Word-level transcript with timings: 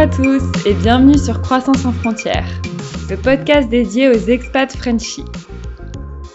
À 0.00 0.06
tous 0.06 0.42
et 0.64 0.72
bienvenue 0.72 1.18
sur 1.18 1.42
Croissance 1.42 1.80
sans 1.80 1.92
frontières, 1.92 2.48
le 3.10 3.18
podcast 3.18 3.68
dédié 3.68 4.08
aux 4.08 4.14
expats 4.14 4.74
Frenchies. 4.74 5.26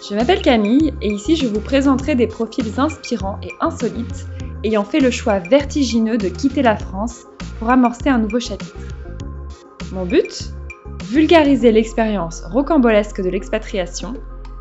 Je 0.08 0.14
m'appelle 0.14 0.40
Camille 0.40 0.94
et 1.02 1.08
ici 1.08 1.34
je 1.34 1.48
vous 1.48 1.58
présenterai 1.58 2.14
des 2.14 2.28
profils 2.28 2.78
inspirants 2.78 3.40
et 3.42 3.50
insolites 3.60 4.28
ayant 4.62 4.84
fait 4.84 5.00
le 5.00 5.10
choix 5.10 5.40
vertigineux 5.40 6.16
de 6.16 6.28
quitter 6.28 6.62
la 6.62 6.76
France 6.76 7.24
pour 7.58 7.68
amorcer 7.68 8.08
un 8.08 8.18
nouveau 8.18 8.38
chapitre. 8.38 8.76
Mon 9.90 10.06
but? 10.06 10.52
Vulgariser 11.06 11.72
l'expérience 11.72 12.44
rocambolesque 12.44 13.20
de 13.20 13.30
l'expatriation 13.30 14.14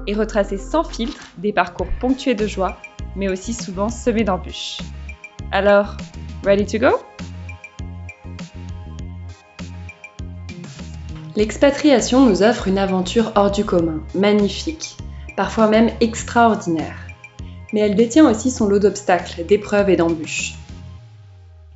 et 0.08 0.16
retracer 0.16 0.58
sans 0.58 0.84
filtre 0.84 1.28
des 1.38 1.54
parcours 1.54 1.90
ponctués 2.00 2.34
de 2.34 2.48
joie, 2.48 2.80
mais 3.16 3.30
aussi 3.30 3.54
souvent 3.54 3.90
semés 3.90 4.24
d'embûches. 4.24 4.80
Alors, 5.52 5.96
ready 6.44 6.66
to 6.66 6.80
go? 6.80 6.98
L'expatriation 11.38 12.26
nous 12.26 12.44
offre 12.44 12.70
une 12.70 12.78
aventure 12.78 13.34
hors 13.36 13.52
du 13.52 13.66
commun, 13.66 14.00
magnifique, 14.14 14.96
parfois 15.36 15.68
même 15.68 15.90
extraordinaire. 16.00 16.96
Mais 17.74 17.82
elle 17.82 17.96
détient 17.96 18.30
aussi 18.30 18.50
son 18.50 18.68
lot 18.68 18.80
d'obstacles, 18.80 19.46
d'épreuves 19.46 19.90
et 19.90 19.98
d'embûches. 19.98 20.54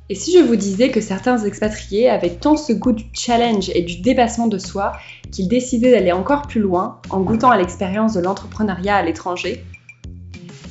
Et 0.08 0.14
si 0.14 0.32
je 0.32 0.42
vous 0.42 0.56
disais 0.56 0.90
que 0.90 1.02
certains 1.02 1.44
expatriés 1.44 2.08
avaient 2.08 2.36
tant 2.36 2.56
ce 2.56 2.72
goût 2.72 2.92
du 2.92 3.04
challenge 3.12 3.70
et 3.74 3.82
du 3.82 4.00
dépassement 4.00 4.46
de 4.46 4.56
soi 4.56 4.92
qu'ils 5.30 5.46
décidaient 5.46 5.90
d'aller 5.90 6.12
encore 6.12 6.48
plus 6.48 6.60
loin 6.60 6.98
en 7.10 7.20
goûtant 7.20 7.50
à 7.50 7.58
l'expérience 7.58 8.14
de 8.14 8.20
l'entrepreneuriat 8.20 8.96
à 8.96 9.02
l'étranger 9.02 9.62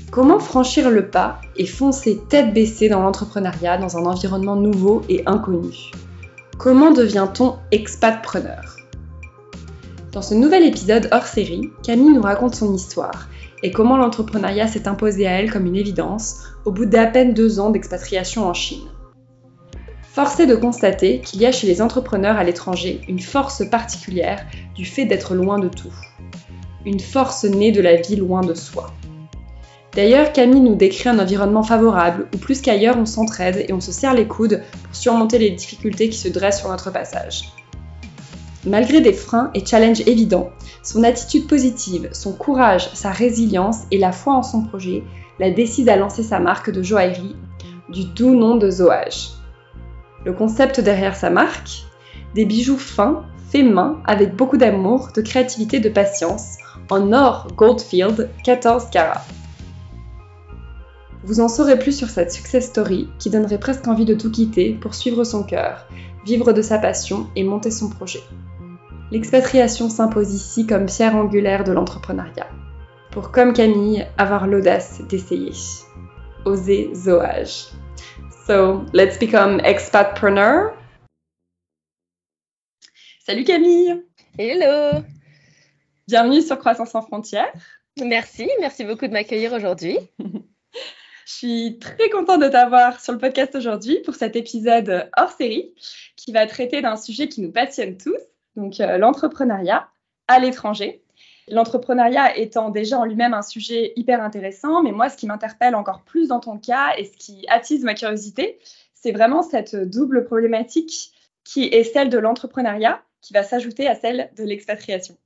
Comment 0.10 0.40
franchir 0.40 0.90
le 0.90 1.10
pas 1.10 1.40
et 1.56 1.68
foncer 1.68 2.20
tête 2.28 2.56
baissée 2.56 2.90
dans 2.90 3.02
l'entrepreneuriat 3.02 3.78
dans 3.78 3.98
un 3.98 4.06
environnement 4.08 4.56
nouveau 4.56 5.04
et 5.08 5.22
inconnu? 5.28 5.92
Comment 6.58 6.92
devient-on 6.92 7.58
expatpreneur? 7.72 8.79
Dans 10.12 10.22
ce 10.24 10.34
nouvel 10.34 10.66
épisode 10.66 11.08
hors 11.12 11.28
série, 11.28 11.70
Camille 11.84 12.14
nous 12.14 12.22
raconte 12.22 12.56
son 12.56 12.74
histoire 12.74 13.30
et 13.62 13.72
comment 13.72 13.98
l'entrepreneuriat 13.98 14.68
s'est 14.68 14.88
imposé 14.88 15.28
à 15.28 15.40
elle 15.40 15.52
comme 15.52 15.68
une 15.68 15.76
évidence 15.76 16.44
au 16.66 16.72
bout 16.72 16.86
d'à 16.86 17.06
peine 17.06 17.34
deux 17.34 17.60
ans 17.60 17.70
d'expatriation 17.70 18.48
en 18.48 18.54
Chine. 18.54 18.88
Force 20.02 20.40
est 20.40 20.48
de 20.48 20.56
constater 20.56 21.20
qu'il 21.20 21.42
y 21.42 21.46
a 21.46 21.52
chez 21.52 21.68
les 21.68 21.82
entrepreneurs 21.82 22.38
à 22.38 22.44
l'étranger 22.44 23.02
une 23.08 23.20
force 23.20 23.64
particulière 23.70 24.44
du 24.74 24.84
fait 24.84 25.06
d'être 25.06 25.36
loin 25.36 25.60
de 25.60 25.68
tout. 25.70 25.94
Une 26.86 27.00
force 27.00 27.44
née 27.44 27.72
de 27.72 27.82
la 27.82 27.96
vie 27.96 28.16
loin 28.16 28.42
de 28.42 28.56
soi. 28.56 28.92
D'ailleurs, 29.96 30.34
Camille 30.34 30.62
nous 30.62 30.76
décrit 30.76 31.10
un 31.10 31.20
environnement 31.20 31.64
favorable 31.64 32.28
où 32.34 32.38
plus 32.38 32.62
qu'ailleurs 32.62 32.98
on 32.98 33.06
s'entraide 33.06 33.66
et 33.68 33.74
on 33.74 33.82
se 33.82 33.92
serre 33.92 34.14
les 34.14 34.28
coudes 34.28 34.64
pour 34.84 34.96
surmonter 34.96 35.38
les 35.38 35.52
difficultés 35.52 36.10
qui 36.10 36.18
se 36.18 36.30
dressent 36.30 36.60
sur 36.60 36.70
notre 36.70 36.92
passage. 36.92 37.54
Malgré 38.66 39.00
des 39.00 39.14
freins 39.14 39.52
et 39.54 39.66
challenges 39.66 40.02
évidents, 40.06 40.50
son 40.84 41.04
attitude 41.04 41.48
positive, 41.48 42.10
son 42.12 42.34
courage, 42.34 42.90
sa 42.94 43.10
résilience 43.10 43.84
et 43.90 43.98
la 43.98 44.12
foi 44.12 44.34
en 44.34 44.44
son 44.44 44.64
projet 44.64 45.04
la 45.40 45.50
décident 45.50 45.94
à 45.94 45.96
lancer 45.96 46.24
sa 46.24 46.40
marque 46.40 46.70
de 46.70 46.84
joaillerie 46.84 47.38
du 47.88 48.04
doux 48.04 48.36
nom 48.36 48.58
de 48.58 48.70
Zoage. 48.70 49.30
Le 50.26 50.34
concept 50.34 50.82
derrière 50.82 51.16
sa 51.16 51.30
marque 51.30 51.86
Des 52.36 52.44
bijoux 52.44 52.78
fins, 52.78 53.24
faits 53.50 53.66
main, 53.66 54.02
avec 54.06 54.36
beaucoup 54.36 54.58
d'amour, 54.58 55.10
de 55.16 55.22
créativité, 55.22 55.80
de 55.80 55.90
patience, 55.90 56.58
en 56.90 57.14
or 57.14 57.48
Goldfield 57.56 58.30
14 58.44 58.90
carats. 58.92 59.24
Vous 61.24 61.40
en 61.40 61.48
saurez 61.48 61.80
plus 61.80 61.98
sur 61.98 62.10
cette 62.10 62.32
success 62.32 62.68
story 62.68 63.08
qui 63.20 63.30
donnerait 63.30 63.60
presque 63.60 63.88
envie 63.88 64.06
de 64.06 64.16
tout 64.16 64.32
quitter 64.32 64.74
pour 64.74 64.96
suivre 64.96 65.24
son 65.24 65.44
cœur, 65.44 65.86
vivre 66.26 66.54
de 66.54 66.62
sa 66.62 66.78
passion 66.78 67.28
et 67.36 67.44
monter 67.44 67.72
son 67.72 67.90
projet. 67.90 68.22
L'expatriation 69.12 69.90
s'impose 69.90 70.36
ici 70.36 70.68
comme 70.68 70.86
pierre 70.86 71.16
angulaire 71.16 71.64
de 71.64 71.72
l'entrepreneuriat. 71.72 72.48
Pour 73.10 73.32
comme 73.32 73.54
Camille, 73.54 74.06
avoir 74.20 74.46
l'audace 74.46 75.02
d'essayer. 75.08 75.54
Oser 76.46 76.94
zoage. 76.94 77.70
So, 78.46 78.86
let's 78.94 79.18
become 79.18 79.60
expatpreneur. 79.62 80.78
Salut 83.26 83.46
Camille 83.46 84.06
Hello 84.38 85.04
Bienvenue 86.08 86.44
sur 86.44 86.60
Croissance 86.60 86.92
sans 86.92 87.02
frontières. 87.02 87.52
Merci, 88.00 88.48
merci 88.60 88.84
beaucoup 88.84 89.08
de 89.08 89.14
m'accueillir 89.14 89.54
aujourd'hui. 89.54 89.98
Je 91.26 91.34
suis 91.34 91.80
très 91.80 92.12
contente 92.12 92.42
de 92.42 92.48
t'avoir 92.48 93.00
sur 93.00 93.14
le 93.14 93.20
podcast 93.20 93.56
aujourd'hui 93.56 94.02
pour 94.06 94.14
cet 94.14 94.36
épisode 94.36 95.10
hors 95.18 95.32
série 95.32 95.74
qui 96.16 96.32
va 96.32 96.46
traiter 96.46 96.84
d'un 96.84 96.96
sujet 96.96 97.28
qui 97.28 97.42
nous 97.42 97.52
passionne 97.52 97.98
tous, 97.98 98.18
donc 98.60 98.80
euh, 98.80 98.98
l'entrepreneuriat 98.98 99.90
à 100.28 100.40
l'étranger. 100.40 101.04
L'entrepreneuriat 101.48 102.38
étant 102.38 102.70
déjà 102.70 103.00
en 103.00 103.06
lui-même 103.06 103.34
un 103.34 103.42
sujet 103.42 103.94
hyper 103.96 104.22
intéressant, 104.22 104.84
mais 104.84 104.92
moi, 104.92 105.10
ce 105.10 105.18
qui 105.18 105.26
m'interpelle 105.26 105.74
encore 105.74 106.04
plus 106.04 106.28
dans 106.28 106.40
ton 106.40 106.60
cas 106.60 106.94
et 106.98 107.06
ce 107.06 107.18
qui 107.18 107.46
attise 107.48 107.84
ma 107.84 107.96
curiosité, 107.96 108.60
c'est 108.94 109.12
vraiment 109.12 109.42
cette 109.42 109.76
double 109.76 110.26
problématique 110.26 111.12
qui 111.44 111.64
est 111.66 111.84
celle 111.84 112.10
de 112.10 112.20
l'entrepreneuriat, 112.20 113.02
qui 113.22 113.34
va 113.34 113.44
s'ajouter 113.44 113.88
à 113.88 113.96
celle 113.96 114.30
de 114.38 114.44
l'expatriation. 114.44 115.18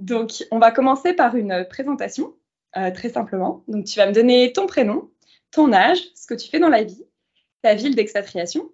Donc, 0.00 0.44
on 0.50 0.58
va 0.58 0.72
commencer 0.72 1.12
par 1.12 1.36
une 1.36 1.66
présentation, 1.70 2.34
euh, 2.76 2.90
très 2.90 3.08
simplement. 3.08 3.62
Donc, 3.68 3.84
tu 3.84 3.98
vas 3.98 4.06
me 4.06 4.12
donner 4.12 4.52
ton 4.52 4.66
prénom, 4.66 5.08
ton 5.52 5.72
âge, 5.72 6.00
ce 6.14 6.26
que 6.26 6.34
tu 6.34 6.48
fais 6.48 6.58
dans 6.58 6.68
la 6.68 6.82
vie, 6.82 7.04
ta 7.62 7.74
ville 7.74 7.94
d'expatriation 7.94 8.68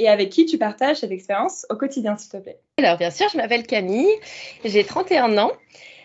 et 0.00 0.08
avec 0.08 0.30
qui 0.30 0.46
tu 0.46 0.56
partages 0.56 0.98
cette 0.98 1.10
expérience 1.10 1.66
au 1.68 1.76
quotidien, 1.76 2.16
s'il 2.16 2.30
te 2.30 2.38
plaît. 2.38 2.58
Alors, 2.78 2.96
bien 2.96 3.10
sûr, 3.10 3.28
je 3.30 3.36
m'appelle 3.36 3.66
Camille, 3.66 4.08
j'ai 4.64 4.82
31 4.82 5.36
ans. 5.36 5.52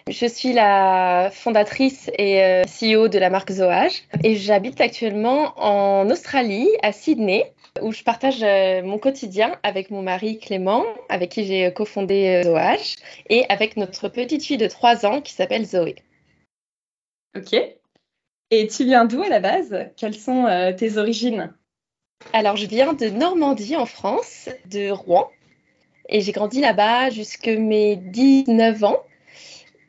Je 0.08 0.28
suis 0.28 0.54
la 0.54 1.32
fondatrice 1.34 2.12
et 2.20 2.44
euh, 2.44 2.64
CEO 2.64 3.08
de 3.08 3.18
la 3.18 3.32
marque 3.32 3.52
Zoage 3.52 4.04
et 4.24 4.36
j'habite 4.36 4.80
actuellement 4.80 5.54
en 5.58 6.08
Australie, 6.12 6.70
à 6.84 6.92
Sydney, 6.92 7.52
où 7.82 7.92
je 7.92 8.04
partage 8.04 8.44
euh, 8.44 8.84
mon 8.84 9.00
quotidien 9.00 9.56
avec 9.64 9.90
mon 9.90 10.04
mari 10.04 10.38
Clément, 10.38 10.84
avec 11.10 11.32
qui 11.32 11.46
j'ai 11.46 11.74
cofondé 11.74 12.28
euh, 12.28 12.44
Zoage, 12.44 12.98
et 13.30 13.46
avec 13.50 13.78
notre 13.78 14.10
petite 14.10 14.44
fille 14.44 14.58
de 14.58 14.68
3 14.68 15.08
ans 15.08 15.22
qui 15.22 15.34
s'appelle 15.34 15.66
Zoé. 15.66 15.96
Ok. 17.36 17.54
Et 18.52 18.68
tu 18.68 18.84
viens 18.84 19.06
d'où 19.06 19.24
à 19.24 19.30
la 19.30 19.40
base? 19.40 19.76
Quelles 19.98 20.14
sont 20.14 20.46
tes 20.78 20.98
origines? 20.98 21.52
Alors, 22.34 22.58
je 22.58 22.66
viens 22.66 22.94
de 22.94 23.10
Normandie 23.10 23.76
en 23.76 23.86
France, 23.86 24.50
de 24.70 24.90
Rouen. 24.90 25.32
Et 26.10 26.22
j'ai 26.22 26.32
grandi 26.32 26.60
là-bas 26.62 27.10
jusque 27.10 27.48
mes 27.48 27.96
19 27.96 28.84
ans. 28.84 29.04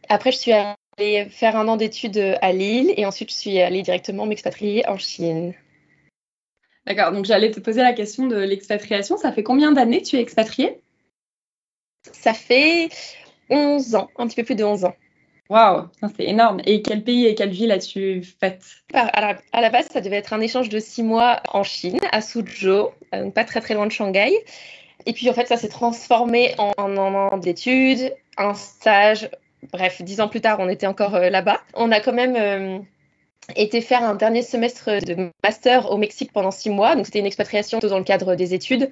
Après, 0.09 0.33
je 0.33 0.39
suis 0.39 0.53
allée 0.53 1.27
faire 1.31 1.57
un 1.57 1.69
an 1.69 1.77
d'études 1.77 2.39
à 2.41 2.53
Lille 2.53 2.95
et 2.97 3.05
ensuite, 3.05 3.31
je 3.31 3.35
suis 3.35 3.61
allée 3.61 3.83
directement 3.83 4.27
m'expatrier 4.27 4.89
en 4.89 4.97
Chine. 4.97 5.55
D'accord, 6.87 7.11
donc 7.11 7.25
j'allais 7.25 7.51
te 7.51 7.59
poser 7.59 7.83
la 7.83 7.93
question 7.93 8.27
de 8.29 8.37
l'expatriation. 8.37 9.17
Ça 9.17 9.33
fait 9.33 9.43
combien 9.43 9.73
d'années 9.73 10.03
que 10.03 10.07
tu 10.07 10.17
es 10.17 10.21
expatriée? 10.21 10.81
Ça 12.13 12.33
fait 12.33 12.89
11 13.51 13.97
ans, 13.97 14.09
un 14.17 14.29
petit 14.29 14.37
peu 14.37 14.45
plus 14.45 14.55
de 14.55 14.63
11 14.63 14.85
ans. 14.85 14.95
Waouh, 15.49 15.89
c'est 16.17 16.25
énorme. 16.25 16.61
Et 16.67 16.83
quel 16.83 17.05
pays 17.05 17.27
et 17.27 17.35
quelle 17.35 17.51
ville 17.51 17.71
as-tu 17.71 18.23
fait? 18.41 18.61
À 18.93 19.61
la, 19.61 19.71
base, 19.71 19.87
ça 19.87 20.01
devait 20.01 20.17
être 20.17 20.33
un 20.33 20.41
échange 20.41 20.69
de 20.69 20.81
six 20.81 21.03
mois 21.03 21.41
en 21.53 21.63
Chine, 21.63 22.01
à 22.11 22.21
Suzhou, 22.21 22.89
euh, 23.15 23.31
pas 23.31 23.45
très 23.45 23.61
très 23.61 23.75
loin 23.75 23.87
de 23.87 23.93
Shanghai. 23.93 24.33
Et 25.07 25.13
puis 25.13 25.31
en 25.31 25.33
fait, 25.33 25.47
ça 25.47 25.57
s'est 25.57 25.69
transformé 25.69 26.55
en 26.59 26.73
un 26.79 26.97
an 26.97 27.39
d'études, 27.39 28.13
un 28.39 28.55
stage. 28.55 29.31
Bref, 29.73 30.03
dix 30.03 30.21
ans 30.21 30.29
plus 30.29 30.41
tard, 30.41 30.59
on 30.59 30.69
était 30.69 30.87
encore 30.89 31.15
euh, 31.15 31.31
là-bas. 31.31 31.61
On 31.75 31.93
a 31.93 32.01
quand 32.01 32.13
même 32.13 32.35
euh, 32.37 32.79
été 33.55 33.81
faire 33.81 34.03
un 34.03 34.17
dernier 34.17 34.43
semestre 34.43 35.01
de 35.05 35.31
master 35.45 35.93
au 35.93 35.97
Mexique 35.97 36.33
pendant 36.33 36.51
six 36.51 36.71
mois. 36.71 36.97
Donc 36.97 37.07
c'était 37.07 37.21
une 37.21 37.27
expatriation 37.27 37.79
dans 37.79 37.99
le 37.99 38.05
cadre 38.05 38.35
des 38.35 38.53
études. 38.53 38.91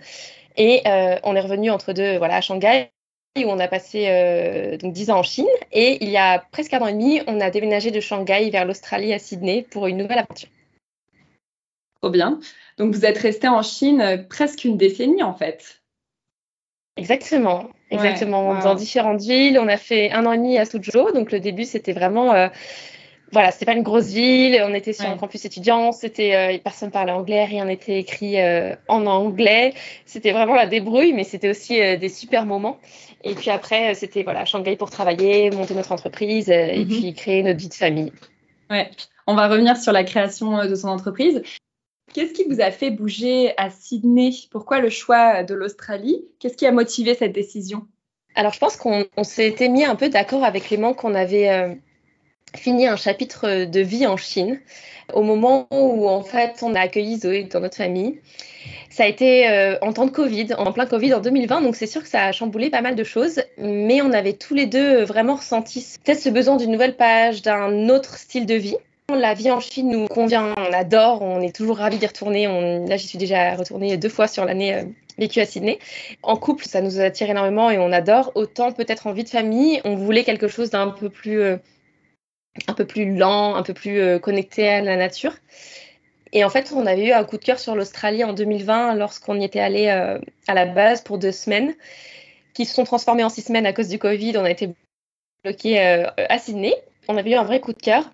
Et 0.57 0.83
on 1.25 1.35
est 1.35 1.41
revenu 1.41 1.69
entre 1.71 1.93
deux, 1.93 2.17
voilà, 2.17 2.37
à 2.37 2.41
Shanghai 2.41 2.91
où 3.43 3.49
on 3.49 3.59
a 3.59 3.67
passé 3.67 4.07
euh, 4.09 4.77
donc 4.77 4.93
10 4.93 5.11
ans 5.11 5.19
en 5.19 5.23
Chine. 5.23 5.47
Et 5.73 5.99
il 6.05 6.11
y 6.11 6.17
a 6.17 6.39
presque 6.53 6.73
un 6.73 6.81
an 6.81 6.87
et 6.87 6.93
demi, 6.93 7.21
on 7.27 7.41
a 7.41 7.51
déménagé 7.51 7.91
de 7.91 8.01
Shanghai 8.01 8.49
vers 8.51 8.65
l'Australie 8.65 9.13
à 9.13 9.19
Sydney 9.19 9.67
pour 9.69 9.87
une 9.87 9.97
nouvelle 9.97 10.19
aventure. 10.19 10.49
Trop 12.01 12.11
bien. 12.11 12.39
Donc 12.79 12.95
vous 12.95 13.05
êtes 13.05 13.19
resté 13.19 13.49
en 13.49 13.63
Chine 13.63 14.01
euh, 14.01 14.19
presque 14.19 14.65
une 14.65 14.77
décennie 14.77 15.23
en 15.23 15.35
fait. 15.35 15.83
Exactement, 16.97 17.71
exactement. 17.91 18.61
Dans 18.61 18.77
différentes 18.77 19.21
villes, 19.21 19.59
on 19.59 19.67
a 19.67 19.77
fait 19.77 20.13
un 20.13 20.27
an 20.27 20.33
et 20.33 20.37
demi 20.37 20.59
à 20.59 20.65
Suzhou. 20.65 21.11
Donc 21.13 21.33
le 21.33 21.41
début, 21.41 21.65
c'était 21.65 21.93
vraiment 21.93 22.33
euh, 22.33 22.47
voilà, 23.33 23.51
c'était 23.51 23.65
pas 23.65 23.73
une 23.73 23.83
grosse 23.83 24.09
ville, 24.09 24.63
on 24.65 24.75
était 24.75 24.93
sur 24.93 25.07
un 25.07 25.17
campus 25.17 25.45
étudiant, 25.45 25.93
c'était 25.93 26.35
euh, 26.35 26.59
personne 26.63 26.91
parlait 26.91 27.13
anglais, 27.13 27.45
rien 27.45 27.65
n'était 27.65 27.99
écrit 27.99 28.41
euh, 28.41 28.75
en 28.89 29.07
anglais. 29.07 29.75
C'était 30.07 30.33
vraiment 30.33 30.55
la 30.55 30.67
débrouille, 30.67 31.13
mais 31.13 31.25
c'était 31.25 31.49
aussi 31.49 31.81
euh, 31.81 31.97
des 31.97 32.09
super 32.09 32.47
moments. 32.47 32.79
Et 33.25 33.35
puis 33.35 33.51
après, 33.51 33.95
c'était 33.95 34.23
voilà, 34.23 34.45
Shanghai 34.45 34.77
pour 34.77 34.91
travailler, 34.91 35.51
monter 35.51 35.75
notre 35.75 35.93
entreprise 35.93 36.51
et 36.51 36.85
mhm. 36.85 36.89
puis 36.89 37.15
créer 37.15 37.43
notre 37.43 37.59
vie 37.59 37.69
de 37.69 37.75
famille. 37.75 38.13
Ouais, 38.71 38.91
on 39.27 39.35
va 39.35 39.49
revenir 39.49 39.77
sur 39.77 39.93
la 39.93 40.05
création 40.05 40.67
de 40.67 40.75
son 40.75 40.89
entreprise. 40.89 41.43
Qu'est-ce 42.13 42.33
qui 42.33 42.45
vous 42.45 42.61
a 42.61 42.71
fait 42.71 42.91
bouger 42.91 43.55
à 43.57 43.71
Sydney? 43.71 44.31
Pourquoi 44.51 44.79
le 44.79 44.91
choix 44.91 45.43
de 45.43 45.55
l'Australie? 45.55 46.25
Qu'est-ce 46.39 46.57
qui 46.57 46.67
a 46.67 46.73
motivé 46.73 47.15
cette 47.15 47.33
décision? 47.33 47.87
Alors, 48.35 48.53
je 48.53 48.59
pense 48.59 48.77
qu'on 48.77 49.07
s'était 49.23 49.69
mis 49.69 49.85
un 49.85 49.95
peu 49.95 50.09
d'accord 50.09 50.45
avec 50.45 50.65
Clément 50.65 50.93
qu'on 50.93 51.15
avait 51.15 51.49
euh, 51.51 51.75
fini 52.55 52.87
un 52.87 52.97
chapitre 52.97 53.65
de 53.65 53.81
vie 53.81 54.07
en 54.07 54.17
Chine 54.17 54.61
au 55.13 55.23
moment 55.23 55.67
où, 55.71 56.09
en 56.09 56.23
fait, 56.23 56.63
on 56.63 56.75
a 56.75 56.81
accueilli 56.81 57.19
Zoé 57.19 57.45
dans 57.45 57.61
notre 57.61 57.77
famille. 57.77 58.19
Ça 58.91 59.05
a 59.05 59.07
été 59.07 59.49
euh, 59.49 59.77
en 59.83 59.93
temps 59.93 60.07
de 60.07 60.11
Covid, 60.11 60.55
en 60.57 60.73
plein 60.73 60.87
Covid 60.87 61.15
en 61.15 61.21
2020, 61.21 61.63
donc 61.63 61.75
c'est 61.75 61.87
sûr 61.87 62.03
que 62.03 62.09
ça 62.09 62.27
a 62.27 62.33
chamboulé 62.33 62.71
pas 62.71 62.81
mal 62.81 62.95
de 62.95 63.05
choses, 63.05 63.43
mais 63.59 64.01
on 64.03 64.13
avait 64.13 64.35
tous 64.35 64.55
les 64.55 64.67
deux 64.67 65.03
vraiment 65.03 65.35
ressenti 65.35 65.85
peut-être 66.05 66.21
ce 66.21 66.29
besoin 66.29 66.57
d'une 66.57 66.71
nouvelle 66.71 66.97
page, 66.97 67.43
d'un 67.43 67.89
autre 67.89 68.17
style 68.19 68.47
de 68.47 68.55
vie. 68.55 68.77
La 69.13 69.35
vie 69.35 69.51
en 69.51 69.61
Chine 69.61 69.91
nous 69.91 70.07
convient, 70.07 70.55
on 70.57 70.73
adore, 70.73 71.23
on 71.23 71.41
est 71.41 71.55
toujours 71.55 71.77
ravis 71.77 71.99
d'y 71.99 72.07
retourner. 72.07 72.47
Là, 72.87 72.97
j'y 72.97 73.07
suis 73.07 73.19
déjà 73.19 73.55
retournée 73.55 73.97
deux 73.99 74.09
fois 74.09 74.29
sur 74.29 74.45
l'année 74.45 74.75
euh, 74.75 74.85
vécue 75.19 75.41
à 75.41 75.45
Sydney. 75.45 75.79
En 76.23 76.37
couple, 76.37 76.65
ça 76.65 76.81
nous 76.81 77.01
attire 77.01 77.29
énormément 77.29 77.71
et 77.71 77.79
on 77.79 77.93
adore. 77.93 78.33
Autant 78.35 78.73
peut-être 78.73 79.07
en 79.07 79.13
vie 79.13 79.25
de 79.25 79.29
famille, 79.29 79.81
on 79.85 79.95
voulait 79.97 80.25
quelque 80.25 80.49
chose 80.49 80.71
d'un 80.71 80.89
peu 80.89 81.11
plus, 81.11 81.41
euh, 81.41 81.57
un 82.69 82.75
peu 82.75 82.87
plus 82.87 83.15
lent, 83.17 83.55
un 83.55 83.63
peu 83.63 83.75
plus 83.75 84.01
euh, 84.01 84.19
connecté 84.19 84.69
à 84.69 84.81
la 84.81 84.97
nature. 84.97 85.35
Et 86.33 86.45
en 86.45 86.51
fait, 86.51 86.73
on 86.75 86.87
avait 86.87 87.07
eu 87.07 87.13
un 87.13 87.25
coup 87.25 87.39
de 87.39 87.45
cœur 87.45 87.59
sur 87.59 87.77
l'Australie 87.77 88.25
en 88.25 88.33
2020 88.33 88.95
lorsqu'on 88.95 89.41
y 89.41 89.45
était 89.45 89.61
allé 89.61 89.89
à 89.89 90.55
la 90.55 90.67
base 90.67 91.01
pour 91.01 91.17
deux 91.17 91.31
semaines, 91.31 91.75
qui 92.55 92.65
se 92.65 92.75
sont 92.75 92.83
transformées 92.83 93.23
en 93.23 93.29
six 93.29 93.43
semaines 93.43 93.67
à 93.67 93.73
cause 93.73 93.89
du 93.89 94.01
Covid. 94.01 94.37
On 94.39 94.45
a 94.45 94.51
été 94.51 94.71
bloqué 95.45 95.79
à 95.79 96.39
Sydney. 96.39 96.75
On 97.07 97.17
avait 97.17 97.31
eu 97.31 97.35
un 97.35 97.45
vrai 97.45 97.61
coup 97.61 97.73
de 97.73 97.81
cœur. 97.81 98.11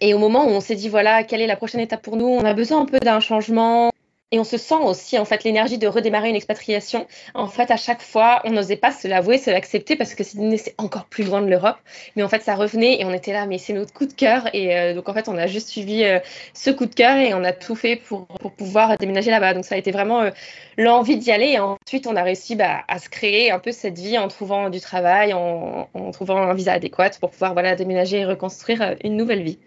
Et 0.00 0.14
au 0.14 0.18
moment 0.18 0.46
où 0.46 0.50
on 0.50 0.60
s'est 0.60 0.74
dit, 0.74 0.88
voilà, 0.88 1.22
quelle 1.24 1.40
est 1.40 1.46
la 1.46 1.56
prochaine 1.56 1.80
étape 1.80 2.02
pour 2.02 2.16
nous, 2.16 2.26
on 2.26 2.44
a 2.44 2.54
besoin 2.54 2.80
un 2.80 2.86
peu 2.86 2.98
d'un 2.98 3.20
changement. 3.20 3.92
Et 4.30 4.38
on 4.38 4.44
se 4.44 4.58
sent 4.58 4.74
aussi, 4.82 5.18
en 5.18 5.24
fait, 5.24 5.42
l'énergie 5.42 5.78
de 5.78 5.86
redémarrer 5.86 6.28
une 6.28 6.36
expatriation. 6.36 7.06
En 7.32 7.48
fait, 7.48 7.70
à 7.70 7.78
chaque 7.78 8.02
fois, 8.02 8.42
on 8.44 8.50
n'osait 8.50 8.76
pas 8.76 8.92
se 8.92 9.08
l'avouer, 9.08 9.38
se 9.38 9.48
l'accepter 9.48 9.96
parce 9.96 10.14
que 10.14 10.22
c'est 10.22 10.74
encore 10.76 11.06
plus 11.06 11.24
loin 11.24 11.40
de 11.40 11.46
l'Europe. 11.46 11.78
Mais 12.14 12.22
en 12.22 12.28
fait, 12.28 12.42
ça 12.42 12.54
revenait 12.54 13.00
et 13.00 13.06
on 13.06 13.14
était 13.14 13.32
là, 13.32 13.46
mais 13.46 13.56
c'est 13.56 13.72
notre 13.72 13.94
coup 13.94 14.04
de 14.04 14.12
cœur. 14.12 14.54
Et 14.54 14.76
euh, 14.76 14.92
donc, 14.92 15.08
en 15.08 15.14
fait, 15.14 15.28
on 15.28 15.38
a 15.38 15.46
juste 15.46 15.68
suivi 15.68 16.04
euh, 16.04 16.18
ce 16.52 16.68
coup 16.68 16.84
de 16.84 16.94
cœur 16.94 17.16
et 17.16 17.32
on 17.32 17.42
a 17.42 17.52
tout 17.52 17.74
fait 17.74 17.96
pour, 17.96 18.26
pour 18.26 18.52
pouvoir 18.52 18.98
déménager 18.98 19.30
là-bas. 19.30 19.54
Donc, 19.54 19.64
ça 19.64 19.76
a 19.76 19.78
été 19.78 19.92
vraiment 19.92 20.20
euh, 20.20 20.30
l'envie 20.76 21.16
d'y 21.16 21.32
aller. 21.32 21.52
Et 21.52 21.58
ensuite, 21.58 22.06
on 22.06 22.14
a 22.14 22.22
réussi 22.22 22.54
bah, 22.54 22.84
à 22.86 22.98
se 22.98 23.08
créer 23.08 23.50
un 23.50 23.58
peu 23.58 23.72
cette 23.72 23.98
vie 23.98 24.18
en 24.18 24.28
trouvant 24.28 24.68
du 24.68 24.80
travail, 24.80 25.32
en, 25.32 25.88
en 25.94 26.10
trouvant 26.10 26.36
un 26.36 26.52
visa 26.52 26.74
adéquat 26.74 27.12
pour 27.18 27.30
pouvoir 27.30 27.54
voilà, 27.54 27.76
déménager 27.76 28.18
et 28.18 28.24
reconstruire 28.26 28.94
une 29.02 29.16
nouvelle 29.16 29.42
vie. 29.42 29.58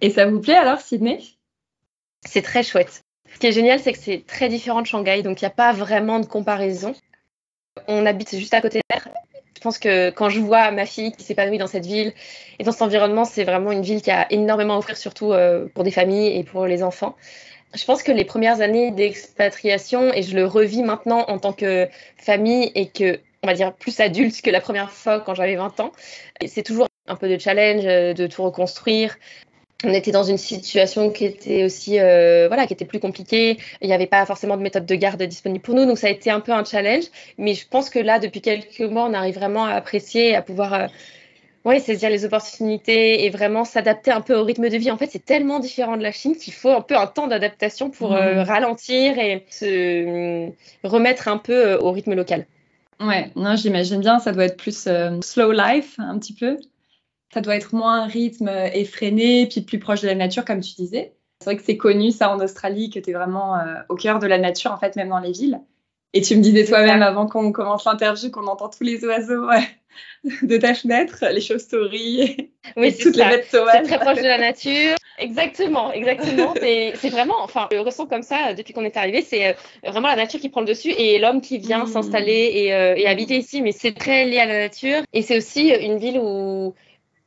Et 0.00 0.10
ça 0.10 0.26
vous 0.26 0.40
plaît 0.40 0.56
alors, 0.56 0.80
Sydney? 0.80 1.20
C'est 2.26 2.42
très 2.42 2.64
chouette. 2.64 3.05
Ce 3.36 3.38
qui 3.38 3.48
est 3.48 3.52
génial, 3.52 3.78
c'est 3.80 3.92
que 3.92 3.98
c'est 3.98 4.24
très 4.26 4.48
différent 4.48 4.80
de 4.80 4.86
Shanghai, 4.86 5.22
donc 5.22 5.42
il 5.42 5.44
n'y 5.44 5.48
a 5.48 5.50
pas 5.50 5.74
vraiment 5.74 6.20
de 6.20 6.24
comparaison. 6.24 6.94
On 7.86 8.06
habite 8.06 8.34
juste 8.34 8.54
à 8.54 8.62
côté 8.62 8.80
d'air. 8.88 9.10
Je 9.54 9.60
pense 9.60 9.78
que 9.78 10.08
quand 10.08 10.30
je 10.30 10.40
vois 10.40 10.70
ma 10.70 10.86
fille 10.86 11.12
qui 11.12 11.22
s'épanouit 11.22 11.58
dans 11.58 11.66
cette 11.66 11.84
ville 11.84 12.14
et 12.58 12.64
dans 12.64 12.72
cet 12.72 12.80
environnement, 12.80 13.26
c'est 13.26 13.44
vraiment 13.44 13.72
une 13.72 13.82
ville 13.82 14.00
qui 14.00 14.10
a 14.10 14.26
énormément 14.32 14.76
à 14.76 14.78
offrir, 14.78 14.96
surtout 14.96 15.34
euh, 15.34 15.68
pour 15.74 15.84
des 15.84 15.90
familles 15.90 16.34
et 16.34 16.44
pour 16.44 16.64
les 16.64 16.82
enfants. 16.82 17.14
Je 17.74 17.84
pense 17.84 18.02
que 18.02 18.10
les 18.10 18.24
premières 18.24 18.62
années 18.62 18.90
d'expatriation, 18.90 20.14
et 20.14 20.22
je 20.22 20.34
le 20.34 20.46
revis 20.46 20.82
maintenant 20.82 21.26
en 21.28 21.38
tant 21.38 21.52
que 21.52 21.86
famille 22.16 22.72
et 22.74 22.88
que, 22.88 23.20
on 23.42 23.48
va 23.48 23.52
dire, 23.52 23.74
plus 23.74 24.00
adulte 24.00 24.40
que 24.40 24.48
la 24.48 24.62
première 24.62 24.90
fois 24.90 25.20
quand 25.20 25.34
j'avais 25.34 25.56
20 25.56 25.78
ans, 25.80 25.92
c'est 26.46 26.62
toujours 26.62 26.88
un 27.06 27.16
peu 27.16 27.28
de 27.28 27.38
challenge, 27.38 27.84
euh, 27.84 28.14
de 28.14 28.26
tout 28.26 28.42
reconstruire, 28.42 29.16
on 29.84 29.92
était 29.92 30.10
dans 30.10 30.22
une 30.22 30.38
situation 30.38 31.10
qui 31.10 31.26
était 31.26 31.64
aussi 31.64 32.00
euh, 32.00 32.46
voilà 32.48 32.66
qui 32.66 32.72
était 32.72 32.86
plus 32.86 33.00
compliquée. 33.00 33.58
Il 33.82 33.88
n'y 33.88 33.94
avait 33.94 34.06
pas 34.06 34.24
forcément 34.24 34.56
de 34.56 34.62
méthode 34.62 34.86
de 34.86 34.94
garde 34.94 35.22
disponible 35.22 35.62
pour 35.62 35.74
nous 35.74 35.84
donc 35.84 35.98
ça 35.98 36.06
a 36.06 36.10
été 36.10 36.30
un 36.30 36.40
peu 36.40 36.52
un 36.52 36.64
challenge. 36.64 37.04
Mais 37.36 37.54
je 37.54 37.68
pense 37.68 37.90
que 37.90 37.98
là 37.98 38.18
depuis 38.18 38.40
quelques 38.40 38.80
mois 38.80 39.04
on 39.04 39.12
arrive 39.12 39.34
vraiment 39.34 39.66
à 39.66 39.72
apprécier 39.72 40.34
à 40.34 40.40
pouvoir 40.40 40.72
euh, 40.72 40.86
ouais, 41.66 41.78
saisir 41.78 42.08
les 42.08 42.24
opportunités 42.24 43.26
et 43.26 43.30
vraiment 43.30 43.64
s'adapter 43.64 44.10
un 44.10 44.22
peu 44.22 44.34
au 44.34 44.44
rythme 44.44 44.68
de 44.70 44.76
vie. 44.78 44.90
En 44.90 44.96
fait 44.96 45.10
c'est 45.10 45.24
tellement 45.24 45.58
différent 45.58 45.98
de 45.98 46.02
la 46.02 46.12
Chine 46.12 46.36
qu'il 46.36 46.54
faut 46.54 46.70
un 46.70 46.80
peu 46.80 46.96
un 46.96 47.06
temps 47.06 47.26
d'adaptation 47.26 47.90
pour 47.90 48.14
euh, 48.14 48.36
mmh. 48.36 48.38
ralentir 48.48 49.18
et 49.18 49.44
se 49.50 50.48
remettre 50.84 51.28
un 51.28 51.38
peu 51.38 51.74
au 51.74 51.92
rythme 51.92 52.14
local. 52.14 52.46
Ouais 52.98 53.30
non 53.36 53.56
j'imagine 53.56 54.00
bien 54.00 54.20
ça 54.20 54.32
doit 54.32 54.46
être 54.46 54.56
plus 54.56 54.88
slow 55.20 55.52
life 55.52 55.96
un 55.98 56.18
petit 56.18 56.32
peu 56.32 56.56
ça 57.32 57.40
doit 57.40 57.56
être 57.56 57.74
moins 57.74 58.02
un 58.02 58.06
rythme 58.06 58.48
effréné, 58.72 59.46
puis 59.46 59.60
plus 59.60 59.78
proche 59.78 60.00
de 60.00 60.06
la 60.06 60.14
nature, 60.14 60.44
comme 60.44 60.60
tu 60.60 60.74
disais. 60.74 61.14
C'est 61.40 61.50
vrai 61.50 61.56
que 61.56 61.62
c'est 61.62 61.76
connu, 61.76 62.12
ça, 62.12 62.30
en 62.30 62.40
Australie, 62.40 62.90
que 62.90 62.98
tu 62.98 63.10
es 63.10 63.12
vraiment 63.12 63.58
euh, 63.58 63.74
au 63.88 63.94
cœur 63.94 64.18
de 64.18 64.26
la 64.26 64.38
nature, 64.38 64.72
en 64.72 64.78
fait, 64.78 64.96
même 64.96 65.10
dans 65.10 65.18
les 65.18 65.32
villes. 65.32 65.60
Et 66.12 66.22
tu 66.22 66.34
me 66.36 66.40
disais 66.40 66.64
toi-même, 66.64 67.02
avant 67.02 67.26
qu'on 67.26 67.52
commence 67.52 67.84
l'interview, 67.84 68.30
qu'on 68.30 68.46
entend 68.46 68.70
tous 68.70 68.84
les 68.84 69.04
oiseaux 69.04 69.46
de 70.42 70.56
ta 70.56 70.72
fenêtre, 70.72 71.24
les 71.30 71.42
chauves-souris, 71.42 72.50
oui, 72.76 72.96
toutes 72.96 73.16
les 73.16 73.24
bêtes 73.24 73.50
sauvages. 73.50 73.82
C'est 73.82 73.96
très 73.96 73.98
proche 73.98 74.22
de 74.22 74.28
la 74.28 74.38
nature. 74.38 74.96
Exactement, 75.18 75.92
exactement. 75.92 76.54
c'est 76.60 77.08
vraiment, 77.10 77.36
enfin, 77.40 77.68
le 77.70 77.80
ressent 77.80 78.06
comme 78.06 78.22
ça 78.22 78.54
depuis 78.54 78.72
qu'on 78.72 78.84
est 78.84 78.96
arrivé, 78.96 79.20
c'est 79.20 79.48
euh, 79.48 79.52
vraiment 79.90 80.08
la 80.08 80.16
nature 80.16 80.40
qui 80.40 80.48
prend 80.48 80.60
le 80.60 80.66
dessus 80.66 80.90
et 80.90 81.18
l'homme 81.18 81.42
qui 81.42 81.58
vient 81.58 81.84
mmh. 81.84 81.88
s'installer 81.88 82.50
et, 82.54 82.74
euh, 82.74 82.94
et 82.96 83.06
habiter 83.06 83.36
ici. 83.36 83.60
Mais 83.60 83.72
c'est 83.72 83.92
très 83.92 84.24
lié 84.24 84.38
à 84.38 84.46
la 84.46 84.58
nature. 84.58 85.02
Et 85.12 85.20
c'est 85.20 85.36
aussi 85.36 85.68
une 85.68 85.98
ville 85.98 86.18
où 86.18 86.74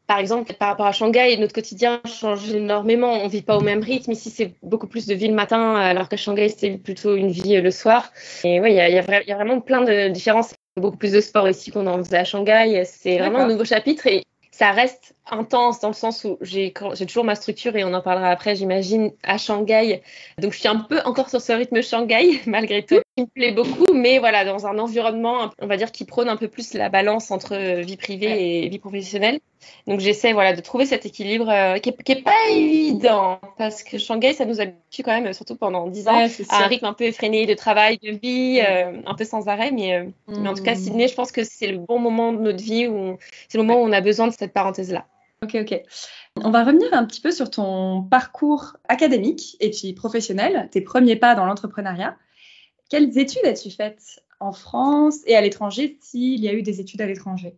par 0.10 0.18
exemple, 0.18 0.54
par 0.54 0.70
rapport 0.70 0.88
à 0.88 0.92
Shanghai, 0.92 1.38
notre 1.38 1.54
quotidien 1.54 2.02
change 2.04 2.52
énormément. 2.52 3.14
On 3.14 3.26
ne 3.26 3.30
vit 3.30 3.44
pas 3.44 3.56
au 3.56 3.62
même 3.62 3.84
rythme. 3.84 4.12
Ici, 4.12 4.32
c'est 4.32 4.56
beaucoup 4.64 4.88
plus 4.88 5.06
de 5.06 5.14
vie 5.14 5.28
le 5.28 5.36
matin, 5.36 5.76
alors 5.76 6.10
qu'à 6.10 6.18
Shanghai, 6.18 6.50
c'est 6.50 6.80
plutôt 6.80 7.16
une 7.16 7.30
vie 7.30 7.58
euh, 7.58 7.62
le 7.62 7.70
soir. 7.70 8.12
Et 8.44 8.60
oui, 8.60 8.72
il 8.72 8.78
y, 8.78 8.92
y, 8.92 8.96
y 8.96 9.32
a, 9.32 9.36
vraiment 9.36 9.62
plein 9.62 9.82
de 9.82 10.08
différences. 10.08 10.56
Beaucoup 10.78 10.98
plus 10.98 11.12
de 11.12 11.22
sport 11.22 11.48
ici 11.48 11.70
qu'on 11.70 11.86
en 11.86 12.04
faisait 12.04 12.18
à 12.18 12.24
Shanghai. 12.24 12.82
C'est 12.86 13.20
vraiment 13.20 13.42
un 13.42 13.48
nouveau 13.48 13.66
chapitre 13.66 14.08
et 14.08 14.24
ça 14.50 14.72
reste 14.72 15.14
intense 15.32 15.80
dans 15.80 15.90
le 15.90 15.94
sens 15.94 16.24
où 16.24 16.38
j'ai 16.42 16.74
toujours 16.74 17.24
ma 17.24 17.36
structure 17.36 17.76
et 17.76 17.84
on 17.84 17.94
en 17.94 18.02
parlera 18.02 18.30
après, 18.30 18.56
j'imagine, 18.56 19.12
à 19.24 19.38
Shanghai. 19.38 20.02
Donc, 20.38 20.54
je 20.54 20.60
suis 20.60 20.68
un 20.68 20.78
peu 20.78 21.00
encore 21.06 21.30
sur 21.30 21.42
ce 21.42 21.52
rythme 21.52 21.82
Shanghai, 21.82 22.42
malgré 22.46 22.84
tout, 22.84 23.00
qui 23.16 23.24
me 23.24 23.28
plaît 23.28 23.52
beaucoup, 23.52 23.94
mais 23.94 24.20
voilà, 24.20 24.46
dans 24.46 24.68
un 24.68 24.78
environnement, 24.80 25.52
on 25.62 25.68
va 25.68 25.78
dire, 25.78 25.92
qui 25.92 26.06
prône 26.06 26.30
un 26.30 26.38
peu 26.38 26.48
plus 26.48 26.74
la 26.74 26.90
balance 26.90 27.32
entre 27.32 27.56
vie 27.82 27.98
privée 27.98 28.64
et 28.66 28.70
vie 28.70 28.80
professionnelle. 28.80 29.40
Donc 29.88 30.00
j'essaie 30.00 30.34
voilà, 30.34 30.54
de 30.54 30.62
trouver 30.62 30.86
cet 30.86 31.06
équilibre 31.06 31.50
euh, 31.50 31.78
qui 31.78 31.94
n'est 32.08 32.22
pas 32.22 32.50
évident 32.52 33.40
parce 33.58 33.84
que 33.84 33.98
Shanghai, 33.98 34.34
ça 34.34 34.46
nous 34.46 34.62
habitue 34.62 35.04
quand 35.04 35.20
même, 35.20 35.34
surtout 35.34 35.56
pendant 35.56 35.88
10 35.88 36.08
ans, 36.08 36.28
à 36.50 36.64
un 36.64 36.68
rythme 36.68 36.86
un 36.86 36.94
peu 36.94 37.06
effréné 37.06 37.46
de 37.46 37.54
travail, 37.54 37.98
de 37.98 38.12
vie, 38.12 38.62
euh, 38.66 39.02
un 39.06 39.16
peu 39.16 39.26
sans 39.26 39.48
arrêt. 39.48 39.72
Mais, 39.72 39.96
euh, 39.96 40.06
mais 40.28 40.48
en 40.48 40.54
tout 40.54 40.64
cas, 40.64 40.76
mm. 40.76 40.80
Sydney, 40.80 41.08
je 41.08 41.16
pense 41.16 41.32
que 41.32 41.44
c'est 41.44 41.68
le 41.68 41.80
bon 41.80 42.00
moment 42.00 42.34
de 42.34 42.40
notre 42.40 42.64
vie, 42.64 42.88
où 42.88 43.18
c'est 43.48 43.58
le 43.58 43.64
moment 43.64 43.82
où 43.82 43.86
on 43.86 43.92
a 43.92 44.02
besoin 44.02 44.28
de 44.28 44.34
cette 44.34 44.54
parenthèse-là. 44.54 45.06
Ok, 45.42 45.56
ok. 45.56 45.82
On 46.44 46.52
va 46.52 46.64
revenir 46.64 46.94
un 46.94 47.06
petit 47.06 47.22
peu 47.22 47.32
sur 47.32 47.50
ton 47.50 48.04
parcours 48.04 48.78
académique 48.88 49.56
et 49.60 49.70
puis 49.70 49.94
professionnel, 49.94 50.68
tes 50.72 50.82
premiers 50.82 51.16
pas 51.16 51.36
dans 51.36 51.46
l'entrepreneuriat. 51.46 52.18
Quelles 52.90 53.18
études 53.18 53.46
as-tu 53.46 53.72
faites 53.72 54.22
en 54.40 54.52
France 54.52 55.20
et 55.26 55.36
à 55.36 55.42
l'étranger 55.42 55.98
s'il 56.02 56.40
y 56.40 56.50
a 56.50 56.54
eu 56.54 56.62
des 56.62 56.82
études 56.82 57.02
à 57.02 57.06
l'étranger? 57.06 57.56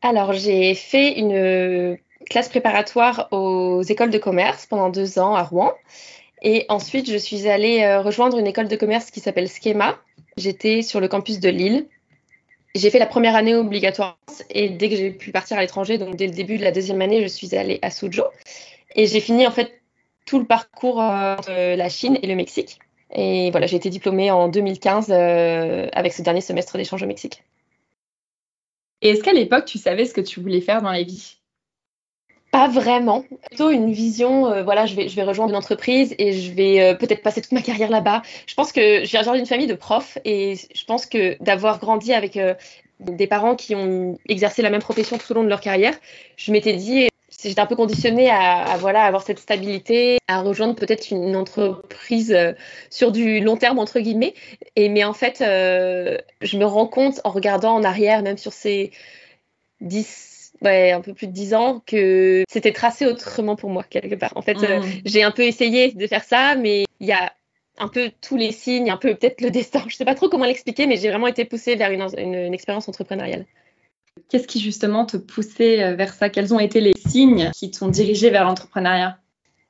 Alors, 0.00 0.32
j'ai 0.32 0.74
fait 0.74 1.18
une 1.18 1.32
euh, 1.32 1.96
classe 2.30 2.48
préparatoire 2.48 3.28
aux 3.32 3.82
écoles 3.82 4.10
de 4.10 4.18
commerce 4.18 4.66
pendant 4.66 4.88
deux 4.88 5.18
ans 5.18 5.34
à 5.34 5.42
Rouen. 5.42 5.72
Et 6.40 6.64
ensuite, 6.68 7.10
je 7.10 7.16
suis 7.16 7.48
allée 7.48 7.82
euh, 7.82 8.00
rejoindre 8.00 8.38
une 8.38 8.46
école 8.46 8.68
de 8.68 8.76
commerce 8.76 9.10
qui 9.10 9.20
s'appelle 9.20 9.48
Schema. 9.48 9.98
J'étais 10.36 10.82
sur 10.82 11.00
le 11.00 11.08
campus 11.08 11.40
de 11.40 11.48
Lille. 11.48 11.88
J'ai 12.74 12.90
fait 12.90 12.98
la 12.98 13.06
première 13.06 13.34
année 13.34 13.54
obligatoire 13.54 14.18
et 14.50 14.68
dès 14.68 14.88
que 14.88 14.96
j'ai 14.96 15.10
pu 15.10 15.32
partir 15.32 15.56
à 15.56 15.60
l'étranger, 15.60 15.98
donc 15.98 16.16
dès 16.16 16.26
le 16.26 16.32
début 16.32 16.58
de 16.58 16.64
la 16.64 16.70
deuxième 16.70 17.00
année, 17.02 17.22
je 17.22 17.28
suis 17.28 17.54
allée 17.56 17.78
à 17.82 17.90
Suzhou. 17.90 18.22
Et 18.94 19.06
j'ai 19.06 19.20
fini 19.20 19.46
en 19.46 19.50
fait 19.50 19.80
tout 20.26 20.38
le 20.38 20.44
parcours 20.44 21.00
euh, 21.00 21.36
entre 21.36 21.76
la 21.76 21.88
Chine 21.88 22.18
et 22.22 22.26
le 22.26 22.34
Mexique. 22.34 22.78
Et 23.14 23.50
voilà, 23.50 23.66
j'ai 23.66 23.76
été 23.76 23.88
diplômée 23.88 24.30
en 24.30 24.48
2015 24.48 25.10
avec 25.10 26.12
ce 26.12 26.22
dernier 26.22 26.42
semestre 26.42 26.76
d'échange 26.76 27.02
au 27.02 27.06
Mexique. 27.06 27.42
Et 29.00 29.10
est-ce 29.10 29.22
qu'à 29.22 29.32
l'époque, 29.32 29.64
tu 29.64 29.78
savais 29.78 30.04
ce 30.04 30.12
que 30.12 30.20
tu 30.20 30.40
voulais 30.40 30.60
faire 30.60 30.82
dans 30.82 30.90
la 30.90 31.02
vie? 31.02 31.37
Pas 32.58 32.66
vraiment. 32.66 33.24
Plutôt 33.46 33.70
une 33.70 33.92
vision, 33.92 34.48
euh, 34.48 34.64
voilà, 34.64 34.84
je 34.84 34.96
vais, 34.96 35.22
rejoindre 35.22 35.50
une 35.50 35.56
entreprise 35.56 36.12
et 36.18 36.32
je 36.32 36.50
vais 36.50 36.80
euh, 36.80 36.94
peut-être 36.94 37.22
passer 37.22 37.40
toute 37.40 37.52
ma 37.52 37.62
carrière 37.62 37.88
là-bas. 37.88 38.22
Je 38.48 38.54
pense 38.56 38.72
que 38.72 39.04
je 39.04 39.10
viens 39.10 39.32
d'une 39.32 39.46
famille 39.46 39.68
de 39.68 39.74
profs 39.74 40.18
et 40.24 40.56
je 40.56 40.84
pense 40.84 41.06
que 41.06 41.40
d'avoir 41.40 41.78
grandi 41.78 42.12
avec 42.12 42.36
euh, 42.36 42.54
des 42.98 43.28
parents 43.28 43.54
qui 43.54 43.76
ont 43.76 44.18
exercé 44.28 44.62
la 44.62 44.70
même 44.70 44.80
profession 44.80 45.18
tout 45.18 45.30
au 45.30 45.34
long 45.36 45.44
de 45.44 45.48
leur 45.48 45.60
carrière, 45.60 45.94
je 46.36 46.50
m'étais 46.50 46.72
dit, 46.72 47.08
j'étais 47.44 47.60
un 47.60 47.66
peu 47.66 47.76
conditionnée 47.76 48.28
à, 48.28 48.76
voilà 48.80 49.04
avoir 49.04 49.22
cette 49.22 49.38
stabilité, 49.38 50.18
à 50.26 50.40
rejoindre 50.40 50.74
peut-être 50.74 51.12
une 51.12 51.36
entreprise 51.36 52.36
sur 52.90 53.12
du 53.12 53.38
long 53.38 53.56
terme 53.56 53.78
entre 53.78 54.00
guillemets. 54.00 54.34
Et 54.74 54.88
mais 54.88 55.04
en 55.04 55.14
fait, 55.14 55.36
je 55.38 56.58
me 56.58 56.64
rends 56.64 56.88
compte 56.88 57.20
en 57.22 57.30
regardant 57.30 57.76
en 57.76 57.84
arrière, 57.84 58.22
même 58.22 58.36
sur 58.36 58.52
ces 58.52 58.90
10 59.80 60.37
ouais, 60.62 60.92
un 60.92 61.00
peu 61.00 61.14
plus 61.14 61.26
de 61.26 61.32
dix 61.32 61.54
ans 61.54 61.82
que 61.86 62.44
c'était 62.48 62.72
tracé 62.72 63.06
autrement 63.06 63.56
pour 63.56 63.70
moi 63.70 63.84
quelque 63.88 64.14
part. 64.14 64.32
En 64.36 64.42
fait, 64.42 64.62
euh, 64.62 64.80
mm. 64.80 64.84
j'ai 65.04 65.22
un 65.22 65.30
peu 65.30 65.42
essayé 65.42 65.92
de 65.92 66.06
faire 66.06 66.24
ça, 66.24 66.54
mais 66.56 66.84
il 67.00 67.06
y 67.06 67.12
a 67.12 67.32
un 67.78 67.88
peu 67.88 68.10
tous 68.20 68.36
les 68.36 68.52
signes, 68.52 68.90
un 68.90 68.96
peu 68.96 69.14
peut-être 69.14 69.40
le 69.40 69.50
destin. 69.50 69.82
Je 69.88 69.96
sais 69.96 70.04
pas 70.04 70.14
trop 70.14 70.28
comment 70.28 70.44
l'expliquer, 70.44 70.86
mais 70.86 70.96
j'ai 70.96 71.08
vraiment 71.08 71.26
été 71.26 71.44
poussée 71.44 71.76
vers 71.76 71.90
une, 71.90 72.06
une, 72.18 72.54
expérience 72.54 72.88
entrepreneuriale. 72.88 73.46
Qu'est-ce 74.28 74.48
qui 74.48 74.60
justement 74.60 75.06
te 75.06 75.16
poussait 75.16 75.82
euh, 75.82 75.94
vers 75.94 76.12
ça? 76.12 76.28
Quels 76.28 76.52
ont 76.52 76.60
été 76.60 76.80
les 76.80 76.94
signes 76.94 77.50
qui 77.54 77.70
t'ont 77.70 77.88
dirigé 77.88 78.30
vers 78.30 78.44
l'entrepreneuriat? 78.44 79.18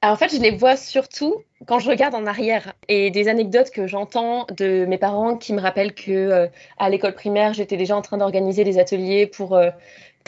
En 0.01 0.15
fait, 0.15 0.33
je 0.33 0.41
les 0.41 0.53
vois 0.53 0.77
surtout 0.77 1.43
quand 1.67 1.81
je 1.81 1.89
regarde 1.91 2.15
en 2.15 2.25
arrière 2.25 2.73
et 2.87 3.11
des 3.11 3.27
anecdotes 3.27 3.71
que 3.71 3.89
j'entends 3.89 4.47
de 4.57 4.87
mes 4.87 4.97
parents 4.97 5.37
qui 5.37 5.53
me 5.53 5.61
rappellent 5.61 5.93
que 5.93 6.13
euh, 6.13 6.47
à 6.79 6.89
l'école 6.89 7.15
primaire, 7.15 7.53
j'étais 7.53 7.77
déjà 7.77 7.97
en 7.97 8.03
train 8.03 8.17
d'organiser 8.17 8.63
des 8.63 8.79
ateliers 8.79 9.27
pour 9.27 9.59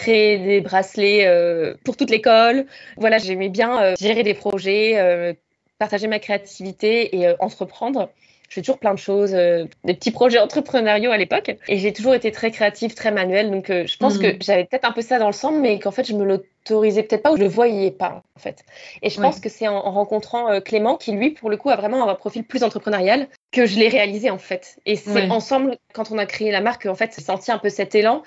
créer 0.01 0.39
des 0.39 0.61
bracelets 0.61 1.27
euh, 1.27 1.75
pour 1.85 1.97
toute 1.97 2.11
l'école. 2.11 2.67
Voilà, 2.97 3.19
j'aimais 3.19 3.51
bien 3.51 3.83
euh, 3.83 3.95
gérer 4.01 4.23
des 4.23 4.35
projets, 4.35 4.99
euh, 4.99 5.35
partager 5.79 6.09
ma 6.09 6.19
créativité 6.19 7.17
et 7.17 7.35
entreprendre. 7.39 8.11
Je 8.49 8.57
fais 8.57 8.63
toujours 8.63 8.79
plein 8.79 8.95
de 8.95 8.99
choses, 8.99 9.31
des 9.31 9.95
petits 9.95 10.11
projets 10.11 10.41
entrepreneuriaux 10.41 11.13
à 11.13 11.17
l'époque. 11.17 11.55
Et 11.69 11.79
j'ai 11.79 11.93
toujours 11.93 12.15
été 12.15 12.33
très 12.33 12.51
créative, 12.51 12.95
très 12.95 13.13
manuelle. 13.13 13.49
Donc, 13.49 13.67
je 13.69 13.97
pense 13.97 14.19
que 14.19 14.27
mhm. 14.27 14.39
j'avais 14.43 14.65
peut-être 14.65 14.85
un 14.85 14.91
peu 14.91 15.03
ça 15.03 15.21
dans 15.21 15.29
le 15.29 15.33
sang, 15.33 15.53
mais 15.53 15.79
qu'en 15.79 15.93
fait, 15.93 16.03
je 16.03 16.15
me 16.15 16.25
l'autorisais 16.25 17.05
peut-être 17.05 17.23
pas 17.23 17.31
ou 17.31 17.37
je 17.37 17.43
le 17.43 17.49
voyais 17.49 17.93
pas, 17.93 18.25
en 18.35 18.41
fait. 18.41 18.65
Et 19.03 19.11
je 19.11 19.21
pense 19.21 19.39
que 19.39 19.49
c'est 19.49 19.69
en, 19.69 19.81
rencontrant 19.93 20.61
Clément, 20.63 20.97
qui 20.97 21.13
lui, 21.13 21.31
pour 21.31 21.49
le 21.49 21.57
coup, 21.57 21.71
a 21.71 21.77
vraiment 21.77 22.09
un 22.09 22.15
profil 22.17 22.43
plus 22.43 22.65
entrepreneurial, 22.65 23.29
que 23.53 23.67
je 23.67 23.79
l'ai 23.79 23.89
réalisé, 23.89 24.31
en 24.31 24.39
fait. 24.39 24.81
Et 24.85 24.97
c'est 24.97 25.31
ensemble, 25.31 25.77
quand 25.95 26.11
on 26.11 26.19
a 26.19 26.27
créé 26.27 26.51
la 26.51 26.61
marque, 26.61 26.87
en 26.87 26.97
fait, 26.97 27.15
j'ai 27.17 27.23
senti 27.23 27.53
un 27.53 27.59
peu 27.59 27.69
cet 27.69 27.95
élan 27.95 28.25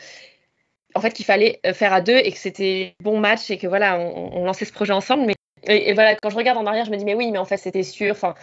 en 0.95 1.01
fait 1.01 1.11
qu'il 1.11 1.25
fallait 1.25 1.59
euh, 1.65 1.73
faire 1.73 1.93
à 1.93 2.01
deux 2.01 2.17
et 2.17 2.31
que 2.31 2.37
c'était 2.37 2.95
bon 3.01 3.19
match 3.19 3.49
et 3.49 3.57
que 3.57 3.67
voilà, 3.67 3.97
on, 3.99 4.45
lançait 4.45 4.65
ce 4.65 4.73
projet 4.73 4.93
ensemble. 4.93 5.25
Mais 5.25 5.35
et, 5.65 5.93
voilà, 5.93 6.15
quand 6.15 6.29
je 6.29 6.35
regarde 6.35 6.57
en 6.57 6.65
arrière, 6.65 6.85
je 6.85 6.91
me 6.91 6.97
dis 6.97 7.05
mais 7.05 7.15
oui, 7.15 7.31
mais 7.31 7.37
en 7.37 7.45
fait 7.45 7.57
c'était 7.57 7.83
sûr. 7.83 8.11
Enfin, 8.11 8.35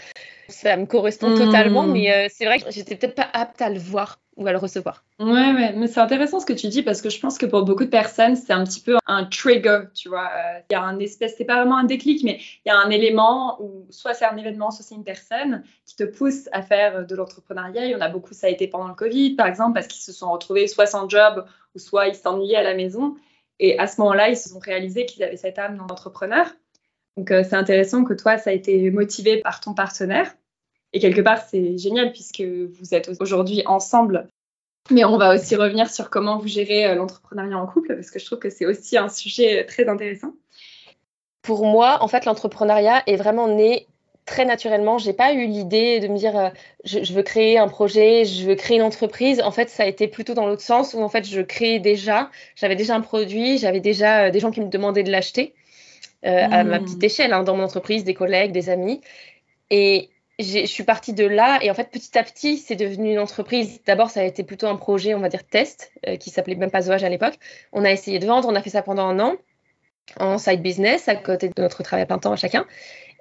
ça 0.48 0.76
me 0.76 0.86
correspond 0.86 1.34
totalement, 1.36 1.84
hmm. 1.84 1.92
mais 1.92 2.12
euh, 2.12 2.26
c'est 2.30 2.46
vrai 2.46 2.60
que 2.60 2.70
j'étais 2.70 2.96
peut-être 2.96 3.14
pas 3.14 3.28
apte 3.32 3.60
à 3.62 3.70
le 3.70 3.78
voir 3.78 4.18
ou 4.40 4.46
à 4.46 4.52
le 4.52 4.58
recevoir. 4.58 5.04
Ouais, 5.18 5.52
ouais, 5.52 5.74
mais 5.76 5.86
c'est 5.86 6.00
intéressant 6.00 6.40
ce 6.40 6.46
que 6.46 6.54
tu 6.54 6.68
dis 6.68 6.82
parce 6.82 7.02
que 7.02 7.10
je 7.10 7.20
pense 7.20 7.36
que 7.36 7.44
pour 7.44 7.62
beaucoup 7.64 7.84
de 7.84 7.90
personnes, 7.90 8.36
c'est 8.36 8.54
un 8.54 8.64
petit 8.64 8.80
peu 8.80 8.96
un 9.06 9.26
trigger, 9.26 9.82
tu 9.94 10.08
vois. 10.08 10.30
Euh, 10.34 10.60
il 10.70 10.72
y 10.72 10.76
a 10.76 10.82
un 10.82 10.98
espèce, 10.98 11.34
c'est 11.36 11.44
pas 11.44 11.56
vraiment 11.56 11.76
un 11.76 11.84
déclic, 11.84 12.24
mais 12.24 12.40
il 12.64 12.68
y 12.68 12.72
a 12.72 12.78
un 12.78 12.88
élément 12.88 13.62
où 13.62 13.86
soit 13.90 14.14
c'est 14.14 14.24
un 14.24 14.36
événement, 14.38 14.70
soit 14.70 14.84
c'est 14.84 14.94
une 14.94 15.04
personne 15.04 15.62
qui 15.84 15.94
te 15.94 16.04
pousse 16.04 16.48
à 16.52 16.62
faire 16.62 17.06
de 17.06 17.14
l'entrepreneuriat. 17.14 17.84
Il 17.84 17.90
y 17.90 17.94
en 17.94 18.00
a 18.00 18.08
beaucoup, 18.08 18.32
ça 18.32 18.46
a 18.46 18.50
été 18.50 18.66
pendant 18.66 18.88
le 18.88 18.94
Covid, 18.94 19.36
par 19.36 19.46
exemple, 19.46 19.74
parce 19.74 19.86
qu'ils 19.86 20.02
se 20.02 20.12
sont 20.12 20.32
retrouvés 20.32 20.66
soit 20.66 20.86
sans 20.86 21.06
job 21.08 21.44
ou 21.74 21.78
soit 21.78 22.08
ils 22.08 22.14
s'ennuyaient 22.14 22.56
à 22.56 22.62
la 22.62 22.74
maison. 22.74 23.16
Et 23.58 23.78
à 23.78 23.86
ce 23.86 24.00
moment-là, 24.00 24.30
ils 24.30 24.38
se 24.38 24.48
sont 24.48 24.58
réalisés 24.58 25.04
qu'ils 25.04 25.22
avaient 25.22 25.36
cette 25.36 25.58
âme 25.58 25.76
d'entrepreneur. 25.76 26.46
Donc, 27.18 27.30
euh, 27.30 27.44
c'est 27.46 27.56
intéressant 27.56 28.04
que 28.04 28.14
toi, 28.14 28.38
ça 28.38 28.48
a 28.48 28.52
été 28.54 28.90
motivé 28.90 29.42
par 29.42 29.60
ton 29.60 29.74
partenaire. 29.74 30.34
Et 30.92 30.98
quelque 30.98 31.20
part, 31.20 31.42
c'est 31.48 31.78
génial 31.78 32.12
puisque 32.12 32.42
vous 32.42 32.94
êtes 32.94 33.10
aujourd'hui 33.20 33.62
ensemble. 33.66 34.28
Mais 34.90 35.04
on 35.04 35.18
va 35.18 35.34
aussi 35.34 35.54
revenir 35.56 35.88
sur 35.88 36.10
comment 36.10 36.38
vous 36.38 36.48
gérez 36.48 36.86
euh, 36.86 36.94
l'entrepreneuriat 36.94 37.58
en 37.58 37.66
couple 37.66 37.94
parce 37.94 38.10
que 38.10 38.18
je 38.18 38.24
trouve 38.24 38.38
que 38.38 38.50
c'est 38.50 38.66
aussi 38.66 38.96
un 38.96 39.08
sujet 39.08 39.60
euh, 39.60 39.66
très 39.66 39.88
intéressant. 39.88 40.32
Pour 41.42 41.64
moi, 41.64 41.98
en 42.02 42.08
fait, 42.08 42.24
l'entrepreneuriat 42.24 43.02
est 43.06 43.16
vraiment 43.16 43.46
né 43.46 43.86
très 44.26 44.44
naturellement. 44.44 44.98
J'ai 44.98 45.12
pas 45.12 45.32
eu 45.32 45.46
l'idée 45.46 46.00
de 46.00 46.08
me 46.08 46.16
dire 46.16 46.36
euh, 46.36 46.48
je, 46.84 47.12
veux 47.12 47.22
créer 47.22 47.56
un 47.56 47.68
projet, 47.68 48.24
je 48.24 48.46
veux 48.46 48.56
créer 48.56 48.78
une 48.78 48.82
entreprise. 48.82 49.40
En 49.42 49.52
fait, 49.52 49.70
ça 49.70 49.84
a 49.84 49.86
été 49.86 50.08
plutôt 50.08 50.34
dans 50.34 50.46
l'autre 50.46 50.62
sens 50.62 50.94
où 50.94 51.00
en 51.00 51.08
fait 51.08 51.24
je 51.24 51.40
créais 51.40 51.78
déjà, 51.78 52.30
j'avais 52.56 52.76
déjà 52.76 52.96
un 52.96 53.00
produit, 53.00 53.58
j'avais 53.58 53.80
déjà 53.80 54.30
des 54.30 54.40
gens 54.40 54.50
qui 54.50 54.60
me 54.60 54.68
demandaient 54.68 55.04
de 55.04 55.12
l'acheter 55.12 55.54
à 56.22 56.64
ma 56.64 56.78
mmh. 56.78 56.84
petite 56.84 57.04
échelle, 57.04 57.32
hein, 57.32 57.44
dans 57.44 57.56
mon 57.56 57.64
entreprise, 57.64 58.04
des 58.04 58.12
collègues, 58.12 58.52
des 58.52 58.68
amis. 58.68 59.00
Et 59.70 60.10
je 60.42 60.66
suis 60.66 60.84
partie 60.84 61.12
de 61.12 61.24
là 61.24 61.58
et 61.62 61.70
en 61.70 61.74
fait 61.74 61.90
petit 61.90 62.16
à 62.18 62.22
petit 62.22 62.56
c'est 62.58 62.76
devenu 62.76 63.12
une 63.12 63.18
entreprise. 63.18 63.80
D'abord 63.86 64.10
ça 64.10 64.20
a 64.20 64.24
été 64.24 64.44
plutôt 64.44 64.66
un 64.66 64.76
projet 64.76 65.14
on 65.14 65.20
va 65.20 65.28
dire 65.28 65.44
test 65.46 65.92
euh, 66.06 66.16
qui 66.16 66.30
s'appelait 66.30 66.54
même 66.54 66.70
pas 66.70 66.82
Zoage 66.82 67.04
à 67.04 67.08
l'époque. 67.08 67.34
On 67.72 67.84
a 67.84 67.90
essayé 67.90 68.18
de 68.18 68.26
vendre, 68.26 68.48
on 68.48 68.54
a 68.54 68.62
fait 68.62 68.70
ça 68.70 68.82
pendant 68.82 69.06
un 69.06 69.18
an 69.20 69.36
en 70.18 70.38
side 70.38 70.62
business 70.62 71.08
à 71.08 71.16
côté 71.16 71.48
de 71.48 71.62
notre 71.62 71.82
travail 71.82 72.02
à 72.02 72.06
plein 72.06 72.18
temps 72.18 72.32
à 72.32 72.36
chacun. 72.36 72.66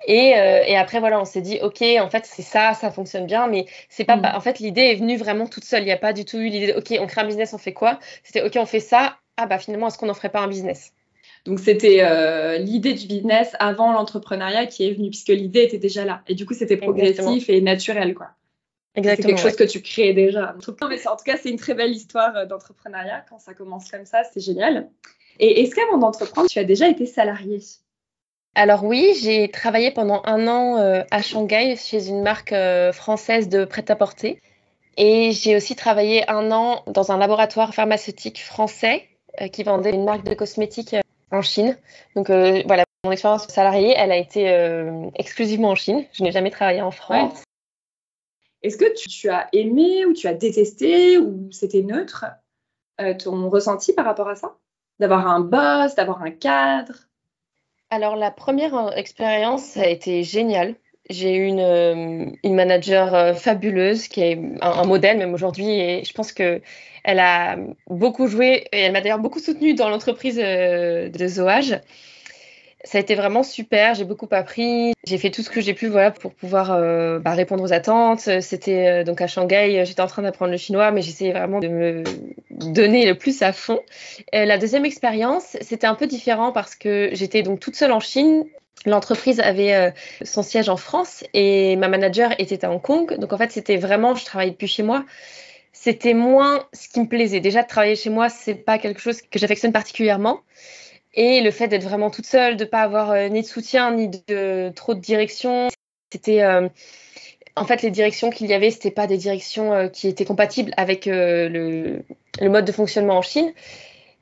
Et, 0.08 0.38
euh, 0.38 0.64
et 0.66 0.78
après 0.78 1.00
voilà 1.00 1.20
on 1.20 1.26
s'est 1.26 1.42
dit 1.42 1.60
ok 1.62 1.84
en 2.02 2.10
fait 2.10 2.26
c'est 2.26 2.42
ça 2.42 2.74
ça 2.74 2.90
fonctionne 2.92 3.26
bien 3.26 3.48
mais 3.48 3.66
c'est 3.90 4.06
pas, 4.06 4.16
mm. 4.16 4.32
en 4.36 4.40
fait 4.40 4.60
l'idée 4.60 4.82
est 4.82 4.96
venue 4.96 5.18
vraiment 5.18 5.48
toute 5.48 5.66
seule. 5.66 5.84
Il 5.84 5.86
n'y 5.86 5.92
a 5.92 5.98
pas 5.98 6.14
du 6.14 6.26
tout 6.26 6.38
eu 6.38 6.50
l'idée 6.50 6.74
ok 6.74 6.98
on 7.00 7.08
crée 7.08 7.22
un 7.22 7.28
business 7.28 7.54
on 7.54 7.58
fait 7.58 7.74
quoi? 7.74 8.00
C'était 8.24 8.42
ok 8.44 8.54
on 8.58 8.66
fait 8.66 8.80
ça 8.80 9.18
ah 9.38 9.46
bah 9.46 9.60
finalement 9.60 9.88
est-ce 9.88 9.98
qu'on 9.98 10.08
n'en 10.08 10.14
ferait 10.14 10.30
pas 10.30 10.42
un 10.42 10.48
business? 10.48 10.94
Donc 11.46 11.60
c'était 11.60 12.00
euh, 12.02 12.58
l'idée 12.58 12.94
du 12.94 13.08
business 13.08 13.56
avant 13.60 13.94
l'entrepreneuriat 13.94 14.66
qui 14.66 14.88
est 14.88 14.94
venue, 14.94 15.10
puisque 15.10 15.30
l'idée 15.30 15.64
était 15.64 15.78
déjà 15.78 16.06
là. 16.06 16.22
Et 16.28 16.36
du 16.36 16.46
coup, 16.46 16.54
c'était 16.54 16.78
progressif 16.78 17.50
et 17.50 17.62
naturel, 17.62 18.14
quoi. 18.14 18.32
Exactement. 18.96 19.16
C'est 19.16 19.34
quelque 19.34 19.50
chose 19.50 19.56
que 19.56 19.64
tu 19.72 19.82
crées 19.82 20.14
déjà. 20.14 20.56
Non, 20.82 20.88
mais 20.90 21.08
en 21.08 21.16
tout 21.16 21.24
cas, 21.24 21.38
c'est 21.38 21.50
une 21.50 21.60
très 21.60 21.74
belle 21.74 21.92
histoire 21.92 22.36
euh, 22.36 22.46
d'entrepreneuriat. 22.46 23.24
Quand 23.30 23.40
ça 23.40 23.54
commence 23.54 23.90
comme 23.90 24.06
ça, 24.06 24.24
c'est 24.24 24.42
génial. 24.42 24.90
Et 25.40 25.62
est-ce 25.62 25.76
qu'avant 25.76 25.98
d'entreprendre, 25.98 26.50
tu 26.50 26.60
as 26.60 26.66
déjà 26.66 26.90
été 26.90 27.06
salarié? 27.06 27.60
Alors 28.56 28.84
oui, 28.84 29.14
j'ai 29.22 29.50
travaillé 29.50 29.92
pendant 29.92 30.22
un 30.26 30.48
an 30.48 30.78
euh, 30.78 31.04
à 31.12 31.22
Shanghai 31.22 31.76
chez 31.78 32.10
une 32.10 32.24
marque 32.24 32.54
française 32.92 33.48
de 33.48 33.64
prêt-à-porter. 33.64 34.42
Et 34.98 35.32
j'ai 35.32 35.56
aussi 35.56 35.76
travaillé 35.76 36.30
un 36.30 36.52
an 36.52 36.84
dans 36.88 37.14
un 37.14 37.18
laboratoire 37.18 37.74
pharmaceutique 37.74 38.44
français 38.44 39.08
qui 39.54 39.64
vendait 39.64 39.92
une 39.92 40.04
marque 40.04 40.26
de 40.26 40.34
cosmétiques 40.34 40.96
en 41.32 41.42
Chine. 41.42 41.78
Donc 42.16 42.30
euh, 42.30 42.64
voilà, 42.66 42.84
mon 43.04 43.12
expérience 43.12 43.48
salariée, 43.48 43.94
elle 43.96 44.12
a 44.12 44.18
été 44.18 44.50
euh, 44.50 45.10
exclusivement 45.16 45.70
en 45.70 45.76
Chine. 45.76 46.06
Je 46.14 46.24
n'ai 46.24 46.32
jamais 46.32 46.52
travaillé 46.52 46.82
en 46.82 46.92
France. 46.92 47.44
Est-ce 48.62 48.78
que 48.78 48.94
tu, 48.94 49.30
as 49.30 49.48
aimé 49.54 50.06
ou 50.06 50.14
tu 50.14 50.28
as 50.28 50.34
détesté 50.34 51.18
ou 51.18 51.50
c'était 51.52 51.82
neutre 51.82 52.26
euh, 53.00 53.14
ton 53.14 53.50
ressenti 53.50 53.94
par 53.94 54.06
rapport 54.06 54.28
à 54.28 54.36
ça? 54.36 54.58
D'avoir 55.00 55.28
un 55.28 55.40
boss, 55.40 55.96
d'avoir 55.96 56.22
un 56.22 56.32
cadre? 56.32 56.94
Alors 57.90 58.18
la 58.18 58.32
première 58.32 58.98
expérience 58.98 59.78
a 59.78 59.88
été 59.88 60.24
géniale. 60.24 60.76
J'ai 61.10 61.36
eu 61.36 61.46
une, 61.46 62.38
une 62.44 62.56
manager 62.56 63.36
fabuleuse 63.38 64.08
qui 64.08 64.22
est 64.22 64.40
un, 64.62 64.84
modèle 64.84 65.18
même 65.18 65.34
aujourd'hui 65.34 65.68
et 65.70 66.04
je 66.04 66.14
pense 66.14 66.32
que 66.32 66.62
elle 67.04 67.20
a 67.20 67.58
beaucoup 67.88 68.28
joué 68.28 68.68
et 68.72 68.82
elle 68.82 68.92
m'a 68.92 69.02
d'ailleurs 69.02 69.20
beaucoup 69.20 69.40
soutenue 69.40 69.74
dans 69.74 69.90
l'entreprise 69.90 70.40
euh, 70.42 71.10
de 71.10 71.28
Zoage. 71.28 71.80
Ça 72.86 72.98
a 72.98 73.02
été 73.02 73.14
vraiment 73.16 73.44
super, 73.44 73.94
j'ai 73.94 74.06
beaucoup 74.06 74.28
appris, 74.32 74.94
j'ai 75.06 75.18
fait 75.18 75.32
tout 75.32 75.42
ce 75.42 75.50
que 75.50 75.60
j'ai 75.60 75.74
pu 75.74 75.88
voilà, 75.88 76.12
pour 76.12 76.34
pouvoir 76.34 76.72
euh, 76.72 77.20
bah, 77.20 77.32
répondre 77.32 77.62
aux 77.62 77.74
attentes. 77.74 78.30
C'était 78.40 78.88
euh, 78.88 79.04
donc 79.04 79.20
à 79.20 79.28
Shanghai, 79.28 79.84
j'étais 79.86 80.02
en 80.02 80.08
train 80.08 80.22
d'apprendre 80.22 80.52
le 80.52 80.58
chinois, 80.58 80.92
mais 80.92 81.02
j'essayais 81.02 81.34
vraiment 81.34 81.60
de 81.60 81.68
me 81.68 82.04
donner 82.50 83.06
le 83.06 83.16
plus 83.16 83.42
à 83.42 83.52
fond. 83.52 83.82
la 84.32 84.58
deuxième 84.58 84.86
expérience, 84.86 85.58
c'était 85.62 85.88
un 85.88 85.96
peu 85.96 86.08
différent 86.08 86.54
parce 86.54 86.76
que 86.76 87.10
j'étais 87.12 87.42
donc 87.44 87.60
toute 87.60 87.76
seule 87.76 87.92
en 87.92 88.00
Chine. 88.00 88.46
L'entreprise 88.86 89.40
avait 89.42 89.94
son 90.24 90.42
siège 90.42 90.70
en 90.70 90.78
France 90.78 91.24
et 91.34 91.76
ma 91.76 91.90
manager 91.90 92.34
était 92.40 92.64
à 92.64 92.72
Hong 92.72 92.82
Kong. 92.82 93.18
Donc 93.20 93.34
en 93.34 93.38
fait, 93.38 93.52
c'était 93.52 93.76
vraiment, 93.76 94.16
je 94.16 94.24
travaillais 94.24 94.52
depuis 94.52 94.68
chez 94.68 94.84
moi 94.84 95.04
c'était 95.72 96.14
moins 96.14 96.66
ce 96.74 96.90
qui 96.90 97.00
me 97.00 97.08
plaisait. 97.08 97.40
Déjà, 97.40 97.64
travailler 97.64 97.96
chez 97.96 98.10
moi, 98.10 98.30
c'est 98.30 98.56
pas 98.56 98.78
quelque 98.78 99.00
chose 99.00 99.22
que 99.22 99.40
j'affectionne 99.40 99.72
particulièrement. 99.72 100.42
Et 101.14 101.42
le 101.42 101.52
fait 101.52 101.68
d'être 101.68 101.84
vraiment 101.84 102.10
toute 102.10 102.26
seule, 102.26 102.58
de 102.58 102.66
pas 102.66 102.82
avoir 102.82 103.12
euh, 103.12 103.30
ni 103.30 103.42
de 103.42 103.48
soutien, 103.48 103.92
ni 103.92 104.10
de 104.10 104.72
trop 104.76 104.94
de 104.94 105.00
direction, 105.00 105.70
c'était 106.12 106.42
euh, 106.42 106.68
en 107.56 107.66
fait 107.66 107.82
les 107.82 107.92
directions 107.92 108.30
qu'il 108.30 108.48
y 108.48 108.54
avait, 108.54 108.72
c'était 108.72 108.92
pas 108.92 109.08
des 109.08 109.18
directions 109.18 109.74
euh, 109.74 109.88
qui 109.88 110.08
étaient 110.08 110.26
compatibles 110.26 110.72
avec 110.78 111.06
le, 111.06 112.04
mode 112.42 112.66
de 112.66 112.72
fonctionnement 112.72 113.18
en 113.18 113.22
Chine. 113.22 113.52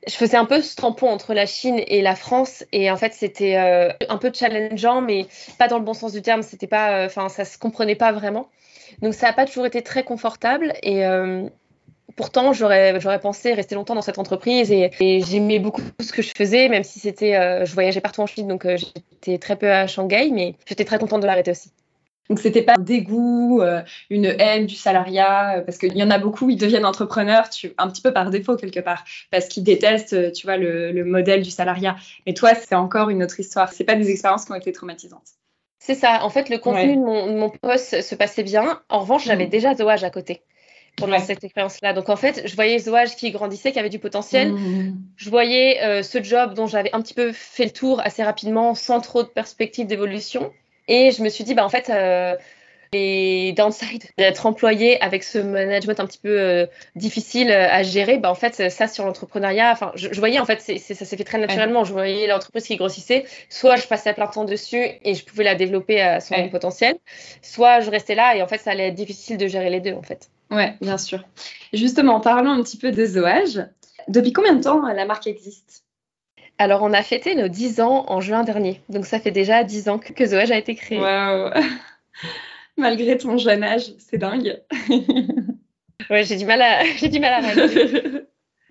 Je 0.08 0.14
faisais 0.14 0.36
un 0.36 0.46
peu 0.46 0.62
ce 0.62 0.74
tampon 0.74 1.08
entre 1.08 1.34
la 1.34 1.46
Chine 1.46 1.80
et 1.86 2.02
la 2.02 2.16
France, 2.16 2.64
et 2.72 2.90
en 2.90 2.96
fait 2.96 3.12
c'était 3.12 3.56
un 3.56 4.16
peu 4.16 4.32
challengeant, 4.34 5.02
mais 5.02 5.26
pas 5.58 5.68
dans 5.68 5.78
le 5.78 5.84
bon 5.84 5.94
sens 5.94 6.12
du 6.12 6.22
terme. 6.22 6.42
C'était 6.42 6.66
pas, 6.66 7.04
enfin, 7.04 7.28
ça 7.28 7.44
se 7.44 7.58
comprenait 7.58 7.94
pas 7.94 8.12
vraiment. 8.12 8.48
Donc 9.02 9.14
ça 9.14 9.26
n'a 9.26 9.32
pas 9.32 9.46
toujours 9.46 9.66
été 9.66 9.82
très 9.82 10.02
confortable 10.02 10.72
et 10.82 11.06
euh, 11.06 11.48
pourtant 12.16 12.52
j'aurais 12.52 13.20
pensé 13.20 13.54
rester 13.54 13.74
longtemps 13.74 13.94
dans 13.94 14.02
cette 14.02 14.18
entreprise 14.18 14.72
et, 14.72 14.90
j'aimais 15.00 15.58
beaucoup 15.58 15.82
ce 16.00 16.12
que 16.12 16.22
je 16.22 16.32
faisais, 16.36 16.68
même 16.68 16.84
si 16.84 16.98
c'était 16.98 17.36
euh, 17.36 17.64
je 17.64 17.74
voyageais 17.74 18.00
partout 18.00 18.20
en 18.20 18.26
Chine, 18.26 18.48
donc 18.48 18.64
euh, 18.64 18.76
j'étais 18.76 19.38
très 19.38 19.56
peu 19.56 19.70
à 19.70 19.86
Shanghai, 19.86 20.30
mais 20.32 20.54
j'étais 20.66 20.84
très 20.84 20.98
contente 20.98 21.20
de 21.20 21.26
l'arrêter 21.26 21.50
aussi. 21.50 21.70
Donc 22.28 22.40
c'était 22.40 22.62
pas 22.62 22.74
un 22.76 22.82
dégoût, 22.82 23.62
une 24.10 24.26
haine 24.26 24.66
du 24.66 24.74
salariat, 24.74 25.62
parce 25.64 25.78
qu'il 25.78 25.96
y 25.96 26.02
en 26.02 26.10
a 26.10 26.18
beaucoup, 26.18 26.50
ils 26.50 26.56
deviennent 26.56 26.84
entrepreneurs, 26.84 27.48
tu, 27.48 27.72
un 27.78 27.88
petit 27.88 28.02
peu 28.02 28.12
par 28.12 28.30
défaut 28.30 28.56
quelque 28.56 28.80
part, 28.80 29.04
parce 29.30 29.46
qu'ils 29.46 29.64
détestent, 29.64 30.32
tu 30.32 30.46
vois, 30.46 30.56
le, 30.56 30.92
le 30.92 31.04
modèle 31.04 31.42
du 31.42 31.50
salariat. 31.50 31.96
Mais 32.26 32.34
toi, 32.34 32.54
c'est 32.54 32.74
encore 32.74 33.10
une 33.10 33.22
autre 33.22 33.40
histoire. 33.40 33.72
C'est 33.72 33.84
pas 33.84 33.94
des 33.94 34.10
expériences 34.10 34.44
qui 34.44 34.52
ont 34.52 34.56
été 34.56 34.72
traumatisantes. 34.72 35.38
C'est 35.78 35.94
ça. 35.94 36.22
En 36.22 36.28
fait, 36.28 36.50
le 36.50 36.58
contenu 36.58 36.96
de, 36.96 37.00
mon, 37.00 37.48
poste 37.48 38.02
se 38.02 38.14
passait 38.14 38.42
bien. 38.42 38.82
En 38.88 39.00
revanche, 39.00 39.24
j'avais 39.24 39.46
mm. 39.46 39.50
déjà 39.50 39.74
Zoage 39.74 40.04
à 40.04 40.10
côté. 40.10 40.42
pendant 40.98 41.18
cette 41.18 41.42
expérience-là. 41.44 41.92
Donc 41.94 42.08
en 42.08 42.16
fait, 42.16 42.42
je 42.44 42.54
voyais 42.56 42.78
Zoage 42.78 43.16
qui 43.16 43.30
grandissait, 43.30 43.72
qui 43.72 43.78
avait 43.78 43.88
du 43.88 43.98
potentiel. 43.98 44.52
Mmh. 44.52 44.98
Je 45.16 45.30
voyais 45.30 45.82
euh, 45.82 46.02
ce 46.02 46.22
job 46.22 46.54
dont 46.54 46.66
j'avais 46.66 46.90
un 46.92 47.00
petit 47.00 47.14
peu 47.14 47.32
fait 47.32 47.64
le 47.64 47.70
tour 47.70 48.00
assez 48.00 48.22
rapidement, 48.22 48.74
sans 48.74 49.00
trop 49.00 49.22
de 49.22 49.28
perspective 49.28 49.86
d'évolution. 49.86 50.52
Et 50.88 51.12
je 51.12 51.22
me 51.22 51.28
suis 51.28 51.44
dit, 51.44 51.54
bah 51.54 51.64
en 51.64 51.68
fait, 51.68 51.90
euh, 51.90 52.34
les 52.92 53.52
downsides 53.52 54.04
d'être 54.16 54.46
employé 54.46 55.00
avec 55.02 55.22
ce 55.22 55.38
management 55.38 56.00
un 56.00 56.06
petit 56.06 56.18
peu 56.18 56.40
euh, 56.40 56.66
difficile 56.96 57.52
à 57.52 57.82
gérer, 57.82 58.18
bah 58.18 58.30
en 58.30 58.34
fait, 58.34 58.70
ça 58.70 58.88
sur 58.88 59.04
l'entrepreneuriat, 59.04 59.70
enfin, 59.72 59.92
je, 59.94 60.08
voyais 60.18 60.38
en 60.38 60.46
fait, 60.46 60.60
ça 60.60 61.04
s'est 61.04 61.16
fait 61.16 61.24
très 61.24 61.38
naturellement. 61.38 61.84
Je 61.84 61.92
voyais 61.92 62.26
l'entreprise 62.26 62.64
qui 62.64 62.76
grossissait. 62.76 63.24
Soit 63.50 63.76
je 63.76 63.86
passais 63.86 64.10
à 64.10 64.14
plein 64.14 64.26
temps 64.26 64.44
dessus 64.44 64.82
et 65.02 65.14
je 65.14 65.24
pouvais 65.24 65.44
la 65.44 65.54
développer 65.54 66.00
à 66.00 66.20
son 66.20 66.48
potentiel, 66.48 66.96
soit 67.42 67.80
je 67.80 67.90
restais 67.90 68.14
là 68.14 68.34
et 68.36 68.42
en 68.42 68.48
fait, 68.48 68.58
ça 68.58 68.70
allait 68.70 68.88
être 68.88 68.94
difficile 68.94 69.36
de 69.36 69.46
gérer 69.46 69.70
les 69.70 69.80
deux 69.80 69.94
en 69.94 70.02
fait. 70.02 70.30
Ouais, 70.50 70.74
bien 70.80 70.96
sûr. 70.96 71.22
Justement, 71.74 72.20
parlons 72.20 72.52
un 72.52 72.62
petit 72.62 72.78
peu 72.78 72.90
de 72.90 73.04
Zoage. 73.04 73.66
Depuis 74.08 74.32
combien 74.32 74.54
de 74.54 74.62
temps 74.62 74.80
la 74.86 75.04
marque 75.04 75.26
existe? 75.26 75.84
Alors, 76.58 76.82
on 76.82 76.92
a 76.92 77.02
fêté 77.02 77.36
nos 77.36 77.46
10 77.46 77.80
ans 77.80 78.04
en 78.08 78.20
juin 78.20 78.42
dernier. 78.42 78.80
Donc, 78.88 79.06
ça 79.06 79.20
fait 79.20 79.30
déjà 79.30 79.62
10 79.62 79.88
ans 79.88 79.98
que 79.98 80.26
Zoage 80.26 80.50
a 80.50 80.58
été 80.58 80.74
créé. 80.74 81.00
Waouh 81.00 81.50
Malgré 82.76 83.16
ton 83.16 83.38
jeune 83.38 83.62
âge, 83.62 83.92
c'est 83.98 84.18
dingue. 84.18 84.60
ouais, 86.10 86.24
j'ai 86.24 86.36
du 86.36 86.44
mal 86.44 86.60
à, 86.60 86.84
j'ai 86.96 87.08
du 87.08 87.20
mal 87.20 87.44
à 87.44 87.48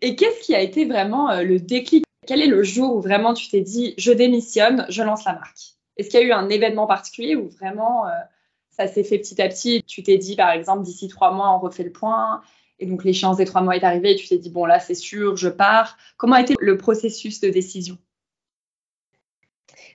Et 0.01 0.15
qu'est-ce 0.15 0.45
qui 0.45 0.53
a 0.53 0.61
été 0.61 0.85
vraiment 0.85 1.29
euh, 1.29 1.43
le 1.43 1.59
déclic? 1.59 2.03
Quel 2.25 2.41
est 2.41 2.47
le 2.47 2.61
jour 2.61 2.97
où 2.97 3.01
vraiment 3.01 3.33
tu 3.33 3.47
t'es 3.47 3.61
dit, 3.61 3.93
je 3.97 4.11
démissionne, 4.11 4.85
je 4.89 5.01
lance 5.01 5.23
la 5.23 5.33
marque? 5.33 5.75
Est-ce 5.95 6.09
qu'il 6.09 6.19
y 6.19 6.23
a 6.23 6.25
eu 6.25 6.31
un 6.33 6.49
événement 6.49 6.87
particulier 6.87 7.35
où 7.35 7.47
vraiment 7.47 8.05
euh, 8.05 8.11
ça 8.69 8.87
s'est 8.87 9.05
fait 9.05 9.17
petit 9.17 9.41
à 9.41 9.47
petit? 9.47 9.81
Tu 9.87 10.03
t'es 10.03 10.17
dit, 10.17 10.35
par 10.35 10.51
exemple, 10.51 10.83
d'ici 10.83 11.07
trois 11.07 11.31
mois, 11.31 11.55
on 11.55 11.59
refait 11.59 11.83
le 11.83 11.91
point? 11.91 12.41
Et 12.79 12.85
donc, 12.85 13.03
l'échéance 13.03 13.37
des 13.37 13.45
trois 13.45 13.61
mois 13.61 13.75
est 13.75 13.83
arrivée 13.83 14.11
et 14.11 14.15
tu 14.15 14.27
t'es 14.27 14.37
dit, 14.37 14.49
bon, 14.49 14.65
là, 14.65 14.79
c'est 14.79 14.95
sûr, 14.95 15.35
je 15.35 15.49
pars. 15.49 15.97
Comment 16.17 16.35
a 16.35 16.41
été 16.41 16.53
le 16.59 16.77
processus 16.77 17.41
de 17.41 17.49
décision? 17.49 17.97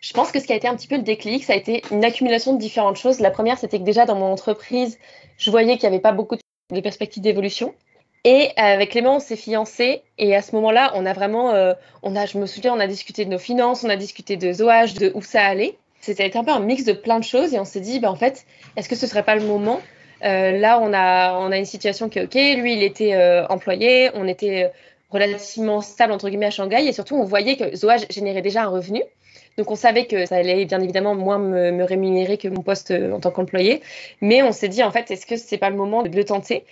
Je 0.01 0.12
pense 0.12 0.33
que 0.33 0.41
ce 0.41 0.47
qui 0.47 0.53
a 0.53 0.57
été 0.57 0.67
un 0.67 0.75
petit 0.75 0.89
peu 0.89 0.97
le 0.97 1.03
déclic, 1.03 1.45
ça 1.45 1.53
a 1.53 1.57
été 1.57 1.83
une 1.93 2.05
accumulation 2.05 2.55
de 2.55 2.59
différentes 2.59 2.97
choses. 2.97 3.21
La 3.21 3.31
première, 3.31 3.57
c'était 3.57 3.79
que 3.79 3.85
déjà 3.85 4.05
dans 4.05 4.17
mon 4.17 4.33
entreprise, 4.33 4.99
je 5.39 5.51
voyais 5.51 5.79
qu'il 5.79 5.89
n'y 5.89 5.95
avait 5.95 6.03
pas 6.03 6.11
beaucoup 6.11 6.37
de 6.37 6.81
perspectives 6.81 7.23
d'évolution. 7.23 7.73
Et 8.25 8.51
avec 8.57 8.91
Clément, 8.91 9.17
on 9.17 9.21
s'est 9.21 9.37
fiancés. 9.37 10.03
Et 10.19 10.35
à 10.35 10.43
ce 10.43 10.57
moment-là, 10.57 10.93
on 10.97 11.07
a 11.07 11.12
vraiment, 11.12 11.51
euh, 11.51 11.75
on 12.03 12.17
a, 12.17 12.27
je 12.27 12.37
me 12.39 12.47
souviens, 12.47 12.75
on 12.75 12.81
a 12.81 12.89
discuté 12.89 13.25
de 13.25 13.31
nos 13.31 13.39
finances, 13.39 13.85
on 13.85 13.89
a 13.89 13.97
discuté 13.97 14.37
de 14.37 14.53
Zoage, 14.53 14.95
de 14.95 15.12
où 15.15 15.23
ça 15.23 15.45
allait. 15.45 15.79
C'était 16.01 16.37
un 16.37 16.43
peu 16.43 16.51
un 16.51 16.59
mix 16.59 16.85
de 16.85 16.93
plein 16.93 17.21
de 17.21 17.25
choses 17.25 17.55
et 17.55 17.61
on 17.61 17.65
s'est 17.65 17.81
dit, 17.81 18.01
bah, 18.01 18.11
en 18.11 18.17
fait, 18.17 18.45
est-ce 18.77 18.89
que 18.89 18.97
ce 18.97 19.07
serait 19.07 19.23
pas 19.23 19.37
le 19.37 19.47
moment 19.47 19.79
euh, 19.79 20.01
Là, 20.23 20.79
on 20.81 20.93
a, 20.93 21.38
on 21.38 21.52
une 21.52 21.64
situation 21.64 22.09
qui 22.09 22.19
est 22.19 22.25
OK. 22.25 22.35
Lui, 22.35 22.75
il 22.75 22.83
était 22.83 23.14
euh, 23.14 23.47
employé, 23.49 24.11
on 24.14 24.26
était 24.29 24.64
euh, 24.64 24.69
relativement 25.11 25.81
stable, 25.81 26.12
entre 26.12 26.29
guillemets, 26.29 26.47
à 26.47 26.50
Shanghai 26.50 26.87
et 26.87 26.93
surtout, 26.93 27.17
on 27.17 27.25
voyait 27.25 27.57
que 27.57 27.75
Zoage 27.76 28.07
générait 28.11 28.43
déjà 28.43 28.62
un 28.64 28.69
revenu. 28.69 29.02
Donc, 29.59 29.71
on 29.71 29.75
savait 29.75 30.07
que 30.07 30.25
ça 30.26 30.37
allait 30.37 30.64
bien 30.64 30.81
évidemment 30.81 31.14
moins 31.14 31.38
me, 31.38 31.85
rémunérer 31.85 32.38
que 32.38 32.49
mon 32.49 32.62
poste 32.62 32.91
en 32.91 33.21
tant 33.21 33.31
qu'employé. 33.31 33.83
Mais 34.23 34.43
on 34.43 34.52
s'est 34.52 34.69
dit, 34.69 34.83
en 34.83 34.91
fait, 34.91 35.11
est-ce 35.11 35.26
que 35.26 35.37
c'est 35.37 35.59
pas 35.59 35.69
le 35.69 35.76
moment 35.76 36.02
de 36.02 36.09
le 36.09 36.25
tenter? 36.25 36.64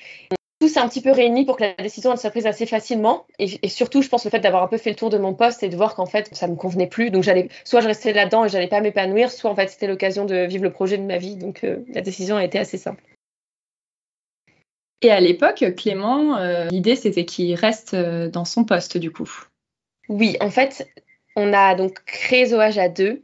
Tout 0.61 0.69
s'est 0.69 0.79
un 0.79 0.89
petit 0.89 1.01
peu 1.01 1.11
réuni 1.11 1.47
pour 1.47 1.57
que 1.57 1.65
la 1.65 1.75
décision 1.75 2.15
soit 2.17 2.31
prise 2.31 2.47
assez 2.47 2.67
facilement. 2.67 3.27
Et, 3.39 3.69
surtout, 3.69 4.03
je 4.03 4.09
pense 4.09 4.25
le 4.25 4.31
fait 4.31 4.41
d'avoir 4.41 4.63
un 4.63 4.67
peu 4.67 4.79
fait 4.79 4.91
le 4.91 4.97
tour 4.97 5.11
de 5.11 5.19
mon 5.19 5.35
poste 5.35 5.63
et 5.63 5.69
de 5.69 5.77
voir 5.77 5.95
qu'en 5.95 6.07
fait, 6.07 6.29
ça 6.33 6.49
me 6.49 6.55
convenait 6.55 6.87
plus. 6.87 7.11
Donc, 7.11 7.23
j'allais, 7.23 7.49
soit 7.65 7.81
je 7.81 7.89
restais 7.89 8.13
là-dedans 8.13 8.45
et 8.47 8.49
j'allais 8.49 8.69
pas 8.69 8.81
m'épanouir, 8.81 9.31
soit 9.31 9.51
en 9.51 9.55
fait, 9.55 9.69
c'était 9.69 9.87
l'occasion 9.87 10.25
de 10.25 10.47
vivre 10.47 10.65
le 10.65 10.73
projet 10.73 10.97
de 10.97 11.03
ma 11.03 11.19
vie. 11.19 11.37
Donc, 11.37 11.65
euh, 11.65 11.85
la 11.93 12.03
décision 12.03 12.37
a 12.37 12.45
été 12.45 12.59
assez 12.59 12.79
simple. 12.79 13.03
Et 15.03 15.11
à 15.11 15.21
l'époque, 15.21 15.65
Clément, 15.77 16.37
euh, 16.37 16.69
l'idée 16.71 16.97
c'était 16.97 17.25
qu'il 17.25 17.55
reste 17.55 17.95
euh, 17.95 18.29
dans 18.29 18.45
son 18.45 18.65
poste 18.65 18.99
du 18.99 19.11
coup. 19.11 19.31
Oui, 20.09 20.37
en 20.41 20.51
fait, 20.51 20.89
on 21.37 21.53
a 21.53 21.75
donc 21.75 22.05
créé 22.05 22.47
Zoage 22.47 22.79
à 22.79 22.89
deux. 22.89 23.23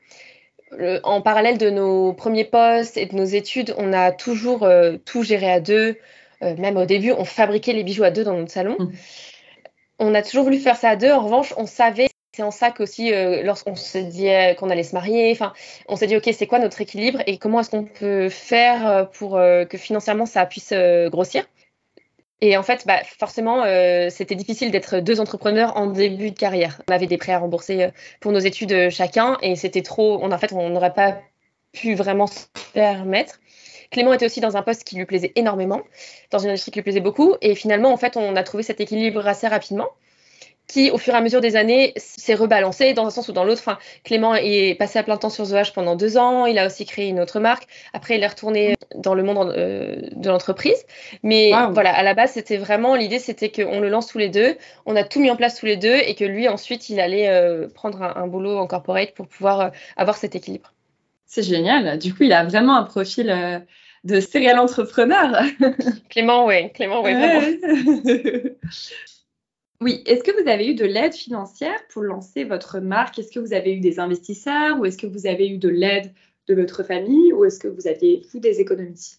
en 1.02 1.20
parallèle 1.20 1.58
de 1.58 1.70
nos 1.70 2.12
premiers 2.12 2.44
postes 2.44 2.96
et 2.96 3.06
de 3.06 3.14
nos 3.14 3.24
études, 3.24 3.74
on 3.76 3.92
a 3.92 4.12
toujours 4.12 4.68
tout 5.04 5.22
géré 5.22 5.50
à 5.50 5.60
deux. 5.60 5.96
Euh, 6.42 6.56
même 6.56 6.76
au 6.76 6.84
début, 6.84 7.12
on 7.12 7.24
fabriquait 7.24 7.72
les 7.72 7.84
bijoux 7.84 8.04
à 8.04 8.10
deux 8.10 8.24
dans 8.24 8.34
notre 8.34 8.52
salon. 8.52 8.76
Mmh. 8.78 8.92
On 9.98 10.14
a 10.14 10.22
toujours 10.22 10.44
voulu 10.44 10.58
faire 10.58 10.76
ça 10.76 10.90
à 10.90 10.96
deux. 10.96 11.10
En 11.10 11.24
revanche, 11.24 11.54
on 11.56 11.66
savait, 11.66 12.08
c'est 12.34 12.42
en 12.42 12.50
ça 12.50 12.70
qu'aussi, 12.70 13.12
euh, 13.12 13.42
lorsqu'on 13.42 13.74
se 13.74 13.98
dit 13.98 14.28
qu'on 14.58 14.68
allait 14.68 14.82
se 14.82 14.94
marier, 14.94 15.32
enfin, 15.32 15.54
on 15.88 15.96
s'est 15.96 16.06
dit, 16.06 16.16
OK, 16.16 16.28
c'est 16.32 16.46
quoi 16.46 16.58
notre 16.58 16.80
équilibre 16.80 17.22
et 17.26 17.38
comment 17.38 17.60
est-ce 17.60 17.70
qu'on 17.70 17.84
peut 17.84 18.28
faire 18.28 18.86
euh, 18.86 19.04
pour 19.04 19.32
que 19.32 19.78
financièrement 19.78 20.26
ça 20.26 20.44
puisse 20.44 20.74
grossir? 21.06 21.44
Et 22.40 22.56
en 22.56 22.62
fait, 22.62 22.86
bah, 22.86 23.00
forcément, 23.04 23.64
c'était 24.10 24.34
difficile 24.34 24.70
d'être 24.70 24.98
deux 25.00 25.20
entrepreneurs 25.20 25.76
en 25.76 25.86
début 25.86 26.30
de 26.30 26.38
carrière. 26.38 26.82
On 26.88 26.92
avait 26.92 27.06
des 27.06 27.16
prêts 27.16 27.32
à 27.32 27.38
rembourser 27.38 27.90
pour 28.20 28.32
nos 28.32 28.38
études 28.38 28.90
chacun 28.90 29.38
et 29.42 29.56
c'était 29.56 29.82
trop. 29.82 30.22
en 30.22 30.38
fait, 30.38 30.52
on 30.52 30.68
n'aurait 30.70 30.92
pas 30.92 31.18
pu 31.72 31.94
vraiment 31.94 32.26
se 32.26 32.46
permettre. 32.74 33.40
Clément 33.90 34.12
était 34.12 34.26
aussi 34.26 34.40
dans 34.40 34.56
un 34.56 34.62
poste 34.62 34.84
qui 34.84 34.96
lui 34.96 35.06
plaisait 35.06 35.32
énormément, 35.36 35.82
dans 36.30 36.38
une 36.38 36.50
industrie 36.50 36.72
qui 36.72 36.78
lui 36.78 36.84
plaisait 36.84 37.00
beaucoup. 37.00 37.36
Et 37.40 37.54
finalement, 37.54 37.92
en 37.92 37.96
fait, 37.96 38.16
on 38.16 38.36
a 38.36 38.42
trouvé 38.42 38.62
cet 38.62 38.80
équilibre 38.80 39.26
assez 39.26 39.46
rapidement 39.46 39.88
qui, 40.66 40.90
au 40.90 40.98
fur 40.98 41.14
et 41.14 41.16
à 41.16 41.20
mesure 41.20 41.40
des 41.40 41.56
années, 41.56 41.92
s'est 41.96 42.34
rebalancé 42.34 42.92
dans 42.92 43.06
un 43.06 43.10
sens 43.10 43.28
ou 43.28 43.32
dans 43.32 43.44
l'autre. 43.44 43.60
Enfin, 43.60 43.78
Clément 44.04 44.34
est 44.34 44.76
passé 44.76 44.98
à 44.98 45.02
plein 45.02 45.16
temps 45.16 45.30
sur 45.30 45.46
The 45.46 45.72
pendant 45.72 45.94
deux 45.94 46.18
ans. 46.18 46.46
Il 46.46 46.58
a 46.58 46.66
aussi 46.66 46.84
créé 46.84 47.08
une 47.08 47.20
autre 47.20 47.38
marque. 47.38 47.68
Après, 47.92 48.16
il 48.16 48.22
est 48.22 48.26
retourné 48.26 48.74
dans 48.94 49.14
le 49.14 49.22
monde 49.22 49.54
euh, 49.56 49.96
de 50.12 50.28
l'entreprise. 50.28 50.84
Mais 51.22 51.50
voilà, 51.70 51.94
à 51.94 52.02
la 52.02 52.14
base, 52.14 52.32
c'était 52.32 52.56
vraiment 52.56 52.94
l'idée, 52.96 53.18
c'était 53.18 53.50
qu'on 53.50 53.80
le 53.80 53.88
lance 53.88 54.08
tous 54.08 54.18
les 54.18 54.28
deux. 54.28 54.56
On 54.86 54.96
a 54.96 55.04
tout 55.04 55.20
mis 55.20 55.30
en 55.30 55.36
place 55.36 55.54
tous 55.56 55.66
les 55.66 55.76
deux 55.76 55.94
et 55.94 56.14
que 56.14 56.24
lui, 56.24 56.48
ensuite, 56.48 56.88
il 56.88 56.98
allait 56.98 57.28
euh, 57.28 57.68
prendre 57.68 58.02
un, 58.02 58.26
boulot 58.26 58.58
en 58.58 58.66
corporate 58.66 59.12
pour 59.14 59.28
pouvoir 59.28 59.60
euh, 59.60 59.68
avoir 59.96 60.16
cet 60.16 60.34
équilibre. 60.34 60.72
C'est 61.26 61.44
génial. 61.44 61.98
Du 61.98 62.12
coup, 62.12 62.24
il 62.24 62.32
a 62.32 62.44
vraiment 62.44 62.76
un 62.76 62.84
profil 62.84 63.64
de 64.04 64.20
serial 64.20 64.58
entrepreneur. 64.58 65.42
Clément, 66.08 66.46
oui. 66.46 66.72
Clément, 66.72 67.02
oui, 67.02 67.14
vraiment. 67.14 67.40
Oui. 69.80 70.02
Est-ce 70.06 70.22
que 70.22 70.42
vous 70.42 70.48
avez 70.48 70.68
eu 70.68 70.74
de 70.74 70.84
l'aide 70.84 71.14
financière 71.14 71.78
pour 71.88 72.02
lancer 72.02 72.44
votre 72.44 72.80
marque? 72.80 73.18
Est-ce 73.18 73.30
que 73.30 73.40
vous 73.40 73.52
avez 73.52 73.74
eu 73.74 73.80
des 73.80 73.98
investisseurs 74.00 74.78
ou 74.78 74.84
est-ce 74.84 74.96
que 74.96 75.06
vous 75.06 75.26
avez 75.26 75.48
eu 75.48 75.58
de 75.58 75.68
l'aide 75.68 76.12
de 76.48 76.54
votre 76.54 76.82
famille 76.82 77.32
ou 77.32 77.44
est-ce 77.44 77.58
que 77.58 77.68
vous 77.68 77.86
aviez 77.86 78.22
vous 78.32 78.38
des 78.38 78.60
économies? 78.60 79.16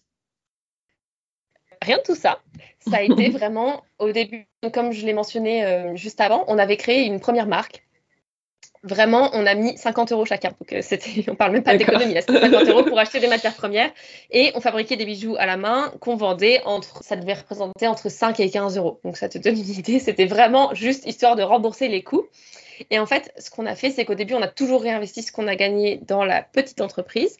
Rien 1.82 1.98
de 1.98 2.02
tout 2.02 2.16
ça. 2.16 2.42
Ça 2.80 2.98
a 2.98 3.02
été 3.02 3.28
vraiment 3.30 3.84
au 3.98 4.10
début, 4.10 4.46
comme 4.72 4.92
je 4.92 5.06
l'ai 5.06 5.12
mentionné 5.12 5.64
euh, 5.64 5.94
juste 5.94 6.20
avant, 6.20 6.44
on 6.48 6.58
avait 6.58 6.76
créé 6.76 7.04
une 7.04 7.20
première 7.20 7.46
marque 7.46 7.87
Vraiment, 8.82 9.30
on 9.32 9.44
a 9.46 9.54
mis 9.54 9.76
50 9.76 10.12
euros 10.12 10.24
chacun. 10.24 10.50
Donc, 10.60 10.72
euh, 10.72 10.80
c'était, 10.82 11.24
on 11.30 11.34
parle 11.34 11.52
même 11.52 11.62
pas 11.62 11.76
d'économie, 11.76 12.14
c'était 12.20 12.40
50 12.40 12.68
euros 12.68 12.84
pour 12.84 12.98
acheter 12.98 13.20
des 13.20 13.26
matières 13.26 13.54
premières. 13.54 13.90
Et 14.30 14.52
on 14.54 14.60
fabriquait 14.60 14.96
des 14.96 15.04
bijoux 15.04 15.36
à 15.38 15.46
la 15.46 15.56
main 15.56 15.92
qu'on 16.00 16.16
vendait 16.16 16.62
entre, 16.64 17.02
ça 17.02 17.16
devait 17.16 17.34
représenter 17.34 17.86
entre 17.86 18.08
5 18.08 18.38
et 18.40 18.50
15 18.50 18.76
euros. 18.76 19.00
Donc, 19.04 19.16
ça 19.16 19.28
te 19.28 19.38
donne 19.38 19.58
une 19.58 19.70
idée. 19.70 19.98
C'était 19.98 20.26
vraiment 20.26 20.74
juste 20.74 21.06
histoire 21.06 21.36
de 21.36 21.42
rembourser 21.42 21.88
les 21.88 22.02
coûts. 22.02 22.26
Et 22.90 22.98
en 22.98 23.06
fait, 23.06 23.32
ce 23.38 23.50
qu'on 23.50 23.66
a 23.66 23.74
fait, 23.74 23.90
c'est 23.90 24.04
qu'au 24.04 24.14
début, 24.14 24.34
on 24.34 24.42
a 24.42 24.48
toujours 24.48 24.82
réinvesti 24.82 25.22
ce 25.22 25.32
qu'on 25.32 25.48
a 25.48 25.56
gagné 25.56 26.00
dans 26.06 26.24
la 26.24 26.42
petite 26.42 26.80
entreprise. 26.80 27.38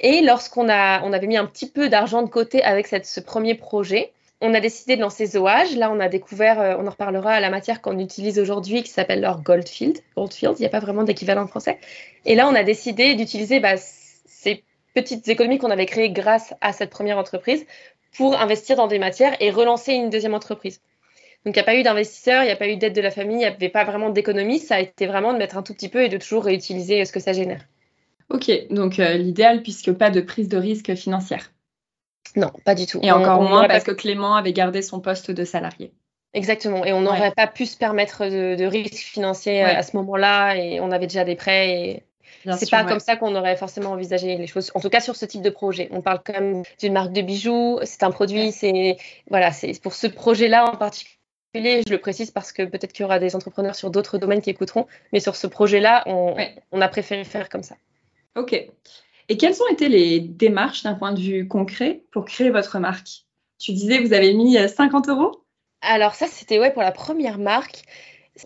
Et 0.00 0.20
lorsqu'on 0.22 0.68
a, 0.68 1.02
on 1.04 1.12
avait 1.12 1.28
mis 1.28 1.36
un 1.36 1.46
petit 1.46 1.70
peu 1.70 1.88
d'argent 1.88 2.22
de 2.22 2.28
côté 2.28 2.62
avec 2.64 2.88
cette, 2.88 3.06
ce 3.06 3.20
premier 3.20 3.54
projet, 3.54 4.12
on 4.40 4.54
a 4.54 4.60
décidé 4.60 4.96
de 4.96 5.00
lancer 5.00 5.26
Zoage. 5.26 5.76
Là, 5.76 5.90
on 5.90 6.00
a 6.00 6.08
découvert, 6.08 6.60
euh, 6.60 6.76
on 6.78 6.86
en 6.86 6.90
reparlera, 6.90 7.40
la 7.40 7.50
matière 7.50 7.80
qu'on 7.80 7.98
utilise 7.98 8.38
aujourd'hui 8.38 8.82
qui 8.82 8.90
s'appelle 8.90 9.20
leur 9.20 9.42
Goldfield. 9.42 10.00
Goldfield, 10.16 10.56
il 10.58 10.62
n'y 10.62 10.66
a 10.66 10.70
pas 10.70 10.80
vraiment 10.80 11.04
d'équivalent 11.04 11.42
en 11.42 11.46
français. 11.46 11.78
Et 12.24 12.34
là, 12.34 12.48
on 12.48 12.54
a 12.54 12.64
décidé 12.64 13.14
d'utiliser 13.14 13.60
bah, 13.60 13.76
ces 13.76 14.62
petites 14.94 15.26
économies 15.28 15.58
qu'on 15.58 15.70
avait 15.70 15.86
créées 15.86 16.10
grâce 16.10 16.54
à 16.60 16.72
cette 16.72 16.90
première 16.90 17.18
entreprise 17.18 17.64
pour 18.16 18.38
investir 18.40 18.76
dans 18.76 18.86
des 18.86 18.98
matières 18.98 19.36
et 19.40 19.50
relancer 19.50 19.92
une 19.92 20.10
deuxième 20.10 20.34
entreprise. 20.34 20.80
Donc, 21.44 21.56
il 21.56 21.58
n'y 21.58 21.62
a 21.62 21.64
pas 21.64 21.76
eu 21.76 21.82
d'investisseurs, 21.82 22.42
il 22.42 22.46
n'y 22.46 22.52
a 22.52 22.56
pas 22.56 22.68
eu 22.68 22.76
d'aide 22.76 22.94
de 22.94 23.00
la 23.00 23.10
famille, 23.10 23.36
il 23.36 23.40
n'y 23.40 23.44
avait 23.44 23.68
pas 23.68 23.84
vraiment 23.84 24.10
d'économie. 24.10 24.58
Ça 24.58 24.76
a 24.76 24.80
été 24.80 25.06
vraiment 25.06 25.32
de 25.32 25.38
mettre 25.38 25.56
un 25.56 25.62
tout 25.62 25.74
petit 25.74 25.88
peu 25.88 26.02
et 26.02 26.08
de 26.08 26.16
toujours 26.16 26.44
réutiliser 26.44 27.04
ce 27.04 27.12
que 27.12 27.20
ça 27.20 27.32
génère. 27.32 27.62
Ok, 28.30 28.50
donc 28.70 28.98
euh, 28.98 29.14
l'idéal 29.14 29.62
puisque 29.62 29.92
pas 29.92 30.10
de 30.10 30.20
prise 30.20 30.48
de 30.48 30.56
risque 30.56 30.94
financière. 30.94 31.53
Non, 32.36 32.50
pas 32.64 32.74
du 32.74 32.86
tout. 32.86 33.00
Et 33.02 33.12
encore 33.12 33.42
moins 33.42 33.68
parce 33.68 33.84
que 33.84 33.92
Clément 33.92 34.34
avait 34.34 34.52
gardé 34.52 34.82
son 34.82 35.00
poste 35.00 35.30
de 35.30 35.44
salarié. 35.44 35.92
Exactement. 36.32 36.84
Et 36.84 36.92
on 36.92 37.00
n'aurait 37.00 37.30
pas 37.30 37.46
pu 37.46 37.64
se 37.64 37.76
permettre 37.76 38.26
de, 38.26 38.64
risques 38.64 38.94
financiers 38.94 39.62
à 39.62 39.82
ce 39.82 39.96
moment-là. 39.96 40.56
Et 40.56 40.80
on 40.80 40.90
avait 40.90 41.06
déjà 41.06 41.24
des 41.24 41.36
prêts. 41.36 41.70
Et 41.70 42.02
c'est 42.56 42.70
pas 42.70 42.84
comme 42.84 43.00
ça 43.00 43.16
qu'on 43.16 43.34
aurait 43.36 43.56
forcément 43.56 43.90
envisagé 43.92 44.36
les 44.36 44.46
choses. 44.46 44.70
En 44.74 44.80
tout 44.80 44.90
cas, 44.90 45.00
sur 45.00 45.16
ce 45.16 45.24
type 45.24 45.42
de 45.42 45.50
projet. 45.50 45.88
On 45.92 46.02
parle 46.02 46.20
quand 46.24 46.34
même 46.34 46.62
d'une 46.80 46.92
marque 46.92 47.12
de 47.12 47.22
bijoux. 47.22 47.78
C'est 47.84 48.02
un 48.02 48.10
produit. 48.10 48.50
C'est 48.52 48.96
voilà. 49.30 49.52
C'est 49.52 49.80
pour 49.80 49.94
ce 49.94 50.08
projet-là 50.08 50.66
en 50.66 50.76
particulier. 50.76 51.82
Je 51.86 51.92
le 51.92 51.98
précise 51.98 52.32
parce 52.32 52.50
que 52.50 52.64
peut-être 52.64 52.92
qu'il 52.92 53.04
y 53.04 53.06
aura 53.06 53.20
des 53.20 53.36
entrepreneurs 53.36 53.76
sur 53.76 53.90
d'autres 53.90 54.18
domaines 54.18 54.40
qui 54.40 54.50
écouteront. 54.50 54.88
Mais 55.12 55.20
sur 55.20 55.36
ce 55.36 55.46
projet-là, 55.46 56.02
on, 56.06 56.34
on 56.72 56.80
a 56.80 56.88
préféré 56.88 57.22
faire 57.22 57.48
comme 57.48 57.62
ça. 57.62 57.76
Ok. 58.34 58.70
Et 59.28 59.36
quelles 59.36 59.60
ont 59.62 59.68
été 59.72 59.88
les 59.88 60.20
démarches 60.20 60.82
d'un 60.82 60.94
point 60.94 61.12
de 61.12 61.20
vue 61.20 61.48
concret 61.48 62.02
pour 62.10 62.24
créer 62.24 62.50
votre 62.50 62.78
marque? 62.78 63.24
Tu 63.58 63.72
disais 63.72 64.00
vous 64.00 64.12
avez 64.12 64.34
mis 64.34 64.56
50 64.68 65.08
euros? 65.08 65.44
Alors 65.80 66.14
ça, 66.14 66.26
c'était 66.26 66.58
ouais, 66.58 66.72
pour 66.72 66.82
la 66.82 66.92
première 66.92 67.38
marque. 67.38 67.82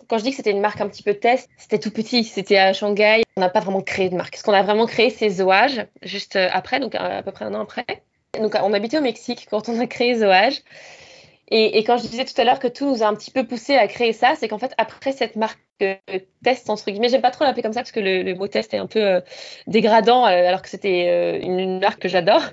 Quand 0.07 0.17
je 0.17 0.23
dis 0.23 0.29
que 0.29 0.35
c'était 0.35 0.51
une 0.51 0.61
marque 0.61 0.81
un 0.81 0.87
petit 0.87 1.03
peu 1.03 1.15
test, 1.15 1.49
c'était 1.57 1.79
tout 1.79 1.91
petit, 1.91 2.23
c'était 2.23 2.57
à 2.57 2.73
Shanghai. 2.73 3.23
On 3.37 3.41
n'a 3.41 3.49
pas 3.49 3.59
vraiment 3.59 3.81
créé 3.81 4.09
de 4.09 4.15
marque. 4.15 4.35
Ce 4.35 4.43
qu'on 4.43 4.53
a 4.53 4.61
vraiment 4.61 4.85
créé, 4.85 5.09
c'est 5.09 5.29
Zoage, 5.29 5.85
juste 6.03 6.35
après, 6.35 6.79
donc 6.79 6.95
à 6.95 7.23
peu 7.23 7.31
près 7.31 7.45
un 7.45 7.55
an 7.55 7.61
après. 7.61 7.85
Donc 8.39 8.55
on 8.61 8.73
habitait 8.73 8.99
au 8.99 9.01
Mexique 9.01 9.47
quand 9.49 9.67
on 9.67 9.79
a 9.79 9.87
créé 9.87 10.15
Zoage. 10.15 10.61
Et, 11.51 11.83
quand 11.83 11.97
je 11.97 12.07
disais 12.07 12.25
tout 12.25 12.39
à 12.39 12.43
l'heure 12.43 12.59
que 12.59 12.67
tout 12.67 12.85
nous 12.85 13.01
a 13.01 13.07
un 13.07 13.15
petit 13.15 13.31
peu 13.31 13.43
poussé 13.45 13.75
à 13.75 13.87
créer 13.87 14.13
ça, 14.13 14.33
c'est 14.37 14.47
qu'en 14.47 14.59
fait, 14.59 14.73
après 14.77 15.11
cette 15.11 15.35
marque 15.35 15.59
euh, 15.81 15.95
test, 16.43 16.69
entre 16.69 16.91
guillemets, 16.91 17.09
j'aime 17.09 17.21
pas 17.21 17.31
trop 17.31 17.43
l'appeler 17.43 17.63
comme 17.63 17.73
ça 17.73 17.79
parce 17.79 17.91
que 17.91 17.99
le, 17.99 18.35
mot 18.35 18.47
test 18.47 18.71
est 18.73 18.77
un 18.77 18.85
peu 18.85 19.01
euh, 19.01 19.21
dégradant, 19.65 20.25
euh, 20.25 20.47
alors 20.47 20.61
que 20.61 20.69
c'était 20.69 21.41
une, 21.41 21.79
marque 21.79 22.01
que 22.03 22.07
j'adore. 22.07 22.43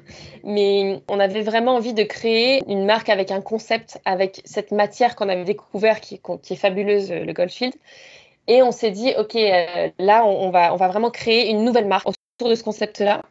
Mais 0.44 1.02
on 1.08 1.20
avait 1.20 1.42
vraiment 1.42 1.74
envie 1.74 1.92
de 1.92 2.04
créer 2.04 2.62
une 2.68 2.86
marque 2.86 3.10
avec 3.10 3.30
un 3.30 3.42
concept, 3.42 4.00
avec 4.06 4.40
cette 4.46 4.72
matière 4.72 5.14
qu'on 5.14 5.28
avait 5.28 5.44
découvert 5.44 6.00
qui, 6.00 6.18
est 6.50 6.56
fabuleuse, 6.56 7.12
le 7.12 7.32
Goldfield. 7.34 7.74
Et 8.48 8.62
on 8.62 8.72
s'est 8.72 8.92
dit, 8.92 9.12
OK, 9.18 9.34
là, 9.98 10.24
on 10.24 10.50
va 10.50 10.74
vraiment 10.76 11.10
créer 11.10 11.50
une 11.50 11.64
nouvelle 11.64 11.86
marque 11.86 12.08
autour 12.08 12.48
de 12.48 12.54
ce 12.54 12.62
concept-là. 12.64 13.22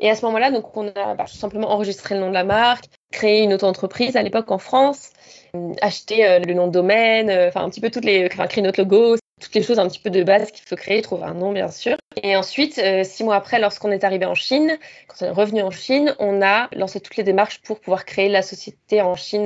Et 0.00 0.10
à 0.10 0.16
ce 0.16 0.24
moment-là, 0.26 0.50
donc, 0.50 0.76
on 0.76 0.88
a 0.88 1.14
bah, 1.14 1.24
tout 1.26 1.36
simplement 1.36 1.70
enregistré 1.70 2.14
le 2.14 2.20
nom 2.20 2.28
de 2.28 2.34
la 2.34 2.44
marque, 2.44 2.86
créé 3.12 3.42
une 3.42 3.54
auto-entreprise 3.54 4.16
à 4.16 4.22
l'époque 4.22 4.50
en 4.50 4.58
France, 4.58 5.12
euh, 5.54 5.72
acheté 5.80 6.26
euh, 6.26 6.40
le 6.40 6.54
nom 6.54 6.66
de 6.66 6.72
domaine, 6.72 7.30
euh, 7.30 7.48
enfin 7.48 7.64
un 7.64 7.70
petit 7.70 7.80
peu 7.80 7.90
toutes 7.90 8.04
les, 8.04 8.26
enfin 8.26 8.46
créer 8.46 8.62
notre 8.62 8.80
logo, 8.80 9.16
toutes 9.40 9.54
les 9.54 9.62
choses 9.62 9.78
un 9.78 9.88
petit 9.88 10.00
peu 10.00 10.10
de 10.10 10.22
base 10.22 10.50
qu'il 10.50 10.66
faut 10.66 10.76
créer, 10.76 11.00
trouver 11.02 11.24
un 11.24 11.34
nom 11.34 11.52
bien 11.52 11.68
sûr. 11.68 11.96
Et 12.22 12.36
ensuite, 12.36 12.80
six 13.04 13.24
mois 13.24 13.36
après, 13.36 13.58
lorsqu'on 13.58 13.90
est 13.90 14.04
arrivé 14.04 14.24
en 14.24 14.34
Chine, 14.34 14.78
quand 15.08 15.24
on 15.24 15.28
est 15.28 15.30
revenu 15.30 15.62
en 15.62 15.70
Chine, 15.70 16.14
on 16.18 16.42
a 16.42 16.68
lancé 16.72 17.00
toutes 17.00 17.16
les 17.16 17.24
démarches 17.24 17.60
pour 17.60 17.80
pouvoir 17.80 18.04
créer 18.04 18.28
la 18.28 18.42
société 18.42 19.02
en 19.02 19.16
Chine 19.16 19.44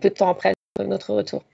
peu 0.00 0.08
de 0.08 0.14
temps 0.14 0.28
après 0.28 0.54
notre 0.80 1.14
retour. 1.14 1.44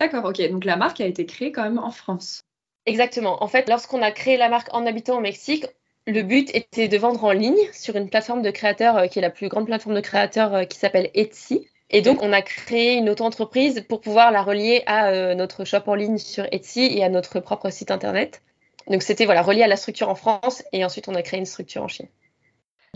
D'accord, 0.00 0.24
ok. 0.24 0.50
Donc 0.50 0.64
la 0.64 0.76
marque 0.76 1.00
a 1.00 1.06
été 1.06 1.26
créée 1.26 1.52
quand 1.52 1.62
même 1.62 1.78
en 1.78 1.90
France. 1.90 2.40
Exactement. 2.86 3.42
En 3.42 3.48
fait, 3.48 3.68
lorsqu'on 3.68 4.00
a 4.00 4.10
créé 4.10 4.38
la 4.38 4.48
marque 4.48 4.72
en 4.72 4.86
habitant 4.86 5.18
au 5.18 5.20
Mexique, 5.20 5.66
le 6.08 6.22
but 6.22 6.50
était 6.54 6.88
de 6.88 6.96
vendre 6.96 7.22
en 7.22 7.32
ligne 7.32 7.58
sur 7.72 7.94
une 7.96 8.08
plateforme 8.08 8.40
de 8.40 8.50
créateurs 8.50 8.96
euh, 8.96 9.06
qui 9.06 9.18
est 9.18 9.22
la 9.22 9.30
plus 9.30 9.48
grande 9.48 9.66
plateforme 9.66 9.94
de 9.94 10.00
créateurs 10.00 10.54
euh, 10.54 10.64
qui 10.64 10.78
s'appelle 10.78 11.10
Etsy. 11.14 11.68
Et 11.90 12.00
donc, 12.00 12.22
on 12.22 12.32
a 12.32 12.42
créé 12.42 12.94
une 12.94 13.08
auto-entreprise 13.10 13.84
pour 13.88 14.00
pouvoir 14.00 14.30
la 14.30 14.42
relier 14.42 14.82
à 14.86 15.10
euh, 15.10 15.34
notre 15.34 15.64
shop 15.64 15.82
en 15.86 15.94
ligne 15.94 16.18
sur 16.18 16.46
Etsy 16.50 16.80
et 16.80 17.04
à 17.04 17.10
notre 17.10 17.40
propre 17.40 17.70
site 17.70 17.90
internet. 17.90 18.42
Donc, 18.88 19.02
c'était 19.02 19.26
voilà, 19.26 19.42
relié 19.42 19.62
à 19.62 19.68
la 19.68 19.76
structure 19.76 20.08
en 20.08 20.14
France 20.14 20.62
et 20.72 20.82
ensuite, 20.84 21.08
on 21.08 21.14
a 21.14 21.22
créé 21.22 21.38
une 21.38 21.46
structure 21.46 21.82
en 21.82 21.88
Chine. 21.88 22.08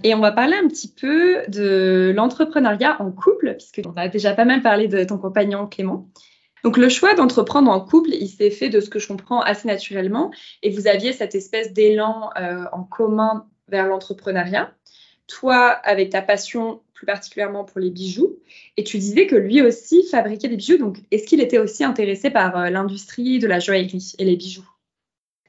Et 0.02 0.14
on 0.14 0.20
va 0.20 0.32
parler 0.32 0.56
un 0.56 0.66
petit 0.68 0.88
peu 0.88 1.42
de 1.48 2.12
l'entrepreneuriat 2.16 2.96
en 3.00 3.12
couple, 3.12 3.56
puisque 3.58 3.86
on 3.86 3.94
a 3.96 4.08
déjà 4.08 4.32
pas 4.32 4.46
mal 4.46 4.62
parlé 4.62 4.88
de 4.88 5.04
ton 5.04 5.18
compagnon 5.18 5.66
Clément. 5.66 6.08
Donc 6.62 6.76
le 6.76 6.88
choix 6.88 7.14
d'entreprendre 7.14 7.70
en 7.70 7.80
couple, 7.80 8.10
il 8.10 8.28
s'est 8.28 8.50
fait 8.50 8.68
de 8.68 8.80
ce 8.80 8.88
que 8.88 8.98
je 8.98 9.08
comprends 9.08 9.40
assez 9.40 9.66
naturellement 9.66 10.30
et 10.62 10.70
vous 10.70 10.86
aviez 10.86 11.12
cette 11.12 11.34
espèce 11.34 11.72
d'élan 11.72 12.30
euh, 12.38 12.64
en 12.72 12.84
commun 12.84 13.46
vers 13.68 13.86
l'entrepreneuriat. 13.86 14.72
Toi, 15.26 15.68
avec 15.68 16.10
ta 16.10 16.22
passion 16.22 16.82
plus 16.92 17.06
particulièrement 17.06 17.64
pour 17.64 17.80
les 17.80 17.90
bijoux, 17.90 18.38
et 18.76 18.84
tu 18.84 18.98
disais 18.98 19.26
que 19.26 19.34
lui 19.34 19.60
aussi 19.60 20.04
fabriquait 20.08 20.48
des 20.48 20.56
bijoux. 20.56 20.78
Donc 20.78 20.98
est-ce 21.10 21.26
qu'il 21.26 21.40
était 21.40 21.58
aussi 21.58 21.82
intéressé 21.82 22.30
par 22.30 22.56
euh, 22.56 22.70
l'industrie 22.70 23.38
de 23.38 23.48
la 23.48 23.58
joaillerie 23.58 24.12
et 24.18 24.24
les 24.24 24.36
bijoux? 24.36 24.68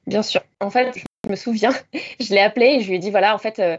Bien 0.07 0.23
sûr. 0.23 0.41
En 0.59 0.69
fait, 0.69 1.03
je 1.25 1.29
me 1.29 1.35
souviens, 1.35 1.73
je 2.19 2.33
l'ai 2.33 2.39
appelé 2.39 2.77
et 2.77 2.81
je 2.81 2.89
lui 2.89 2.95
ai 2.95 2.99
dit 2.99 3.11
voilà, 3.11 3.35
en 3.35 3.39
fait. 3.39 3.59
Euh, 3.59 3.77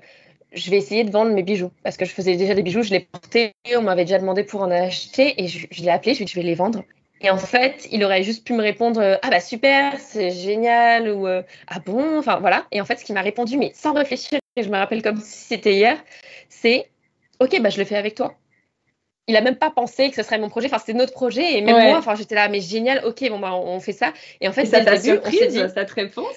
je 0.53 0.71
vais 0.71 0.77
essayer 0.77 1.03
de 1.03 1.11
vendre 1.11 1.33
mes 1.33 1.43
bijoux 1.43 1.73
parce 1.83 1.97
que 1.97 2.05
je 2.05 2.13
faisais 2.13 2.37
déjà 2.37 2.55
des 2.55 2.63
bijoux, 2.63 2.85
je 2.85 2.93
les 2.93 3.01
portais, 3.01 3.55
on 3.77 3.83
m'avait 3.83 4.05
déjà 4.05 4.21
demandé 4.21 4.45
pour 4.45 4.63
en 4.63 4.71
acheter 4.71 5.35
et 5.43 5.49
je, 5.49 5.67
je 5.69 5.83
l'ai 5.83 5.91
appelé, 5.91 6.15
je 6.15 6.19
lui 6.19 6.23
ai 6.23 6.27
dit 6.27 6.33
je 6.33 6.39
vais 6.39 6.47
les 6.47 6.55
vendre. 6.55 6.85
Et 7.25 7.31
en 7.31 7.39
fait, 7.39 7.89
il 7.91 8.05
aurait 8.05 8.23
juste 8.23 8.47
pu 8.47 8.53
me 8.53 8.61
répondre 8.61 9.01
euh, 9.01 9.17
Ah 9.23 9.31
bah 9.31 9.41
super, 9.41 9.99
c'est 9.99 10.31
génial, 10.31 11.09
ou 11.09 11.27
euh, 11.27 11.43
Ah 11.67 11.79
bon, 11.79 12.19
enfin 12.19 12.39
voilà. 12.39 12.67
Et 12.71 12.83
en 12.83 12.85
fait, 12.85 12.99
ce 12.99 13.05
qu'il 13.05 13.15
m'a 13.15 13.23
répondu, 13.23 13.57
mais 13.57 13.73
sans 13.75 13.95
réfléchir, 13.95 14.39
et 14.57 14.63
je 14.63 14.69
me 14.69 14.77
rappelle 14.77 15.03
comme 15.03 15.17
si 15.17 15.45
c'était 15.47 15.73
hier, 15.73 15.97
c'est 16.51 16.91
Ok, 17.41 17.59
bah 17.63 17.71
je 17.71 17.79
le 17.79 17.87
fais 17.87 17.97
avec 17.97 18.15
toi. 18.15 18.35
Il 19.27 19.37
a 19.37 19.41
même 19.41 19.57
pas 19.57 19.71
pensé 19.71 20.11
que 20.11 20.17
ce 20.17 20.23
serait 20.23 20.39
mon 20.39 20.51
projet, 20.51 20.67
enfin 20.67 20.79
c'était 20.79 20.93
notre 20.93 21.15
projet, 21.15 21.57
et 21.57 21.63
même 21.63 21.89
moi, 21.89 21.97
enfin 21.97 22.15
j'étais 22.15 22.35
là, 22.35 22.51
mais 22.51 22.61
génial, 22.61 23.03
ok, 23.07 23.27
bon 23.31 23.39
bah 23.39 23.55
on, 23.55 23.81
fait 23.81 23.95
ça. 23.95 24.13
Et 24.43 24.49
en 24.49 24.53
fait, 24.53 24.67
ça 24.67 24.85
t'a 24.85 25.01
surprise, 25.01 25.55
dit, 25.55 25.63
cette 25.75 25.91
réponse? 25.93 26.37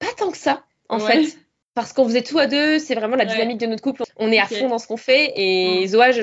Pas 0.00 0.12
tant 0.16 0.32
que 0.32 0.38
ça, 0.38 0.64
en 0.88 0.98
fait 0.98 1.38
parce 1.76 1.92
qu'on 1.92 2.06
faisait 2.06 2.22
tout 2.22 2.38
à 2.38 2.46
deux, 2.46 2.78
c'est 2.78 2.94
vraiment 2.94 3.16
la 3.16 3.26
dynamique 3.26 3.58
de 3.58 3.66
notre 3.66 3.82
couple. 3.82 4.02
On 4.16 4.32
est 4.32 4.38
à 4.38 4.46
fond 4.46 4.68
dans 4.70 4.78
ce 4.78 4.86
qu'on 4.86 4.96
fait 4.96 5.34
et 5.36 5.84
mm. 5.84 5.88
Zoa, 5.88 6.10
je 6.10 6.22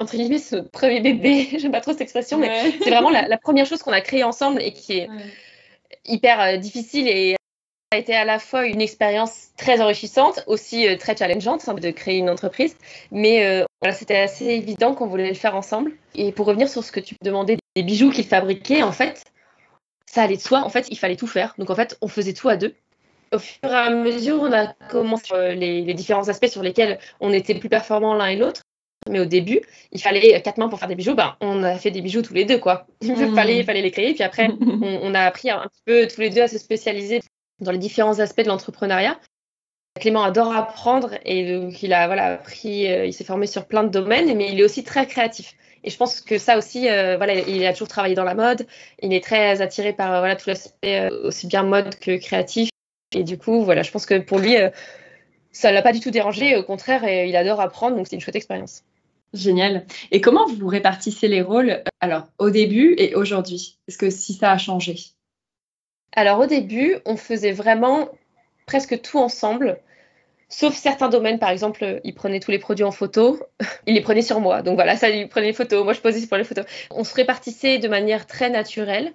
entre 0.00 0.16
guillemets, 0.16 0.40
notre 0.52 0.70
premier 0.70 1.00
bébé. 1.00 1.48
J'aime 1.58 1.72
pas 1.72 1.80
trop 1.80 1.92
cette 1.92 2.00
expression, 2.00 2.38
mais 2.38 2.72
c'est 2.82 2.90
vraiment 2.90 3.10
la, 3.10 3.38
première 3.38 3.66
chose 3.66 3.82
qu'on 3.82 3.92
a 3.92 4.00
créée 4.00 4.24
ensemble 4.24 4.62
et 4.62 4.72
qui 4.72 4.98
est 4.98 5.08
hyper 6.04 6.40
euh, 6.40 6.56
difficile 6.56 7.08
et 7.08 7.36
a 7.90 7.96
été 7.96 8.14
à 8.14 8.26
la 8.26 8.38
fois 8.38 8.66
une 8.66 8.82
expérience 8.82 9.48
très 9.56 9.80
enrichissante, 9.80 10.44
aussi 10.46 10.86
euh, 10.86 10.96
très 10.96 11.16
challengeante 11.16 11.66
hein, 11.68 11.74
de 11.74 11.90
créer 11.90 12.18
une 12.18 12.28
entreprise. 12.28 12.76
Mais 13.10 13.46
euh, 13.46 13.64
voilà, 13.80 13.94
c'était 13.94 14.18
assez 14.18 14.44
évident 14.44 14.94
qu'on 14.94 15.06
voulait 15.06 15.28
le 15.28 15.34
faire 15.34 15.56
ensemble. 15.56 15.92
Et 16.14 16.32
pour 16.32 16.46
revenir 16.46 16.68
sur 16.68 16.84
ce 16.84 16.92
que 16.92 17.00
tu 17.00 17.16
me 17.20 17.24
demandais 17.24 17.56
des 17.76 17.82
bijoux 17.82 18.10
qu'il 18.10 18.26
fabriquait, 18.26 18.82
en 18.82 18.92
fait, 18.92 19.24
ça 20.04 20.22
allait 20.22 20.36
de 20.36 20.42
soi. 20.42 20.60
En 20.64 20.68
fait, 20.68 20.86
il 20.90 20.98
fallait 20.98 21.16
tout 21.16 21.26
faire. 21.26 21.54
Donc 21.56 21.70
en 21.70 21.74
fait, 21.74 21.96
on 22.02 22.08
faisait 22.08 22.34
tout 22.34 22.50
à 22.50 22.56
deux. 22.56 22.74
Au 23.32 23.38
fur 23.38 23.58
et 23.64 23.74
à 23.74 23.90
mesure, 23.90 24.40
on 24.42 24.52
a 24.52 24.72
commencé 24.90 25.54
les, 25.54 25.82
les 25.82 25.94
différents 25.94 26.28
aspects 26.28 26.46
sur 26.46 26.62
lesquels 26.62 26.98
on 27.20 27.32
était 27.32 27.54
plus 27.54 27.68
performants 27.68 28.14
l'un 28.14 28.26
et 28.26 28.36
l'autre. 28.36 28.62
Mais 29.08 29.20
au 29.20 29.24
début, 29.24 29.60
il 29.92 30.00
fallait 30.00 30.40
quatre 30.42 30.58
mains 30.58 30.68
pour 30.68 30.78
faire 30.78 30.88
des 30.88 30.94
bijoux. 30.94 31.14
Ben, 31.14 31.36
on 31.40 31.62
a 31.62 31.76
fait 31.76 31.90
des 31.90 32.00
bijoux 32.00 32.22
tous 32.22 32.34
les 32.34 32.44
deux, 32.44 32.58
quoi. 32.58 32.86
Il 33.02 33.12
hmm. 33.12 33.34
fallait, 33.34 33.62
fallait 33.64 33.82
les 33.82 33.90
créer. 33.90 34.14
Puis 34.14 34.22
après, 34.22 34.48
on, 34.60 35.14
a 35.14 35.20
appris 35.20 35.50
un 35.50 35.62
petit 35.62 35.82
peu 35.84 36.06
tous 36.06 36.20
les 36.20 36.30
deux 36.30 36.42
à 36.42 36.48
se 36.48 36.58
spécialiser 36.58 37.20
dans 37.60 37.72
les 37.72 37.78
différents 37.78 38.18
aspects 38.20 38.42
de 38.42 38.48
l'entrepreneuriat. 38.48 39.18
Clément 39.98 40.22
adore 40.22 40.54
apprendre 40.54 41.14
et 41.24 41.58
donc 41.58 41.82
il 41.82 41.92
a 41.92 42.06
voilà 42.06 42.34
appris, 42.34 42.90
euh, 42.90 43.06
il 43.06 43.12
s'est 43.12 43.24
formé 43.24 43.46
sur 43.46 43.66
plein 43.66 43.82
de 43.82 43.88
domaines, 43.88 44.36
mais 44.36 44.52
il 44.52 44.60
est 44.60 44.64
aussi 44.64 44.84
très 44.84 45.06
créatif. 45.06 45.54
Et 45.84 45.90
je 45.90 45.96
pense 45.96 46.20
que 46.20 46.38
ça 46.38 46.56
aussi, 46.56 46.88
euh, 46.88 47.16
voilà, 47.16 47.34
il 47.34 47.64
a 47.66 47.72
toujours 47.72 47.88
travaillé 47.88 48.14
dans 48.14 48.24
la 48.24 48.34
mode. 48.34 48.66
Il 49.02 49.12
est 49.12 49.22
très 49.22 49.60
attiré 49.60 49.92
par 49.92 50.12
euh, 50.12 50.18
voilà 50.20 50.36
tout 50.36 50.48
l'aspect 50.48 51.10
aussi 51.10 51.46
bien 51.46 51.62
mode 51.64 51.96
que 51.96 52.16
créatif. 52.16 52.70
Et 53.12 53.24
du 53.24 53.38
coup, 53.38 53.64
voilà, 53.64 53.82
je 53.82 53.90
pense 53.90 54.06
que 54.06 54.18
pour 54.18 54.38
lui, 54.38 54.56
ça 55.50 55.72
l'a 55.72 55.82
pas 55.82 55.92
du 55.92 56.00
tout 56.00 56.10
dérangé. 56.10 56.56
Au 56.56 56.62
contraire, 56.62 57.08
il 57.08 57.34
adore 57.36 57.60
apprendre, 57.60 57.96
donc 57.96 58.06
c'est 58.06 58.16
une 58.16 58.20
chouette 58.20 58.36
expérience. 58.36 58.84
Génial. 59.34 59.86
Et 60.10 60.20
comment 60.20 60.46
vous 60.46 60.66
répartissez 60.68 61.28
les 61.28 61.42
rôles 61.42 61.70
euh, 61.70 61.82
alors 62.00 62.28
au 62.38 62.50
début 62.50 62.94
et 62.96 63.14
aujourd'hui? 63.14 63.78
Est-ce 63.86 63.98
que 63.98 64.10
si 64.10 64.34
ça 64.34 64.52
a 64.52 64.58
changé? 64.58 64.96
Alors 66.12 66.38
au 66.40 66.46
début, 66.46 66.96
on 67.04 67.16
faisait 67.16 67.52
vraiment 67.52 68.08
presque 68.66 69.00
tout 69.02 69.18
ensemble, 69.18 69.78
sauf 70.48 70.74
certains 70.74 71.08
domaines. 71.08 71.38
Par 71.38 71.50
exemple, 71.50 72.00
il 72.04 72.14
prenait 72.14 72.40
tous 72.40 72.50
les 72.50 72.58
produits 72.58 72.84
en 72.84 72.90
photo, 72.90 73.38
il 73.86 73.94
les 73.94 74.00
prenait 74.00 74.22
sur 74.22 74.40
moi. 74.40 74.62
Donc 74.62 74.76
voilà, 74.76 74.96
ça 74.96 75.10
lui 75.10 75.26
prenait 75.26 75.48
les 75.48 75.52
photos, 75.52 75.84
moi 75.84 75.92
je 75.92 76.00
posais 76.00 76.26
pour 76.26 76.38
les 76.38 76.44
photos. 76.44 76.64
On 76.90 77.04
se 77.04 77.14
répartissait 77.14 77.78
de 77.78 77.88
manière 77.88 78.26
très 78.26 78.48
naturelle. 78.48 79.12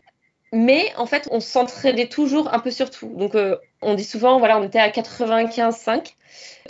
Mais 0.55 0.93
en 0.97 1.07
fait, 1.07 1.27
on 1.31 1.39
s'entraidait 1.39 2.05
toujours 2.05 2.53
un 2.53 2.59
peu 2.59 2.69
sur 2.69 2.91
tout. 2.91 3.11
Donc, 3.15 3.33
euh, 3.33 3.57
on 3.81 3.95
dit 3.95 4.03
souvent, 4.03 4.37
voilà, 4.37 4.59
on 4.59 4.63
était 4.63 4.77
à 4.77 4.89
95-5. 4.89 6.13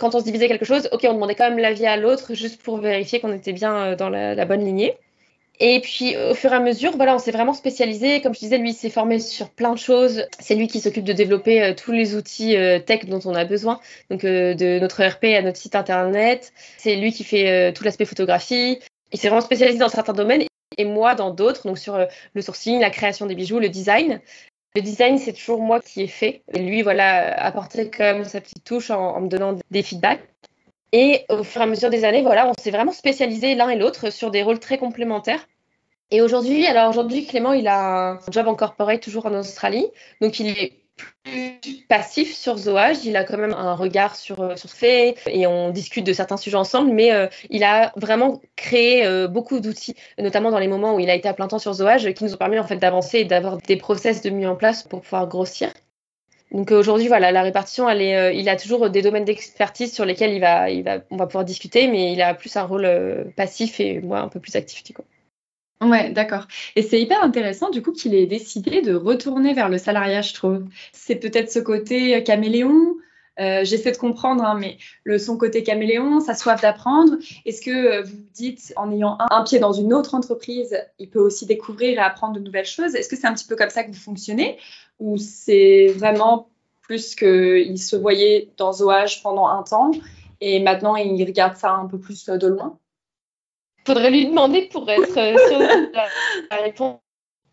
Quand 0.00 0.14
on 0.14 0.20
se 0.20 0.24
divisait 0.24 0.48
quelque 0.48 0.64
chose, 0.64 0.88
ok, 0.90 1.04
on 1.04 1.12
demandait 1.12 1.34
quand 1.34 1.50
même 1.50 1.58
l'avis 1.58 1.84
à 1.84 1.98
l'autre 1.98 2.32
juste 2.32 2.62
pour 2.62 2.78
vérifier 2.78 3.20
qu'on 3.20 3.34
était 3.34 3.52
bien 3.52 3.76
euh, 3.76 3.94
dans 3.94 4.08
la, 4.08 4.42
bonne 4.46 4.64
lignée. 4.64 4.96
Et 5.60 5.80
puis, 5.82 6.16
au 6.16 6.32
fur 6.32 6.50
et 6.50 6.56
à 6.56 6.60
mesure, 6.60 6.96
voilà, 6.96 7.14
on 7.14 7.18
s'est 7.18 7.30
vraiment 7.30 7.52
spécialisé. 7.52 8.22
Comme 8.22 8.34
je 8.34 8.40
disais, 8.40 8.56
lui, 8.56 8.70
il 8.70 8.74
s'est 8.74 8.88
formé 8.88 9.18
sur 9.18 9.50
plein 9.50 9.74
de 9.74 9.78
choses. 9.78 10.24
C'est 10.40 10.54
lui 10.54 10.66
qui 10.66 10.80
s'occupe 10.80 11.04
de 11.04 11.12
développer 11.12 11.62
euh, 11.62 11.74
tous 11.74 11.92
les 11.92 12.14
outils 12.16 12.56
tech 12.86 13.04
dont 13.04 13.20
on 13.26 13.34
a 13.34 13.44
besoin. 13.44 13.80
Donc, 14.10 14.22
de 14.22 14.78
notre 14.78 15.04
RP 15.04 15.24
à 15.24 15.42
notre 15.42 15.58
site 15.58 15.76
internet. 15.76 16.54
C'est 16.78 16.96
lui 16.96 17.12
qui 17.12 17.22
fait 17.22 17.74
tout 17.74 17.84
l'aspect 17.84 18.06
photographie. 18.06 18.78
Il 19.12 19.20
s'est 19.20 19.28
vraiment 19.28 19.44
spécialisé 19.44 19.78
dans 19.78 19.90
certains 19.90 20.14
domaines 20.14 20.44
et 20.78 20.84
moi 20.84 21.14
dans 21.14 21.30
d'autres, 21.30 21.66
donc 21.66 21.78
sur 21.78 21.94
euh, 21.94 22.06
le 22.34 22.42
sourcing, 22.42 22.80
la 22.80 22.90
création 22.90 23.26
des 23.26 23.34
bijoux, 23.34 23.58
le 23.58 23.68
design. 23.68 24.20
Le 24.76 24.82
design, 24.82 25.18
c'est 25.18 25.32
toujours 25.32 25.60
moi 25.60 25.80
qui 25.80 26.02
ai 26.02 26.08
fait. 26.08 26.42
Et 26.52 26.58
lui, 26.58 26.82
voilà, 26.82 27.32
apporté 27.40 27.90
comme 27.90 28.24
sa 28.24 28.40
petite 28.40 28.64
touche 28.64 28.90
en, 28.90 29.20
me 29.20 29.28
donnant 29.28 29.56
des 29.70 29.82
feedbacks. 29.82 30.22
Et 30.92 31.24
au 31.28 31.44
fur 31.44 31.60
et 31.60 31.64
à 31.64 31.66
mesure 31.66 31.90
des 31.90 32.04
années, 32.04 32.22
voilà, 32.22 32.48
on 32.48 32.54
s'est 32.60 32.70
vraiment 32.70 32.92
spécialisé 32.92 33.54
l'un 33.54 33.68
et 33.68 33.76
l'autre 33.76 34.10
sur 34.10 34.30
des 34.30 34.42
rôles 34.42 34.58
très 34.58 34.78
complémentaires. 34.78 35.46
Et 36.10 36.20
aujourd'hui, 36.20 36.66
alors 36.66 36.90
aujourd'hui, 36.90 37.26
Clément, 37.26 37.52
il 37.52 37.68
a 37.68 38.12
un 38.12 38.20
job 38.30 38.46
en 38.48 38.54
corporate 38.54 39.00
toujours 39.00 39.26
en 39.26 39.34
Australie. 39.34 39.86
Donc, 40.20 40.38
il 40.40 40.48
est 40.48 40.83
plus 40.96 41.84
passif 41.88 42.34
sur 42.34 42.56
Zoage. 42.56 43.04
Il 43.04 43.16
a 43.16 43.24
quand 43.24 43.36
même 43.36 43.54
un 43.54 43.74
regard 43.74 44.16
sur, 44.16 44.40
euh, 44.40 44.56
sur 44.56 44.70
fait 44.70 45.16
et 45.26 45.46
on 45.46 45.70
discute 45.70 46.06
de 46.06 46.12
certains 46.12 46.36
sujets 46.36 46.56
ensemble, 46.56 46.92
mais 46.92 47.12
euh, 47.12 47.26
il 47.50 47.64
a 47.64 47.92
vraiment 47.96 48.40
créé 48.56 49.04
euh, 49.06 49.28
beaucoup 49.28 49.60
d'outils, 49.60 49.94
notamment 50.18 50.50
dans 50.50 50.58
les 50.58 50.68
moments 50.68 50.94
où 50.94 51.00
il 51.00 51.10
a 51.10 51.14
été 51.14 51.28
à 51.28 51.34
plein 51.34 51.48
temps 51.48 51.58
sur 51.58 51.72
Zoage, 51.72 52.12
qui 52.14 52.24
nous 52.24 52.34
ont 52.34 52.38
permis 52.38 52.58
en 52.58 52.66
fait 52.66 52.76
d'avancer 52.76 53.18
et 53.18 53.24
d'avoir 53.24 53.58
des 53.58 53.76
process 53.76 54.22
de 54.22 54.30
mis 54.30 54.46
en 54.46 54.56
place 54.56 54.82
pour 54.82 55.02
pouvoir 55.02 55.28
grossir. 55.28 55.72
Donc 56.52 56.70
aujourd'hui, 56.70 57.08
voilà, 57.08 57.32
la 57.32 57.42
répartition, 57.42 57.88
elle 57.88 58.00
est, 58.00 58.36
il 58.36 58.48
a 58.48 58.54
toujours 58.54 58.88
des 58.88 59.02
domaines 59.02 59.24
d'expertise 59.24 59.92
sur 59.92 60.04
lesquels 60.04 60.32
il 60.32 60.40
va, 60.40 60.70
il 60.70 60.84
va, 60.84 60.98
on 61.10 61.16
va 61.16 61.26
pouvoir 61.26 61.44
discuter, 61.44 61.88
mais 61.88 62.12
il 62.12 62.22
a 62.22 62.32
plus 62.32 62.56
un 62.56 62.62
rôle 62.62 63.32
passif 63.34 63.80
et 63.80 64.00
moi 64.00 64.20
un 64.20 64.28
peu 64.28 64.38
plus 64.38 64.54
actif 64.54 64.84
coup. 64.92 65.02
Ouais, 65.84 66.10
d'accord. 66.10 66.46
Et 66.76 66.82
c'est 66.82 67.00
hyper 67.00 67.22
intéressant 67.22 67.70
du 67.70 67.82
coup 67.82 67.92
qu'il 67.92 68.14
ait 68.14 68.26
décidé 68.26 68.82
de 68.82 68.94
retourner 68.94 69.54
vers 69.54 69.68
le 69.68 69.78
salariat, 69.78 70.22
je 70.22 70.34
trouve. 70.34 70.64
C'est 70.92 71.16
peut-être 71.16 71.50
ce 71.50 71.58
côté 71.58 72.22
caméléon. 72.22 72.96
Euh, 73.40 73.64
J'essaie 73.64 73.90
de 73.90 73.96
comprendre, 73.96 74.44
hein, 74.44 74.56
mais 74.58 74.78
le 75.02 75.18
son 75.18 75.36
côté 75.36 75.64
caméléon, 75.64 76.20
sa 76.20 76.34
soif 76.34 76.60
d'apprendre. 76.60 77.14
Est-ce 77.44 77.60
que 77.60 78.02
vous 78.02 78.16
dites, 78.32 78.72
en 78.76 78.92
ayant 78.92 79.16
un, 79.18 79.26
un, 79.30 79.42
pied 79.42 79.58
dans 79.58 79.72
une 79.72 79.92
autre 79.92 80.14
entreprise, 80.14 80.76
il 80.98 81.10
peut 81.10 81.18
aussi 81.18 81.44
découvrir 81.44 81.98
et 81.98 82.02
apprendre 82.02 82.34
de 82.34 82.40
nouvelles 82.40 82.64
choses? 82.64 82.94
Est-ce 82.94 83.08
que 83.08 83.16
c'est 83.16 83.26
un 83.26 83.34
petit 83.34 83.46
peu 83.46 83.56
comme 83.56 83.70
ça 83.70 83.82
que 83.82 83.90
vous 83.90 83.98
fonctionnez? 83.98 84.58
Ou 85.00 85.16
c'est 85.18 85.88
vraiment 85.96 86.48
plus 86.82 87.14
qu'il 87.14 87.78
se 87.78 87.96
voyait 87.96 88.50
dans 88.56 88.72
Zoage 88.72 89.22
pendant 89.22 89.48
un 89.48 89.62
temps 89.62 89.90
et 90.40 90.60
maintenant 90.60 90.96
il 90.96 91.24
regarde 91.24 91.56
ça 91.56 91.72
un 91.72 91.86
peu 91.86 91.98
plus 91.98 92.26
de 92.26 92.46
loin? 92.46 92.78
Faudrait 93.86 94.10
lui 94.10 94.26
demander 94.26 94.62
pour 94.62 94.88
être 94.90 95.18
euh, 95.18 95.36
sûr 95.48 95.58
de 95.58 95.92
la 96.50 96.56
réponse. 96.56 97.00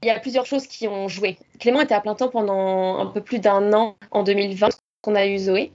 Il 0.02 0.08
y 0.08 0.10
a 0.10 0.20
plusieurs 0.20 0.46
choses 0.46 0.66
qui 0.66 0.88
ont 0.88 1.08
joué. 1.08 1.38
Clément 1.60 1.82
était 1.82 1.94
à 1.94 2.02
plein 2.02 2.16
temps 2.16 2.30
pendant 2.30 2.98
un 3.00 3.06
peu 3.06 3.22
plus 3.22 3.40
d'un 3.40 3.74
an 3.74 3.98
en 4.12 4.24
2020 4.24 4.70
qu'on 5.02 5.16
a 5.16 5.28
eu 5.28 5.38
Zoé. 5.38 5.74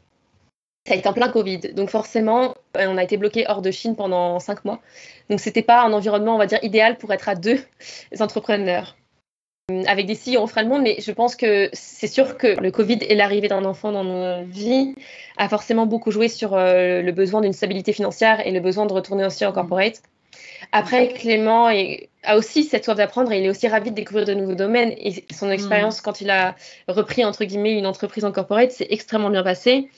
Ça 0.86 0.94
a 0.94 0.96
été 0.96 1.08
en 1.08 1.12
plein 1.12 1.28
Covid, 1.28 1.58
donc 1.74 1.90
forcément, 1.90 2.54
euh, 2.76 2.86
on 2.88 2.96
a 2.96 3.02
été 3.02 3.16
bloqué 3.16 3.44
hors 3.48 3.60
de 3.60 3.70
Chine 3.70 3.96
pendant 3.96 4.38
cinq 4.38 4.64
mois. 4.64 4.80
Donc 5.28 5.40
c'était 5.40 5.62
pas 5.62 5.82
un 5.82 5.92
environnement, 5.92 6.34
on 6.34 6.38
va 6.38 6.46
dire, 6.46 6.60
idéal 6.62 6.96
pour 6.96 7.12
être 7.12 7.28
à 7.28 7.34
deux 7.34 7.58
entrepreneurs. 8.20 8.96
Euh, 9.70 9.82
avec 9.86 10.06
des 10.06 10.14
si 10.14 10.38
on 10.38 10.46
fera 10.46 10.62
le 10.62 10.68
monde, 10.68 10.82
mais 10.82 10.96
je 11.00 11.12
pense 11.12 11.36
que 11.36 11.68
c'est 11.72 12.06
sûr 12.06 12.38
que 12.38 12.60
le 12.60 12.70
Covid 12.70 12.98
et 13.02 13.14
l'arrivée 13.14 13.48
d'un 13.48 13.64
enfant 13.64 13.92
dans 13.92 14.04
nos 14.04 14.44
vies 14.44 14.94
a 15.36 15.48
forcément 15.48 15.86
beaucoup 15.86 16.12
joué 16.12 16.28
sur 16.28 16.56
le 16.56 17.10
besoin 17.10 17.40
d'une 17.42 17.52
stabilité 17.52 17.92
financière 17.92 18.46
et 18.46 18.52
le 18.52 18.60
besoin 18.60 18.86
de 18.86 18.92
retourner 18.92 19.26
aussi 19.26 19.44
en 19.44 19.52
corporate. 19.52 20.02
Après, 20.72 21.08
Clément 21.08 21.70
est, 21.70 22.08
a 22.22 22.36
aussi 22.36 22.64
cette 22.64 22.84
soif 22.84 22.96
d'apprendre 22.96 23.32
et 23.32 23.38
il 23.38 23.46
est 23.46 23.50
aussi 23.50 23.68
ravi 23.68 23.90
de 23.90 23.94
découvrir 23.94 24.26
de 24.26 24.34
nouveaux 24.34 24.54
domaines. 24.54 24.92
Et 24.98 25.24
son 25.32 25.50
expérience, 25.50 26.00
mm. 26.00 26.02
quand 26.02 26.20
il 26.20 26.30
a 26.30 26.54
repris, 26.88 27.24
entre 27.24 27.44
guillemets, 27.44 27.78
une 27.78 27.86
entreprise 27.86 28.24
en 28.24 28.32
corporate, 28.32 28.72
c'est 28.72 28.86
extrêmement 28.90 29.30
bien 29.30 29.42
passé. 29.42 29.88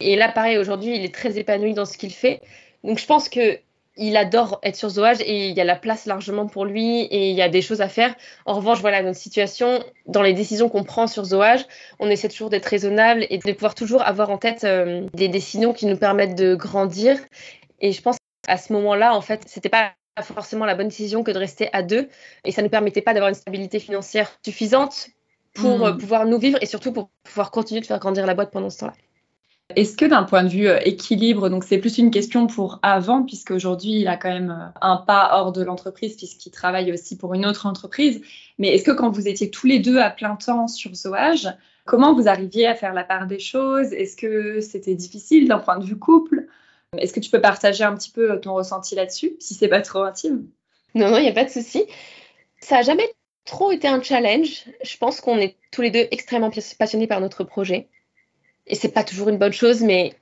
Et 0.00 0.16
là, 0.16 0.28
pareil, 0.28 0.58
aujourd'hui, 0.58 0.96
il 0.96 1.04
est 1.04 1.14
très 1.14 1.38
épanoui 1.38 1.74
dans 1.74 1.84
ce 1.84 1.96
qu'il 1.98 2.12
fait. 2.12 2.40
Donc, 2.82 2.98
je 2.98 3.06
pense 3.06 3.28
que 3.28 3.58
il 3.96 4.16
adore 4.16 4.58
être 4.62 4.76
sur 4.76 4.88
Zoage 4.88 5.20
et 5.20 5.48
il 5.48 5.56
y 5.56 5.60
a 5.60 5.64
la 5.64 5.76
place 5.76 6.06
largement 6.06 6.46
pour 6.46 6.64
lui 6.64 7.02
et 7.02 7.30
il 7.30 7.36
y 7.36 7.42
a 7.42 7.48
des 7.48 7.62
choses 7.62 7.80
à 7.80 7.88
faire. 7.88 8.14
En 8.44 8.54
revanche, 8.54 8.80
voilà, 8.80 9.02
notre 9.02 9.18
situation, 9.18 9.84
dans 10.06 10.22
les 10.22 10.32
décisions 10.32 10.68
qu'on 10.68 10.82
prend 10.82 11.06
sur 11.06 11.24
Zoage, 11.24 11.64
on 12.00 12.10
essaie 12.10 12.28
toujours 12.28 12.50
d'être 12.50 12.66
raisonnable 12.66 13.26
et 13.30 13.38
de 13.38 13.52
pouvoir 13.52 13.74
toujours 13.74 14.02
avoir 14.02 14.30
en 14.30 14.38
tête 14.38 14.64
euh, 14.64 15.06
des 15.14 15.28
décisions 15.28 15.72
qui 15.72 15.86
nous 15.86 15.96
permettent 15.96 16.34
de 16.34 16.56
grandir. 16.56 17.18
Et 17.80 17.92
je 17.92 18.02
pense 18.02 18.16
qu'à 18.46 18.56
ce 18.56 18.72
moment-là, 18.72 19.14
en 19.14 19.20
fait, 19.20 19.42
c'était 19.46 19.68
pas 19.68 19.92
forcément 20.22 20.64
la 20.64 20.74
bonne 20.74 20.88
décision 20.88 21.22
que 21.22 21.30
de 21.30 21.38
rester 21.38 21.68
à 21.72 21.82
deux 21.82 22.08
et 22.44 22.52
ça 22.52 22.62
ne 22.62 22.66
nous 22.66 22.70
permettait 22.70 23.02
pas 23.02 23.14
d'avoir 23.14 23.28
une 23.28 23.34
stabilité 23.34 23.80
financière 23.80 24.30
suffisante 24.44 25.08
pour 25.54 25.78
mmh. 25.78 25.98
pouvoir 25.98 26.26
nous 26.26 26.38
vivre 26.38 26.58
et 26.60 26.66
surtout 26.66 26.92
pour 26.92 27.10
pouvoir 27.22 27.50
continuer 27.50 27.80
de 27.80 27.86
faire 27.86 27.98
grandir 27.98 28.26
la 28.26 28.34
boîte 28.34 28.50
pendant 28.50 28.70
ce 28.70 28.78
temps-là. 28.78 28.94
Est-ce 29.76 29.96
que 29.96 30.04
d'un 30.04 30.24
point 30.24 30.44
de 30.44 30.48
vue 30.48 30.68
euh, 30.68 30.78
équilibre, 30.84 31.48
donc 31.48 31.64
c'est 31.64 31.78
plus 31.78 31.96
une 31.96 32.10
question 32.10 32.46
pour 32.46 32.80
avant, 32.82 33.22
puisque 33.22 33.50
aujourd'hui 33.50 34.00
il 34.00 34.08
a 34.08 34.16
quand 34.18 34.28
même 34.28 34.50
euh, 34.50 34.78
un 34.82 34.98
pas 34.98 35.30
hors 35.32 35.52
de 35.52 35.64
l'entreprise, 35.64 36.16
puisqu'il 36.16 36.50
travaille 36.50 36.92
aussi 36.92 37.16
pour 37.16 37.32
une 37.32 37.46
autre 37.46 37.64
entreprise, 37.64 38.20
mais 38.58 38.68
est-ce 38.68 38.84
que 38.84 38.90
quand 38.90 39.10
vous 39.10 39.26
étiez 39.26 39.50
tous 39.50 39.66
les 39.66 39.78
deux 39.78 39.98
à 39.98 40.10
plein 40.10 40.36
temps 40.36 40.68
sur 40.68 40.94
Zoage, 40.94 41.48
comment 41.86 42.14
vous 42.14 42.28
arriviez 42.28 42.66
à 42.66 42.74
faire 42.74 42.92
la 42.92 43.04
part 43.04 43.26
des 43.26 43.38
choses? 43.38 43.90
Est-ce 43.94 44.16
que 44.16 44.60
c'était 44.60 44.94
difficile 44.94 45.48
d'un 45.48 45.58
point 45.58 45.78
de 45.78 45.84
vue 45.84 45.98
couple? 45.98 46.46
Est-ce 46.98 47.12
que 47.12 47.20
tu 47.20 47.30
peux 47.30 47.40
partager 47.40 47.84
un 47.84 47.94
petit 47.94 48.10
peu 48.10 48.40
ton 48.40 48.54
ressenti 48.54 48.94
là-dessus, 48.94 49.36
si 49.40 49.54
c'est 49.54 49.68
pas 49.68 49.80
trop 49.80 50.02
intime? 50.02 50.48
Non, 50.94 51.10
non, 51.10 51.18
il 51.18 51.22
n'y 51.22 51.28
a 51.28 51.32
pas 51.32 51.44
de 51.44 51.50
souci. 51.50 51.84
Ça 52.60 52.76
n'a 52.76 52.82
jamais 52.82 53.08
trop 53.44 53.72
été 53.72 53.88
un 53.88 54.02
challenge. 54.02 54.64
Je 54.82 54.96
pense 54.96 55.20
qu'on 55.20 55.38
est 55.38 55.56
tous 55.70 55.82
les 55.82 55.90
deux 55.90 56.06
extrêmement 56.10 56.50
passionnés 56.78 57.06
par 57.06 57.20
notre 57.20 57.44
projet 57.44 57.88
et 58.66 58.74
c'est 58.74 58.88
pas 58.88 59.04
toujours 59.04 59.28
une 59.28 59.38
bonne 59.38 59.52
chose, 59.52 59.82
mais 59.82 60.14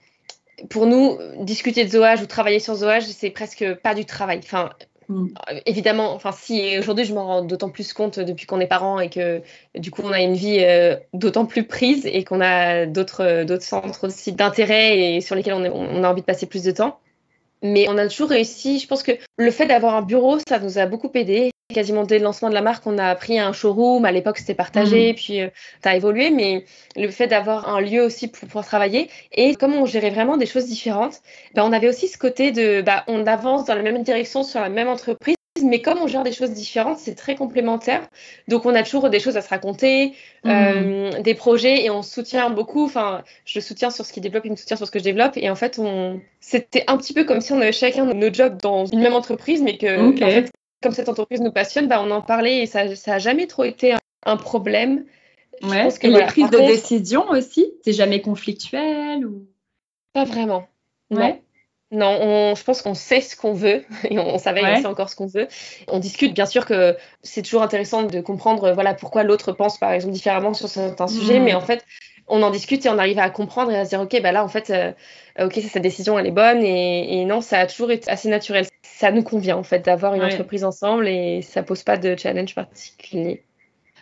pour 0.70 0.86
nous, 0.86 1.18
discuter 1.38 1.84
de 1.84 1.90
zoage 1.90 2.22
ou 2.22 2.26
travailler 2.26 2.58
sur 2.58 2.74
zoage, 2.74 3.04
c'est 3.04 3.30
presque 3.30 3.74
pas 3.74 3.94
du 3.94 4.04
travail. 4.04 4.40
Enfin, 4.42 4.70
mm. 5.12 5.34
évidemment, 5.66 6.14
enfin, 6.14 6.32
si 6.32 6.78
aujourd'hui 6.78 7.04
je 7.04 7.14
m'en 7.14 7.26
rends 7.26 7.42
d'autant 7.42 7.70
plus 7.70 7.92
compte 7.92 8.18
depuis 8.18 8.46
qu'on 8.46 8.60
est 8.60 8.66
parents 8.66 9.00
et 9.00 9.10
que 9.10 9.42
du 9.74 9.90
coup 9.90 10.02
on 10.04 10.12
a 10.12 10.20
une 10.20 10.34
vie 10.34 10.58
euh, 10.60 10.96
d'autant 11.12 11.46
plus 11.46 11.64
prise 11.64 12.06
et 12.06 12.24
qu'on 12.24 12.40
a 12.40 12.86
d'autres 12.86 13.44
d'autres 13.44 13.64
centres 13.64 14.08
aussi 14.08 14.32
d'intérêt 14.32 15.16
et 15.16 15.20
sur 15.20 15.34
lesquels 15.34 15.54
on 15.54 16.04
a 16.04 16.08
envie 16.08 16.22
de 16.22 16.26
passer 16.26 16.46
plus 16.46 16.62
de 16.62 16.70
temps. 16.70 16.98
Mais 17.62 17.86
on 17.88 17.96
a 17.98 18.08
toujours 18.08 18.30
réussi. 18.30 18.78
Je 18.78 18.86
pense 18.86 19.02
que 19.02 19.12
le 19.36 19.50
fait 19.50 19.66
d'avoir 19.66 19.94
un 19.94 20.02
bureau, 20.02 20.38
ça 20.48 20.58
nous 20.58 20.78
a 20.78 20.86
beaucoup 20.86 21.10
aidé 21.14 21.52
quasiment 21.72 22.04
dès 22.04 22.18
le 22.18 22.24
lancement 22.24 22.48
de 22.48 22.54
la 22.54 22.62
marque, 22.62 22.86
on 22.86 22.98
a 22.98 23.14
pris 23.14 23.38
un 23.38 23.52
showroom. 23.52 24.04
À 24.04 24.12
l'époque, 24.12 24.38
c'était 24.38 24.54
partagé, 24.54 25.12
mm. 25.12 25.16
puis 25.16 25.40
euh, 25.40 25.48
ça 25.82 25.90
a 25.90 25.96
évolué. 25.96 26.30
Mais 26.30 26.64
le 26.96 27.10
fait 27.10 27.26
d'avoir 27.26 27.68
un 27.68 27.80
lieu 27.80 28.02
aussi 28.02 28.28
pour 28.28 28.46
pouvoir 28.46 28.64
travailler 28.64 29.10
et 29.32 29.54
comme 29.56 29.74
on 29.74 29.86
gérait 29.86 30.10
vraiment 30.10 30.36
des 30.36 30.46
choses 30.46 30.66
différentes, 30.66 31.20
ben, 31.54 31.64
on 31.64 31.72
avait 31.72 31.88
aussi 31.88 32.08
ce 32.08 32.18
côté 32.18 32.52
de, 32.52 32.82
bah, 32.82 33.04
on 33.08 33.26
avance 33.26 33.64
dans 33.64 33.74
la 33.74 33.82
même 33.82 34.02
direction 34.02 34.42
sur 34.42 34.60
la 34.60 34.68
même 34.68 34.88
entreprise. 34.88 35.34
Mais 35.62 35.80
comme 35.80 35.98
on 35.98 36.06
gère 36.06 36.22
des 36.22 36.32
choses 36.32 36.50
différentes, 36.50 36.98
c'est 36.98 37.14
très 37.14 37.34
complémentaire. 37.34 38.08
Donc, 38.48 38.66
on 38.66 38.74
a 38.74 38.82
toujours 38.82 39.10
des 39.10 39.20
choses 39.20 39.36
à 39.36 39.42
se 39.42 39.48
raconter, 39.48 40.14
mm. 40.44 40.50
euh, 40.50 41.22
des 41.22 41.34
projets, 41.34 41.84
et 41.84 41.90
on 41.90 42.02
se 42.02 42.12
soutient 42.12 42.50
beaucoup. 42.50 42.84
Enfin, 42.84 43.22
je 43.44 43.60
soutiens 43.60 43.90
sur 43.90 44.04
ce 44.04 44.12
qu'il 44.12 44.22
développe, 44.22 44.44
il 44.44 44.50
me 44.50 44.56
soutient 44.56 44.76
sur 44.76 44.86
ce 44.86 44.90
que 44.90 44.98
je 44.98 45.04
développe. 45.04 45.36
Et 45.36 45.50
en 45.50 45.54
fait, 45.54 45.78
on... 45.78 46.20
c'était 46.40 46.84
un 46.86 46.96
petit 46.96 47.14
peu 47.14 47.24
comme 47.24 47.40
si 47.40 47.52
on 47.52 47.60
avait 47.60 47.72
chacun 47.72 48.04
nos 48.04 48.32
jobs 48.32 48.60
dans 48.60 48.86
une 48.86 49.00
même 49.00 49.14
entreprise, 49.14 49.62
mais 49.62 49.78
que 49.78 50.12
en 50.12 50.30
fait, 50.30 50.50
comme 50.82 50.92
cette 50.92 51.08
entreprise 51.08 51.40
nous 51.40 51.52
passionne, 51.52 51.86
bah, 51.86 52.02
on 52.04 52.10
en 52.10 52.20
parlait 52.20 52.62
et 52.62 52.66
ça 52.66 52.84
n'a 52.84 53.18
jamais 53.18 53.46
trop 53.46 53.64
été 53.64 53.94
un, 54.24 54.36
problème. 54.36 55.04
Ouais. 55.62 55.88
que, 56.00 56.06
et 56.08 56.10
les 56.10 56.26
prises 56.26 56.50
de 56.50 56.58
décision 56.58 57.28
aussi, 57.30 57.72
c'est 57.84 57.92
jamais 57.92 58.20
conflictuel 58.20 59.24
ou? 59.26 59.46
Pas 60.12 60.24
vraiment. 60.24 60.66
Non. 61.10 61.38
Non, 61.92 62.54
je 62.54 62.64
pense 62.64 62.80
qu'on 62.80 62.94
sait 62.94 63.20
ce 63.20 63.36
qu'on 63.36 63.52
veut 63.52 63.84
et 64.10 64.18
on, 64.18 64.38
savait 64.38 64.62
ouais. 64.62 64.86
encore 64.86 65.10
ce 65.10 65.16
qu'on 65.16 65.26
veut. 65.26 65.46
On 65.88 65.98
discute, 65.98 66.34
bien 66.34 66.46
sûr 66.46 66.64
que 66.64 66.96
c'est 67.22 67.42
toujours 67.42 67.62
intéressant 67.62 68.02
de 68.02 68.20
comprendre 68.20 68.72
voilà 68.72 68.94
pourquoi 68.94 69.22
l'autre 69.22 69.52
pense 69.52 69.78
par 69.78 69.92
exemple 69.92 70.14
différemment 70.14 70.54
sur 70.54 70.68
certains 70.68 71.06
sujets, 71.06 71.38
mmh. 71.38 71.44
mais 71.44 71.54
en 71.54 71.60
fait 71.60 71.84
on 72.28 72.42
en 72.42 72.50
discute 72.50 72.86
et 72.86 72.88
on 72.88 72.98
arrive 72.98 73.18
à 73.18 73.28
comprendre 73.30 73.72
et 73.72 73.76
à 73.76 73.84
se 73.84 73.90
dire 73.90 74.00
ok 74.00 74.22
bah 74.22 74.32
là 74.32 74.42
en 74.42 74.48
fait 74.48 74.70
euh, 74.70 74.92
ok 75.44 75.60
sa 75.70 75.80
décision 75.80 76.18
elle 76.18 76.26
est 76.26 76.30
bonne 76.30 76.62
et, 76.62 77.20
et, 77.20 77.24
non 77.24 77.40
ça 77.40 77.58
a 77.58 77.66
toujours 77.66 77.90
été 77.90 78.08
assez 78.08 78.28
naturel 78.28 78.64
ça 78.82 79.10
nous 79.10 79.24
convient 79.24 79.56
en 79.56 79.64
fait 79.64 79.80
d'avoir 79.80 80.14
une 80.14 80.22
entreprise 80.22 80.64
ensemble 80.64 81.08
et 81.08 81.42
ça 81.42 81.62
pose 81.62 81.82
pas 81.82 81.96
de 81.96 82.16
challenge 82.16 82.54
particulier. 82.54 83.42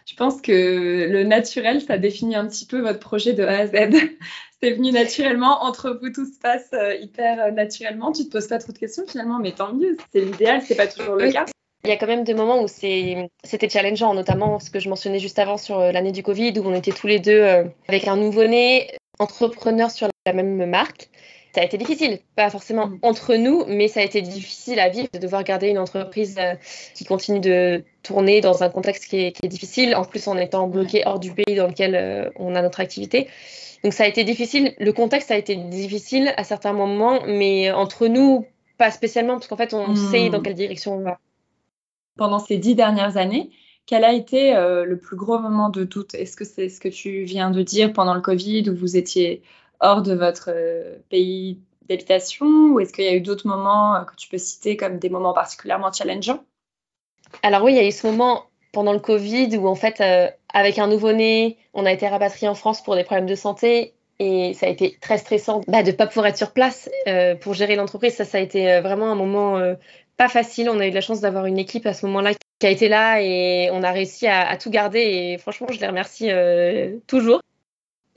Je 0.07 0.15
pense 0.15 0.41
que 0.41 1.07
le 1.09 1.25
naturel, 1.25 1.81
ça 1.81 1.99
définit 1.99 2.37
un 2.37 2.47
petit 2.47 2.67
peu 2.67 2.81
votre 2.81 2.99
projet 2.99 3.33
de 3.33 3.45
A 3.45 3.59
à 3.59 3.67
Z. 3.67 3.73
c'est 4.63 4.73
venu 4.73 4.93
naturellement, 4.93 5.63
entre 5.65 5.99
vous 6.01 6.11
tout 6.11 6.27
se 6.27 6.39
passe 6.39 6.69
euh, 6.73 6.95
hyper 6.95 7.41
euh, 7.41 7.51
naturellement. 7.51 8.13
Tu 8.13 8.25
te 8.25 8.31
poses 8.31 8.49
pas 8.49 8.59
trop 8.59 8.73
de 8.73 8.79
questions 8.79 9.05
finalement, 9.07 9.39
mais 9.39 9.53
tant 9.53 9.73
mieux. 9.73 9.97
C'est 10.13 10.21
l'idéal, 10.21 10.63
c'est 10.63 10.75
pas 10.75 10.87
toujours 10.87 11.15
le 11.15 11.31
cas. 11.33 11.47
Il 11.85 11.89
y 11.89 11.93
a 11.93 11.97
quand 11.97 12.07
même 12.07 12.25
des 12.25 12.35
moments 12.35 12.63
où 12.63 12.69
c'était 12.69 13.69
challengeant, 13.71 14.13
notamment 14.13 14.59
ce 14.59 14.71
que 14.71 14.81
je 14.81 14.91
mentionnais 14.91 15.19
juste 15.19 15.39
avant 15.39 15.57
sur 15.57 15.79
euh, 15.79 15.93
l'année 15.93 16.13
du 16.13 16.23
Covid, 16.23 16.59
où 16.59 16.63
on 16.67 16.75
était 16.75 16.93
tous 16.93 17.07
les 17.07 17.21
deux 17.21 17.43
avec 17.89 18.07
un 18.07 18.17
nouveau-né, 18.17 18.91
entrepreneur 19.19 19.91
sur 19.91 20.09
la 20.27 20.33
même 20.35 20.67
marque 20.67 21.09
ça 21.53 21.63
a 21.63 21.65
été 21.65 21.79
difficile, 21.79 22.21
pas 22.37 22.51
forcément 22.51 22.87
mm. 22.87 22.99
entre 23.03 23.35
nous, 23.35 23.65
mais 23.67 23.89
ça 23.89 24.01
a 24.01 24.03
été 24.05 24.23
difficile 24.23 24.79
à 24.79 24.89
vivre 24.89 25.09
de 25.13 25.19
devoir 25.19 25.43
garder 25.45 25.69
une 25.69 25.79
entreprise 25.79 26.37
euh, 26.39 26.55
qui 26.95 27.05
continue 27.05 27.41
de 27.41 27.85
tourner 28.03 28.41
dans 28.41 28.63
un 28.63 28.69
contexte 28.69 29.07
qui 29.07 29.19
est, 29.19 29.47
difficile, 29.47 29.95
en 29.97 30.05
plus 30.05 30.27
en 30.29 30.37
étant 30.37 30.69
bloqué 30.69 31.03
hors 31.07 31.19
du 31.19 31.33
pays 31.33 31.57
dans 31.57 31.67
lequel 31.67 31.95
euh, 31.95 32.31
on 32.37 32.55
a 32.55 32.63
notre 32.63 32.81
activité. 32.81 33.29
Donc 33.83 33.95
ça 33.95 34.05
a 34.05 34.07
été 34.07 34.25
difficile, 34.25 34.75
le 34.79 34.93
contexte 34.93 35.31
a 35.31 35.37
été 35.37 35.57
difficile 35.57 36.33
à 36.37 36.45
certains 36.45 36.73
moments, 36.73 37.21
mais 37.27 37.71
entre 37.73 38.07
nous, 38.07 38.47
pas 38.79 38.91
spécialement, 38.91 39.35
parce 39.35 39.49
qu'en 39.49 39.57
fait, 39.57 39.75
on 39.75 39.89
mm. 39.89 39.97
sait 39.97 40.31
dans 40.31 40.41
quelle 40.41 40.55
direction 40.55 40.97
on 40.97 41.01
va. 41.01 41.19
Pendant 42.17 42.39
ces 42.39 42.59
dix 42.59 42.75
dernières 42.75 43.17
années, 43.17 43.51
quel 43.87 44.05
a 44.05 44.13
été 44.13 44.55
euh, 44.55 44.85
le 44.85 44.99
plus 44.99 45.17
gros 45.17 45.39
moment 45.41 45.69
de 45.69 45.83
doute? 45.83 46.15
Est-ce 46.15 46.37
que 46.37 46.45
c'est 46.45 46.69
ce 46.69 46.81
que 46.81 46.89
tu 46.89 47.25
viens 47.25 47.51
de 47.51 47.63
dire 47.63 47.93
pendant 47.93 48.15
le 48.15 48.21
Covid 48.21 48.69
où 48.71 48.77
vous 48.77 48.97
étiez 48.97 49.43
hors 49.81 50.03
de 50.03 50.15
votre 50.15 50.51
euh, 50.55 50.97
pays 51.09 51.59
d'habitation 51.89 52.47
ou 52.47 52.81
est-ce 52.81 52.93
qu'il 52.93 53.05
y 53.05 53.09
a 53.09 53.15
eu 53.15 53.21
d'autres 53.21 53.49
moments 53.49 53.97
euh, 53.97 54.01
que 54.03 54.15
tu 54.17 54.29
peux 54.29 54.39
citer 54.39 54.77
comme 54.77 54.99
des 54.99 55.09
moments 55.09 55.33
particulièrement 55.33 55.93
challengeants? 55.93 56.45
Alors 57.43 57.65
oui, 57.65 57.73
il 57.73 57.77
y 57.77 57.81
a 57.81 57.87
eu 57.87 57.93
ce 57.93 58.07
moment 58.07 58.45
pendant 58.73 58.93
le 58.93 59.01
Covid 59.01 59.57
où 59.57 59.67
en 59.67 59.75
fait, 59.75 60.01
euh, 60.01 60.29
avec 60.53 60.79
un 60.79 60.87
nouveau-né, 60.87 61.59
on 61.75 61.87
a 61.87 61.93
été 61.93 62.07
rapatrié 62.07 62.49
en 62.49 62.55
France 62.55 62.83
pour 62.83 62.95
des 62.95 63.05
problèmes 63.05 63.27
de 63.27 63.35
santé 63.35 63.95
et 64.19 64.55
ça 64.55 64.67
a 64.67 64.69
été 64.69 64.99
très 65.01 65.19
stressant 65.19 65.63
bah, 65.67 65.83
de 65.83 65.91
ne 65.91 65.97
pas 65.97 66.07
pouvoir 66.07 66.27
être 66.27 66.37
sur 66.37 66.53
place 66.53 66.91
pour 67.41 67.55
gérer 67.55 67.75
l'entreprise. 67.75 68.15
Ça, 68.15 68.27
ça 68.27 68.37
a 68.37 68.41
été 68.43 68.81
vraiment 68.81 69.11
un 69.11 69.15
moment 69.15 69.59
pas 70.19 70.29
facile. 70.29 70.69
On 70.69 70.79
a 70.79 70.87
eu 70.87 70.91
la 70.91 71.01
chance 71.01 71.23
d'avoir 71.23 71.47
une 71.47 71.59
équipe 71.59 71.87
à 71.87 71.95
ce 71.95 72.05
moment-là 72.05 72.33
qui 72.59 72.67
a 72.67 72.71
été 72.71 72.91
là 72.91 73.23
et 73.23 73.71
on 73.73 73.83
a 73.83 73.91
réussi 73.91 74.27
à 74.27 74.55
tout 74.59 74.69
garder 74.69 75.01
et 75.01 75.39
franchement, 75.39 75.69
je 75.71 75.81
les 75.81 75.87
remercie 75.87 76.29
toujours. 77.07 77.41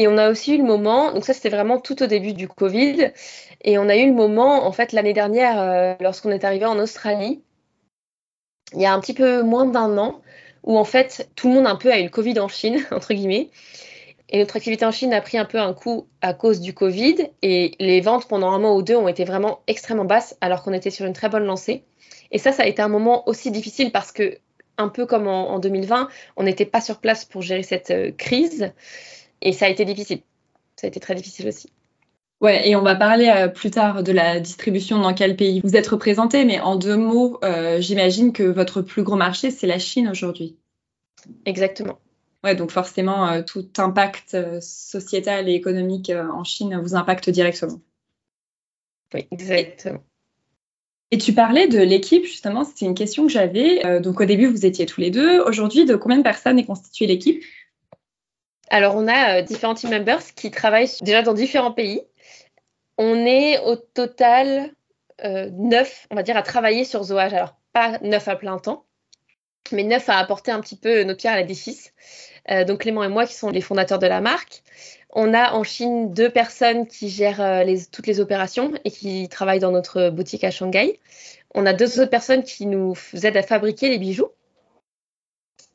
Et 0.03 0.07
on 0.09 0.17
a 0.17 0.29
aussi 0.29 0.55
eu 0.55 0.57
le 0.57 0.65
moment, 0.65 1.13
donc 1.13 1.23
ça 1.23 1.33
c'était 1.33 1.47
vraiment 1.47 1.79
tout 1.79 2.03
au 2.03 2.07
début 2.07 2.33
du 2.33 2.49
Covid, 2.49 3.13
et 3.61 3.77
on 3.77 3.87
a 3.87 3.95
eu 3.95 4.07
le 4.07 4.13
moment, 4.13 4.65
en 4.67 4.71
fait, 4.73 4.91
l'année 4.91 5.13
dernière, 5.13 5.61
euh, 5.61 5.93
lorsqu'on 6.01 6.29
est 6.31 6.43
arrivé 6.43 6.65
en 6.65 6.77
Australie, 6.77 7.41
il 8.73 8.81
y 8.81 8.85
a 8.85 8.93
un 8.93 8.99
petit 8.99 9.13
peu 9.13 9.43
moins 9.43 9.65
d'un 9.65 9.97
an, 9.97 10.19
où 10.63 10.77
en 10.77 10.83
fait 10.83 11.29
tout 11.37 11.47
le 11.47 11.53
monde 11.53 11.67
un 11.67 11.77
peu 11.77 11.89
a 11.89 12.01
eu 12.01 12.03
le 12.03 12.09
Covid 12.09 12.37
en 12.41 12.49
Chine, 12.49 12.85
entre 12.91 13.13
guillemets. 13.13 13.49
Et 14.27 14.39
notre 14.39 14.57
activité 14.57 14.83
en 14.83 14.91
Chine 14.91 15.13
a 15.13 15.21
pris 15.21 15.37
un 15.37 15.45
peu 15.45 15.57
un 15.57 15.73
coup 15.73 16.07
à 16.21 16.33
cause 16.33 16.59
du 16.59 16.73
Covid. 16.73 17.29
Et 17.41 17.75
les 17.79 18.01
ventes 18.01 18.27
pendant 18.27 18.51
un 18.51 18.59
mois 18.59 18.75
ou 18.75 18.81
deux 18.81 18.97
ont 18.97 19.07
été 19.07 19.23
vraiment 19.23 19.61
extrêmement 19.67 20.03
basses 20.03 20.35
alors 20.41 20.63
qu'on 20.63 20.73
était 20.73 20.89
sur 20.89 21.05
une 21.05 21.13
très 21.13 21.29
bonne 21.29 21.45
lancée. 21.45 21.85
Et 22.31 22.39
ça, 22.39 22.51
ça 22.51 22.63
a 22.63 22.65
été 22.65 22.81
un 22.81 22.89
moment 22.89 23.25
aussi 23.29 23.51
difficile 23.51 23.93
parce 23.93 24.11
que, 24.11 24.37
un 24.77 24.89
peu 24.89 25.05
comme 25.05 25.27
en, 25.27 25.59
2020, 25.59 26.09
on 26.35 26.43
n'était 26.43 26.65
pas 26.65 26.81
sur 26.81 26.99
place 26.99 27.23
pour 27.23 27.41
gérer 27.41 27.63
cette 27.63 27.91
euh, 27.91 28.11
crise. 28.11 28.73
Et 29.43 29.51
ça 29.51 29.65
a 29.65 29.69
été 29.69 29.85
difficile. 29.85 30.21
Ça 30.77 30.87
a 30.87 30.89
été 30.89 30.99
très 30.99 31.15
difficile 31.15 31.47
aussi. 31.47 31.69
Ouais, 32.41 32.67
et 32.67 32.75
on 32.75 32.81
va 32.81 32.95
parler 32.95 33.27
euh, 33.29 33.47
plus 33.47 33.71
tard 33.71 34.03
de 34.03 34.11
la 34.11 34.39
distribution 34.39 34.99
dans 34.99 35.13
quel 35.13 35.35
pays 35.35 35.61
vous 35.63 35.75
êtes 35.75 35.87
représenté, 35.87 36.43
mais 36.43 36.59
en 36.59 36.75
deux 36.75 36.97
mots, 36.97 37.39
euh, 37.43 37.79
j'imagine 37.79 38.33
que 38.33 38.43
votre 38.43 38.81
plus 38.81 39.03
gros 39.03 39.15
marché, 39.15 39.51
c'est 39.51 39.67
la 39.67 39.79
Chine 39.79 40.09
aujourd'hui. 40.09 40.57
Exactement. 41.45 41.99
Ouais, 42.43 42.55
donc 42.55 42.71
forcément, 42.71 43.29
euh, 43.29 43.43
tout 43.43 43.69
impact 43.77 44.35
sociétal 44.61 45.47
et 45.47 45.53
économique 45.53 46.09
en 46.09 46.43
Chine 46.43 46.77
vous 46.81 46.95
impacte 46.95 47.29
directement. 47.29 47.79
Oui, 49.13 49.25
exactement. 49.31 50.03
Et 51.11 51.17
tu 51.17 51.31
parlais 51.31 51.67
de 51.67 51.79
l'équipe, 51.79 52.25
justement, 52.25 52.63
c'était 52.63 52.85
une 52.85 52.95
question 52.95 53.27
que 53.27 53.31
j'avais. 53.31 54.01
donc 54.01 54.19
au 54.19 54.25
début, 54.25 54.47
vous 54.47 54.65
étiez 54.65 54.87
tous 54.87 54.99
les 54.99 55.11
deux. 55.11 55.39
Aujourd'hui, 55.41 55.85
de 55.85 55.95
combien 55.95 56.17
de 56.17 56.23
personnes 56.23 56.57
est 56.57 56.65
constituée 56.65 57.05
l'équipe? 57.05 57.43
Alors 58.69 58.95
on 58.95 59.07
a 59.07 59.41
différents 59.41 59.75
team 59.75 59.91
members 59.91 60.23
qui 60.35 60.51
travaillent 60.51 60.89
déjà 61.01 61.21
dans 61.21 61.33
différents 61.33 61.71
pays. 61.71 62.01
On 62.97 63.25
est 63.25 63.59
au 63.59 63.75
total 63.75 64.71
neuf, 65.23 66.07
on 66.11 66.15
va 66.15 66.23
dire, 66.23 66.35
à 66.35 66.41
travailler 66.41 66.83
sur 66.83 67.03
Zoage. 67.03 67.33
Alors 67.33 67.55
pas 67.73 67.97
neuf 68.01 68.27
à 68.27 68.35
plein 68.35 68.57
temps, 68.59 68.85
mais 69.71 69.83
neuf 69.83 70.07
à 70.09 70.17
apporter 70.17 70.51
un 70.51 70.61
petit 70.61 70.77
peu 70.77 71.03
nos 71.03 71.15
pierres 71.15 71.33
à 71.33 71.37
l'édifice. 71.37 71.93
Euh, 72.51 72.63
donc 72.63 72.81
Clément 72.81 73.03
et 73.03 73.09
moi 73.09 73.25
qui 73.25 73.33
sont 73.33 73.49
les 73.49 73.61
fondateurs 73.61 73.99
de 73.99 74.07
la 74.07 74.21
marque. 74.21 74.61
On 75.09 75.33
a 75.33 75.53
en 75.53 75.63
Chine 75.63 76.13
deux 76.13 76.29
personnes 76.29 76.87
qui 76.87 77.09
gèrent 77.09 77.41
euh, 77.41 77.75
toutes 77.91 78.07
les 78.07 78.19
opérations 78.19 78.71
et 78.83 78.91
qui 78.91 79.29
travaillent 79.29 79.59
dans 79.59 79.71
notre 79.71 80.09
boutique 80.09 80.43
à 80.43 80.51
Shanghai. 80.51 80.99
On 81.53 81.65
a 81.65 81.73
deux 81.73 81.99
autres 81.99 82.09
personnes 82.09 82.43
qui 82.43 82.65
nous 82.65 82.95
aident 83.13 83.37
à 83.37 83.43
fabriquer 83.43 83.89
les 83.89 83.99
bijoux. 83.99 84.29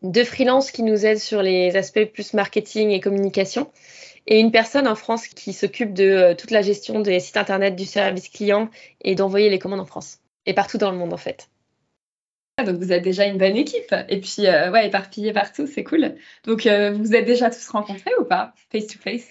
Deux 0.02 0.24
freelances 0.24 0.70
qui 0.70 0.82
nous 0.82 1.06
aident 1.06 1.18
sur 1.18 1.42
les 1.42 1.76
aspects 1.76 2.04
plus 2.04 2.34
marketing 2.34 2.90
et 2.90 3.00
communication. 3.00 3.70
Et 4.26 4.40
une 4.40 4.52
personne 4.52 4.86
en 4.86 4.94
France 4.94 5.26
qui 5.26 5.52
s'occupe 5.52 5.94
de 5.94 6.04
euh, 6.04 6.34
toute 6.34 6.50
la 6.50 6.62
gestion 6.62 7.00
des 7.00 7.18
sites 7.18 7.38
internet, 7.38 7.74
du 7.76 7.86
service 7.86 8.28
client 8.28 8.68
et 9.02 9.14
d'envoyer 9.14 9.48
les 9.48 9.58
commandes 9.58 9.80
en 9.80 9.86
France. 9.86 10.18
Et 10.44 10.52
partout 10.52 10.78
dans 10.78 10.90
le 10.90 10.98
monde 10.98 11.14
en 11.14 11.18
fait. 11.18 11.48
Ah, 12.58 12.64
donc 12.64 12.78
vous 12.78 12.92
êtes 12.92 13.04
déjà 13.04 13.24
une 13.24 13.38
bonne 13.38 13.56
équipe 13.56 13.94
et 14.08 14.20
puis 14.20 14.46
euh, 14.46 14.72
ouais 14.72 14.88
éparpillé 14.88 15.32
partout, 15.32 15.68
c'est 15.72 15.84
cool. 15.84 16.16
Donc 16.44 16.66
euh, 16.66 16.90
vous 16.90 17.14
êtes 17.14 17.24
déjà 17.24 17.50
tous 17.50 17.68
rencontrés 17.68 18.10
ou 18.18 18.24
pas 18.24 18.52
face 18.72 18.88
to 18.88 18.98
face? 18.98 19.28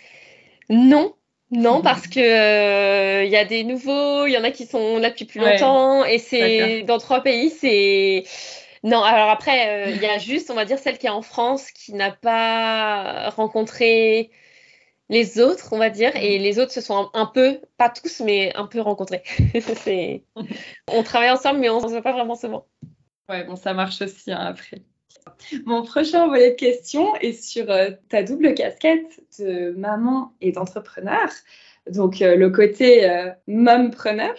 Non, 0.69 1.13
non 1.51 1.81
parce 1.81 2.07
que 2.07 2.19
il 2.19 2.23
euh, 2.23 3.25
y 3.25 3.35
a 3.35 3.43
des 3.43 3.65
nouveaux, 3.65 4.27
il 4.27 4.31
y 4.31 4.37
en 4.37 4.45
a 4.45 4.51
qui 4.51 4.65
sont 4.65 4.97
là 4.97 5.09
depuis 5.09 5.25
plus 5.25 5.41
longtemps 5.41 6.05
et 6.05 6.19
c'est 6.19 6.83
dans 6.83 6.99
trois 6.99 7.21
pays, 7.21 7.49
c'est 7.49 8.23
non. 8.83 9.01
Alors 9.03 9.29
après 9.29 9.93
il 9.93 10.01
y 10.01 10.05
a 10.05 10.17
juste 10.17 10.49
on 10.51 10.55
va 10.55 10.65
dire 10.65 10.79
celle 10.79 10.97
qui 10.97 11.07
est 11.07 11.11
en 11.11 11.21
France 11.21 11.71
qui 11.71 11.93
n'a 11.93 12.11
pas 12.11 13.29
rencontré 13.29 14.31
les 15.09 15.39
autres, 15.39 15.69
on 15.71 15.77
va 15.77 15.89
dire, 15.89 16.15
et 16.15 16.37
les 16.37 16.59
autres 16.59 16.71
se 16.71 16.81
sont 16.81 17.09
un, 17.13 17.25
peu, 17.25 17.61
pas 17.77 17.89
tous, 17.89 18.19
mais 18.19 18.53
un 18.55 18.65
peu 18.65 18.81
rencontrés. 18.81 19.23
on 20.91 21.03
travaille 21.03 21.29
ensemble, 21.29 21.59
mais 21.59 21.69
on 21.69 21.77
ne 21.77 21.87
se 21.87 21.91
voit 21.91 22.01
pas 22.01 22.11
vraiment 22.11 22.35
souvent. 22.35 22.67
Ouais, 23.29 23.43
bon, 23.45 23.55
ça 23.55 23.73
marche 23.73 24.01
aussi 24.01 24.31
hein, 24.31 24.39
après. 24.39 24.81
Mon 25.65 25.83
prochain 25.83 26.27
volet 26.27 26.51
de 26.51 26.55
questions 26.55 27.15
est 27.17 27.33
sur 27.33 27.69
euh, 27.69 27.91
ta 28.09 28.23
double 28.23 28.53
casquette 28.53 29.21
de 29.39 29.71
maman 29.71 30.33
et 30.39 30.51
d'entrepreneur. 30.51 31.29
Donc, 31.91 32.21
euh, 32.21 32.35
le 32.35 32.49
côté 32.49 33.09
euh, 33.09 33.29
mompreneur. 33.47 34.35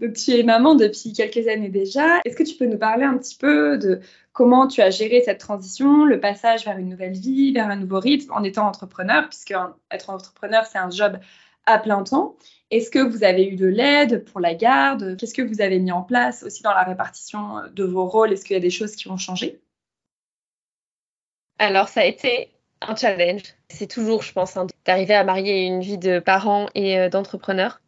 Donc, 0.00 0.14
tu 0.14 0.32
es 0.32 0.42
maman 0.42 0.74
depuis 0.74 1.12
quelques 1.12 1.48
années 1.48 1.68
déjà. 1.68 2.20
Est-ce 2.24 2.36
que 2.36 2.42
tu 2.42 2.56
peux 2.56 2.66
nous 2.66 2.78
parler 2.78 3.04
un 3.04 3.18
petit 3.18 3.36
peu 3.36 3.78
de 3.78 4.00
comment 4.32 4.68
tu 4.68 4.80
as 4.80 4.90
géré 4.90 5.22
cette 5.24 5.38
transition, 5.38 6.04
le 6.04 6.20
passage 6.20 6.64
vers 6.64 6.78
une 6.78 6.88
nouvelle 6.88 7.12
vie, 7.12 7.52
vers 7.52 7.68
un 7.68 7.76
nouveau 7.76 8.00
rythme 8.00 8.32
en 8.32 8.42
étant 8.44 8.66
entrepreneur, 8.66 9.28
puisque 9.28 9.54
être 9.90 10.10
entrepreneur, 10.10 10.64
c'est 10.66 10.78
un 10.78 10.90
job 10.90 11.18
à 11.66 11.78
plein 11.78 12.02
temps. 12.02 12.36
Est-ce 12.70 12.90
que 12.90 12.98
vous 12.98 13.24
avez 13.24 13.46
eu 13.46 13.56
de 13.56 13.66
l'aide 13.66 14.24
pour 14.24 14.40
la 14.40 14.54
garde? 14.54 15.16
Qu'est-ce 15.16 15.34
que 15.34 15.42
vous 15.42 15.60
avez 15.60 15.78
mis 15.78 15.92
en 15.92 16.02
place 16.02 16.42
aussi 16.42 16.62
dans 16.62 16.72
la 16.72 16.84
répartition 16.84 17.62
de 17.72 17.84
vos 17.84 18.06
rôles? 18.06 18.32
Est-ce 18.32 18.44
qu'il 18.44 18.54
y 18.54 18.58
a 18.58 18.60
des 18.60 18.70
choses 18.70 18.94
qui 18.94 19.08
ont 19.08 19.16
changé? 19.16 19.60
Alors, 21.58 21.88
ça 21.88 22.02
a 22.02 22.04
été 22.04 22.50
un 22.88 22.96
challenge. 22.96 23.42
C'est 23.68 23.86
toujours, 23.86 24.22
je 24.22 24.32
pense, 24.32 24.56
d'arriver 24.84 25.14
à 25.14 25.24
marier 25.24 25.64
une 25.64 25.80
vie 25.80 25.98
de 25.98 26.18
parent 26.18 26.68
et 26.74 26.98
euh, 26.98 27.08
d'entrepreneur. 27.08 27.80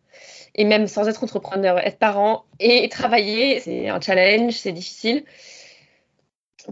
Et 0.54 0.64
même 0.64 0.86
sans 0.86 1.08
être 1.08 1.22
entrepreneur, 1.24 1.78
être 1.78 1.98
parent 1.98 2.44
et 2.58 2.88
travailler, 2.88 3.60
c'est 3.60 3.88
un 3.88 4.00
challenge, 4.00 4.54
c'est 4.54 4.72
difficile. 4.72 5.24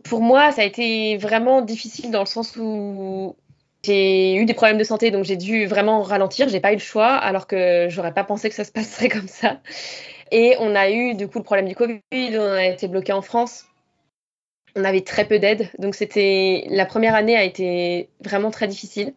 Pour 0.04 0.20
moi, 0.20 0.52
ça 0.52 0.62
a 0.62 0.64
été 0.64 1.16
vraiment 1.16 1.62
difficile 1.62 2.10
dans 2.10 2.20
le 2.20 2.26
sens 2.26 2.56
où 2.56 3.36
j'ai 3.84 4.34
eu 4.34 4.44
des 4.44 4.54
problèmes 4.54 4.78
de 4.78 4.84
santé, 4.84 5.10
donc 5.10 5.24
j'ai 5.24 5.36
dû 5.36 5.66
vraiment 5.66 6.02
ralentir. 6.02 6.48
J'ai 6.48 6.60
pas 6.60 6.72
eu 6.72 6.76
le 6.76 6.80
choix, 6.80 7.14
alors 7.14 7.46
que 7.46 7.86
j'aurais 7.88 8.12
pas 8.12 8.24
pensé 8.24 8.48
que 8.48 8.54
ça 8.54 8.64
se 8.64 8.72
passerait 8.72 9.08
comme 9.08 9.28
ça. 9.28 9.60
Et 10.30 10.56
on 10.58 10.74
a 10.74 10.90
eu 10.90 11.14
du 11.14 11.28
coup 11.28 11.38
le 11.38 11.44
problème 11.44 11.68
du 11.68 11.74
Covid. 11.74 12.00
On 12.12 12.52
a 12.52 12.66
été 12.66 12.88
bloqué 12.88 13.12
en 13.12 13.22
France. 13.22 13.67
On 14.78 14.84
avait 14.84 15.02
très 15.02 15.26
peu 15.26 15.38
d'aide, 15.38 15.68
donc 15.78 15.94
c'était 15.94 16.64
la 16.70 16.86
première 16.86 17.14
année 17.14 17.36
a 17.36 17.44
été 17.44 18.08
vraiment 18.20 18.50
très 18.50 18.68
difficile. 18.68 19.12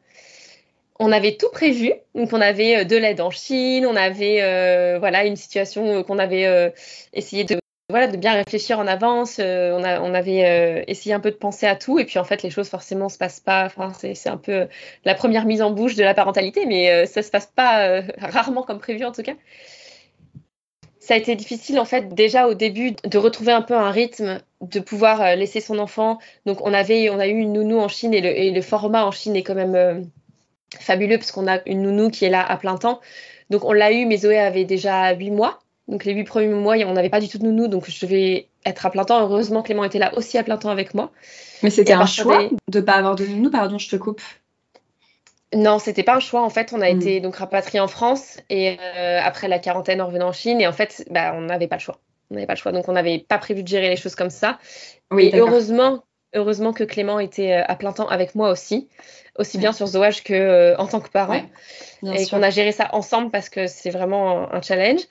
On 1.00 1.12
avait 1.12 1.36
tout 1.38 1.50
prévu, 1.52 1.94
donc 2.16 2.34
on 2.34 2.42
avait 2.42 2.78
euh, 2.78 2.84
de 2.84 2.96
l'aide 2.96 3.22
en 3.22 3.32
Chine, 3.32 3.86
on 3.86 3.96
avait 3.96 4.42
euh, 4.42 5.00
voilà 5.00 5.26
une 5.26 5.36
situation 5.36 6.04
qu'on 6.04 6.20
avait 6.20 6.46
euh, 6.46 6.70
essayé 7.14 7.44
de 7.44 7.62
voilà, 7.92 8.08
de 8.08 8.18
bien 8.18 8.34
réfléchir 8.34 8.80
en 8.80 8.88
avance. 8.88 9.38
Euh, 9.40 9.78
on, 9.78 9.84
a, 9.84 10.02
on, 10.02 10.14
avait 10.16 10.46
euh, 10.46 10.84
essayé 10.88 11.14
un 11.14 11.20
peu 11.20 11.30
de 11.30 11.36
penser 11.36 11.68
à 11.68 11.76
tout. 11.76 12.00
Et 12.00 12.06
puis, 12.06 12.18
en 12.18 12.24
fait, 12.24 12.42
les 12.42 12.50
choses, 12.50 12.70
forcément, 12.70 13.10
se 13.10 13.18
passent 13.18 13.40
pas. 13.40 13.66
Enfin, 13.66 13.92
c'est 13.94 14.30
un 14.30 14.38
peu 14.38 14.68
la 15.06 15.14
première 15.14 15.46
mise 15.46 15.62
en 15.62 15.72
bouche 15.72 15.96
de 15.96 16.04
la 16.04 16.14
parentalité, 16.14 16.66
mais 16.66 16.88
ça 16.88 16.94
euh, 16.94 17.06
ça 17.06 17.22
se 17.22 17.30
passe 17.30 17.52
pas 17.54 18.02
rarement 18.18 18.64
comme 18.64 18.80
prévu, 18.80 19.06
en 19.06 19.12
tout 19.12 19.22
cas. 19.22 19.34
Ça 21.02 21.16
a 21.16 21.18
été 21.18 21.36
difficile, 21.36 21.80
en 21.80 21.86
fait, 21.86 22.14
déjà 22.14 22.48
au 22.48 22.54
début, 22.54 22.92
de 23.04 23.18
retrouver 23.18 23.52
un 23.52 23.62
peu 23.62 23.74
un 23.74 23.92
rythme, 23.92 24.40
de 24.62 24.80
pouvoir 24.80 25.36
laisser 25.36 25.60
son 25.60 25.80
enfant. 25.80 26.20
Donc, 26.46 26.62
on, 26.62 26.74
avait, 26.74 27.10
on 27.10 27.20
a 27.20 27.28
eu 27.28 27.38
une 27.38 27.54
nounou 27.54 27.80
en 27.80 27.90
Chine 27.90 28.14
et 28.14 28.22
le, 28.22 28.30
et 28.30 28.52
le 28.52 28.62
format 28.62 29.04
en 29.06 29.12
Chine 29.12 29.36
est 29.36 29.44
quand 29.44 29.56
même 29.56 30.10
fabuleux 30.80 31.18
parce 31.18 31.32
qu'on 31.34 31.48
a 31.48 31.60
une 31.66 31.82
nounou 31.82 32.10
qui 32.10 32.24
est 32.24 32.30
là 32.30 32.46
à 32.46 32.56
plein 32.56 32.78
temps. 32.78 33.02
Donc, 33.50 33.66
on 33.66 33.74
l'a 33.74 33.92
eu, 33.92 34.06
mais 34.06 34.18
Zoé 34.18 34.38
avait 34.38 34.64
déjà 34.64 35.14
8 35.14 35.32
mois. 35.32 35.60
Donc 35.92 36.06
les 36.06 36.14
huit 36.14 36.24
premiers 36.24 36.48
mois, 36.48 36.76
on 36.86 36.94
n'avait 36.94 37.10
pas 37.10 37.20
du 37.20 37.28
tout 37.28 37.38
de 37.38 37.44
nounou, 37.44 37.68
donc 37.68 37.90
je 37.90 38.06
devais 38.06 38.48
être 38.66 38.86
à 38.86 38.90
plein 38.90 39.04
temps. 39.04 39.20
Heureusement, 39.22 39.62
Clément 39.62 39.84
était 39.84 40.00
là 40.00 40.16
aussi 40.16 40.38
à 40.38 40.44
plein 40.44 40.58
temps 40.58 40.70
avec 40.70 40.94
moi. 40.94 41.12
Mais 41.64 41.70
c'était 41.70 41.94
un 41.94 42.06
choix 42.06 42.44
de 42.70 42.80
ne 42.80 42.84
pas 42.84 42.94
avoir 42.94 43.16
de 43.16 43.26
nounou, 43.26 43.50
pardon, 43.50 43.78
je 43.78 43.90
te 43.90 43.98
coupe. 43.98 44.22
Non, 45.54 45.80
c'était 45.80 46.04
pas 46.04 46.16
un 46.16 46.20
choix. 46.20 46.44
En 46.44 46.50
fait, 46.50 46.72
on 46.74 46.82
a 46.82 46.92
hmm. 46.92 46.98
été 46.98 47.20
donc 47.20 47.36
rapatriés 47.36 47.80
en 47.80 47.88
France 47.88 48.38
et 48.50 48.78
euh, 48.80 49.20
après 49.22 49.48
la 49.48 49.60
quarantaine, 49.60 50.02
en 50.02 50.08
revenant 50.08 50.30
en 50.30 50.34
Chine. 50.34 50.62
Et 50.62 50.68
en 50.68 50.72
fait, 50.72 51.06
bah, 51.10 51.34
on 51.36 51.42
n'avait 51.42 51.68
pas 51.68 51.76
le 51.76 51.82
choix. 51.82 52.00
On 52.30 52.36
n'avait 52.36 52.48
pas 52.48 52.54
le 52.54 52.60
choix. 52.60 52.72
Donc, 52.72 52.88
on 52.88 52.94
n'avait 52.94 53.20
pas 53.20 53.38
prévu 53.38 53.64
de 53.64 53.68
gérer 53.68 53.90
les 53.90 53.98
choses 53.98 54.16
comme 54.16 54.30
ça. 54.30 54.60
Oui, 55.12 55.30
et 55.34 55.38
heureusement, 55.38 56.04
heureusement 56.34 56.72
que 56.72 56.86
Clément 56.86 57.20
était 57.20 57.54
euh, 57.54 57.64
à 57.68 57.76
plein 57.76 57.92
temps 57.92 58.08
avec 58.08 58.36
moi 58.36 58.50
aussi, 58.50 58.88
aussi 59.38 59.58
bien 59.58 59.74
sur 59.74 59.88
Zoage 59.88 60.24
que 60.24 60.34
euh, 60.34 60.78
en 60.78 60.88
tant 60.88 61.02
que 61.02 61.10
parent. 61.10 61.44
et 62.04 62.26
qu'on 62.28 62.42
a 62.42 62.50
géré 62.50 62.72
ça 62.72 62.90
ensemble 62.94 63.30
parce 63.30 63.50
que 63.50 63.68
c'est 63.68 63.90
vraiment 63.90 64.52
un 64.54 64.62
challenge. 64.62 65.02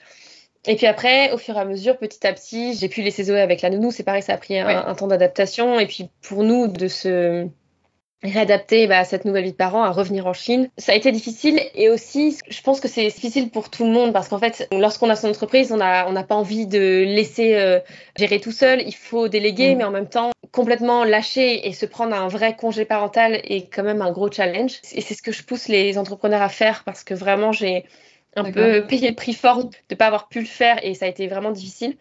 Et 0.67 0.75
puis 0.75 0.85
après, 0.85 1.31
au 1.31 1.37
fur 1.37 1.55
et 1.57 1.59
à 1.59 1.65
mesure, 1.65 1.97
petit 1.97 2.25
à 2.25 2.33
petit, 2.33 2.75
j'ai 2.75 2.87
pu 2.87 3.01
laisser 3.01 3.23
Zoé 3.23 3.41
avec 3.41 3.61
la 3.61 3.71
nounou. 3.71 3.91
C'est 3.91 4.03
pareil, 4.03 4.21
ça 4.21 4.33
a 4.33 4.37
pris 4.37 4.59
un, 4.59 4.93
temps 4.93 5.07
d'adaptation. 5.07 5.79
Et 5.79 5.87
puis 5.87 6.09
pour 6.21 6.43
nous, 6.43 6.67
de 6.67 6.87
se 6.87 7.47
réadapter 8.23 8.87
bah, 8.87 8.99
à 8.99 9.03
cette 9.03 9.25
nouvelle 9.25 9.45
vie 9.45 9.51
de 9.51 9.57
parents, 9.57 9.83
à 9.83 9.91
revenir 9.91 10.27
en 10.27 10.33
Chine, 10.33 10.69
ça 10.77 10.91
a 10.91 10.95
été 10.95 11.11
difficile. 11.11 11.59
Et 11.73 11.89
aussi, 11.89 12.37
je 12.49 12.61
pense 12.61 12.79
que 12.79 12.87
c'est 12.87 13.05
difficile 13.05 13.49
pour 13.49 13.69
tout 13.69 13.83
le 13.83 13.91
monde 13.91 14.13
parce 14.13 14.27
qu'en 14.27 14.37
fait, 14.37 14.67
lorsqu'on 14.71 15.09
a 15.09 15.15
son 15.15 15.29
entreprise, 15.29 15.71
on 15.71 15.77
n'a 15.77 16.07
on 16.07 16.23
pas 16.23 16.35
envie 16.35 16.67
de 16.67 17.03
laisser 17.03 17.55
euh, 17.55 17.79
gérer 18.17 18.39
tout 18.39 18.51
seul. 18.51 18.83
Il 18.85 18.95
faut 18.95 19.27
déléguer, 19.27 19.73
mm. 19.73 19.77
mais 19.77 19.83
en 19.83 19.91
même 19.91 20.09
temps, 20.09 20.31
complètement 20.51 21.03
lâcher 21.03 21.67
et 21.67 21.73
se 21.73 21.85
prendre 21.85 22.15
un 22.15 22.27
vrai 22.27 22.55
congé 22.55 22.85
parental 22.85 23.41
est 23.43 23.73
quand 23.73 23.83
même 23.83 24.01
un 24.01 24.11
gros 24.11 24.31
challenge. 24.31 24.79
Et 24.93 25.01
c'est 25.01 25.15
ce 25.15 25.21
que 25.21 25.31
je 25.31 25.43
pousse 25.43 25.67
les 25.67 25.97
entrepreneurs 25.97 26.41
à 26.41 26.49
faire 26.49 26.83
parce 26.83 27.03
que 27.03 27.13
vraiment, 27.13 27.51
j'ai 27.51 27.85
un 28.35 28.51
peu 28.51 28.85
payer 28.87 29.09
le 29.09 29.15
prix 29.15 29.33
fort 29.33 29.65
de 29.65 29.75
ne 29.89 29.95
pas 29.95 30.07
avoir 30.07 30.29
pu 30.29 30.39
le 30.39 30.45
faire 30.45 30.79
et 30.85 30.93
ça 30.93 31.05
a 31.05 31.09
été 31.09 31.27
vraiment 31.27 31.51
difficile. 31.51 31.97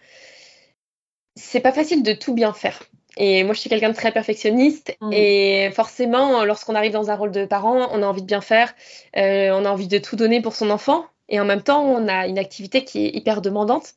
C'est 1.35 1.61
pas 1.61 1.73
facile 1.73 2.03
de 2.03 2.13
tout 2.13 2.35
bien 2.35 2.53
faire. 2.53 2.81
Et 3.17 3.43
moi, 3.45 3.55
je 3.55 3.61
suis 3.61 3.71
quelqu'un 3.71 3.91
de 3.91 3.95
très 3.95 4.13
perfectionniste. 4.13 4.97
Mm. 5.01 5.13
Et 5.13 5.71
forcément, 5.73 6.45
lorsqu'on 6.45 6.75
arrive 6.75 6.93
dans 6.93 7.11
un 7.11 7.15
rôle 7.15 7.33
de 7.33 7.45
parent, 7.45 7.89
on 7.93 8.03
a 8.03 8.07
envie 8.07 8.23
de 8.23 8.27
bien 8.27 8.41
faire. 8.41 8.75
Euh, 9.17 9.51
on 9.53 9.65
a 9.65 9.71
envie 9.71 9.89
de 9.89 9.99
tout 9.99 10.17
donner 10.17 10.41
pour 10.41 10.55
son 10.55 10.71
enfant. 10.71 11.07
Et 11.29 11.41
en 11.41 11.45
même 11.45 11.63
temps, 11.63 11.85
on 11.85 12.09
a 12.09 12.27
une 12.27 12.39
activité 12.39 12.85
qui 12.85 13.07
est 13.07 13.17
hyper 13.17 13.41
demandante. 13.41 13.95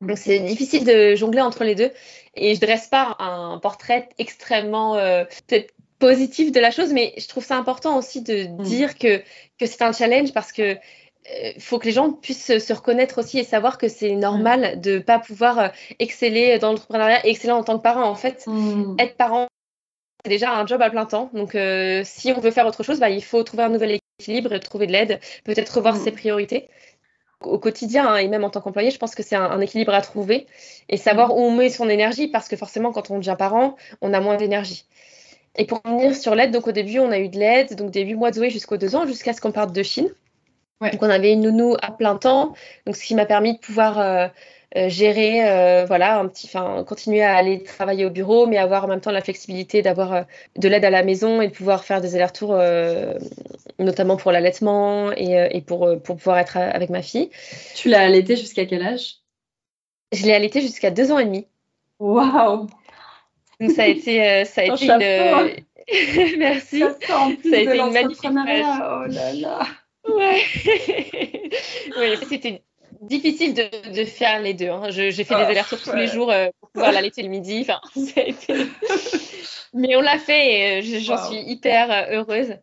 Donc, 0.00 0.16
c'est 0.16 0.38
difficile 0.40 0.84
de 0.84 1.14
jongler 1.14 1.42
entre 1.42 1.64
les 1.64 1.74
deux. 1.74 1.90
Et 2.34 2.54
je 2.54 2.60
dresse 2.60 2.86
pas 2.86 3.16
un 3.18 3.58
portrait 3.58 4.08
extrêmement 4.18 4.96
euh, 4.96 5.24
peut-être 5.46 5.74
positif 5.98 6.50
de 6.52 6.60
la 6.60 6.70
chose, 6.70 6.92
mais 6.92 7.12
je 7.18 7.28
trouve 7.28 7.44
ça 7.44 7.56
important 7.56 7.98
aussi 7.98 8.22
de 8.22 8.44
mm. 8.44 8.62
dire 8.62 8.98
que, 8.98 9.18
que 9.58 9.66
c'est 9.66 9.82
un 9.82 9.92
challenge 9.92 10.32
parce 10.32 10.52
que 10.52 10.76
il 11.30 11.56
euh, 11.56 11.60
faut 11.60 11.78
que 11.78 11.86
les 11.86 11.92
gens 11.92 12.12
puissent 12.12 12.58
se 12.58 12.72
reconnaître 12.72 13.18
aussi 13.18 13.38
et 13.38 13.44
savoir 13.44 13.78
que 13.78 13.88
c'est 13.88 14.14
normal 14.14 14.80
de 14.80 14.94
ne 14.94 14.98
pas 14.98 15.18
pouvoir 15.18 15.58
euh, 15.58 15.68
exceller 15.98 16.58
dans 16.58 16.70
l'entrepreneuriat 16.70 17.26
exceller 17.26 17.52
en 17.52 17.62
tant 17.62 17.78
que 17.78 17.82
parent. 17.82 18.08
En 18.08 18.14
fait, 18.14 18.44
mm. 18.46 18.96
être 18.98 19.16
parent, 19.16 19.48
c'est 20.24 20.30
déjà 20.30 20.52
un 20.52 20.66
job 20.66 20.82
à 20.82 20.90
plein 20.90 21.06
temps. 21.06 21.30
Donc, 21.32 21.54
euh, 21.54 22.02
si 22.04 22.32
on 22.32 22.40
veut 22.40 22.50
faire 22.50 22.66
autre 22.66 22.82
chose, 22.82 23.00
bah, 23.00 23.10
il 23.10 23.24
faut 23.24 23.42
trouver 23.42 23.64
un 23.64 23.68
nouvel 23.68 23.98
équilibre, 24.18 24.56
trouver 24.58 24.86
de 24.86 24.92
l'aide, 24.92 25.20
peut-être 25.44 25.76
revoir 25.76 25.96
mm. 25.96 26.04
ses 26.04 26.10
priorités. 26.10 26.68
Au 27.42 27.58
quotidien 27.58 28.06
hein, 28.06 28.16
et 28.16 28.28
même 28.28 28.44
en 28.44 28.50
tant 28.50 28.60
qu'employé, 28.60 28.90
je 28.90 28.98
pense 28.98 29.14
que 29.14 29.22
c'est 29.22 29.36
un, 29.36 29.60
équilibre 29.62 29.94
à 29.94 30.02
trouver 30.02 30.46
et 30.90 30.98
savoir 30.98 31.28
mm. 31.28 31.32
où 31.32 31.36
on 31.36 31.50
met 31.52 31.70
son 31.70 31.88
énergie 31.88 32.28
parce 32.28 32.48
que 32.48 32.56
forcément, 32.56 32.92
quand 32.92 33.10
on 33.10 33.18
devient 33.18 33.36
parent, 33.38 33.76
on 34.02 34.12
a 34.12 34.20
moins 34.20 34.36
d'énergie. 34.36 34.84
Et 35.56 35.64
pour 35.64 35.80
revenir 35.84 36.14
sur 36.14 36.34
l'aide, 36.34 36.52
donc 36.52 36.66
au 36.68 36.72
début, 36.72 36.98
on 37.00 37.10
a 37.10 37.18
eu 37.18 37.28
de 37.28 37.38
l'aide, 37.38 37.74
donc 37.74 37.90
des 37.90 38.02
8 38.02 38.14
mois 38.14 38.30
de 38.30 38.36
Zoé 38.36 38.50
jusqu'aux 38.50 38.76
2 38.76 38.94
ans, 38.94 39.06
jusqu'à 39.06 39.32
ce 39.32 39.40
qu'on 39.40 39.52
parte 39.52 39.72
de 39.72 39.82
Chine. 39.82 40.08
Donc 40.80 41.02
on 41.02 41.10
avait 41.10 41.32
une 41.32 41.42
nounou 41.42 41.76
à 41.82 41.90
plein 41.90 42.16
temps, 42.16 42.54
donc 42.86 42.96
ce 42.96 43.04
qui 43.04 43.14
m'a 43.14 43.26
permis 43.26 43.54
de 43.54 43.58
pouvoir 43.58 43.98
euh, 43.98 44.28
euh, 44.76 44.88
gérer, 44.88 45.46
euh, 45.46 45.84
voilà, 45.84 46.18
un 46.18 46.26
petit, 46.26 46.46
enfin, 46.46 46.84
continuer 46.84 47.22
à 47.22 47.36
aller 47.36 47.62
travailler 47.62 48.06
au 48.06 48.10
bureau, 48.10 48.46
mais 48.46 48.56
avoir 48.56 48.84
en 48.84 48.88
même 48.88 49.00
temps 49.02 49.10
la 49.10 49.20
flexibilité 49.20 49.82
d'avoir 49.82 50.24
de 50.56 50.68
l'aide 50.68 50.84
à 50.86 50.90
la 50.90 51.02
maison 51.02 51.42
et 51.42 51.48
de 51.48 51.52
pouvoir 51.52 51.84
faire 51.84 52.00
des 52.00 52.14
allers-retours, 52.14 52.58
notamment 53.78 54.16
pour 54.16 54.32
l'allaitement 54.32 55.12
et, 55.12 55.60
pour, 55.66 56.00
pour 56.02 56.16
pouvoir 56.16 56.38
être 56.38 56.56
avec 56.56 56.88
ma 56.88 57.02
fille. 57.02 57.30
Tu 57.74 57.90
l'as 57.90 58.00
allaité 58.00 58.36
jusqu'à 58.36 58.64
quel 58.64 58.82
âge? 58.82 59.16
Je 60.12 60.24
l'ai 60.24 60.32
allaité 60.32 60.62
jusqu'à 60.62 60.90
deux 60.90 61.12
ans 61.12 61.18
et 61.18 61.26
demi. 61.26 61.46
Waouh! 61.98 62.68
Donc 63.60 63.70
ça 63.72 63.82
a 63.82 63.86
été, 63.86 64.46
ça 64.46 64.62
a 64.62 64.64
été 64.74 64.86
une... 64.86 65.66
Merci. 66.38 66.80
Ça, 66.80 66.96
ça 67.02 67.16
a 67.18 67.58
été 67.58 67.76
une 67.76 67.92
magnifique 67.92 68.30
Oh 68.32 69.04
là 69.08 69.32
là 69.34 69.66
Ouais. 70.16 70.42
oui, 71.98 72.18
c'était 72.28 72.62
difficile 73.00 73.54
de, 73.54 74.04
faire 74.04 74.40
les 74.40 74.54
deux. 74.54 74.68
Hein. 74.68 74.90
J'ai 74.90 75.12
fait 75.12 75.34
des 75.34 75.40
ah, 75.40 75.46
allers-retours 75.46 75.80
tous 75.82 75.96
les 75.96 76.06
jours 76.06 76.30
euh, 76.30 76.48
pour 76.60 76.70
pouvoir 76.70 76.92
l'allaiter 76.92 77.22
le 77.22 77.28
midi. 77.28 77.60
Enfin, 77.62 77.80
Mais 79.74 79.96
on 79.96 80.00
l'a 80.00 80.18
fait 80.18 80.80
et 80.80 80.96
euh, 80.96 81.00
j'en 81.00 81.24
suis 81.28 81.38
hyper 81.38 81.90
euh, 81.90 82.18
heureuse. 82.18 82.56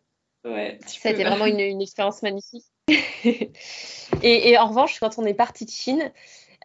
Ouais, 0.44 0.78
ça 0.86 1.08
a 1.08 1.12
été 1.12 1.24
vraiment 1.24 1.46
une, 1.46 1.82
expérience 1.82 2.22
magnifique. 2.22 2.64
et, 4.22 4.56
en 4.56 4.68
revanche, 4.68 4.98
quand 5.00 5.18
on 5.18 5.24
est 5.24 5.34
parti 5.34 5.64
de 5.64 5.70
Chine, 5.70 6.12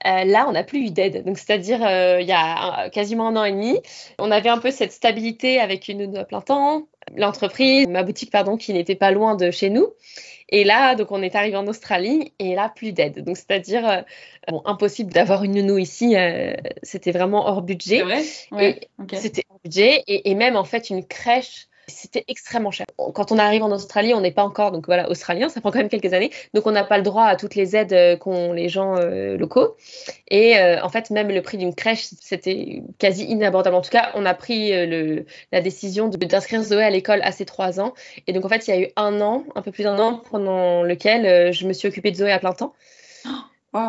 là, 0.05 0.45
on 0.47 0.51
n'a 0.51 0.63
plus 0.63 0.85
eu 0.85 0.91
d'aide. 0.91 1.25
Donc, 1.25 1.37
c'est-à-dire, 1.37 1.79
il 2.19 2.25
y 2.25 2.31
a 2.31 2.89
quasiment 2.91 3.27
un 3.29 3.35
an 3.35 3.43
et 3.43 3.51
demi, 3.51 3.79
on 4.19 4.29
avait 4.31 4.49
un 4.49 4.59
peu 4.59 4.69
cette 4.69 4.91
stabilité 4.91 5.59
avec 5.59 5.87
une 5.87 6.15
à 6.15 6.23
plein 6.23 6.41
temps, 6.41 6.87
l'entreprise, 7.15 7.87
ma 7.87 8.03
boutique, 8.03 8.31
pardon, 8.31 8.57
qui 8.57 8.73
n'était 8.73 8.95
pas 8.95 9.11
loin 9.11 9.35
de 9.35 9.51
chez 9.51 9.69
nous. 9.69 9.87
Et 10.49 10.63
là, 10.63 10.95
donc, 10.95 11.11
on 11.11 11.21
est 11.21 11.35
arrivé 11.35 11.55
en 11.55 11.67
Australie 11.67 12.33
et 12.39 12.53
là, 12.53 12.69
plus 12.69 12.91
d'aide. 12.91 13.23
Donc, 13.23 13.37
c'est-à-dire, 13.37 13.87
euh, 13.87 14.01
bon, 14.49 14.61
impossible 14.65 15.11
d'avoir 15.11 15.43
une 15.43 15.53
nounou 15.53 15.77
ici. 15.77 16.15
Euh, 16.15 16.53
c'était 16.83 17.11
vraiment 17.11 17.47
hors 17.47 17.61
budget. 17.61 18.03
Ouais, 18.03 18.23
C'était 19.13 19.43
hors 19.49 19.59
budget. 19.63 20.03
Et, 20.07 20.29
et, 20.29 20.35
même, 20.35 20.55
en 20.55 20.63
fait, 20.63 20.89
une 20.89 21.05
crèche 21.05 21.67
c'était 21.87 22.23
extrêmement 22.27 22.71
cher. 22.71 22.85
Quand 22.97 23.31
on 23.31 23.37
arrive 23.37 23.63
en 23.63 23.71
Australie, 23.71 24.13
on 24.13 24.21
n'est 24.21 24.31
pas 24.31 24.43
encore, 24.43 24.71
donc 24.71 24.85
voilà, 24.85 25.09
australien, 25.09 25.49
ça 25.49 25.61
prend 25.61 25.71
quand 25.71 25.79
même 25.79 25.89
quelques 25.89 26.13
années, 26.13 26.31
donc 26.53 26.65
on 26.67 26.71
n'a 26.71 26.83
pas 26.83 26.97
le 26.97 27.03
droit 27.03 27.25
à 27.25 27.35
toutes 27.35 27.55
les 27.55 27.75
aides 27.75 27.93
euh, 27.93 28.15
qu'ont 28.15 28.53
les 28.53 28.69
gens 28.69 28.95
euh, 28.97 29.37
locaux. 29.37 29.75
Et 30.29 30.57
euh, 30.57 30.81
en 30.81 30.89
fait, 30.89 31.09
même 31.09 31.29
le 31.29 31.41
prix 31.41 31.57
d'une 31.57 31.75
crèche, 31.75 32.07
c'était 32.21 32.83
quasi 32.99 33.25
inabordable. 33.25 33.75
En 33.75 33.81
tout 33.81 33.89
cas, 33.89 34.11
on 34.15 34.25
a 34.25 34.33
pris 34.33 34.71
le, 34.71 35.25
la 35.51 35.61
décision 35.61 36.07
d'inscrire 36.07 36.63
Zoé 36.63 36.83
à 36.83 36.89
l'école 36.89 37.21
à 37.23 37.31
ses 37.31 37.45
trois 37.45 37.79
ans. 37.79 37.93
Et 38.27 38.33
donc 38.33 38.45
en 38.45 38.49
fait, 38.49 38.67
il 38.67 38.71
y 38.71 38.73
a 38.73 38.81
eu 38.81 38.87
un 38.95 39.19
an, 39.21 39.43
un 39.55 39.61
peu 39.61 39.71
plus 39.71 39.83
d'un 39.83 39.99
an, 39.99 40.21
pendant 40.31 40.83
lequel 40.83 41.53
je 41.53 41.67
me 41.67 41.73
suis 41.73 41.87
occupée 41.87 42.11
de 42.11 42.17
Zoé 42.17 42.31
à 42.31 42.39
plein 42.39 42.53
temps. 42.53 42.73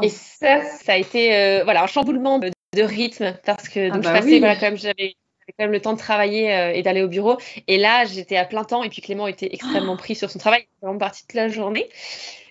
Et 0.03 0.09
ça, 0.09 0.63
ça 0.63 0.93
a 0.95 0.97
été 0.97 1.63
voilà, 1.65 1.83
un 1.83 1.87
chamboulement 1.87 2.39
de, 2.39 2.51
rythme 2.77 3.37
parce 3.47 3.69
que 3.69 3.89
donc, 3.89 4.03
ah 4.05 4.21
je 4.21 4.31
bah 4.31 4.39
voilà, 4.39 4.57
quand 4.57 4.63
même, 4.63 4.77
j'avais 4.77 5.15
quand 5.53 5.65
même 5.65 5.73
le 5.73 5.81
temps 5.81 5.93
de 5.93 5.99
travailler 5.99 6.53
euh, 6.55 6.73
et 6.73 6.83
d'aller 6.83 7.03
au 7.03 7.09
bureau. 7.09 7.39
Et 7.69 7.79
là, 7.79 8.05
j'étais 8.05 8.37
à 8.37 8.45
plein 8.45 8.65
temps. 8.65 8.83
Et 8.83 8.89
puis 8.89 9.03
Clément 9.03 9.27
était 9.27 9.49
extrêmement 9.53 9.97
pris 9.97 10.15
sur 10.15 10.31
son 10.31 10.39
travail. 10.39 10.61
Il 10.61 10.65
était 10.65 10.87
vraiment 10.87 10.99
parti 10.99 11.23
toute 11.23 11.35
la 11.35 11.49
journée. 11.49 11.89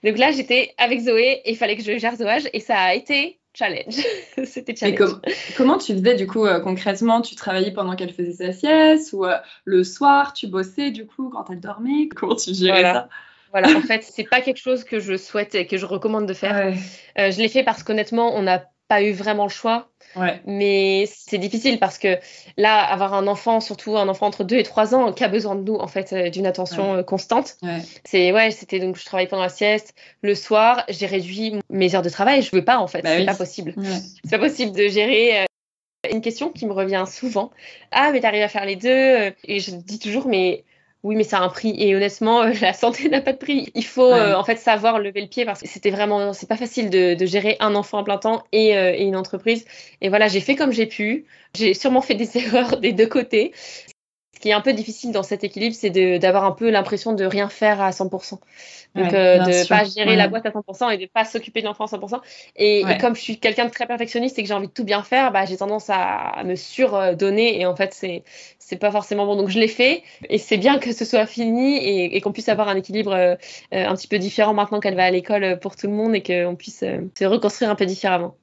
Donc 0.04 0.18
là, 0.18 0.32
j'étais 0.32 0.74
avec 0.78 1.02
Zoé 1.02 1.42
et 1.46 1.52
il 1.52 1.58
fallait 1.58 1.76
que 1.76 1.84
je 1.84 1.98
gère 1.98 2.16
Zoage. 2.16 2.50
Et 2.54 2.60
ça 2.60 2.78
a 2.80 2.94
été 2.94 3.40
challenge. 3.54 3.96
C'était 4.46 4.76
challenge. 4.76 5.20
comment 5.58 5.78
tu 5.78 5.94
faisais 5.94 6.16
du 6.16 6.28
coup 6.28 6.46
euh, 6.46 6.60
concrètement? 6.60 7.22
Tu 7.22 7.36
travaillais 7.36 7.72
pendant 7.72 7.96
qu'elle 7.96 8.14
faisait 8.14 8.34
sa 8.34 8.54
sieste 8.54 9.14
ou 9.14 9.26
euh, 9.26 9.38
le 9.66 9.84
soir 9.84 10.34
tu 10.34 10.48
bossais 10.48 10.92
du 10.92 11.06
coup 11.06 11.30
quand 11.30 11.50
elle 11.50 11.60
dormait? 11.60 12.10
Comment 12.16 12.36
tu 12.36 12.54
gérais 12.54 12.84
ça? 12.84 13.10
Voilà, 13.52 13.70
en 13.78 13.82
fait, 13.82 14.02
c'est 14.02 14.24
pas 14.24 14.42
quelque 14.42 14.58
chose 14.58 14.84
que 14.84 15.00
je 15.00 15.16
souhaite 15.16 15.54
et 15.54 15.68
que 15.68 15.78
je 15.78 15.86
recommande 15.86 16.26
de 16.26 16.34
faire. 16.34 16.74
je 17.16 17.38
l'ai 17.38 17.50
fait 17.50 17.64
parce 17.64 17.84
qu'honnêtement, 17.84 18.36
on 18.36 18.42
n'a 18.42 18.64
pas 18.94 19.02
eu 19.02 19.12
vraiment 19.12 19.44
le 19.44 19.50
choix. 19.50 19.90
Mais 20.46 21.06
c'est 21.08 21.40
difficile 21.40 21.80
parce 21.80 21.98
que 21.98 22.20
là, 22.58 22.80
avoir 22.84 23.16
un 23.16 23.26
enfant, 23.26 23.60
surtout 23.60 23.98
un 23.98 24.08
enfant 24.08 24.28
entre 24.28 24.44
2 24.44 24.58
et 24.58 24.64
3 24.64 24.94
ans, 24.94 25.12
qui 25.12 25.24
a 25.24 25.28
besoin 25.28 25.56
de 25.56 25.64
nous, 25.64 25.76
en 25.76 25.88
fait, 25.88 26.14
euh, 26.14 26.30
d'une 26.30 26.46
attention 26.46 26.98
euh, 26.98 27.04
constante. 27.04 27.56
C'est, 28.04 28.32
ouais, 28.32 28.52
c'était 28.52 28.80
donc, 28.80 28.96
je 28.96 29.06
travaille 29.06 29.28
pendant 29.28 29.42
la 29.42 29.50
sieste. 29.50 29.96
Le 30.22 30.36
soir, 30.36 30.84
j'ai 30.90 31.08
réduit 31.08 31.56
mes 31.72 31.96
heures 31.96 32.04
de 32.04 32.10
travail. 32.10 32.44
Je 32.44 32.56
veux 32.56 32.64
pas, 32.64 32.78
en 32.78 32.88
fait. 32.88 33.02
Bah 33.02 33.18
c'est 33.18 33.26
pas 33.26 33.34
possible. 33.34 33.74
C'est 34.24 34.38
pas 34.38 34.40
possible 34.40 34.72
de 34.76 34.88
gérer. 34.88 35.42
Euh, 35.42 35.46
une 36.12 36.22
question 36.22 36.50
qui 36.50 36.68
me 36.68 36.74
revient 36.74 37.06
souvent. 37.08 37.50
Ah, 37.92 38.12
mais 38.12 38.20
t'arrives 38.20 38.44
à 38.44 38.50
faire 38.50 38.66
les 38.66 38.76
deux. 38.76 39.34
Et 39.46 39.60
je 39.60 39.72
dis 39.72 39.98
toujours, 39.98 40.28
mais 40.28 40.66
oui, 41.04 41.18
mais 41.18 41.26
ça 41.26 41.40
a 41.40 41.42
un 41.42 41.50
prix. 41.50 41.76
Et 41.78 41.96
honnêtement, 41.96 42.44
euh, 42.44 42.54
la 42.62 42.74
santé 42.74 43.10
n'a 43.10 43.22
pas 43.22 43.34
de 43.34 43.38
prix. 43.38 43.70
Il 43.76 43.86
faut 43.86 44.12
euh, 44.12 44.36
en 44.36 44.44
fait 44.44 44.56
savoir 44.56 45.00
lever 45.00 45.22
le 45.22 45.28
pied 45.28 45.46
parce 45.46 45.62
que 45.62 45.68
c'était 45.68 45.92
vraiment, 45.92 46.32
c'est 46.34 46.48
pas 46.48 46.56
facile 46.58 46.90
de, 46.90 47.26
gérer 47.26 47.58
un 47.60 47.76
enfant 47.76 48.00
à 48.00 48.04
plein 48.04 48.18
temps 48.18 48.44
et, 48.52 48.78
euh, 48.78 48.94
et 48.96 49.04
une 49.04 49.18
entreprise. 49.18 49.66
Et 50.02 50.10
voilà, 50.10 50.28
j'ai 50.28 50.40
fait 50.40 50.56
comme 50.56 50.72
j'ai 50.72 50.86
pu. 50.86 51.26
J'ai 51.56 51.74
sûrement 51.74 52.02
fait 52.02 52.16
des 52.16 52.38
erreurs 52.38 52.78
des 52.78 52.94
deux 52.94 53.08
côtés 53.08 53.54
qui 54.40 54.50
est 54.50 54.54
un 54.54 54.62
peu 54.62 54.74
difficile 54.74 55.12
dans 55.12 55.24
cet 55.24 55.44
équilibre, 55.44 55.76
c'est 55.78 55.90
d'avoir 56.20 56.44
un 56.44 56.52
peu 56.52 56.70
l'impression 56.70 57.14
de 57.14 57.24
rien 57.24 57.50
faire 57.50 57.82
à 57.82 57.92
100%. 57.92 58.40
Donc, 58.96 59.14
euh, 59.14 59.40
de 59.40 59.50
ne 59.50 59.68
pas 59.68 59.84
gérer 59.86 60.16
la 60.16 60.28
boîte 60.28 60.46
à 60.46 60.50
100% 60.50 60.92
et 60.92 60.98
de 60.98 61.04
ne 61.04 61.08
pas 61.08 61.26
s'occuper 61.26 61.62
de 61.62 61.66
l'enfant 61.66 61.86
à 61.86 61.88
100%. 61.88 62.20
Et, 62.58 62.84
comme 63.00 63.16
je 63.16 63.22
suis 63.22 63.40
quelqu'un 63.40 63.66
de 63.66 63.72
très 63.72 63.88
perfectionniste 63.88 64.38
et 64.38 64.44
que 64.44 64.48
j'ai 64.48 64.54
envie 64.54 64.68
de 64.68 64.74
tout 64.74 64.84
bien 64.84 65.02
faire, 65.02 65.32
bah, 65.32 65.46
j'ai 65.46 65.58
tendance 65.58 65.90
à, 65.90 66.44
me 66.46 66.56
surdonner 66.56 67.60
et 67.60 67.66
en 67.66 67.76
fait, 67.76 67.94
c'est 67.94 68.24
c'est 68.60 68.78
pas 68.78 68.92
forcément 68.92 69.26
bon. 69.26 69.36
Donc, 69.36 69.50
je 69.50 69.60
l'ai 69.60 69.68
fait 69.68 70.04
et 70.30 70.38
c'est 70.38 70.58
bien 70.58 70.78
que 70.78 70.94
ce 70.94 71.06
soit 71.06 71.26
fini 71.26 71.78
et, 71.78 72.22
qu'on 72.22 72.32
puisse 72.32 72.50
avoir 72.50 72.70
un 72.70 72.76
équilibre 72.76 73.14
euh, 73.14 73.36
un 73.72 73.96
petit 73.96 74.08
peu 74.08 74.20
différent 74.20 74.54
maintenant 74.54 74.80
qu'elle 74.80 74.96
va 74.96 75.06
à 75.06 75.12
l'école 75.12 75.60
pour 75.60 75.76
tout 75.76 75.88
le 75.88 75.94
monde 75.94 76.16
et 76.16 76.24
qu'on 76.24 76.56
puisse 76.56 76.84
euh, 76.84 77.00
se 77.18 77.26
reconstruire 77.26 77.70
un 77.70 77.76
peu 77.76 77.86
différemment. 77.86 78.36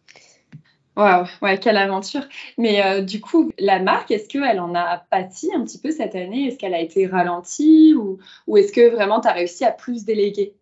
Waouh, 0.96 1.26
quelle 1.60 1.76
aventure. 1.76 2.22
Mais 2.58 2.84
euh, 2.84 3.00
du 3.00 3.20
coup, 3.20 3.52
la 3.58 3.78
marque, 3.78 4.10
est-ce 4.10 4.28
qu'elle 4.28 4.60
en 4.60 4.74
a 4.74 4.98
pâti 5.10 5.50
un 5.54 5.64
petit 5.64 5.78
peu 5.78 5.90
cette 5.90 6.14
année? 6.14 6.48
Est-ce 6.48 6.58
qu'elle 6.58 6.74
a 6.74 6.80
été 6.80 7.06
ralentie 7.06 7.94
ou, 7.94 8.18
ou 8.46 8.56
est-ce 8.56 8.72
que 8.72 8.90
vraiment 8.90 9.20
tu 9.20 9.28
as 9.28 9.32
réussi 9.32 9.64
à 9.64 9.72
plus 9.72 10.04
déléguer? 10.04 10.54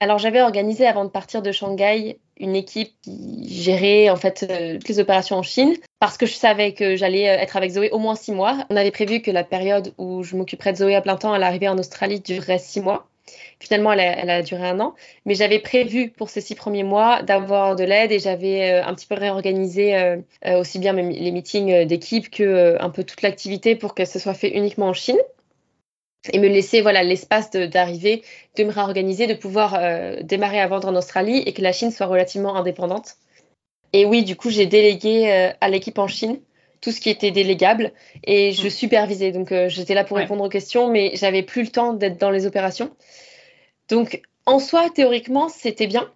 Alors 0.00 0.18
j'avais 0.18 0.40
organisé 0.40 0.86
avant 0.86 1.04
de 1.04 1.10
partir 1.10 1.42
de 1.42 1.50
Shanghai 1.50 2.20
une 2.38 2.54
équipe 2.54 2.92
qui 3.02 3.48
gérait 3.48 4.10
en 4.10 4.16
fait 4.16 4.46
euh, 4.48 4.74
toutes 4.74 4.88
les 4.88 5.00
opérations 5.00 5.36
en 5.36 5.42
Chine 5.42 5.74
parce 5.98 6.16
que 6.16 6.24
je 6.24 6.34
savais 6.34 6.72
que 6.72 6.94
j'allais 6.94 7.28
euh, 7.28 7.42
être 7.42 7.56
avec 7.56 7.72
Zoé 7.72 7.90
au 7.90 7.98
moins 7.98 8.14
six 8.14 8.30
mois. 8.30 8.64
On 8.70 8.76
avait 8.76 8.92
prévu 8.92 9.20
que 9.20 9.32
la 9.32 9.42
période 9.42 9.92
où 9.98 10.22
je 10.22 10.36
m'occuperais 10.36 10.72
de 10.72 10.78
Zoé 10.78 10.94
à 10.94 11.00
plein 11.00 11.16
temps 11.16 11.32
à 11.32 11.38
l'arrivée 11.38 11.68
en 11.68 11.78
Australie 11.78 12.20
durerait 12.20 12.60
six 12.60 12.80
mois. 12.80 13.08
Finalement, 13.60 13.92
elle 13.92 14.30
a, 14.30 14.42
duré 14.42 14.68
un 14.68 14.80
an. 14.80 14.94
Mais 15.24 15.34
j'avais 15.34 15.58
prévu 15.58 16.10
pour 16.10 16.30
ces 16.30 16.40
six 16.40 16.54
premiers 16.54 16.84
mois 16.84 17.22
d'avoir 17.22 17.76
de 17.76 17.84
l'aide 17.84 18.12
et 18.12 18.18
j'avais 18.18 18.70
euh, 18.70 18.84
un 18.84 18.94
petit 18.94 19.06
peu 19.06 19.14
réorganisé 19.14 19.96
euh, 19.96 20.16
euh, 20.46 20.60
aussi 20.60 20.78
bien 20.78 20.92
les 20.92 21.30
meetings 21.30 21.84
d'équipe 21.84 22.30
que 22.30 22.76
un 22.80 22.90
peu 22.90 23.04
toute 23.04 23.22
l'activité 23.22 23.74
pour 23.74 23.94
que 23.94 24.04
ce 24.04 24.18
soit 24.18 24.34
fait 24.34 24.50
uniquement 24.50 24.88
en 24.88 24.92
Chine 24.92 25.18
et 26.32 26.38
me 26.38 26.48
laisser 26.48 26.80
voilà 26.80 27.02
l'espace 27.02 27.50
d'arriver, 27.50 28.22
de, 28.56 28.64
me 28.64 28.70
réorganiser, 28.70 29.26
de 29.26 29.34
pouvoir 29.34 29.80
démarrer 30.22 30.60
à 30.60 30.66
vendre 30.66 30.88
en 30.88 30.96
Australie 30.96 31.42
et 31.46 31.52
que 31.52 31.62
la 31.62 31.72
Chine 31.72 31.90
soit 31.90 32.06
relativement 32.06 32.56
indépendante. 32.56 33.14
Et 33.92 34.04
oui, 34.04 34.24
du 34.24 34.36
coup, 34.36 34.50
j'ai 34.50 34.66
délégué 34.66 35.52
à 35.60 35.68
l'équipe 35.68 35.98
en 35.98 36.08
Chine 36.08 36.38
tout 36.80 36.92
ce 36.92 37.00
qui 37.00 37.10
était 37.10 37.30
délégable 37.30 37.92
et 38.24 38.52
je 38.52 38.66
mm. 38.66 38.70
supervisais. 38.70 39.32
Donc, 39.32 39.52
j'étais 39.68 39.94
là 39.94 40.04
pour 40.04 40.16
répondre 40.16 40.44
aux 40.44 40.48
questions, 40.48 40.90
mais 40.90 41.12
j'avais 41.14 41.42
plus 41.42 41.62
le 41.62 41.68
temps 41.68 41.92
d'être 41.92 42.18
dans 42.18 42.30
les 42.30 42.46
opérations. 42.46 42.90
Donc, 43.88 44.22
en 44.46 44.58
soi, 44.58 44.88
théoriquement, 44.94 45.48
c'était 45.48 45.86
bien. 45.86 46.10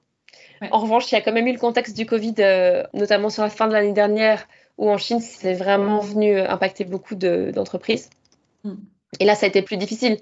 En 0.71 0.79
revanche, 0.79 1.11
il 1.11 1.15
y 1.15 1.19
a 1.19 1.21
quand 1.21 1.33
même 1.33 1.47
eu 1.47 1.53
le 1.53 1.59
contexte 1.59 1.97
du 1.97 2.07
Covid, 2.07 2.35
euh, 2.39 2.85
notamment 2.95 3.31
sur 3.31 3.43
la 3.43 3.51
fin 3.51 3.67
de 3.67 3.73
l'année 3.73 3.93
dernière, 3.93 4.47
où 4.79 4.91
en 4.91 4.99
Chine, 4.99 5.21
c'est 5.21 5.55
vraiment 5.55 5.99
venu 5.99 6.39
impacter 6.39 6.85
beaucoup 6.85 7.15
d'entreprises. 7.15 8.11
Mm. 8.65 8.75
Et 9.21 9.25
là, 9.25 9.35
ça 9.35 9.47
a 9.47 9.49
été 9.49 9.63
plus 9.63 9.77
difficile. 9.77 10.19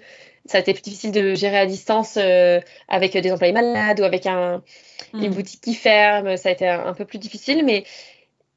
Ça 0.47 0.59
a 0.59 0.61
été 0.63 0.73
plus 0.73 0.83
difficile 0.83 1.13
de 1.13 1.35
gérer 1.35 1.59
à 1.59 1.67
distance 1.67 2.17
euh, 2.17 2.61
avec 2.89 3.17
des 3.17 3.31
employés 3.31 3.53
malades 3.53 4.01
ou 4.01 4.05
avec 4.05 4.27
un, 4.27 4.63
mm. 5.13 5.23
une 5.23 5.31
boutique 5.33 5.61
qui 5.61 5.75
ferme. 5.75 6.37
Ça 6.37 6.49
a 6.49 6.53
été 6.53 6.67
un, 6.67 6.95
peu 6.95 7.05
plus 7.05 7.19
difficile, 7.19 7.65
mais 7.65 7.85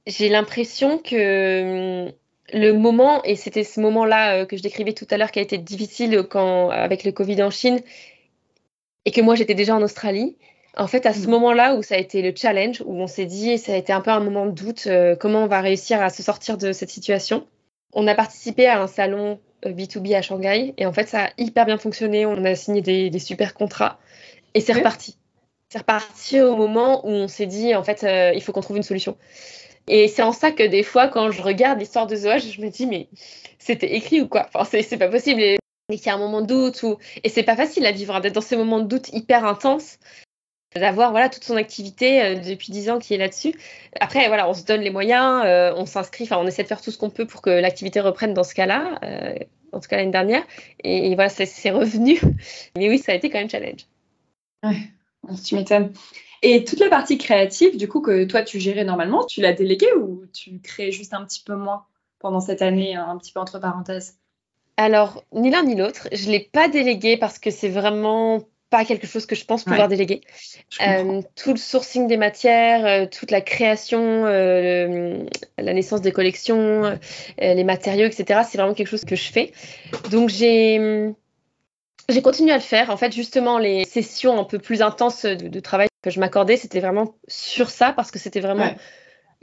j'ai 0.08 0.30
l'impression 0.30 0.98
que 0.98 2.06
hum, 2.06 2.12
le 2.54 2.72
moment, 2.72 3.24
et 3.24 3.36
c'était 3.36 3.64
ce 3.64 3.80
moment-là 3.80 4.36
euh, 4.36 4.46
que 4.46 4.58
je 4.58 4.64
décrivais 4.64 4.94
tout 4.94 5.08
à 5.10 5.18
l'heure 5.18 5.32
qui 5.32 5.40
a 5.40 5.42
été 5.42 5.58
difficile 5.58 6.24
quand, 6.30 6.70
avec 6.70 7.04
le 7.04 7.12
Covid 7.12 7.42
en 7.44 7.50
Chine, 7.50 7.82
et 9.06 9.12
que 9.12 9.22
moi 9.22 9.36
j'étais 9.36 9.56
déjà 9.56 9.76
en 9.76 9.82
Australie, 9.82 10.38
en 10.76 10.88
fait, 10.88 11.06
à 11.06 11.14
ce 11.14 11.28
mm. 11.28 11.32
moment-là 11.32 11.76
où 11.76 11.84
ça 11.84 11.96
a 11.96 11.98
été 11.98 12.22
le 12.22 12.34
challenge, 12.36 12.82
où 12.86 12.96
on 12.96 13.08
s'est 13.08 13.26
dit, 13.26 13.58
ça 13.58 13.74
a 13.74 13.76
été 13.76 13.94
un 13.94 14.02
peu 14.02 14.12
un 14.12 14.20
moment 14.20 14.46
de 14.46 14.52
doute, 14.52 14.88
euh, 14.88 15.16
comment 15.16 15.44
on 15.44 15.48
va 15.48 15.62
réussir 15.62 16.02
à 16.02 16.10
se 16.10 16.24
sortir 16.24 16.58
de 16.58 16.72
cette 16.72 16.90
situation. 16.90 17.46
On 17.94 18.08
a 18.08 18.16
participé 18.16 18.66
à 18.68 18.82
un 18.82 18.88
salon 18.88 19.40
B2B 19.64 20.14
euh, 20.14 20.18
à 20.18 20.22
Shanghai 20.22 20.74
et 20.78 20.86
en 20.86 20.94
fait, 20.94 21.08
ça 21.08 21.26
a 21.26 21.30
hyper 21.38 21.66
bien 21.66 21.78
fonctionné. 21.78 22.26
On 22.26 22.44
a 22.44 22.56
signé 22.56 22.82
des, 22.82 23.20
super 23.20 23.54
contrats 23.54 24.00
et 24.56 24.62
c'est 24.62 24.74
reparti. 24.74 25.18
C'est 25.70 25.80
reparti 25.80 26.42
au 26.42 26.56
moment 26.56 27.06
où 27.06 27.10
on 27.10 27.28
s'est 27.28 27.46
dit, 27.46 27.76
en 27.76 27.84
fait, 27.84 28.04
euh, 28.04 28.32
il 28.34 28.42
faut 28.42 28.52
qu'on 28.52 28.62
trouve 28.62 28.78
une 28.78 28.84
solution. 28.84 29.18
Et 29.88 30.08
c'est 30.08 30.22
en 30.22 30.32
ça 30.32 30.52
que 30.52 30.64
des 30.64 30.84
fois, 30.84 31.08
quand 31.08 31.32
je 31.32 31.42
regarde 31.42 31.80
l'histoire 31.80 32.08
de 32.08 32.16
Zoage, 32.16 32.52
je 32.52 32.62
me 32.62 32.70
dis, 32.70 32.86
mais 32.86 33.10
c'était 33.60 33.96
écrit 33.96 34.22
ou 34.22 34.28
quoi? 34.28 34.48
Enfin, 34.54 34.64
c'est 34.82 34.98
pas 34.98 35.10
possible. 35.10 35.42
Et, 35.42 35.58
qu'il 35.90 36.06
y 36.06 36.10
a 36.10 36.16
un 36.16 36.18
moment 36.18 36.42
de 36.42 36.48
doute. 36.48 36.82
Ou... 36.84 36.98
Et 37.24 37.30
c'est 37.30 37.44
pas 37.44 37.56
facile 37.56 37.86
à 37.86 37.92
vivre, 37.92 38.16
hein, 38.16 38.20
d'être 38.20 38.34
dans 38.34 38.42
ces 38.42 38.56
moments 38.56 38.80
de 38.80 38.88
doute 38.88 39.10
hyper 39.14 39.46
intenses 39.46 40.00
d'avoir 40.80 41.12
voilà 41.12 41.30
toute 41.30 41.44
son 41.44 41.56
activité 41.56 42.22
euh, 42.22 42.36
depuis 42.36 42.72
10 42.72 42.90
ans 42.90 43.00
qui 43.00 43.14
est 43.14 43.18
là-dessus. 43.18 43.54
Après 44.00 44.28
voilà, 44.28 44.50
on 44.50 44.54
se 44.54 44.64
donne 44.64 44.82
les 44.82 44.90
moyens, 44.90 45.44
euh, 45.46 45.74
on 45.76 45.86
s'inscrit, 45.86 46.28
on 46.32 46.48
essaie 46.48 46.64
de 46.64 46.68
faire 46.68 46.82
tout 46.82 46.92
ce 46.92 46.98
qu'on 46.98 47.10
peut 47.10 47.26
pour 47.26 47.42
que 47.42 47.50
l'activité 47.50 48.00
reprenne 48.00 48.34
dans 48.34 48.44
ce 48.44 48.54
cas-là, 48.56 49.00
euh, 49.04 49.36
en 49.72 49.80
tout 49.80 49.88
cas 49.88 49.98
l'année 49.98 50.12
dernière. 50.12 50.44
Et, 50.84 51.14
voilà, 51.16 51.30
c'est 51.30 51.72
revenu. 51.72 52.20
Mais 52.78 52.90
oui, 52.90 52.98
ça 52.98 53.12
a 53.12 53.16
été 53.16 53.30
quand 53.30 53.40
même 53.40 53.50
challenge. 53.50 53.86
Ouais, 54.64 54.78
tu 55.44 55.56
m'étonnes. 55.56 55.94
Et 56.44 56.66
toute 56.66 56.80
la 56.80 56.90
partie 56.90 57.18
créative, 57.18 57.78
du 57.78 57.88
coup, 57.88 58.02
que 58.02 58.26
toi 58.26 58.44
tu 58.44 58.60
gérais 58.60 58.84
normalement, 58.84 59.26
tu 59.26 59.42
l'as 59.42 59.54
déléguée 59.54 59.94
ou 59.94 60.26
tu 60.34 60.60
crées 60.60 60.92
juste 60.92 61.14
un 61.14 61.24
petit 61.24 61.42
peu 61.42 61.56
moins 61.56 61.86
pendant 62.20 62.42
cette 62.42 62.62
année, 62.62 62.96
un 62.96 63.18
petit 63.18 63.32
peu 63.32 63.40
entre 63.40 63.60
parenthèses? 63.60 64.18
Alors, 64.76 65.24
ni 65.32 65.50
l'un 65.50 65.64
ni 65.64 65.76
l'autre. 65.76 66.10
Je 66.12 66.28
ne 66.28 66.32
l'ai 66.32 66.40
pas 66.40 66.68
délégué 66.68 67.16
parce 67.16 67.40
que 67.40 67.50
c'est 67.50 67.70
vraiment 67.70 68.42
pas 68.70 68.86
quelque 68.86 69.06
chose 69.06 69.28
que 69.28 69.36
je 69.36 69.46
pense 69.46 69.64
pouvoir 69.64 69.88
déléguer. 69.88 70.22
Euh, 70.82 71.22
tout 71.36 71.52
le 71.52 71.58
sourcing 71.58 72.08
des 72.08 72.18
matières, 72.18 72.86
euh, 72.86 73.06
toute 73.06 73.30
la 73.30 73.40
création, 73.40 74.26
euh, 74.26 75.24
la 75.60 75.74
naissance 75.74 76.02
des 76.02 76.12
collections, 76.12 76.98
les 77.38 77.64
matériaux, 77.64 78.08
etc. 78.08 78.42
C'est 78.50 78.58
vraiment 78.58 78.74
quelque 78.74 78.88
chose 78.88 79.06
que 79.06 79.16
je 79.16 79.32
fais. 79.32 79.54
Donc 80.10 80.30
j'ai 80.30 81.14
j'ai 82.10 82.22
continué 82.22 82.52
à 82.52 82.58
le 82.58 82.62
faire. 82.62 82.90
En 82.90 82.98
fait, 82.98 83.14
justement, 83.14 83.58
les 83.58 83.86
sessions 83.86 84.40
un 84.40 84.44
peu 84.44 84.60
plus 84.60 84.82
intenses 84.82 85.26
de, 85.26 85.60
travail 85.60 85.88
que 86.02 86.10
je 86.10 86.20
m'accordais, 86.20 86.58
c'était 86.58 86.80
vraiment 86.80 87.16
sur 87.28 87.70
ça 87.70 87.94
parce 87.94 88.12
que 88.12 88.20
c'était 88.20 88.42
vraiment 88.42 88.76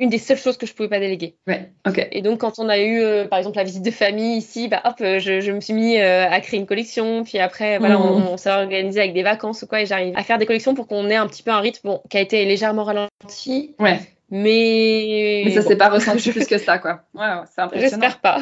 une 0.01 0.09
des 0.09 0.19
seules 0.19 0.39
choses 0.39 0.57
que 0.57 0.67
je 0.67 0.75
pouvais 0.75 0.89
pas 0.89 0.99
déléguer. 0.99 1.37
Ouais, 1.47 1.73
ok. 1.87 2.09
Et 2.11 2.23
donc, 2.23 2.41
quand 2.41 2.59
on 2.59 2.71
a 2.71 2.79
eu, 2.79 3.01
euh, 3.01 3.27
par 3.27 3.39
exemple, 3.39 3.59
la 3.59 3.65
visite 3.65 3.83
de 3.83 3.91
famille 3.91 4.39
ici, 4.39 4.67
bah, 4.67 4.81
hop, 4.85 4.95
euh, 5.03 5.19
je, 5.19 5.53
me 5.53 5.61
suis 5.61 5.75
mis 5.75 5.99
euh, 5.99 6.29
à 6.29 6.41
créer 6.41 6.59
une 6.59 6.67
collection. 6.67 7.23
Puis 7.23 7.39
après, 7.39 7.79
voilà, 7.79 7.99
mmh. 7.99 8.29
on, 8.31 8.37
s'est 8.39 8.51
organisé 8.51 8.99
avec 8.99 9.13
des 9.13 9.23
vacances 9.23 9.63
ou 9.63 9.67
quoi, 9.67 9.83
et 9.83 9.87
j'arrive 9.87 10.17
à 10.17 10.23
faire 10.23 10.39
des 10.39 10.47
collections 10.47 10.75
pour 10.75 10.87
qu'on 10.87 11.09
ait 11.11 11.17
un 11.17 11.27
petit 11.27 11.43
peu 11.43 11.51
un 11.51 11.61
rythme 11.61 11.87
bon, 11.87 12.03
qui 12.09 12.17
a 12.17 12.21
été 12.21 12.47
légèrement 12.47 12.85
ralenti. 12.85 13.75
Ouais. 13.79 14.01
Mais. 14.31 15.43
Mais 15.45 15.51
ça 15.51 15.63
s'est 15.63 15.77
pas 15.77 15.91
ressenti 15.91 16.31
plus 16.33 16.47
que 16.47 16.57
ça, 16.57 16.79
quoi. 16.79 17.03
Ouais, 17.15 17.27
c'est 17.55 17.61
impressionnant. 17.61 17.91
J'espère 17.91 18.21
pas. 18.21 18.41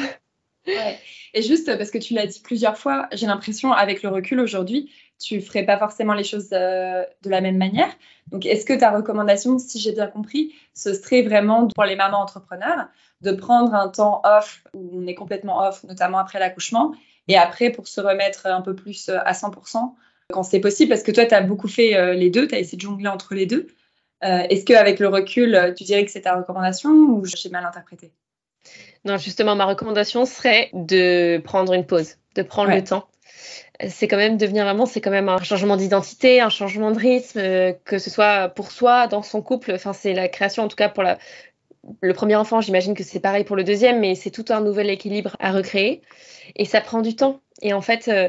Et 1.33 1.41
juste 1.41 1.75
parce 1.77 1.91
que 1.91 1.97
tu 1.97 2.13
l'as 2.13 2.25
dit 2.25 2.39
plusieurs 2.39 2.77
fois, 2.77 3.07
j'ai 3.11 3.27
l'impression, 3.27 3.71
avec 3.71 4.01
le 4.01 4.09
recul 4.09 4.39
aujourd'hui, 4.39 4.91
tu 5.19 5.41
ferais 5.41 5.65
pas 5.65 5.77
forcément 5.77 6.13
les 6.13 6.23
choses 6.23 6.49
euh, 6.53 7.03
de 7.21 7.29
la 7.29 7.41
même 7.41 7.57
manière. 7.57 7.89
Donc, 8.27 8.45
est-ce 8.45 8.65
que 8.65 8.73
ta 8.73 8.91
recommandation, 8.91 9.59
si 9.59 9.79
j'ai 9.79 9.91
bien 9.91 10.07
compris, 10.07 10.55
ce 10.73 10.93
serait 10.93 11.21
vraiment 11.21 11.67
pour 11.67 11.83
les 11.83 11.95
mamans 11.95 12.21
entrepreneurs 12.21 12.87
de 13.21 13.31
prendre 13.31 13.73
un 13.73 13.89
temps 13.89 14.21
off 14.23 14.63
où 14.73 14.89
on 14.93 15.07
est 15.07 15.15
complètement 15.15 15.67
off, 15.67 15.83
notamment 15.83 16.19
après 16.19 16.39
l'accouchement, 16.39 16.93
et 17.27 17.37
après 17.37 17.69
pour 17.69 17.87
se 17.87 18.01
remettre 18.01 18.47
un 18.47 18.61
peu 18.61 18.75
plus 18.75 19.09
euh, 19.09 19.19
à 19.25 19.33
100% 19.33 19.93
quand 20.31 20.43
c'est 20.43 20.59
possible? 20.59 20.89
Parce 20.89 21.03
que 21.03 21.11
toi, 21.11 21.25
tu 21.25 21.35
as 21.35 21.41
beaucoup 21.41 21.67
fait 21.67 21.95
euh, 21.95 22.13
les 22.13 22.29
deux, 22.29 22.47
tu 22.47 22.55
as 22.55 22.59
essayé 22.59 22.77
de 22.77 22.81
jongler 22.81 23.09
entre 23.09 23.35
les 23.35 23.45
deux. 23.45 23.67
est-ce 24.21 24.65
qu'avec 24.65 24.99
le 24.99 25.07
recul, 25.07 25.73
tu 25.77 25.83
dirais 25.83 26.05
que 26.05 26.11
c'est 26.11 26.21
ta 26.21 26.35
recommandation 26.35 26.91
ou 26.91 27.25
j'ai 27.25 27.49
mal 27.49 27.65
interprété? 27.65 28.11
Non, 29.05 29.17
justement, 29.17 29.55
ma 29.55 29.65
recommandation 29.65 30.25
serait 30.25 30.69
de 30.73 31.41
prendre 31.43 31.73
une 31.73 31.85
pause, 31.85 32.15
de 32.35 32.41
prendre 32.41 32.71
le 32.71 32.83
temps 32.83 33.07
c'est 33.87 34.07
quand 34.07 34.17
même 34.17 34.37
devenir 34.37 34.65
maman, 34.65 34.85
c'est 34.85 34.99
quand 34.99 35.11
même 35.11 35.29
un 35.29 35.41
changement 35.41 35.77
d'identité, 35.77 36.41
un 36.41 36.49
changement 36.49 36.91
de 36.91 36.99
rythme, 36.99 37.39
euh, 37.39 37.73
que 37.85 37.97
ce 37.97 38.09
soit 38.09 38.49
pour 38.49 38.71
soi, 38.71 39.07
dans 39.07 39.23
son 39.23 39.41
couple. 39.41 39.71
Enfin, 39.73 39.93
c'est 39.93 40.13
la 40.13 40.27
création, 40.27 40.63
en 40.63 40.67
tout 40.67 40.75
cas 40.75 40.89
pour 40.89 41.03
la, 41.03 41.17
le 42.01 42.13
premier 42.13 42.35
enfant. 42.35 42.59
J'imagine 42.59 42.93
que 42.93 43.03
c'est 43.03 43.21
pareil 43.21 43.45
pour 43.45 43.55
le 43.55 43.63
deuxième, 43.63 43.99
mais 43.99 44.15
c'est 44.15 44.31
tout 44.31 44.45
un 44.49 44.59
nouvel 44.59 44.89
équilibre 44.89 45.37
à 45.39 45.51
recréer. 45.51 46.01
Et 46.55 46.65
ça 46.65 46.81
prend 46.81 47.01
du 47.01 47.15
temps. 47.15 47.39
Et 47.61 47.73
en 47.73 47.81
fait, 47.81 48.09
euh, 48.09 48.27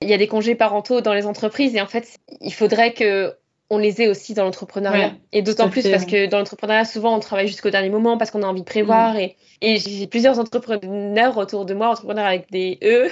il 0.00 0.08
y 0.08 0.14
a 0.14 0.18
des 0.18 0.26
congés 0.26 0.56
parentaux 0.56 1.00
dans 1.00 1.14
les 1.14 1.26
entreprises. 1.26 1.76
Et 1.76 1.80
en 1.80 1.86
fait, 1.86 2.18
il 2.40 2.52
faudrait 2.52 2.92
que 2.92 3.36
on 3.72 3.78
les 3.78 4.02
ait 4.02 4.08
aussi 4.08 4.34
dans 4.34 4.44
l'entrepreneuriat. 4.44 5.14
et 5.32 5.40
d'autant 5.40 5.70
plus 5.70 5.88
parce 5.88 6.04
que 6.04 6.26
dans 6.26 6.36
l'entrepreneuriat, 6.36 6.84
souvent, 6.84 7.16
on 7.16 7.20
travaille 7.20 7.48
jusqu'au 7.48 7.70
dernier 7.70 7.88
moment 7.88 8.18
parce 8.18 8.30
qu'on 8.30 8.42
a 8.42 8.46
envie 8.46 8.60
de 8.60 8.66
prévoir. 8.66 9.14
Mm. 9.14 9.20
Et, 9.20 9.36
et 9.62 9.78
j'ai 9.78 10.06
plusieurs 10.06 10.38
entrepreneurs 10.38 11.38
autour 11.38 11.64
de 11.64 11.72
moi, 11.72 11.88
entrepreneurs 11.88 12.26
avec 12.26 12.50
des 12.50 12.78
E 12.82 13.08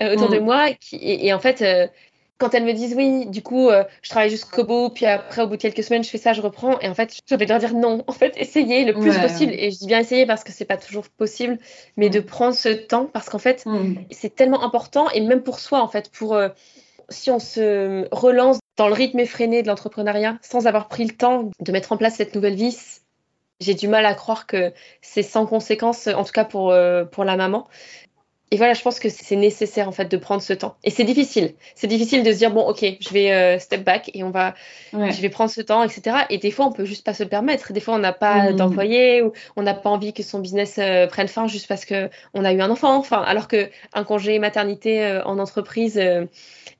euh, 0.00 0.14
autour 0.14 0.28
de 0.28 0.38
mm. 0.38 0.44
moi. 0.44 0.68
Qui, 0.80 1.00
et, 1.02 1.34
en 1.34 1.40
fait, 1.40 1.60
euh, 1.60 1.88
quand 2.38 2.54
elles 2.54 2.62
me 2.62 2.72
disent 2.72 2.94
oui, 2.96 3.26
du 3.26 3.42
coup, 3.42 3.68
euh, 3.68 3.82
je 4.02 4.10
travaille 4.10 4.30
jusqu'au 4.30 4.62
bout, 4.62 4.90
puis 4.90 5.06
après, 5.06 5.42
au 5.42 5.48
bout 5.48 5.56
de 5.56 5.62
quelques 5.62 5.82
semaines, 5.82 6.04
je 6.04 6.08
fais 6.08 6.18
ça, 6.18 6.32
je 6.32 6.40
reprends. 6.40 6.78
Et 6.78 6.88
en 6.88 6.94
fait, 6.94 7.12
je 7.28 7.34
vais 7.34 7.44
leur 7.44 7.58
dire 7.58 7.74
non. 7.74 8.04
En 8.06 8.12
fait, 8.12 8.32
essayez 8.36 8.84
le 8.84 8.94
plus 8.94 9.18
possible. 9.18 9.54
Et 9.54 9.72
je 9.72 9.78
dis 9.78 9.88
bien 9.88 9.98
essayer 9.98 10.24
parce 10.24 10.44
que 10.44 10.52
c'est 10.52 10.66
pas 10.66 10.76
toujours 10.76 11.08
possible, 11.08 11.58
mais 11.96 12.10
de 12.10 12.20
mm. 12.20 12.26
prendre 12.26 12.54
ce 12.54 12.68
temps 12.68 13.06
parce 13.12 13.28
qu'en 13.28 13.38
fait, 13.38 13.64
c'est 14.12 14.36
tellement 14.36 14.62
important. 14.62 15.10
Et 15.10 15.20
même 15.20 15.42
pour 15.42 15.58
soi, 15.58 15.82
en 15.82 15.88
fait, 15.88 16.12
pour 16.12 16.38
si 17.08 17.32
on 17.32 17.40
se 17.40 18.06
relance 18.12 18.60
dans 18.76 18.88
le 18.88 18.94
rythme 18.94 19.18
effréné 19.20 19.62
de 19.62 19.68
l'entrepreneuriat 19.68 20.38
sans 20.42 20.66
avoir 20.66 20.88
pris 20.88 21.04
le 21.04 21.14
temps 21.14 21.50
de 21.60 21.72
mettre 21.72 21.92
en 21.92 21.96
place 21.96 22.16
cette 22.16 22.34
nouvelle 22.34 22.54
vie, 22.54 22.76
j'ai 23.60 23.74
du 23.74 23.88
mal 23.88 24.04
à 24.04 24.14
croire 24.14 24.46
que 24.46 24.72
c'est 25.00 25.22
sans 25.22 25.46
conséquence, 25.46 26.06
en 26.08 26.24
tout 26.24 26.32
cas 26.32 26.44
pour, 26.44 26.70
euh, 26.70 27.04
pour 27.04 27.24
la 27.24 27.36
maman. 27.36 27.66
Et 28.52 28.56
voilà, 28.58 28.74
je 28.74 28.82
pense 28.82 29.00
que 29.00 29.08
c'est 29.08 29.36
nécessaire 29.36 29.88
en 29.88 29.92
fait 29.92 30.04
de 30.06 30.16
prendre 30.16 30.40
ce 30.40 30.52
temps. 30.52 30.76
Et 30.84 30.90
c'est 30.90 31.04
difficile. 31.04 31.54
C'est 31.74 31.88
difficile 31.88 32.22
de 32.22 32.32
se 32.32 32.38
dire 32.38 32.52
bon, 32.52 32.62
ok, 32.62 32.84
je 33.00 33.08
vais 33.10 33.32
euh, 33.32 33.58
step 33.58 33.82
back 33.82 34.10
et 34.14 34.22
on 34.22 34.30
va, 34.30 34.54
je 34.92 35.20
vais 35.20 35.28
prendre 35.28 35.50
ce 35.50 35.60
temps, 35.60 35.82
etc. 35.82 36.18
Et 36.30 36.38
des 36.38 36.52
fois, 36.52 36.66
on 36.66 36.72
peut 36.72 36.84
juste 36.84 37.04
pas 37.04 37.12
se 37.12 37.24
le 37.24 37.28
permettre. 37.28 37.72
Des 37.72 37.80
fois, 37.80 37.94
on 37.94 37.98
n'a 37.98 38.12
pas 38.12 38.52
mmh. 38.52 38.56
d'employé 38.56 39.22
ou 39.22 39.32
on 39.56 39.62
n'a 39.62 39.74
pas 39.74 39.90
envie 39.90 40.12
que 40.12 40.22
son 40.22 40.38
business 40.38 40.76
euh, 40.78 41.08
prenne 41.08 41.28
fin 41.28 41.48
juste 41.48 41.66
parce 41.66 41.84
que 41.84 42.08
on 42.34 42.44
a 42.44 42.52
eu 42.52 42.60
un 42.60 42.70
enfant. 42.70 42.96
Enfin, 42.96 43.20
alors 43.22 43.48
que 43.48 43.68
un 43.94 44.04
congé 44.04 44.38
maternité 44.38 45.20
en 45.24 45.38
entreprise 45.38 46.00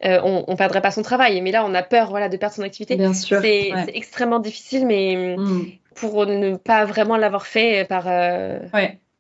euh, 0.05 0.21
on 0.23 0.45
ne 0.51 0.57
perdrait 0.57 0.83
pas 0.83 0.91
son 0.91 1.03
travail. 1.03 1.41
Mais 1.41 1.51
là, 1.51 1.65
on 1.65 1.75
a 1.75 1.83
peur 1.83 2.11
voilà, 2.11 2.29
de 2.29 2.37
perdre 2.37 2.55
son 2.55 2.63
activité. 2.63 2.97
Bien 2.97 3.15
sûr. 3.15 3.41
C'est 3.41 3.73
extrêmement 3.95 4.39
difficile, 4.39 4.87
mais 4.87 5.37
mm. 5.39 5.67
pour 5.95 6.27
ne 6.27 6.57
pas 6.57 6.85
vraiment 6.85 7.17
l'avoir 7.17 7.47
fait 7.47 7.87
par 7.89 8.05
euh, 8.07 8.59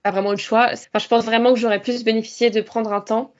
pas 0.07 0.13
vraiment 0.13 0.31
le 0.31 0.37
choix, 0.37 0.69
enfin, 0.73 0.99
je 1.01 1.09
pense 1.09 1.25
vraiment 1.25 1.53
que 1.53 1.59
j'aurais 1.59 1.83
plus 1.83 2.05
bénéficié 2.05 2.51
de 2.51 2.61
prendre 2.61 2.93
un 2.93 3.01
temps 3.01 3.35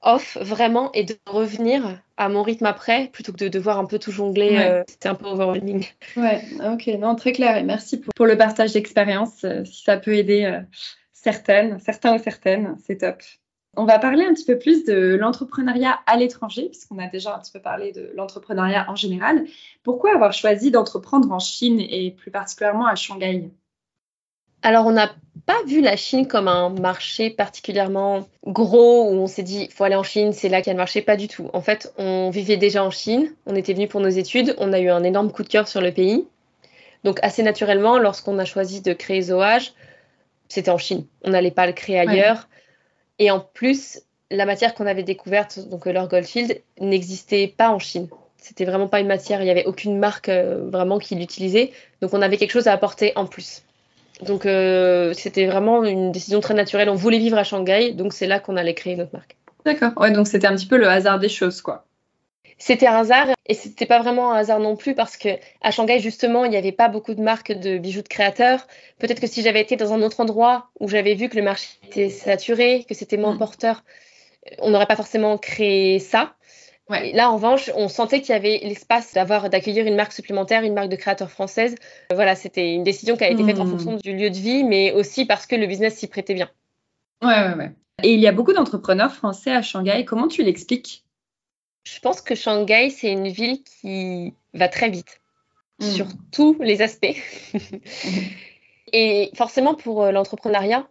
off 0.00 0.38
vraiment 0.40 0.90
et 0.92 1.04
de 1.04 1.14
revenir 1.26 2.00
à 2.16 2.30
mon 2.30 2.42
rythme 2.42 2.64
après 2.64 3.08
plutôt 3.08 3.32
que 3.32 3.38
de 3.38 3.48
devoir 3.48 3.78
un 3.78 3.84
peu 3.84 3.98
tout 3.98 4.12
jongler. 4.12 4.56
Euh, 4.56 4.82
c'était 4.88 5.10
un 5.10 5.14
peu 5.14 5.26
overwhelming. 5.26 5.84
Ouais, 6.16 6.42
ok, 6.64 6.86
non, 6.98 7.16
très 7.16 7.32
clair 7.32 7.58
et 7.58 7.64
merci 7.64 8.00
pour, 8.00 8.14
pour 8.14 8.24
le 8.24 8.38
partage 8.38 8.72
d'expérience. 8.72 9.44
si 9.64 9.82
ça 9.84 9.98
peut 9.98 10.14
aider 10.14 10.60
certaines, 11.12 11.80
certains 11.80 12.16
ou 12.16 12.22
certaines, 12.22 12.76
c'est 12.86 12.98
top. 12.98 13.22
On 13.76 13.84
va 13.84 13.98
parler 13.98 14.24
un 14.24 14.32
petit 14.32 14.46
peu 14.46 14.58
plus 14.58 14.84
de 14.84 15.16
l'entrepreneuriat 15.20 15.98
à 16.06 16.16
l'étranger, 16.16 16.70
puisqu'on 16.70 16.98
a 16.98 17.08
déjà 17.08 17.36
un 17.36 17.40
petit 17.40 17.52
peu 17.52 17.60
parlé 17.60 17.92
de 17.92 18.10
l'entrepreneuriat 18.14 18.86
en 18.88 18.96
général. 18.96 19.44
Pourquoi 19.82 20.14
avoir 20.14 20.32
choisi 20.32 20.70
d'entreprendre 20.70 21.30
en 21.30 21.40
Chine 21.40 21.78
et 21.78 22.10
plus 22.12 22.30
particulièrement 22.30 22.86
à 22.86 22.94
Shanghai? 22.94 23.50
Alors, 24.62 24.86
on 24.86 24.92
n'a 24.92 25.14
pas 25.46 25.62
vu 25.66 25.80
la 25.80 25.96
Chine 25.96 26.26
comme 26.26 26.48
un 26.48 26.70
marché 26.70 27.30
particulièrement 27.30 28.26
gros 28.44 29.10
où 29.10 29.14
on 29.14 29.26
s'est 29.26 29.42
dit, 29.42 29.66
il 29.68 29.72
faut 29.72 29.84
aller 29.84 29.94
en 29.94 30.02
Chine, 30.02 30.32
c'est 30.32 30.48
là 30.48 30.60
qu'il 30.60 30.68
y 30.68 30.70
a 30.70 30.74
le 30.74 30.78
marché. 30.78 31.02
Pas 31.02 31.16
du 31.16 31.28
tout. 31.28 31.50
En 31.52 31.60
fait, 31.60 31.92
on 31.98 32.30
vivait 32.30 32.56
déjà 32.56 32.82
en 32.82 32.90
Chine, 32.90 33.32
on 33.46 33.54
était 33.54 33.74
venu 33.74 33.86
pour 33.86 34.00
nos 34.00 34.08
études, 34.08 34.54
on 34.58 34.72
a 34.72 34.80
eu 34.80 34.88
un 34.88 35.04
énorme 35.04 35.30
coup 35.30 35.42
de 35.42 35.48
cœur 35.48 35.68
sur 35.68 35.80
le 35.80 35.92
pays. 35.92 36.26
Donc, 37.04 37.20
assez 37.22 37.42
naturellement, 37.42 37.98
lorsqu'on 37.98 38.38
a 38.38 38.44
choisi 38.44 38.80
de 38.80 38.92
créer 38.92 39.22
Zoage, 39.22 39.72
c'était 40.48 40.70
en 40.70 40.78
Chine. 40.78 41.06
On 41.22 41.30
n'allait 41.30 41.50
pas 41.50 41.66
le 41.66 41.72
créer 41.72 42.00
ailleurs. 42.00 42.48
Et 43.18 43.30
en 43.30 43.40
plus, 43.40 44.00
la 44.30 44.46
matière 44.46 44.74
qu'on 44.74 44.86
avait 44.86 45.02
découverte, 45.02 45.60
donc 45.68 45.86
euh, 45.86 45.92
leur 45.92 46.08
Goldfield, 46.08 46.60
n'existait 46.80 47.46
pas 47.46 47.70
en 47.70 47.78
Chine. 47.78 48.08
C'était 48.38 48.64
vraiment 48.64 48.88
pas 48.88 49.00
une 49.00 49.06
matière, 49.06 49.40
il 49.40 49.44
n'y 49.44 49.50
avait 49.50 49.64
aucune 49.64 49.98
marque 49.98 50.28
euh, 50.28 50.68
vraiment 50.68 50.98
qui 50.98 51.14
l'utilisait. 51.14 51.72
Donc 52.00 52.14
on 52.14 52.22
avait 52.22 52.36
quelque 52.36 52.50
chose 52.52 52.68
à 52.68 52.72
apporter 52.72 53.12
en 53.16 53.26
plus. 53.26 53.62
Donc 54.22 54.46
euh, 54.46 55.12
c'était 55.14 55.46
vraiment 55.46 55.84
une 55.84 56.12
décision 56.12 56.40
très 56.40 56.54
naturelle. 56.54 56.88
On 56.88 56.94
voulait 56.94 57.18
vivre 57.18 57.36
à 57.36 57.44
Shanghai, 57.44 57.92
donc 57.92 58.12
c'est 58.12 58.26
là 58.26 58.40
qu'on 58.40 58.56
allait 58.56 58.74
créer 58.74 58.96
notre 58.96 59.12
marque. 59.12 59.36
D'accord. 59.64 59.92
Ouais, 59.96 60.10
donc 60.10 60.26
c'était 60.26 60.46
un 60.46 60.54
petit 60.54 60.66
peu 60.66 60.76
le 60.76 60.88
hasard 60.88 61.18
des 61.18 61.28
choses, 61.28 61.60
quoi. 61.60 61.84
C'était 62.58 62.86
un 62.86 62.96
hasard 62.96 63.28
et 63.46 63.52
c'était 63.52 63.84
pas 63.84 64.00
vraiment 64.00 64.32
un 64.32 64.38
hasard 64.38 64.60
non 64.60 64.76
plus 64.76 64.94
parce 64.94 65.18
que 65.18 65.28
à 65.60 65.70
Shanghai 65.70 65.98
justement 65.98 66.46
il 66.46 66.50
n'y 66.50 66.56
avait 66.56 66.72
pas 66.72 66.88
beaucoup 66.88 67.12
de 67.12 67.20
marques 67.20 67.52
de 67.52 67.76
bijoux 67.76 68.00
de 68.00 68.08
créateurs. 68.08 68.66
Peut-être 68.98 69.20
que 69.20 69.26
si 69.26 69.42
j'avais 69.42 69.60
été 69.60 69.76
dans 69.76 69.92
un 69.92 70.00
autre 70.00 70.20
endroit 70.20 70.70
où 70.80 70.88
j'avais 70.88 71.14
vu 71.14 71.28
que 71.28 71.36
le 71.36 71.42
marché 71.42 71.68
était 71.86 72.08
saturé, 72.08 72.86
que 72.88 72.94
c'était 72.94 73.18
moins 73.18 73.34
mm. 73.34 73.38
porteur, 73.38 73.84
on 74.60 74.70
n'aurait 74.70 74.86
pas 74.86 74.96
forcément 74.96 75.36
créé 75.36 75.98
ça. 75.98 76.34
Ouais. 76.88 77.12
Là, 77.12 77.30
en 77.30 77.34
revanche, 77.34 77.70
on 77.74 77.88
sentait 77.88 78.20
qu'il 78.20 78.30
y 78.30 78.36
avait 78.36 78.60
l'espace 78.62 79.12
d'avoir 79.12 79.50
d'accueillir 79.50 79.86
une 79.86 79.96
marque 79.96 80.12
supplémentaire, 80.12 80.62
une 80.62 80.74
marque 80.74 80.88
de 80.88 80.96
créateurs 80.96 81.30
française. 81.30 81.74
Voilà, 82.14 82.36
c'était 82.36 82.74
une 82.74 82.84
décision 82.84 83.16
qui 83.16 83.24
a 83.24 83.30
été 83.30 83.42
faite 83.44 83.58
en 83.58 83.64
hmm. 83.64 83.70
fonction 83.70 83.96
du 83.96 84.16
lieu 84.16 84.30
de 84.30 84.36
vie, 84.36 84.62
mais 84.62 84.92
aussi 84.92 85.24
parce 85.24 85.46
que 85.46 85.56
le 85.56 85.66
business 85.66 85.96
s'y 85.96 86.06
prêtait 86.06 86.34
bien. 86.34 86.48
Ouais, 87.22 87.28
ouais, 87.28 87.54
ouais. 87.54 87.72
Et 88.04 88.12
il 88.12 88.20
y 88.20 88.28
a 88.28 88.32
beaucoup 88.32 88.52
d'entrepreneurs 88.52 89.12
français 89.12 89.50
à 89.50 89.62
Shanghai. 89.62 90.04
Comment 90.04 90.28
tu 90.28 90.44
l'expliques? 90.44 91.04
Je 91.82 91.98
pense 91.98 92.20
que 92.20 92.34
Shanghai, 92.34 92.90
c'est 92.90 93.10
une 93.10 93.28
ville 93.28 93.62
qui 93.64 94.34
va 94.54 94.68
très 94.68 94.88
vite 94.88 95.20
hmm. 95.80 95.86
sur 95.86 96.06
tous 96.30 96.56
les 96.60 96.82
aspects. 96.82 97.16
Et 98.92 99.30
forcément, 99.34 99.74
pour 99.74 100.04
euh, 100.04 100.12
l'entrepreneuriat, 100.12 100.86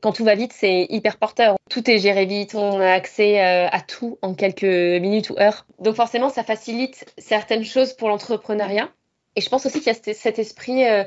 quand 0.00 0.12
tout 0.12 0.24
va 0.24 0.34
vite, 0.34 0.52
c'est 0.52 0.86
hyper 0.88 1.16
porteur. 1.18 1.56
Tout 1.68 1.90
est 1.90 1.98
géré 1.98 2.26
vite, 2.26 2.54
on 2.54 2.80
a 2.80 2.90
accès 2.90 3.40
euh, 3.40 3.68
à 3.70 3.80
tout 3.80 4.18
en 4.22 4.34
quelques 4.34 4.62
minutes 4.62 5.30
ou 5.30 5.38
heures. 5.38 5.66
Donc 5.78 5.96
forcément, 5.96 6.28
ça 6.28 6.44
facilite 6.44 7.12
certaines 7.18 7.64
choses 7.64 7.92
pour 7.92 8.08
l'entrepreneuriat. 8.08 8.88
Et 9.36 9.40
je 9.40 9.48
pense 9.48 9.66
aussi 9.66 9.80
qu'il 9.80 9.92
y 9.92 9.96
a 9.96 10.14
cet 10.14 10.38
esprit 10.38 10.84
euh, 10.86 11.04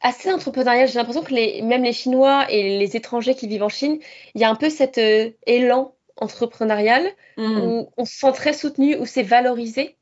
assez 0.00 0.32
entrepreneurial. 0.32 0.88
J'ai 0.88 0.98
l'impression 0.98 1.22
que 1.22 1.34
les, 1.34 1.62
même 1.62 1.82
les 1.82 1.92
Chinois 1.92 2.46
et 2.50 2.78
les 2.78 2.96
étrangers 2.96 3.34
qui 3.34 3.48
vivent 3.48 3.62
en 3.62 3.68
Chine, 3.68 3.98
il 4.34 4.40
y 4.40 4.44
a 4.44 4.50
un 4.50 4.56
peu 4.56 4.70
cet 4.70 4.98
euh, 4.98 5.30
élan 5.46 5.94
entrepreneurial 6.16 7.04
mm. 7.36 7.60
où 7.60 7.90
on 7.96 8.04
se 8.04 8.14
sent 8.14 8.32
très 8.32 8.52
soutenu, 8.52 8.96
où 8.96 9.06
c'est 9.06 9.22
valorisé. 9.22 9.96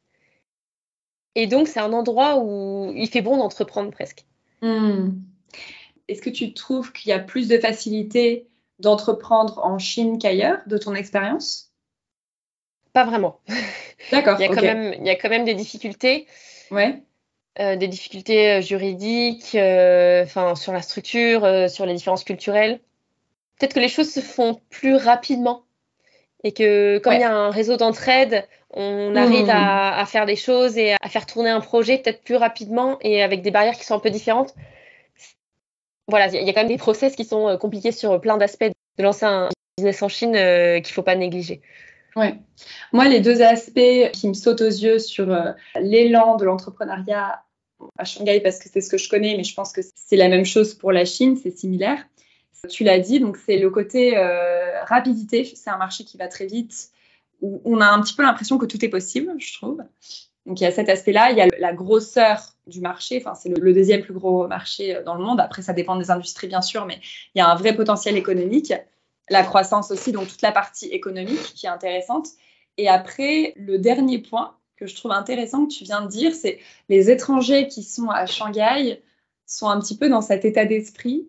Et 1.34 1.46
donc, 1.46 1.68
c'est 1.68 1.80
un 1.80 1.92
endroit 1.92 2.38
où 2.38 2.92
il 2.94 3.08
fait 3.08 3.22
bon 3.22 3.36
d'entreprendre 3.36 3.90
presque. 3.90 4.24
Mm. 4.62 5.10
Est-ce 6.10 6.22
que 6.22 6.30
tu 6.30 6.52
trouves 6.52 6.92
qu'il 6.92 7.10
y 7.10 7.12
a 7.12 7.20
plus 7.20 7.46
de 7.46 7.56
facilité 7.56 8.48
d'entreprendre 8.80 9.60
en 9.64 9.78
Chine 9.78 10.18
qu'ailleurs, 10.18 10.58
de 10.66 10.76
ton 10.76 10.94
expérience? 10.94 11.70
Pas 12.92 13.04
vraiment. 13.04 13.38
D'accord. 14.10 14.36
il, 14.40 14.42
y 14.42 14.44
a 14.46 14.48
quand 14.48 14.62
même, 14.62 14.94
il 14.98 15.06
y 15.06 15.10
a 15.10 15.14
quand 15.14 15.28
même 15.28 15.44
des 15.44 15.54
difficultés. 15.54 16.26
Ouais. 16.72 17.00
Euh, 17.60 17.76
des 17.76 17.86
difficultés 17.86 18.50
euh, 18.50 18.60
juridiques, 18.60 19.54
euh, 19.54 20.24
enfin 20.24 20.56
sur 20.56 20.72
la 20.72 20.82
structure, 20.82 21.46
sur 21.68 21.86
les 21.86 21.94
différences 21.94 22.24
culturelles. 22.24 22.80
Peut-être 23.58 23.74
que 23.74 23.80
les 23.80 23.88
choses 23.88 24.10
se 24.10 24.20
font 24.20 24.60
plus 24.70 24.96
rapidement 24.96 25.62
et 26.42 26.52
que 26.52 26.98
comme 26.98 27.12
il 27.12 27.20
y 27.20 27.24
a 27.24 27.32
un 27.32 27.50
réseau 27.50 27.76
d'entraide, 27.76 28.48
on 28.70 29.14
arrive 29.14 29.46
mmh. 29.46 29.50
à, 29.50 30.00
à, 30.00 30.06
faire 30.06 30.26
des 30.26 30.36
choses 30.36 30.78
et 30.78 30.94
à 31.00 31.08
faire 31.08 31.26
tourner 31.26 31.50
un 31.50 31.60
projet 31.60 31.98
peut-être 31.98 32.22
plus 32.22 32.36
rapidement 32.36 32.98
et 33.02 33.22
avec 33.22 33.42
des 33.42 33.50
barrières 33.50 33.76
qui 33.76 33.84
sont 33.84 33.94
un 33.94 34.00
peu 34.00 34.10
différentes 34.10 34.54
voilà, 36.10 36.28
il 36.28 36.46
y 36.46 36.50
a 36.50 36.52
quand 36.52 36.60
même 36.60 36.68
des 36.68 36.76
process 36.76 37.16
qui 37.16 37.24
sont 37.24 37.48
euh, 37.48 37.56
compliqués 37.56 37.92
sur 37.92 38.20
plein 38.20 38.36
d'aspects 38.36 38.70
de 38.98 39.02
lancer 39.02 39.24
un 39.24 39.48
business 39.78 40.02
en 40.02 40.08
Chine 40.08 40.34
euh, 40.36 40.80
qu'il 40.80 40.90
ne 40.90 40.94
faut 40.94 41.02
pas 41.02 41.16
négliger. 41.16 41.62
Ouais. 42.16 42.34
Moi, 42.92 43.08
les 43.08 43.20
deux 43.20 43.40
aspects 43.40 44.10
qui 44.12 44.28
me 44.28 44.34
sautent 44.34 44.60
aux 44.60 44.66
yeux 44.66 44.98
sur 44.98 45.32
euh, 45.32 45.52
l'élan 45.80 46.36
de 46.36 46.44
l'entrepreneuriat 46.44 47.42
à 47.96 48.04
Shanghai, 48.04 48.40
parce 48.40 48.58
que 48.58 48.68
c'est 48.70 48.80
ce 48.80 48.90
que 48.90 48.98
je 48.98 49.08
connais, 49.08 49.36
mais 49.36 49.44
je 49.44 49.54
pense 49.54 49.72
que 49.72 49.80
c'est 49.94 50.16
la 50.16 50.28
même 50.28 50.44
chose 50.44 50.74
pour 50.74 50.92
la 50.92 51.04
Chine, 51.04 51.38
c'est 51.42 51.56
similaire. 51.56 52.04
Tu 52.68 52.84
l'as 52.84 52.98
dit, 52.98 53.20
donc 53.20 53.38
c'est 53.38 53.56
le 53.56 53.70
côté 53.70 54.18
rapidité. 54.84 55.44
C'est 55.44 55.70
un 55.70 55.78
marché 55.78 56.04
qui 56.04 56.18
va 56.18 56.28
très 56.28 56.44
vite, 56.44 56.90
où 57.40 57.62
on 57.64 57.80
a 57.80 57.86
un 57.86 58.02
petit 58.02 58.12
peu 58.12 58.22
l'impression 58.22 58.58
que 58.58 58.66
tout 58.66 58.84
est 58.84 58.90
possible, 58.90 59.32
je 59.38 59.54
trouve. 59.54 59.82
Donc 60.46 60.60
il 60.60 60.64
y 60.64 60.66
a 60.66 60.72
cet 60.72 60.88
aspect-là, 60.88 61.30
il 61.30 61.36
y 61.36 61.40
a 61.40 61.48
la 61.58 61.72
grosseur 61.72 62.40
du 62.66 62.80
marché, 62.80 63.22
enfin 63.22 63.34
c'est 63.34 63.48
le, 63.48 63.72
deuxième 63.72 64.02
plus 64.02 64.14
gros 64.14 64.46
marché 64.48 64.96
euh, 64.96 65.02
dans 65.02 65.14
le 65.14 65.22
monde. 65.22 65.40
Après 65.40 65.62
ça 65.62 65.72
dépend 65.72 65.96
des 65.96 66.10
industries 66.10 66.48
bien 66.48 66.62
sûr, 66.62 66.86
mais 66.86 66.98
il 67.34 67.38
y 67.38 67.42
a 67.42 67.48
un 67.48 67.54
vrai 67.54 67.74
potentiel 67.74 68.16
économique, 68.16 68.72
la 69.28 69.42
croissance 69.42 69.90
aussi, 69.90 70.12
donc 70.12 70.28
toute 70.28 70.42
la 70.42 70.52
partie 70.52 70.86
économique 70.86 71.54
qui 71.54 71.66
est 71.66 71.70
intéressante. 71.70 72.28
Et 72.78 72.88
après 72.88 73.52
le 73.56 73.78
dernier 73.78 74.18
point 74.18 74.56
que 74.76 74.86
je 74.86 74.96
trouve 74.96 75.12
intéressant 75.12 75.66
que 75.66 75.72
tu 75.72 75.84
viens 75.84 76.00
de 76.00 76.08
dire, 76.08 76.32
c'est 76.34 76.58
les 76.88 77.10
étrangers 77.10 77.68
qui 77.68 77.82
sont 77.82 78.08
à 78.08 78.24
Shanghai 78.26 79.02
sont 79.46 79.68
un 79.68 79.78
petit 79.80 79.96
peu 79.96 80.08
dans 80.08 80.22
cet 80.22 80.44
état 80.44 80.64
d'esprit 80.64 81.28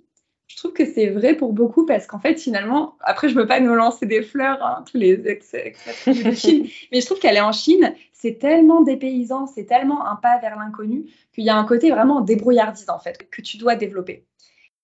je 0.51 0.57
trouve 0.57 0.73
que 0.73 0.85
c'est 0.85 1.07
vrai 1.07 1.35
pour 1.35 1.53
beaucoup 1.53 1.85
parce 1.85 2.07
qu'en 2.07 2.19
fait, 2.19 2.37
finalement, 2.37 2.97
après, 3.01 3.29
je 3.29 3.35
ne 3.35 3.39
veux 3.39 3.47
pas 3.47 3.61
nous 3.61 3.73
lancer 3.73 4.05
des 4.05 4.21
fleurs, 4.21 4.61
hein, 4.61 4.83
tous 4.89 4.97
les 4.97 5.13
ex 5.25 5.55
de 6.07 6.31
Chine, 6.31 6.67
mais 6.91 6.99
je 6.99 7.05
trouve 7.05 7.19
qu'aller 7.19 7.39
en 7.39 7.53
Chine, 7.53 7.93
c'est 8.21 8.37
tellement 8.37 8.81
dépaysant, 8.81 9.47
c'est 9.47 9.65
tellement 9.65 10.05
un 10.05 10.15
pas 10.15 10.37
vers 10.37 10.55
l'inconnu 10.55 11.09
qu'il 11.33 11.43
y 11.43 11.49
a 11.49 11.57
un 11.57 11.65
côté 11.65 11.89
vraiment 11.89 12.21
débrouillardise, 12.21 12.89
en 12.89 12.99
fait, 12.99 13.27
que 13.31 13.41
tu 13.41 13.57
dois 13.57 13.75
développer. 13.75 14.27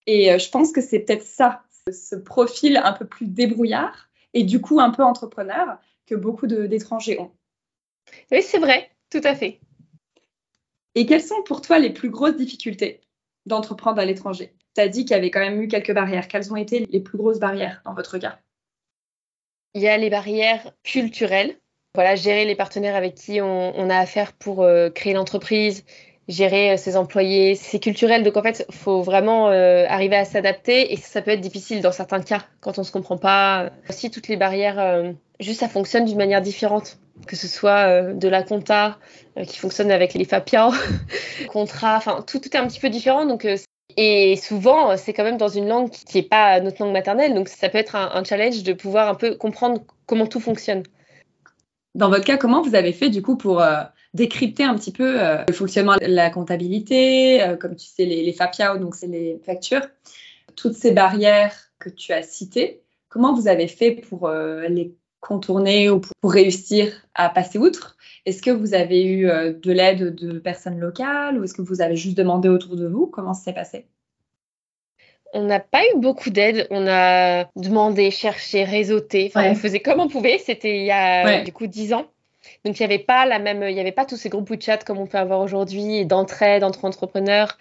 Et 0.07 0.31
euh, 0.31 0.39
je 0.39 0.49
pense 0.49 0.71
que 0.71 0.81
c'est 0.81 0.99
peut-être 0.99 1.21
ça, 1.21 1.63
ce 1.91 2.15
profil 2.15 2.77
un 2.77 2.93
peu 2.93 3.05
plus 3.05 3.27
débrouillard 3.27 4.09
et 4.33 4.43
du 4.43 4.59
coup 4.59 4.79
un 4.79 4.89
peu 4.89 5.03
entrepreneur 5.03 5.77
que 6.07 6.15
beaucoup 6.15 6.47
d'étrangers 6.47 7.19
ont. 7.19 7.31
Oui, 8.31 8.41
c'est 8.41 8.57
vrai, 8.57 8.89
tout 9.11 9.21
à 9.23 9.35
fait. 9.35 9.59
Et 10.95 11.05
quelles 11.05 11.21
sont 11.21 11.43
pour 11.43 11.61
toi 11.61 11.77
les 11.77 11.91
plus 11.91 12.09
grosses 12.09 12.37
difficultés 12.37 13.01
d'entreprendre 13.45 13.99
à 13.99 14.05
l'étranger? 14.05 14.55
Tu 14.73 14.81
as 14.81 14.87
dit 14.87 15.05
qu'il 15.05 15.11
y 15.11 15.19
avait 15.19 15.29
quand 15.29 15.41
même 15.41 15.61
eu 15.61 15.67
quelques 15.67 15.93
barrières. 15.93 16.27
Quelles 16.27 16.51
ont 16.51 16.55
été 16.55 16.87
les 16.87 17.01
plus 17.01 17.19
grosses 17.19 17.39
barrières 17.39 17.83
dans 17.85 17.93
votre 17.93 18.17
cas? 18.17 18.39
Il 19.75 19.81
y 19.83 19.87
a 19.87 19.97
les 19.97 20.09
barrières 20.09 20.71
culturelles. 20.81 21.59
Voilà, 21.97 22.13
gérer 22.13 22.45
les 22.45 22.53
partenaires 22.53 22.95
avec 22.95 23.15
qui 23.15 23.41
on, 23.41 23.89
a 23.89 23.97
affaire 23.97 24.31
pour 24.33 24.61
euh, 24.61 24.91
créer 24.91 25.13
l'entreprise, 25.13 25.83
gérer 26.27 26.73
euh, 26.73 26.77
ses 26.77 26.95
employés, 26.95 27.55
c'est 27.55 27.79
culturel. 27.79 28.21
Donc 28.21 28.37
en 28.37 28.43
fait, 28.43 28.67
il 28.69 28.75
faut 28.75 29.01
vraiment 29.01 29.49
euh, 29.49 29.83
arriver 29.89 30.15
à 30.15 30.23
s'adapter 30.23 30.93
et 30.93 30.97
ça, 30.97 31.23
peut 31.23 31.31
être 31.31 31.41
difficile 31.41 31.81
dans 31.81 31.91
certains 31.91 32.21
cas 32.21 32.45
quand 32.61 32.77
on 32.77 32.81
ne 32.81 32.85
se 32.85 32.91
comprend 32.91 33.17
pas. 33.17 33.71
Aussi, 33.89 34.11
toutes 34.11 34.27
les 34.27 34.37
barrières, 34.37 35.11
juste 35.39 35.61
ça 35.61 35.67
fonctionne 35.67 36.05
d'une 36.05 36.19
manière 36.19 36.43
différente 36.43 36.99
que 37.25 37.35
ce 37.35 37.47
soit 37.47 38.13
de 38.13 38.27
la 38.27 38.43
compta 38.43 38.99
qui 39.47 39.57
fonctionne 39.57 39.89
avec 39.89 40.13
les 40.13 40.23
FAPIA, 40.23 40.69
contrat, 41.47 41.97
enfin 41.97 42.23
tout, 42.27 42.45
est 42.45 42.55
un 42.55 42.67
petit 42.67 42.79
peu 42.79 42.89
différent. 42.89 43.25
Donc 43.25 43.47
et 43.97 44.35
souvent, 44.35 44.95
c'est 44.97 45.13
quand 45.13 45.23
même 45.23 45.37
dans 45.37 45.47
une 45.47 45.67
langue 45.67 45.89
qui 45.89 46.17
n'est 46.17 46.27
pas 46.27 46.59
notre 46.59 46.83
langue 46.83 46.93
maternelle, 46.93 47.33
donc 47.33 47.49
ça 47.49 47.69
peut 47.69 47.79
être 47.79 47.95
un, 47.95 48.23
challenge 48.23 48.61
de 48.61 48.73
pouvoir 48.73 49.09
un 49.09 49.15
peu 49.15 49.33
comprendre 49.33 49.81
comment 50.05 50.27
tout 50.27 50.39
fonctionne. 50.39 50.83
Dans 51.97 52.09
votre 52.11 52.25
cas, 52.25 52.37
comment 52.37 52.61
vous 52.61 52.75
avez 52.75 52.93
fait 52.93 53.09
du 53.09 53.23
coup 53.23 53.37
pour 53.37 53.59
euh, 53.59 53.81
décrypter 54.13 54.63
un 54.63 54.75
petit 54.75 54.91
peu 54.91 55.19
euh, 55.19 55.43
le 55.47 55.53
fonctionnement 55.53 55.95
de 55.95 56.05
la 56.05 56.29
comptabilité, 56.29 57.41
euh, 57.41 57.57
comme 57.57 57.75
tu 57.75 57.87
sais, 57.87 58.05
les, 58.05 58.23
les 58.23 58.33
FAPIAO, 58.33 58.77
donc 58.77 58.93
c'est 58.93 59.07
les 59.07 59.41
factures, 59.43 59.81
toutes 60.55 60.75
ces 60.75 60.91
barrières 60.91 61.55
que 61.79 61.89
tu 61.89 62.13
as 62.13 62.21
citées, 62.21 62.83
comment 63.09 63.33
vous 63.33 63.47
avez 63.47 63.67
fait 63.67 63.93
pour 63.93 64.29
les 64.29 64.95
contourner 65.21 65.89
ou 65.89 65.99
pour 65.99 66.31
réussir 66.31 66.93
à 67.15 67.29
passer 67.29 67.57
outre? 67.57 67.97
Est-ce 68.27 68.43
que 68.43 68.51
vous 68.51 68.75
avez 68.75 69.03
eu 69.03 69.23
de 69.25 69.71
l'aide 69.71 70.13
de 70.13 70.37
personnes 70.37 70.79
locales 70.79 71.39
ou 71.39 71.43
est-ce 71.43 71.53
que 71.53 71.61
vous 71.63 71.81
avez 71.81 71.95
juste 71.95 72.17
demandé 72.17 72.47
autour 72.47 72.75
de 72.75 72.87
vous? 72.87 73.07
Comment 73.07 73.33
ça 73.33 73.45
s'est 73.45 73.53
passé? 73.53 73.87
On 75.37 75.43
n'a 75.43 75.59
pas 75.59 75.83
eu 75.83 75.99
beaucoup 75.99 76.31
d'aide. 76.31 76.67
On 76.71 76.87
a 76.87 77.45
demandé, 77.55 78.09
cherché, 78.09 78.63
réseauté. 78.63 79.27
Enfin, 79.29 79.51
on 79.51 79.55
faisait 79.55 79.79
comme 79.79 79.99
on 79.99 80.07
pouvait. 80.07 80.39
C'était 80.39 80.77
il 80.77 80.85
y 80.85 80.91
a 80.91 81.43
du 81.43 81.53
coup 81.53 81.67
dix 81.67 81.93
ans. 81.93 82.07
Donc 82.65 82.79
il 82.79 82.81
n'y 82.81 82.85
avait 82.85 83.03
pas 83.03 83.25
la 83.25 83.39
même, 83.39 83.61
il 83.63 83.75
y 83.75 83.79
avait 83.79 83.91
pas 83.91 84.05
tous 84.05 84.15
ces 84.15 84.29
groupes 84.29 84.49
WeChat 84.49 84.79
comme 84.79 84.97
on 84.97 85.05
peut 85.05 85.17
avoir 85.17 85.41
aujourd'hui, 85.41 86.05
d'entraide 86.05 86.63
entre 86.63 86.85
entrepreneurs. 86.85 87.57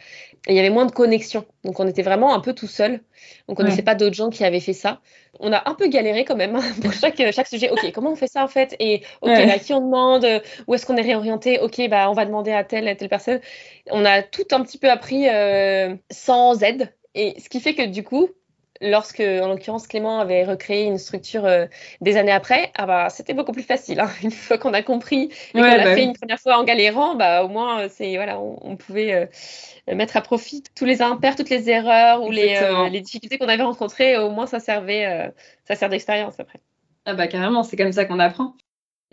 Et 0.48 0.52
il 0.52 0.56
y 0.56 0.60
avait 0.60 0.70
moins 0.70 0.86
de 0.86 0.92
connexion. 0.92 1.44
Donc 1.64 1.80
on 1.80 1.86
était 1.86 2.02
vraiment 2.02 2.34
un 2.34 2.40
peu 2.40 2.54
tout 2.54 2.68
seul. 2.68 3.00
On 3.48 3.52
ne 3.52 3.56
connaissait 3.56 3.82
pas 3.82 3.94
d'autres 3.94 4.14
gens 4.14 4.30
qui 4.30 4.44
avaient 4.44 4.60
fait 4.60 4.72
ça. 4.72 5.00
On 5.40 5.52
a 5.52 5.68
un 5.68 5.74
peu 5.74 5.88
galéré 5.88 6.24
quand 6.24 6.36
même 6.36 6.54
hein, 6.56 6.62
pour 6.82 6.92
chaque, 6.92 7.20
chaque 7.32 7.48
sujet. 7.48 7.68
Ok, 7.70 7.90
comment 7.92 8.12
on 8.12 8.16
fait 8.16 8.28
ça 8.28 8.42
en 8.42 8.48
fait? 8.48 8.74
Et 8.78 9.02
ok, 9.20 9.30
à 9.30 9.58
qui 9.58 9.74
on 9.74 9.80
demande? 9.80 10.26
Où 10.66 10.74
est-ce 10.74 10.86
qu'on 10.86 10.96
est 10.96 11.02
réorienté? 11.02 11.60
Ok, 11.60 11.80
bah 11.90 12.08
on 12.08 12.14
va 12.14 12.24
demander 12.24 12.52
à 12.52 12.64
telle, 12.64 12.88
à 12.88 12.94
telle 12.94 13.08
personne. 13.08 13.40
On 13.90 14.04
a 14.04 14.22
tout 14.22 14.46
un 14.52 14.62
petit 14.62 14.78
peu 14.78 14.88
appris 14.88 15.28
euh, 15.28 15.94
sans 16.10 16.62
aide. 16.62 16.92
Et 17.16 17.40
ce 17.40 17.48
qui 17.48 17.60
fait 17.60 17.74
que 17.74 17.86
du 17.86 18.04
coup, 18.04 18.28
lorsque, 18.82 19.20
en 19.20 19.48
l'occurrence, 19.48 19.86
Clément 19.86 20.20
avait 20.20 20.44
recréé 20.44 20.84
une 20.84 20.98
structure 20.98 21.46
euh, 21.46 21.64
des 22.02 22.18
années 22.18 22.30
après, 22.30 22.72
ah 22.76 22.84
bah, 22.84 23.08
c'était 23.08 23.32
beaucoup 23.32 23.52
plus 23.52 23.62
facile. 23.62 24.00
Hein. 24.00 24.10
Une 24.22 24.30
fois 24.30 24.58
qu'on 24.58 24.74
a 24.74 24.82
compris 24.82 25.30
et 25.54 25.58
qu'on 25.58 25.62
l'a 25.62 25.78
bah 25.78 25.94
fait 25.94 26.04
une 26.04 26.12
première 26.12 26.38
fois 26.38 26.58
en 26.58 26.64
galérant, 26.64 27.14
bah, 27.14 27.42
au 27.42 27.48
moins, 27.48 27.80
euh, 27.80 27.88
c'est, 27.90 28.16
voilà, 28.16 28.38
on, 28.38 28.76
pouvait 28.76 29.14
euh, 29.14 29.94
mettre 29.94 30.18
à 30.18 30.20
profit 30.20 30.62
tous 30.74 30.84
les 30.84 31.00
impairs, 31.00 31.36
toutes 31.36 31.48
les 31.48 31.70
erreurs 31.70 32.22
ou 32.22 32.30
les, 32.30 32.60
les, 32.90 33.00
difficultés 33.00 33.38
qu'on 33.38 33.48
avait 33.48 33.62
rencontrées. 33.62 34.18
Au 34.18 34.30
moins, 34.30 34.46
ça 34.46 34.60
servait, 34.60 35.32
ça 35.64 35.74
sert 35.74 35.88
d'expérience 35.88 36.38
après. 36.38 36.60
Ah 37.06 37.14
bah 37.14 37.28
carrément, 37.28 37.62
c'est 37.62 37.76
comme 37.76 37.92
ça 37.92 38.04
qu'on 38.04 38.18
apprend. 38.18 38.56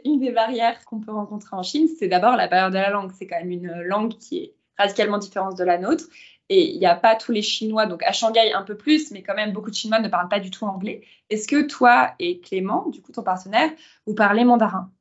Une 0.03 0.19
des 0.19 0.31
barrières 0.31 0.83
qu'on 0.83 0.99
peut 0.99 1.13
rencontrer 1.13 1.55
en 1.55 1.63
Chine, 1.63 1.87
c'est 1.99 2.09
d'abord 2.09 2.35
la 2.35 2.47
barrière 2.47 2.71
de 2.71 2.75
la 2.75 2.89
langue. 2.89 3.11
C'est 3.17 3.27
quand 3.27 3.39
même 3.39 3.51
une 3.51 3.71
langue 3.83 4.17
qui 4.17 4.39
est 4.39 4.53
radicalement 4.77 5.17
différente 5.17 5.57
de 5.57 5.63
la 5.63 5.77
nôtre. 5.77 6.05
Et 6.49 6.71
il 6.71 6.79
n'y 6.79 6.85
a 6.85 6.95
pas 6.95 7.15
tous 7.15 7.31
les 7.31 7.41
Chinois, 7.41 7.85
donc 7.85 8.03
à 8.03 8.11
Shanghai 8.11 8.51
un 8.53 8.63
peu 8.63 8.75
plus, 8.75 9.11
mais 9.11 9.21
quand 9.23 9.35
même 9.35 9.53
beaucoup 9.53 9.69
de 9.69 9.75
Chinois 9.75 9.99
ne 9.99 10.09
parlent 10.09 10.29
pas 10.29 10.39
du 10.39 10.51
tout 10.51 10.65
anglais. 10.65 11.01
Est-ce 11.29 11.47
que 11.47 11.61
toi 11.61 12.13
et 12.19 12.39
Clément, 12.39 12.89
du 12.89 13.01
coup 13.01 13.11
ton 13.11 13.23
partenaire, 13.23 13.71
vous 14.05 14.13
parlez 14.13 14.43
mandarin? 14.43 14.91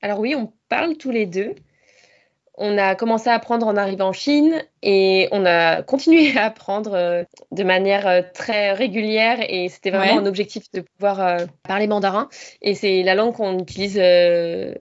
Alors 0.00 0.20
oui, 0.20 0.34
on 0.34 0.52
parle 0.68 0.96
tous 0.96 1.10
les 1.10 1.26
deux. 1.26 1.54
On 2.60 2.76
a 2.76 2.96
commencé 2.96 3.30
à 3.30 3.34
apprendre 3.34 3.68
en 3.68 3.76
arrivant 3.76 4.08
en 4.08 4.12
Chine 4.12 4.64
et 4.82 5.28
on 5.30 5.46
a 5.46 5.82
continué 5.82 6.32
à 6.36 6.46
apprendre 6.46 6.92
euh, 6.94 7.22
de 7.52 7.62
manière 7.62 8.08
euh, 8.08 8.22
très 8.34 8.72
régulière 8.72 9.38
et 9.48 9.68
c'était 9.68 9.90
vraiment 9.90 10.20
un 10.20 10.26
objectif 10.26 10.64
de 10.72 10.80
pouvoir 10.80 11.20
euh, 11.20 11.46
parler 11.62 11.86
mandarin. 11.86 12.28
Et 12.60 12.74
c'est 12.74 13.04
la 13.04 13.14
langue 13.14 13.34
qu'on 13.34 13.60
utilise, 13.60 14.00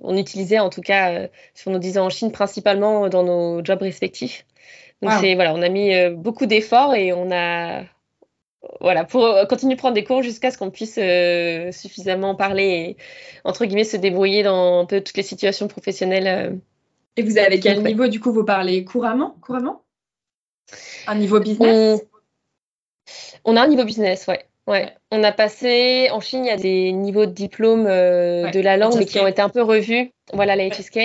on 0.02 0.18
utilisait 0.18 0.60
en 0.60 0.70
tout 0.70 0.82
cas 0.82 1.28
sur 1.54 1.70
nos 1.70 1.78
10 1.78 2.00
ans 2.00 2.06
en 2.06 2.10
Chine, 2.10 2.32
principalement 2.32 3.10
dans 3.10 3.24
nos 3.24 3.64
jobs 3.64 3.82
respectifs. 3.82 4.44
Donc 5.02 5.12
c'est 5.20 5.36
voilà, 5.36 5.54
on 5.54 5.62
a 5.62 5.70
mis 5.70 5.92
beaucoup 6.12 6.46
d'efforts 6.46 6.96
et 6.96 7.14
on 7.14 7.32
a 7.32 7.84
voilà, 8.82 9.06
pour 9.06 9.28
continuer 9.48 9.76
de 9.76 9.80
prendre 9.80 9.94
des 9.94 10.04
cours 10.04 10.24
jusqu'à 10.24 10.52
ce 10.52 10.58
qu'on 10.58 10.72
puisse 10.72 11.00
suffisamment 11.80 12.36
parler 12.36 12.64
et, 12.64 12.98
entre 13.44 13.66
guillemets, 13.66 13.84
se 13.84 13.98
débrouiller 13.98 14.44
dans 14.44 14.82
un 14.82 14.86
peu 14.86 15.02
toutes 15.02 15.18
les 15.18 15.24
situations 15.24 15.68
professionnelles 15.68 16.60
et 17.18 17.24
vous 17.24 17.38
avez 17.40 17.60
quel 17.60 17.84
niveau 17.84 18.08
du 18.08 18.20
coup 18.20 18.32
vous 18.32 18.46
parlez 18.46 18.86
couramment 18.86 19.36
Couramment? 19.42 19.84
Un 21.08 21.16
niveau 21.16 21.40
business? 21.40 22.02
On, 23.44 23.56
a 23.56 23.64
un 23.64 23.68
niveau 23.68 23.86
business, 23.86 24.28
ouais. 24.28 24.47
Ouais. 24.68 24.94
On 25.12 25.24
a 25.24 25.32
passé, 25.32 26.10
en 26.12 26.20
Chine, 26.20 26.44
il 26.44 26.48
y 26.48 26.52
a 26.52 26.58
des 26.58 26.92
niveaux 26.92 27.26
de 27.26 27.32
diplôme 27.32 27.86
euh, 27.88 28.52
de 28.52 28.60
la 28.60 28.76
langue, 28.76 28.96
mais 28.98 29.06
qui 29.06 29.20
ont 29.20 29.28
été 29.28 29.42
un 29.42 29.50
peu 29.50 29.62
revus. 29.62 30.12
Voilà, 30.34 30.58
la 30.58 30.68
HSK. 30.68 31.00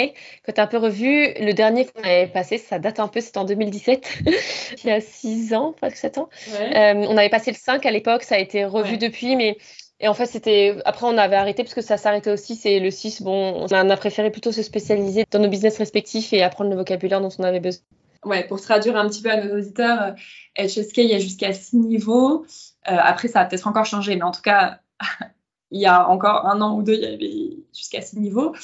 Quand 0.45 0.59
un 0.59 0.67
peu 0.67 0.79
revu, 0.79 1.33
le 1.39 1.53
dernier 1.53 1.87
qu'on 1.87 2.03
avait 2.03 2.27
passé, 2.27 2.59
ça 2.59 2.81
date 2.81 2.99
un 2.99 3.07
peu, 3.07 3.21
c'était 3.21 3.39
en 3.39 3.45
2017, 3.45 4.19
il 4.85 4.89
y 4.89 4.91
a 4.91 5.01
6 5.01 5.55
ans, 5.55 5.73
presque 5.81 5.97
7 5.97 6.19
ans. 6.19 6.29
Euh, 6.59 6.95
on 6.95 7.17
avait 7.17 7.29
passé 7.29 7.53
le 7.53 7.57
5 7.57 7.87
à 7.87 7.93
l'époque, 7.93 8.25
ça 8.25 8.35
a 8.35 8.39
été 8.39 8.65
revu 8.65 8.99
depuis, 8.99 9.37
mais 9.37 9.57
et 10.01 10.09
en 10.09 10.15
fait, 10.15 10.27
c'était. 10.27 10.77
Après, 10.85 11.07
on 11.07 11.17
avait 11.17 11.37
arrêté 11.37 11.63
parce 11.63 11.75
que 11.75 11.81
ça 11.81 11.97
s'arrêtait 11.97 12.33
aussi. 12.33 12.57
C'est 12.57 12.81
le 12.81 12.91
6. 12.91 13.23
Bon, 13.23 13.69
on 13.71 13.91
a 13.91 13.97
préféré 13.97 14.33
plutôt 14.33 14.51
se 14.51 14.65
spécialiser 14.65 15.25
dans 15.31 15.39
nos 15.39 15.49
business 15.49 15.79
respectifs 15.79 16.33
et 16.33 16.43
apprendre 16.43 16.71
le 16.71 16.77
vocabulaire 16.77 17.21
dont 17.21 17.29
on 17.39 17.45
avait 17.45 17.61
besoin. 17.61 17.85
Ouais, 18.25 18.47
pour 18.47 18.61
traduire 18.61 18.97
un 18.97 19.09
petit 19.09 19.21
peu 19.21 19.31
à 19.31 19.45
nos 19.45 19.59
auditeurs, 19.59 20.15
HSK, 20.57 20.99
euh, 20.99 21.03
il 21.03 21.11
y 21.11 21.15
a 21.15 21.19
jusqu'à 21.19 21.53
6 21.53 21.77
niveaux. 21.77 22.47
Euh, 22.89 22.97
après, 22.97 23.27
ça 23.27 23.41
a 23.41 23.45
peut-être 23.47 23.67
encore 23.67 23.85
changé, 23.85 24.15
mais 24.15 24.23
en 24.23 24.31
tout 24.31 24.43
cas, 24.43 24.79
il 25.73 25.81
y 25.81 25.87
a 25.87 26.09
encore 26.09 26.47
un 26.47 26.61
an 26.61 26.77
ou 26.77 26.83
deux, 26.85 26.95
il 26.95 27.01
y 27.01 27.07
avait 27.07 27.57
jusqu'à 27.75 28.01
6 28.01 28.21
niveaux. 28.21 28.55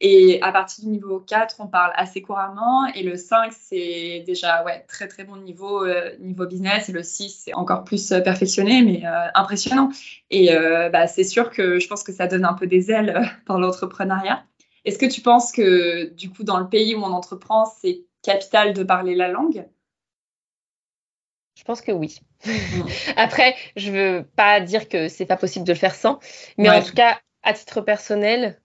Et 0.00 0.40
à 0.42 0.52
partir 0.52 0.84
du 0.84 0.90
niveau 0.90 1.18
4, 1.18 1.56
on 1.58 1.66
parle 1.66 1.90
assez 1.96 2.22
couramment. 2.22 2.86
Et 2.94 3.02
le 3.02 3.16
5, 3.16 3.52
c'est 3.52 4.22
déjà 4.24 4.62
ouais, 4.62 4.84
très 4.86 5.08
très 5.08 5.24
bon 5.24 5.36
niveau, 5.38 5.84
euh, 5.84 6.16
niveau 6.20 6.46
business. 6.46 6.88
Et 6.88 6.92
le 6.92 7.02
6, 7.02 7.42
c'est 7.44 7.54
encore 7.54 7.82
plus 7.82 8.10
perfectionné, 8.24 8.82
mais 8.82 9.02
impressionnant. 9.34 9.90
Et 10.30 10.50
bah, 10.92 11.08
c'est 11.08 11.24
sûr 11.24 11.50
que 11.50 11.80
je 11.80 11.88
pense 11.88 12.04
que 12.04 12.12
ça 12.12 12.28
donne 12.28 12.44
un 12.44 12.54
peu 12.54 12.68
des 12.68 12.92
ailes 12.92 13.28
dans 13.46 13.58
l'entrepreneuriat. 13.58 14.44
Est-ce 14.84 14.98
que 14.98 15.06
tu 15.06 15.20
penses 15.22 15.50
que 15.50 16.14
du 16.14 16.30
coup, 16.30 16.44
dans 16.44 16.60
le 16.60 16.68
pays 16.68 16.94
où 16.94 17.00
on 17.00 17.12
entreprend, 17.12 17.66
c'est 17.66 18.04
capital 18.22 18.72
de 18.72 18.82
parler 18.82 19.14
la 19.14 19.28
langue 19.28 19.68
je 21.58 21.64
pense 21.64 21.80
que 21.80 21.90
oui. 21.90 22.20
Après, 23.16 23.56
je 23.74 23.90
veux 23.90 24.28
pas 24.36 24.60
dire 24.60 24.88
que 24.88 25.08
c'est 25.08 25.26
pas 25.26 25.36
possible 25.36 25.66
de 25.66 25.72
le 25.72 25.78
faire 25.78 25.94
sans, 25.94 26.20
mais 26.56 26.70
en 26.70 26.80
tout 26.80 26.94
cas, 26.94 27.18
à 27.42 27.52
titre 27.52 27.80
personnel, 27.80 28.60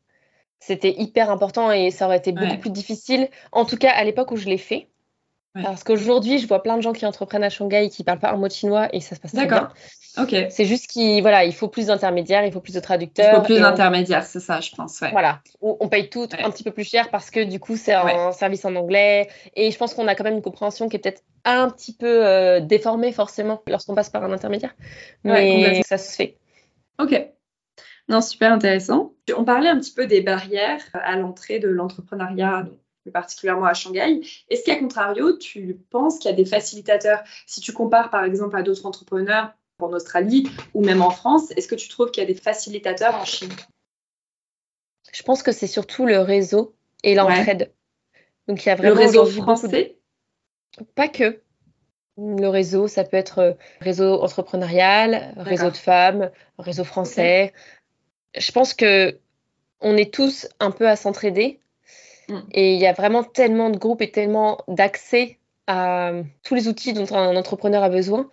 c'était 0.60 0.94
hyper 1.00 1.32
important 1.32 1.72
et 1.72 1.90
ça 1.90 2.06
aurait 2.06 2.18
été 2.18 2.32
beaucoup 2.32 2.58
plus 2.58 2.70
difficile, 2.70 3.30
en 3.52 3.66
tout 3.66 3.78
cas 3.78 3.92
à 3.92 4.04
l'époque 4.04 4.32
où 4.32 4.36
je 4.36 4.46
l'ai 4.46 4.60
fait. 4.60 4.90
Parce 5.56 5.84
qu'aujourd'hui, 5.84 6.40
je 6.40 6.48
vois 6.48 6.64
plein 6.64 6.78
de 6.78 6.82
gens 6.82 6.94
qui 6.94 7.06
entreprennent 7.06 7.44
à 7.44 7.50
Shanghai 7.50 7.86
et 7.86 7.90
qui 7.90 8.04
parlent 8.04 8.20
pas 8.20 8.32
un 8.32 8.38
mot 8.38 8.48
de 8.48 8.54
chinois 8.54 8.90
et 8.94 9.02
ça 9.02 9.16
se 9.16 9.20
passe 9.20 9.34
très 9.34 9.46
bien. 9.46 9.72
C'est 10.50 10.66
juste 10.66 10.88
qu'il 10.88 11.22
voilà, 11.22 11.44
il 11.46 11.54
faut 11.54 11.68
plus 11.68 11.88
d'intermédiaires, 11.88 12.46
il 12.46 12.52
faut 12.52 12.62
plus 12.62 12.76
de 12.76 12.80
traducteurs. 12.80 13.34
Il 13.34 13.36
faut 13.38 13.42
plus 13.42 13.60
d'intermédiaires, 13.60 14.26
c'est 14.26 14.40
ça, 14.40 14.60
je 14.60 14.72
pense. 14.76 15.00
Voilà, 15.12 15.42
on 15.62 15.88
paye 15.90 16.10
tout 16.10 16.28
un 16.38 16.52
petit 16.52 16.64
peu 16.64 16.72
plus 16.72 16.84
cher 16.84 17.10
parce 17.10 17.32
que 17.32 17.44
du 17.44 17.60
coup, 17.60 17.76
c'est 17.78 17.94
un 17.94 18.32
service 18.32 18.66
en 18.66 18.76
anglais 18.76 19.28
et 19.56 19.72
je 19.72 19.78
pense 19.78 19.94
qu'on 19.94 20.08
a 20.08 20.16
quand 20.16 20.24
même 20.24 20.36
une 20.36 20.42
compréhension 20.42 20.88
qui 20.90 20.98
est 20.98 21.00
peut-être 21.00 21.24
un 21.46 21.70
petit 21.70 21.94
peu 21.94 22.26
euh, 22.26 22.60
déformée 22.60 23.12
forcément 23.12 23.62
lorsqu'on 23.68 23.96
passe 23.96 24.10
par 24.10 24.24
un 24.24 24.32
intermédiaire, 24.32 24.76
mais 25.24 25.82
ça 25.84 25.98
se 25.98 26.16
fait. 26.16 26.38
Ok. 27.00 27.30
Non, 28.10 28.22
super 28.22 28.52
intéressant. 28.52 29.14
On 29.36 29.46
parlait 29.46 29.70
un 29.70 29.80
petit 29.80 29.94
peu 29.94 30.06
des 30.06 30.22
barrières 30.22 30.82
à 30.94 31.16
l'entrée 31.16 31.60
de 31.60 31.70
l'entrepreneuriat, 31.70 32.66
plus 33.02 33.12
particulièrement 33.12 33.66
à 33.66 33.74
Shanghai. 33.74 34.20
Est-ce 34.50 34.64
qu'à 34.64 34.76
contrario, 34.76 35.38
tu 35.38 35.80
penses 35.90 36.20
qu'il 36.20 36.30
y 36.30 36.34
a 36.34 36.38
des 36.38 36.46
facilitateurs? 36.46 37.24
Si 37.48 37.62
tu 37.62 37.72
compares 37.72 38.10
par 38.10 38.26
exemple 38.26 38.58
à 38.58 38.62
d'autres 38.62 38.86
entrepreneurs 38.86 39.54
en 39.80 39.92
Australie 39.94 40.50
ou 40.74 40.84
même 40.84 41.02
en 41.02 41.10
France, 41.10 41.52
est-ce 41.52 41.68
que 41.68 41.76
tu 41.76 41.90
trouves 41.90 42.12
qu'il 42.12 42.22
y 42.22 42.26
a 42.26 42.28
des 42.28 42.40
facilitateurs 42.40 43.16
en 43.16 43.26
Chine? 43.26 43.52
Je 45.12 45.24
pense 45.24 45.44
que 45.44 45.52
c'est 45.52 45.68
surtout 45.68 46.06
le 46.06 46.20
réseau 46.20 46.76
et 47.04 47.16
l'entraide. 47.16 47.72
Donc 48.48 48.64
il 48.66 48.70
y 48.70 48.72
a 48.72 48.76
vraiment 48.76 48.96
le 48.96 49.02
réseau 49.02 49.26
français? 49.26 49.98
Pas 50.96 51.08
que. 51.08 51.42
Le 52.18 52.48
réseau, 52.48 52.88
ça 52.88 53.04
peut 53.04 53.18
être 53.18 53.40
euh, 53.40 53.54
réseau 53.82 54.22
entrepreneurial, 54.22 55.34
réseau 55.38 55.72
de 55.72 55.78
femmes, 55.78 56.30
réseau 56.60 56.84
français, 56.84 57.54
je 58.36 58.52
pense 58.52 58.74
que 58.74 59.20
on 59.82 59.98
est 59.98 60.14
tous 60.14 60.48
un 60.60 60.72
peu 60.72 60.88
à 60.88 60.96
s'entraider. 60.96 61.60
Mm. 62.30 62.40
Et 62.52 62.74
il 62.74 62.80
y 62.80 62.88
a 62.88 62.94
vraiment 62.94 63.24
tellement 63.24 63.70
de 63.70 63.78
groupes 63.78 64.02
et 64.02 64.12
tellement 64.12 64.60
d'accès 64.68 65.40
à 65.68 66.12
tous 66.44 66.56
les 66.56 66.68
outils 66.68 66.94
dont 66.94 67.12
un 67.16 67.36
entrepreneur 67.36 67.84
a 67.84 67.90
besoin 67.90 68.30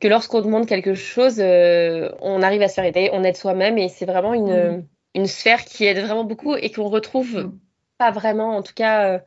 que 0.00 0.08
lorsqu'on 0.08 0.40
demande 0.40 0.66
quelque 0.66 0.94
chose, 0.94 1.36
euh, 1.38 2.10
on 2.20 2.42
arrive 2.42 2.62
à 2.62 2.68
se 2.68 2.74
faire 2.74 2.84
aider, 2.84 3.10
on 3.12 3.24
aide 3.24 3.36
soi-même 3.36 3.78
et 3.78 3.88
c'est 3.88 4.06
vraiment 4.06 4.34
une, 4.34 4.78
mm. 4.78 4.86
une, 5.14 5.26
sphère 5.26 5.64
qui 5.64 5.84
aide 5.84 5.98
vraiment 5.98 6.24
beaucoup 6.24 6.54
et 6.54 6.70
qu'on 6.70 6.88
retrouve 6.88 7.36
mm. 7.36 7.58
pas 7.98 8.10
vraiment, 8.10 8.56
en 8.56 8.62
tout 8.62 8.74
cas. 8.74 9.20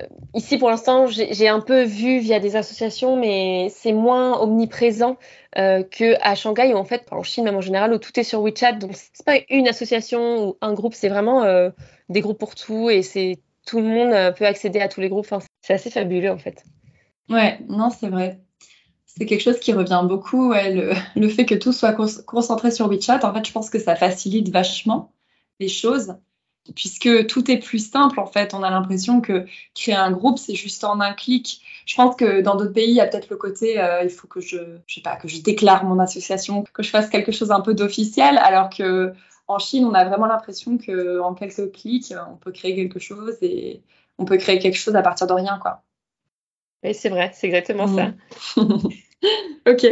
Euh, 0.00 0.06
ici, 0.34 0.58
pour 0.58 0.70
l'instant, 0.70 1.06
j'ai 1.06 1.48
un 1.48 1.60
peu 1.60 1.82
vu 1.82 2.18
via 2.18 2.40
des 2.40 2.56
associations, 2.56 3.16
mais 3.16 3.68
c'est 3.70 3.92
moins 3.92 4.40
omniprésent 4.40 5.16
euh, 5.58 5.82
qu'à 5.82 6.34
Shanghai, 6.34 6.72
où 6.72 6.76
en 6.76 6.84
fait, 6.84 7.06
en 7.10 7.22
Chine 7.22 7.44
même 7.44 7.56
en 7.56 7.60
général, 7.60 7.92
où 7.92 7.98
tout 7.98 8.18
est 8.18 8.24
sur 8.24 8.42
WeChat. 8.42 8.72
Donc, 8.72 8.92
c'est 8.94 9.24
pas 9.24 9.38
une 9.50 9.68
association 9.68 10.48
ou 10.48 10.56
un 10.60 10.72
groupe, 10.72 10.94
c'est 10.94 11.08
vraiment 11.08 11.42
euh, 11.44 11.70
des 12.08 12.20
groupes 12.20 12.38
pour 12.38 12.54
tout 12.54 12.90
et 12.90 13.02
c'est 13.02 13.38
tout 13.66 13.78
le 13.78 13.84
monde 13.84 14.34
peut 14.36 14.46
accéder 14.46 14.80
à 14.80 14.88
tous 14.88 15.00
les 15.00 15.08
groupes. 15.08 15.26
Enfin, 15.30 15.44
c'est 15.60 15.74
assez 15.74 15.90
fabuleux 15.90 16.30
en 16.30 16.38
fait. 16.38 16.64
Ouais, 17.28 17.58
non, 17.68 17.90
c'est 17.90 18.08
vrai. 18.08 18.40
C'est 19.16 19.26
quelque 19.26 19.42
chose 19.42 19.60
qui 19.60 19.72
revient 19.72 20.02
beaucoup, 20.04 20.52
le, 21.16 21.28
fait 21.28 21.44
que 21.44 21.54
tout 21.54 21.72
soit 21.72 21.92
concentré 22.26 22.70
sur 22.70 22.88
WeChat. 22.88 23.24
En 23.24 23.34
fait, 23.34 23.46
je 23.46 23.52
pense 23.52 23.70
que 23.70 23.78
ça 23.78 23.96
facilite 23.96 24.50
vachement 24.50 25.12
les 25.60 25.68
choses 25.68 26.14
puisque 26.74 27.26
tout 27.26 27.50
est 27.50 27.58
plus 27.58 27.90
simple 27.90 28.20
en 28.20 28.26
fait. 28.26 28.54
On 28.54 28.62
a 28.62 28.70
l'impression 28.70 29.20
que 29.20 29.46
créer 29.74 29.94
un 29.94 30.12
groupe, 30.12 30.38
c'est 30.38 30.54
juste 30.54 30.84
en 30.84 31.00
un 31.00 31.12
clic. 31.12 31.60
Je 31.86 31.96
pense 31.96 32.14
que 32.16 32.40
dans 32.40 32.56
d'autres 32.56 32.72
pays, 32.72 32.90
il 32.90 32.94
y 32.94 33.00
a 33.00 33.06
peut-être 33.06 33.30
le 33.30 33.36
côté, 33.36 33.80
euh, 33.80 34.04
il 34.04 34.10
faut 34.10 34.28
que 34.28 34.40
je, 34.40 34.58
pas, 35.02 35.16
que 35.16 35.28
je 35.28 35.40
déclare 35.40 35.84
mon 35.84 35.98
association, 35.98 36.64
que 36.72 36.82
je 36.82 36.90
fasse 36.90 37.08
quelque 37.08 37.32
chose 37.32 37.50
un 37.50 37.60
peu 37.60 37.74
d'officiel, 37.74 38.38
alors 38.38 38.70
que 38.70 39.12
en 39.48 39.58
Chine, 39.58 39.84
on 39.84 39.94
a 39.94 40.04
vraiment 40.04 40.26
l'impression 40.26 40.78
que 40.78 41.20
en 41.20 41.34
quelques 41.34 41.72
clics, 41.72 42.14
on 42.30 42.36
peut 42.36 42.52
créer 42.52 42.76
quelque 42.76 43.00
chose 43.00 43.36
et 43.42 43.82
on 44.18 44.24
peut 44.24 44.36
créer 44.36 44.58
quelque 44.60 44.78
chose 44.78 44.94
à 44.94 45.02
partir 45.02 45.26
de 45.26 45.32
rien, 45.32 45.58
quoi. 45.60 45.82
Oui, 46.84 46.94
c'est 46.94 47.08
vrai, 47.08 47.30
c'est 47.34 47.46
exactement 47.46 47.86
ça. 47.86 48.12
ok. 49.68 49.86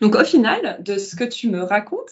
Donc 0.00 0.14
au 0.14 0.24
final, 0.24 0.82
de 0.82 0.98
ce 0.98 1.16
que 1.16 1.24
tu 1.24 1.48
me 1.48 1.62
racontes, 1.62 2.10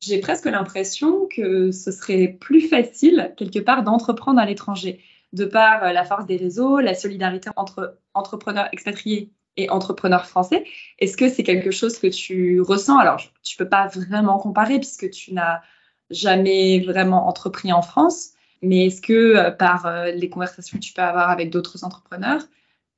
j'ai 0.00 0.20
presque 0.20 0.44
l'impression 0.44 1.26
que 1.34 1.72
ce 1.72 1.90
serait 1.90 2.28
plus 2.28 2.68
facile, 2.68 3.32
quelque 3.36 3.58
part, 3.58 3.82
d'entreprendre 3.82 4.38
à 4.40 4.46
l'étranger, 4.46 5.00
de 5.32 5.44
par 5.44 5.82
euh, 5.84 5.92
la 5.92 6.04
force 6.04 6.26
des 6.26 6.36
réseaux, 6.36 6.78
la 6.78 6.94
solidarité 6.94 7.50
entre 7.56 7.98
entrepreneurs 8.14 8.68
expatriés 8.72 9.32
et 9.56 9.70
entrepreneurs 9.70 10.26
français. 10.26 10.64
Est-ce 10.98 11.16
que 11.16 11.28
c'est 11.28 11.42
quelque 11.42 11.70
chose 11.70 11.98
que 11.98 12.06
tu 12.08 12.60
ressens? 12.60 12.98
Alors, 12.98 13.20
tu 13.42 13.56
ne 13.58 13.64
peux 13.64 13.68
pas 13.68 13.86
vraiment 13.86 14.38
comparer 14.38 14.78
puisque 14.78 15.10
tu 15.10 15.32
n'as 15.32 15.62
jamais 16.10 16.80
vraiment 16.80 17.26
entrepris 17.26 17.72
en 17.72 17.82
France, 17.82 18.32
mais 18.62 18.86
est-ce 18.86 19.00
que 19.00 19.36
euh, 19.36 19.50
par 19.50 19.86
euh, 19.86 20.10
les 20.12 20.28
conversations 20.28 20.78
que 20.78 20.82
tu 20.84 20.92
peux 20.92 21.02
avoir 21.02 21.30
avec 21.30 21.50
d'autres 21.50 21.84
entrepreneurs, 21.84 22.42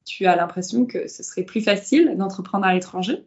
tu 0.08 0.26
as 0.26 0.34
l'impression 0.34 0.86
que 0.86 1.06
ce 1.06 1.22
serait 1.22 1.42
plus 1.42 1.60
facile 1.60 2.14
d'entreprendre 2.16 2.66
à 2.66 2.74
l'étranger? 2.74 3.24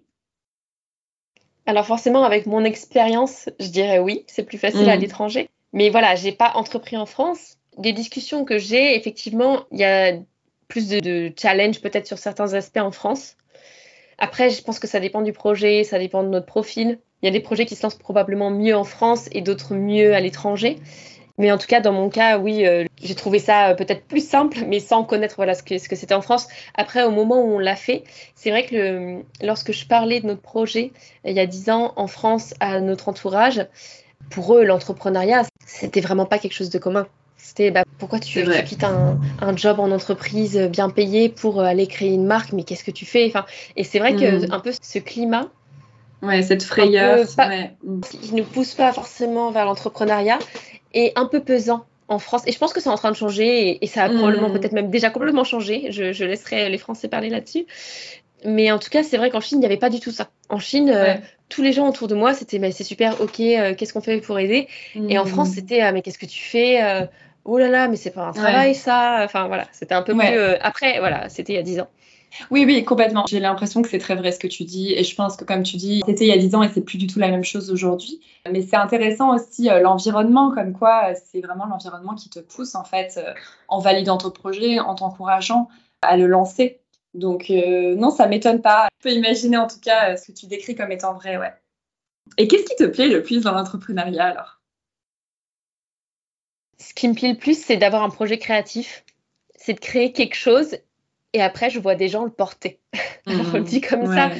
Alors 1.65 1.85
forcément, 1.85 2.23
avec 2.23 2.47
mon 2.47 2.63
expérience, 2.63 3.49
je 3.59 3.67
dirais 3.67 3.99
oui, 3.99 4.25
c'est 4.27 4.43
plus 4.43 4.57
facile 4.57 4.89
à 4.89 4.97
mm. 4.97 4.99
l'étranger. 4.99 5.49
Mais 5.73 5.89
voilà, 5.89 6.15
j'ai 6.15 6.31
pas 6.31 6.51
entrepris 6.55 6.97
en 6.97 7.05
France. 7.05 7.57
Des 7.77 7.93
discussions 7.93 8.43
que 8.43 8.57
j'ai, 8.57 8.97
effectivement, 8.97 9.65
il 9.71 9.79
y 9.79 9.85
a 9.85 10.13
plus 10.67 10.89
de, 10.89 10.99
de 10.99 11.31
challenge 11.39 11.81
peut-être 11.81 12.07
sur 12.07 12.17
certains 12.17 12.53
aspects 12.53 12.77
en 12.77 12.91
France. 12.91 13.37
Après, 14.17 14.49
je 14.49 14.61
pense 14.61 14.79
que 14.79 14.87
ça 14.87 14.99
dépend 14.99 15.21
du 15.21 15.33
projet, 15.33 15.83
ça 15.83 15.99
dépend 15.99 16.23
de 16.23 16.29
notre 16.29 16.45
profil. 16.45 16.99
Il 17.21 17.25
y 17.25 17.29
a 17.29 17.31
des 17.31 17.39
projets 17.39 17.65
qui 17.65 17.75
se 17.75 17.83
lancent 17.83 17.97
probablement 17.97 18.49
mieux 18.49 18.75
en 18.75 18.83
France 18.83 19.29
et 19.31 19.41
d'autres 19.41 19.75
mieux 19.75 20.13
à 20.15 20.19
l'étranger. 20.19 20.77
Mais 21.41 21.51
en 21.51 21.57
tout 21.57 21.65
cas, 21.65 21.81
dans 21.81 21.91
mon 21.91 22.09
cas, 22.09 22.37
oui, 22.37 22.67
euh, 22.67 22.85
j'ai 23.01 23.15
trouvé 23.15 23.39
ça 23.39 23.69
euh, 23.69 23.73
peut-être 23.73 24.05
plus 24.05 24.23
simple, 24.23 24.59
mais 24.67 24.79
sans 24.79 25.03
connaître 25.03 25.37
voilà, 25.37 25.55
ce 25.55 25.63
que 25.63 25.79
ce 25.79 25.89
que 25.89 25.95
c'était 25.95 26.13
en 26.13 26.21
France. 26.21 26.47
Après, 26.75 27.01
au 27.03 27.09
moment 27.09 27.41
où 27.41 27.55
on 27.55 27.57
l'a 27.57 27.75
fait, 27.75 28.03
c'est 28.35 28.51
vrai 28.51 28.63
que 28.63 28.75
le, 28.75 29.23
lorsque 29.41 29.71
je 29.71 29.87
parlais 29.87 30.19
de 30.19 30.27
notre 30.27 30.41
projet 30.41 30.91
il 31.25 31.33
y 31.33 31.39
a 31.39 31.47
dix 31.47 31.71
ans 31.71 31.93
en 31.95 32.05
France 32.05 32.53
à 32.59 32.79
notre 32.79 33.09
entourage, 33.09 33.65
pour 34.29 34.55
eux, 34.55 34.63
l'entrepreneuriat, 34.63 35.41
c'était 35.65 35.99
vraiment 35.99 36.27
pas 36.27 36.37
quelque 36.37 36.53
chose 36.53 36.69
de 36.69 36.77
commun. 36.77 37.07
C'était 37.37 37.71
bah, 37.71 37.85
pourquoi 37.97 38.19
tu, 38.19 38.43
tu 38.43 38.63
quittes 38.63 38.83
un, 38.83 39.19
un, 39.41 39.57
job 39.57 39.79
en 39.79 39.89
entreprise 39.89 40.59
bien 40.71 40.91
payé 40.91 41.27
pour 41.27 41.59
aller 41.61 41.87
créer 41.87 42.13
une 42.13 42.27
marque, 42.27 42.53
mais 42.53 42.63
qu'est-ce 42.63 42.83
que 42.83 42.91
tu 42.91 43.07
fais? 43.07 43.25
Enfin, 43.25 43.47
Et 43.75 43.83
c'est 43.83 43.97
vrai 43.97 44.15
que 44.15 44.45
mmh. 44.45 44.53
un 44.53 44.59
peu 44.59 44.71
ce 44.79 44.99
climat 44.99 45.49
Ouais, 46.21 46.43
cette 46.43 46.63
frayeur. 46.63 47.25
Pas, 47.35 47.47
ouais. 47.47 47.71
Qui 48.21 48.35
ne 48.35 48.43
pousse 48.43 48.75
pas 48.75 48.93
forcément 48.93 49.51
vers 49.51 49.65
l'entrepreneuriat 49.65 50.37
est 50.93 51.17
un 51.17 51.25
peu 51.25 51.41
pesant 51.41 51.85
en 52.07 52.19
France. 52.19 52.43
Et 52.45 52.51
je 52.51 52.57
pense 52.57 52.73
que 52.73 52.81
c'est 52.81 52.89
en 52.89 52.97
train 52.97 53.11
de 53.11 53.15
changer 53.15 53.69
et, 53.69 53.83
et 53.83 53.87
ça 53.87 54.03
a 54.03 54.09
mmh. 54.09 54.17
probablement 54.17 54.51
peut-être 54.51 54.73
même 54.73 54.89
déjà 54.89 55.09
complètement 55.09 55.43
changé. 55.43 55.91
Je, 55.91 56.11
je, 56.11 56.25
laisserai 56.25 56.69
les 56.69 56.77
Français 56.77 57.07
parler 57.07 57.29
là-dessus. 57.29 57.65
Mais 58.43 58.71
en 58.71 58.79
tout 58.79 58.89
cas, 58.89 59.03
c'est 59.03 59.17
vrai 59.17 59.29
qu'en 59.29 59.39
Chine, 59.39 59.59
il 59.59 59.61
n'y 59.61 59.67
avait 59.67 59.77
pas 59.77 59.89
du 59.89 59.99
tout 59.99 60.11
ça. 60.11 60.29
En 60.49 60.59
Chine, 60.59 60.89
ouais. 60.89 60.95
euh, 60.95 61.13
tous 61.47 61.61
les 61.61 61.73
gens 61.73 61.87
autour 61.87 62.07
de 62.07 62.15
moi, 62.15 62.33
c'était 62.33 62.59
mais 62.59 62.71
c'est 62.71 62.83
super, 62.83 63.21
ok, 63.21 63.39
euh, 63.39 63.75
qu'est-ce 63.75 63.93
qu'on 63.93 64.01
fait 64.01 64.19
pour 64.19 64.39
aider? 64.39 64.67
Mmh. 64.95 65.11
Et 65.11 65.19
en 65.19 65.25
France, 65.25 65.49
c'était 65.49 65.81
ah, 65.81 65.91
mais 65.91 66.01
qu'est-ce 66.01 66.17
que 66.17 66.25
tu 66.25 66.41
fais 66.41 66.83
euh, 66.83 67.05
Oh 67.43 67.57
là 67.57 67.67
là, 67.69 67.87
mais 67.87 67.95
c'est 67.95 68.11
pas 68.11 68.27
un 68.27 68.33
travail 68.33 68.69
ouais. 68.69 68.73
ça. 68.73 69.21
Enfin 69.23 69.47
voilà, 69.47 69.67
c'était 69.71 69.95
un 69.95 70.03
peu 70.03 70.15
plus. 70.15 70.27
Euh, 70.27 70.57
après, 70.61 70.99
voilà, 70.99 71.29
c'était 71.29 71.53
il 71.53 71.55
y 71.55 71.59
a 71.59 71.63
10 71.63 71.81
ans. 71.81 71.89
Oui, 72.49 72.65
oui, 72.65 72.83
complètement. 72.83 73.25
J'ai 73.27 73.39
l'impression 73.39 73.81
que 73.81 73.89
c'est 73.89 73.99
très 73.99 74.15
vrai 74.15 74.31
ce 74.31 74.39
que 74.39 74.47
tu 74.47 74.63
dis. 74.63 74.93
Et 74.93 75.03
je 75.03 75.15
pense 75.15 75.35
que, 75.35 75.43
comme 75.43 75.63
tu 75.63 75.77
dis, 75.77 76.01
c'était 76.05 76.25
il 76.25 76.29
y 76.29 76.33
a 76.33 76.37
10 76.37 76.55
ans 76.55 76.63
et 76.63 76.69
c'est 76.69 76.81
plus 76.81 76.97
du 76.97 77.07
tout 77.07 77.19
la 77.19 77.29
même 77.29 77.43
chose 77.43 77.71
aujourd'hui. 77.71 78.21
Mais 78.49 78.61
c'est 78.61 78.75
intéressant 78.75 79.35
aussi 79.35 79.69
euh, 79.69 79.79
l'environnement, 79.79 80.51
comme 80.53 80.73
quoi 80.73 81.11
euh, 81.11 81.15
c'est 81.31 81.41
vraiment 81.41 81.65
l'environnement 81.65 82.15
qui 82.15 82.29
te 82.29 82.39
pousse, 82.39 82.75
en 82.75 82.83
fait, 82.83 83.15
euh, 83.17 83.33
en 83.67 83.79
validant 83.79 84.17
ton 84.17 84.31
projet, 84.31 84.79
en 84.79 84.95
t'encourageant 84.95 85.69
à 86.01 86.17
le 86.17 86.27
lancer. 86.27 86.79
Donc, 87.13 87.49
non, 87.49 88.09
ça 88.09 88.27
m'étonne 88.27 88.61
pas. 88.61 88.87
Je 88.99 89.09
peux 89.09 89.13
imaginer, 89.13 89.57
en 89.57 89.67
tout 89.67 89.81
cas, 89.81 90.15
ce 90.15 90.27
que 90.27 90.31
tu 90.31 90.47
décris 90.47 90.75
comme 90.75 90.93
étant 90.93 91.13
vrai, 91.13 91.35
ouais. 91.37 91.53
Et 92.37 92.47
qu'est-ce 92.47 92.63
qui 92.63 92.75
te 92.77 92.85
plaît 92.85 93.09
le 93.09 93.21
plus 93.21 93.43
dans 93.43 93.51
l'entrepreneuriat, 93.51 94.27
alors? 94.27 94.61
Ce 96.79 96.93
qui 96.93 97.09
me 97.09 97.13
plaît 97.13 97.33
le 97.33 97.37
plus, 97.37 97.61
c'est 97.61 97.75
d'avoir 97.75 98.01
un 98.03 98.09
projet 98.09 98.37
créatif. 98.37 99.03
C'est 99.55 99.73
de 99.73 99.79
créer 99.81 100.13
quelque 100.13 100.35
chose 100.35 100.77
et 101.33 101.41
après 101.41 101.69
je 101.69 101.79
vois 101.79 101.95
des 101.95 102.07
gens 102.07 102.23
le 102.23 102.31
porter. 102.31 102.79
Mmh. 103.27 103.41
on 103.53 103.57
le 103.57 103.63
dit 103.63 103.81
comme 103.81 104.09
ouais. 104.09 104.15
ça. 104.15 104.31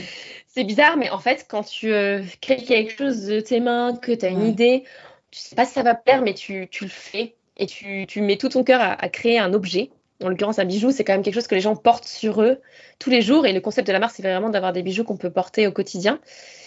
C'est 0.48 0.64
bizarre, 0.64 0.98
mais 0.98 1.12
en 1.12 1.20
fait, 1.20 1.46
quand 1.48 1.64
tu 1.64 1.94
euh, 1.94 2.24
crées 2.42 2.58
quelque 2.58 2.92
chose 2.92 3.26
de 3.26 3.39
tes 3.39 3.60
mains, 3.60 3.96
que 3.96 4.12
tu 4.12 4.26
as 4.26 4.30
une 4.30 4.42
ouais. 4.42 4.50
idée, 4.50 4.84
tu 5.30 5.39
sais 5.39 5.56
pas 5.56 5.66
si 5.66 5.74
ça 5.74 5.84
va 5.84 5.96
plaire, 5.96 6.22
mais 6.22 6.34
tu, 6.34 6.68
tu 6.70 6.84
le 6.84 6.89
fais 6.89 7.36
et 7.58 7.68
tu, 7.68 8.06
tu, 8.08 8.22
mets 8.22 8.38
tout 8.38 8.50
ton 8.50 8.64
cœur 8.64 8.82
à, 8.82 8.94
à, 8.94 9.08
créer 9.08 9.39
un 9.39 9.54
objet. 9.54 9.92
En 10.22 10.30
l'occurrence, 10.30 10.60
un 10.60 10.66
bijou, 10.66 10.92
c'est 10.92 11.04
quand 11.04 11.14
même 11.14 11.24
quelque 11.24 11.36
chose 11.36 11.48
que 11.48 11.56
les 11.56 11.62
gens 11.62 11.76
portent 11.76 12.06
sur 12.08 12.42
eux 12.42 12.60
tous 13.00 13.10
les 13.10 13.22
jours. 13.22 13.46
Et 13.46 13.54
le 13.54 13.62
concept 13.62 13.88
de 13.88 13.94
la 13.94 14.00
marque, 14.00 14.16
c'est 14.16 14.24
vraiment 14.24 14.50
d'avoir 14.50 14.74
des 14.74 14.84
bijoux 14.84 15.04
qu'on 15.04 15.16
peut 15.16 15.32
porter 15.32 15.68
au 15.68 15.72
quotidien. 15.72 16.20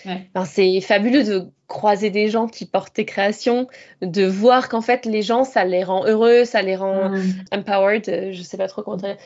Ouais. 0.07 0.29
Ben, 0.35 0.45
c'est 0.45 0.81
fabuleux 0.81 1.23
de 1.23 1.49
croiser 1.69 2.11
des 2.11 2.29
gens 2.29 2.47
qui 2.47 2.65
portent 2.67 2.95
tes 2.95 3.05
créations, 3.05 3.69
de 4.03 4.25
voir 4.25 4.69
qu'en 4.69 4.81
fait, 4.81 5.05
les 5.05 5.23
gens, 5.23 5.45
ça 5.45 5.65
les 5.65 5.85
rend 5.85 6.07
heureux, 6.07 6.45
ça 6.45 6.63
les 6.63 6.77
rend 6.77 7.11
mmh. 7.11 7.23
empowered. 7.53 8.31
Je 8.33 8.43
sais 8.43 8.57
pas 8.57 8.69
trop 8.69 8.83
comment 8.83 8.97
dire 8.97 9.17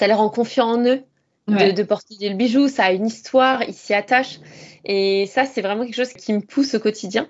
ça 0.00 0.06
les 0.06 0.14
rend 0.14 0.30
confiants 0.30 0.70
en 0.70 0.86
eux 0.86 1.02
ouais. 1.46 1.72
de, 1.72 1.76
de, 1.76 1.82
porter 1.82 2.16
le 2.26 2.34
bijou, 2.34 2.68
ça 2.68 2.84
a 2.84 2.92
une 2.92 3.06
histoire, 3.06 3.62
ils 3.64 3.74
s'y 3.74 3.92
attachent. 3.92 4.40
Et 4.86 5.26
ça, 5.26 5.44
c'est 5.44 5.60
vraiment 5.60 5.84
quelque 5.84 5.94
chose 5.94 6.14
qui 6.14 6.32
me 6.32 6.40
pousse 6.40 6.74
au 6.74 6.80
quotidien. 6.80 7.28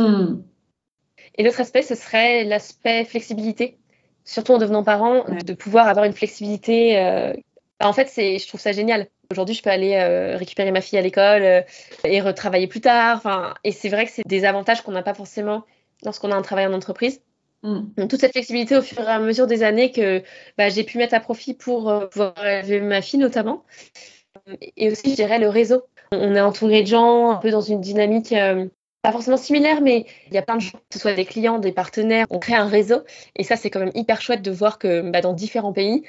Mm. 0.00 0.40
Et 1.36 1.44
l'autre 1.44 1.60
aspect, 1.60 1.82
ce 1.82 1.94
serait 1.94 2.42
l'aspect 2.42 3.04
flexibilité. 3.04 3.78
Surtout 4.24 4.52
en 4.52 4.58
devenant 4.58 4.82
parent, 4.82 5.24
ouais. 5.28 5.44
de 5.44 5.52
pouvoir 5.54 5.86
avoir 5.86 6.06
une 6.06 6.12
flexibilité. 6.12 6.98
Euh... 6.98 7.34
En 7.80 7.92
fait, 7.92 8.08
c'est, 8.08 8.40
je 8.40 8.48
trouve 8.48 8.60
ça 8.60 8.72
génial. 8.72 9.06
Aujourd'hui, 9.30 9.54
je 9.54 9.62
peux 9.62 9.70
aller 9.70 9.94
euh, 9.94 10.36
récupérer 10.36 10.72
ma 10.72 10.80
fille 10.80 10.98
à 10.98 11.02
l'école 11.02 11.42
euh, 11.42 11.62
et 12.02 12.20
retravailler 12.20 12.66
plus 12.66 12.80
tard. 12.80 13.54
Et 13.62 13.70
c'est 13.70 13.90
vrai 13.90 14.06
que 14.06 14.10
c'est 14.10 14.26
des 14.26 14.44
avantages 14.44 14.82
qu'on 14.82 14.90
n'a 14.90 15.04
pas 15.04 15.14
forcément 15.14 15.62
lorsqu'on 16.04 16.32
a 16.32 16.34
un 16.34 16.42
travail 16.42 16.66
en 16.66 16.72
entreprise. 16.72 17.20
Mmh. 17.64 18.06
toute 18.08 18.20
cette 18.20 18.32
flexibilité 18.32 18.76
au 18.76 18.82
fur 18.82 19.00
et 19.00 19.06
à 19.06 19.18
mesure 19.18 19.48
des 19.48 19.64
années 19.64 19.90
que 19.90 20.22
bah, 20.56 20.68
j'ai 20.68 20.84
pu 20.84 20.96
mettre 20.96 21.14
à 21.14 21.20
profit 21.20 21.54
pour 21.54 21.90
euh, 21.90 22.06
pouvoir 22.06 22.34
élever 22.46 22.80
ma 22.80 23.02
fille 23.02 23.18
notamment. 23.18 23.64
Et 24.76 24.90
aussi, 24.90 25.10
je 25.10 25.16
dirais, 25.16 25.38
le 25.38 25.48
réseau. 25.48 25.82
On 26.12 26.34
est 26.34 26.40
entouré 26.40 26.82
de 26.82 26.86
gens 26.86 27.30
un 27.30 27.36
peu 27.36 27.50
dans 27.50 27.60
une 27.60 27.80
dynamique 27.80 28.32
euh, 28.32 28.66
pas 29.02 29.12
forcément 29.12 29.36
similaire, 29.36 29.80
mais 29.80 30.06
il 30.28 30.34
y 30.34 30.38
a 30.38 30.42
plein 30.42 30.56
de 30.56 30.60
gens, 30.60 30.78
que 30.78 30.94
ce 30.94 30.98
soit 30.98 31.14
des 31.14 31.24
clients, 31.24 31.58
des 31.58 31.72
partenaires, 31.72 32.26
on 32.30 32.38
crée 32.38 32.54
un 32.54 32.66
réseau. 32.66 33.02
Et 33.36 33.44
ça, 33.44 33.56
c'est 33.56 33.70
quand 33.70 33.80
même 33.80 33.92
hyper 33.94 34.20
chouette 34.20 34.42
de 34.42 34.50
voir 34.50 34.78
que 34.78 35.10
bah, 35.10 35.20
dans 35.20 35.32
différents 35.32 35.72
pays, 35.72 36.04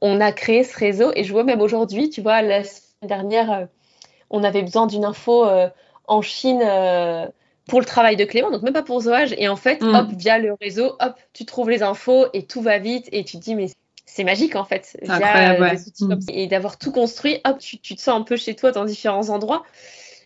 on 0.00 0.20
a 0.20 0.32
créé 0.32 0.64
ce 0.64 0.76
réseau. 0.78 1.12
Et 1.14 1.24
je 1.24 1.32
vois 1.32 1.44
même 1.44 1.60
aujourd'hui, 1.60 2.10
tu 2.10 2.20
vois, 2.20 2.42
la 2.42 2.64
semaine 2.64 3.08
dernière, 3.08 3.52
euh, 3.52 3.66
on 4.30 4.44
avait 4.44 4.62
besoin 4.62 4.86
d'une 4.86 5.04
info 5.04 5.44
euh, 5.44 5.68
en 6.06 6.22
Chine 6.22 6.62
pour 7.70 7.80
le 7.80 7.86
travail 7.86 8.16
de 8.16 8.24
Clément, 8.24 8.50
donc 8.50 8.62
même 8.62 8.74
pas 8.74 8.82
pour 8.82 9.00
Zoage. 9.00 9.32
Et 9.38 9.48
en 9.48 9.56
fait, 9.56 9.80
mm. 9.80 9.94
hop, 9.94 10.08
via 10.16 10.38
le 10.38 10.54
réseau, 10.60 10.96
hop, 11.00 11.14
tu 11.32 11.46
trouves 11.46 11.70
les 11.70 11.82
infos 11.82 12.26
et 12.34 12.44
tout 12.44 12.60
va 12.60 12.78
vite 12.78 13.08
et 13.12 13.24
tu 13.24 13.38
te 13.38 13.42
dis, 13.42 13.54
mais 13.54 13.68
c'est 14.04 14.24
magique 14.24 14.56
en 14.56 14.64
fait. 14.64 14.98
Via 15.02 15.54
euh, 15.54 15.60
ouais. 15.60 15.76
des 15.76 15.88
outils 15.88 16.04
mm. 16.04 16.08
comme 16.08 16.20
ça. 16.20 16.32
Et 16.34 16.46
d'avoir 16.48 16.78
tout 16.78 16.90
construit, 16.90 17.38
hop, 17.44 17.58
tu, 17.58 17.78
tu, 17.78 17.94
te 17.94 18.00
sens 18.00 18.20
un 18.20 18.24
peu 18.24 18.36
chez 18.36 18.56
toi 18.56 18.72
dans 18.72 18.84
différents 18.84 19.30
endroits. 19.30 19.64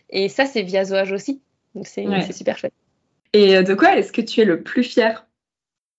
Et 0.09 0.27
ça, 0.27 0.45
c'est 0.45 0.63
via 0.63 0.83
Zoage 0.83 1.11
aussi. 1.11 1.41
Donc 1.75 1.87
c'est 1.87 2.07
ouais. 2.07 2.31
super 2.31 2.57
chouette. 2.57 2.73
Et 3.33 3.55
euh, 3.55 3.63
de 3.63 3.73
quoi 3.75 3.95
est-ce 3.95 4.11
que 4.11 4.21
tu 4.21 4.41
es 4.41 4.45
le 4.45 4.63
plus 4.63 4.83
fier? 4.83 5.27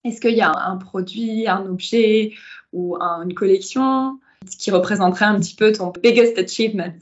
Est-ce 0.05 0.21
qu'il 0.21 0.35
y 0.35 0.41
a 0.41 0.51
un, 0.51 0.73
un, 0.73 0.77
produit, 0.77 1.47
un 1.49 1.65
objet 1.67 2.33
ou 2.73 2.97
un, 3.01 3.23
une 3.23 3.35
collection 3.35 4.19
qui 4.59 4.71
représenterait 4.71 5.27
un 5.27 5.39
petit 5.39 5.55
peu 5.55 5.73
ton 5.73 5.93
biggest 6.03 6.37
achievement? 6.39 6.93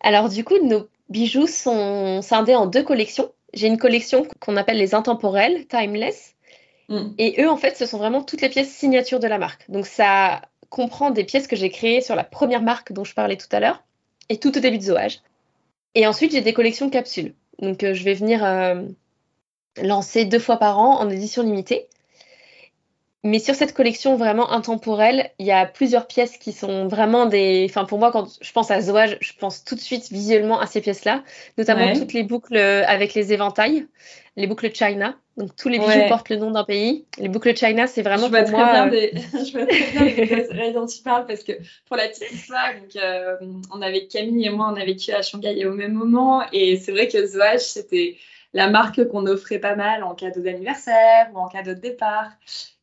Alors 0.00 0.28
du 0.28 0.44
coup, 0.44 0.58
nos 0.62 0.88
bijoux 1.10 1.46
sont 1.46 2.22
scindés 2.22 2.54
en 2.54 2.66
deux 2.66 2.82
collections. 2.82 3.32
J'ai 3.52 3.66
une 3.66 3.78
collection 3.78 4.26
qu'on 4.38 4.56
appelle 4.56 4.78
les 4.78 4.94
intemporels, 4.94 5.66
timeless. 5.66 6.34
Mm. 6.88 7.08
Et 7.18 7.42
eux, 7.42 7.50
en 7.50 7.56
fait, 7.56 7.76
ce 7.76 7.84
sont 7.84 7.98
vraiment 7.98 8.22
toutes 8.22 8.40
les 8.40 8.48
pièces 8.48 8.70
signatures 8.70 9.20
de 9.20 9.26
la 9.26 9.38
marque. 9.38 9.68
Donc 9.70 9.86
ça 9.86 10.42
comprend 10.68 11.10
des 11.10 11.24
pièces 11.24 11.48
que 11.48 11.56
j'ai 11.56 11.70
créées 11.70 12.00
sur 12.00 12.14
la 12.14 12.24
première 12.24 12.62
marque 12.62 12.92
dont 12.92 13.04
je 13.04 13.14
parlais 13.14 13.36
tout 13.36 13.48
à 13.50 13.60
l'heure 13.60 13.82
et 14.28 14.38
tout 14.38 14.56
au 14.56 14.60
début 14.60 14.78
de 14.78 14.84
Zoage. 14.84 15.20
Et 15.94 16.06
ensuite, 16.06 16.32
j'ai 16.32 16.40
des 16.40 16.52
collections 16.52 16.88
capsules. 16.88 17.34
Donc 17.58 17.82
euh, 17.82 17.92
je 17.92 18.04
vais 18.04 18.14
venir 18.14 18.44
euh, 18.44 18.82
lancer 19.82 20.24
deux 20.24 20.38
fois 20.38 20.56
par 20.56 20.78
an 20.78 21.00
en 21.00 21.10
édition 21.10 21.42
limitée. 21.42 21.88
Mais 23.22 23.38
sur 23.38 23.54
cette 23.54 23.74
collection 23.74 24.16
vraiment 24.16 24.50
intemporelle, 24.50 25.30
il 25.38 25.46
y 25.46 25.52
a 25.52 25.66
plusieurs 25.66 26.06
pièces 26.06 26.38
qui 26.38 26.52
sont 26.52 26.88
vraiment 26.88 27.26
des. 27.26 27.66
Enfin, 27.68 27.84
pour 27.84 27.98
moi, 27.98 28.10
quand 28.10 28.28
je 28.40 28.52
pense 28.52 28.70
à 28.70 28.80
Zoage, 28.80 29.18
je 29.20 29.32
pense 29.38 29.62
tout 29.62 29.74
de 29.74 29.80
suite 29.80 30.10
visuellement 30.10 30.58
à 30.58 30.66
ces 30.66 30.80
pièces-là, 30.80 31.22
notamment 31.58 31.86
ouais. 31.86 31.98
toutes 31.98 32.14
les 32.14 32.22
boucles 32.22 32.56
avec 32.56 33.12
les 33.12 33.34
éventails, 33.34 33.86
les 34.36 34.46
boucles 34.46 34.72
China. 34.72 35.16
Donc, 35.36 35.54
tous 35.56 35.68
les 35.68 35.78
bijoux 35.78 35.90
ouais. 35.90 36.08
portent 36.08 36.28
le 36.28 36.36
nom 36.36 36.50
d'un 36.50 36.64
pays. 36.64 37.06
Les 37.18 37.28
boucles 37.28 37.56
China, 37.56 37.86
c'est 37.86 38.02
vraiment 38.02 38.26
je 38.26 38.30
vois 38.30 38.42
pour 38.42 38.58
moi. 38.58 38.72
Bien 38.72 38.86
euh... 38.86 38.90
des... 38.90 39.12
je 39.32 39.52
vois 39.52 39.66
très 39.66 40.26
bien 40.26 40.64
les 40.64 40.72
dont 40.74 40.86
tu 40.86 41.02
parles 41.02 41.26
parce 41.26 41.42
que 41.44 41.52
pour 41.86 41.96
la 41.96 42.08
petite 42.08 42.30
histoire, 42.32 42.72
donc, 42.80 42.96
euh, 42.96 43.36
on 43.72 43.82
avait 43.82 44.06
Camille 44.06 44.46
et 44.46 44.50
moi, 44.50 44.72
on 44.74 44.80
a 44.80 44.84
vécu 44.84 45.12
à 45.12 45.22
Shanghai 45.22 45.64
au 45.66 45.72
même 45.72 45.92
moment. 45.92 46.42
Et 46.52 46.76
c'est 46.76 46.92
vrai 46.92 47.08
que 47.08 47.26
Zoage, 47.26 47.60
c'était 47.60 48.16
la 48.52 48.68
marque 48.68 49.06
qu'on 49.08 49.26
offrait 49.26 49.58
pas 49.58 49.76
mal 49.76 50.02
en 50.02 50.14
cadeau 50.14 50.40
d'anniversaire 50.40 51.28
ou 51.34 51.38
en 51.38 51.48
cadeau 51.48 51.74
de 51.74 51.80
départ. 51.80 52.30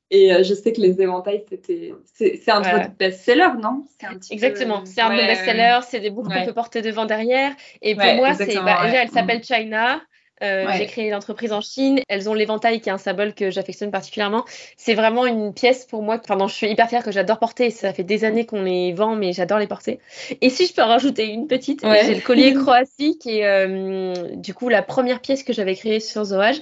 Et 0.09 0.33
euh, 0.33 0.43
je 0.43 0.53
sais 0.53 0.71
que 0.71 0.79
les 0.79 1.01
éventails, 1.01 1.43
c'était, 1.49 1.93
c'est, 2.13 2.49
un 2.49 2.63
ouais. 2.63 2.89
best-seller, 2.97 3.49
non? 3.61 3.83
Exactement, 4.31 4.85
c'est 4.85 5.01
un 5.01 5.09
ouais, 5.09 5.27
best-seller, 5.27 5.79
c'est 5.87 5.99
des 5.99 6.09
boucles 6.09 6.33
qu'on 6.33 6.45
peut 6.45 6.53
porter 6.53 6.81
devant, 6.81 7.05
derrière. 7.05 7.53
Et 7.81 7.95
pour 7.95 8.13
moi, 8.15 8.33
c'est, 8.33 8.55
bah, 8.55 8.85
déjà, 8.85 9.03
elle 9.03 9.09
s'appelle 9.09 9.43
China. 9.43 10.01
Euh, 10.43 10.67
j'ai 10.77 10.85
créé 10.85 11.09
l'entreprise 11.09 11.51
en 11.51 11.61
Chine. 11.61 11.99
Elles 12.07 12.29
ont 12.29 12.33
l'éventail 12.33 12.79
qui 12.79 12.89
est 12.89 12.91
un 12.91 12.97
symbole 12.97 13.33
que 13.33 13.49
j'affectionne 13.49 13.89
particulièrement. 13.89 14.45
C'est 14.75 14.93
vraiment 14.93 15.25
une 15.25 15.53
pièce 15.53 15.85
pour 15.85 16.03
moi, 16.03 16.19
enfin, 16.23 16.47
je 16.47 16.53
suis 16.53 16.69
hyper 16.69 16.87
fière 16.89 17.03
que 17.03 17.11
j'adore 17.11 17.39
porter. 17.39 17.71
Ça 17.71 17.91
fait 17.91 18.03
des 18.03 18.23
années 18.23 18.45
qu'on 18.45 18.61
les 18.61 18.93
vend, 18.93 19.15
mais 19.15 19.33
j'adore 19.33 19.57
les 19.57 19.67
porter. 19.67 19.99
Et 20.41 20.49
si 20.49 20.67
je 20.67 20.73
peux 20.73 20.83
en 20.83 20.87
rajouter 20.87 21.25
une 21.25 21.47
petite, 21.47 21.83
j'ai 21.83 22.15
le 22.15 22.21
collier 22.21 22.53
Croatie 22.53 23.17
qui 23.17 23.39
est 23.39 23.45
euh, 23.45 24.35
du 24.35 24.53
coup 24.53 24.69
la 24.69 24.83
première 24.83 25.21
pièce 25.21 25.43
que 25.43 25.53
j'avais 25.53 25.75
créée 25.75 25.99
sur 25.99 26.23
Zoage 26.25 26.61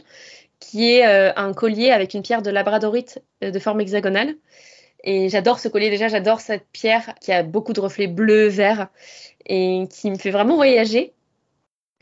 qui 0.60 0.94
est 0.94 1.08
euh, 1.08 1.32
un 1.36 1.54
collier 1.54 1.92
avec 1.92 2.14
une 2.14 2.22
pierre 2.22 2.42
de 2.42 2.50
labradorite 2.50 3.22
euh, 3.44 3.52
de 3.52 3.60
forme 3.60 3.82
hexagonale. 3.82 4.36
Et 5.04 5.30
j'adore 5.30 5.60
ce 5.60 5.68
collier 5.68 5.90
déjà, 5.90 6.08
j'adore 6.08 6.40
cette 6.40 6.66
pierre 6.72 7.14
qui 7.22 7.32
a 7.32 7.44
beaucoup 7.44 7.74
de 7.74 7.80
reflets 7.80 8.08
bleus, 8.08 8.48
verts 8.48 8.88
et 9.46 9.88
qui 9.92 10.10
me 10.10 10.18
fait 10.18 10.32
vraiment 10.32 10.56
voyager. 10.56 11.14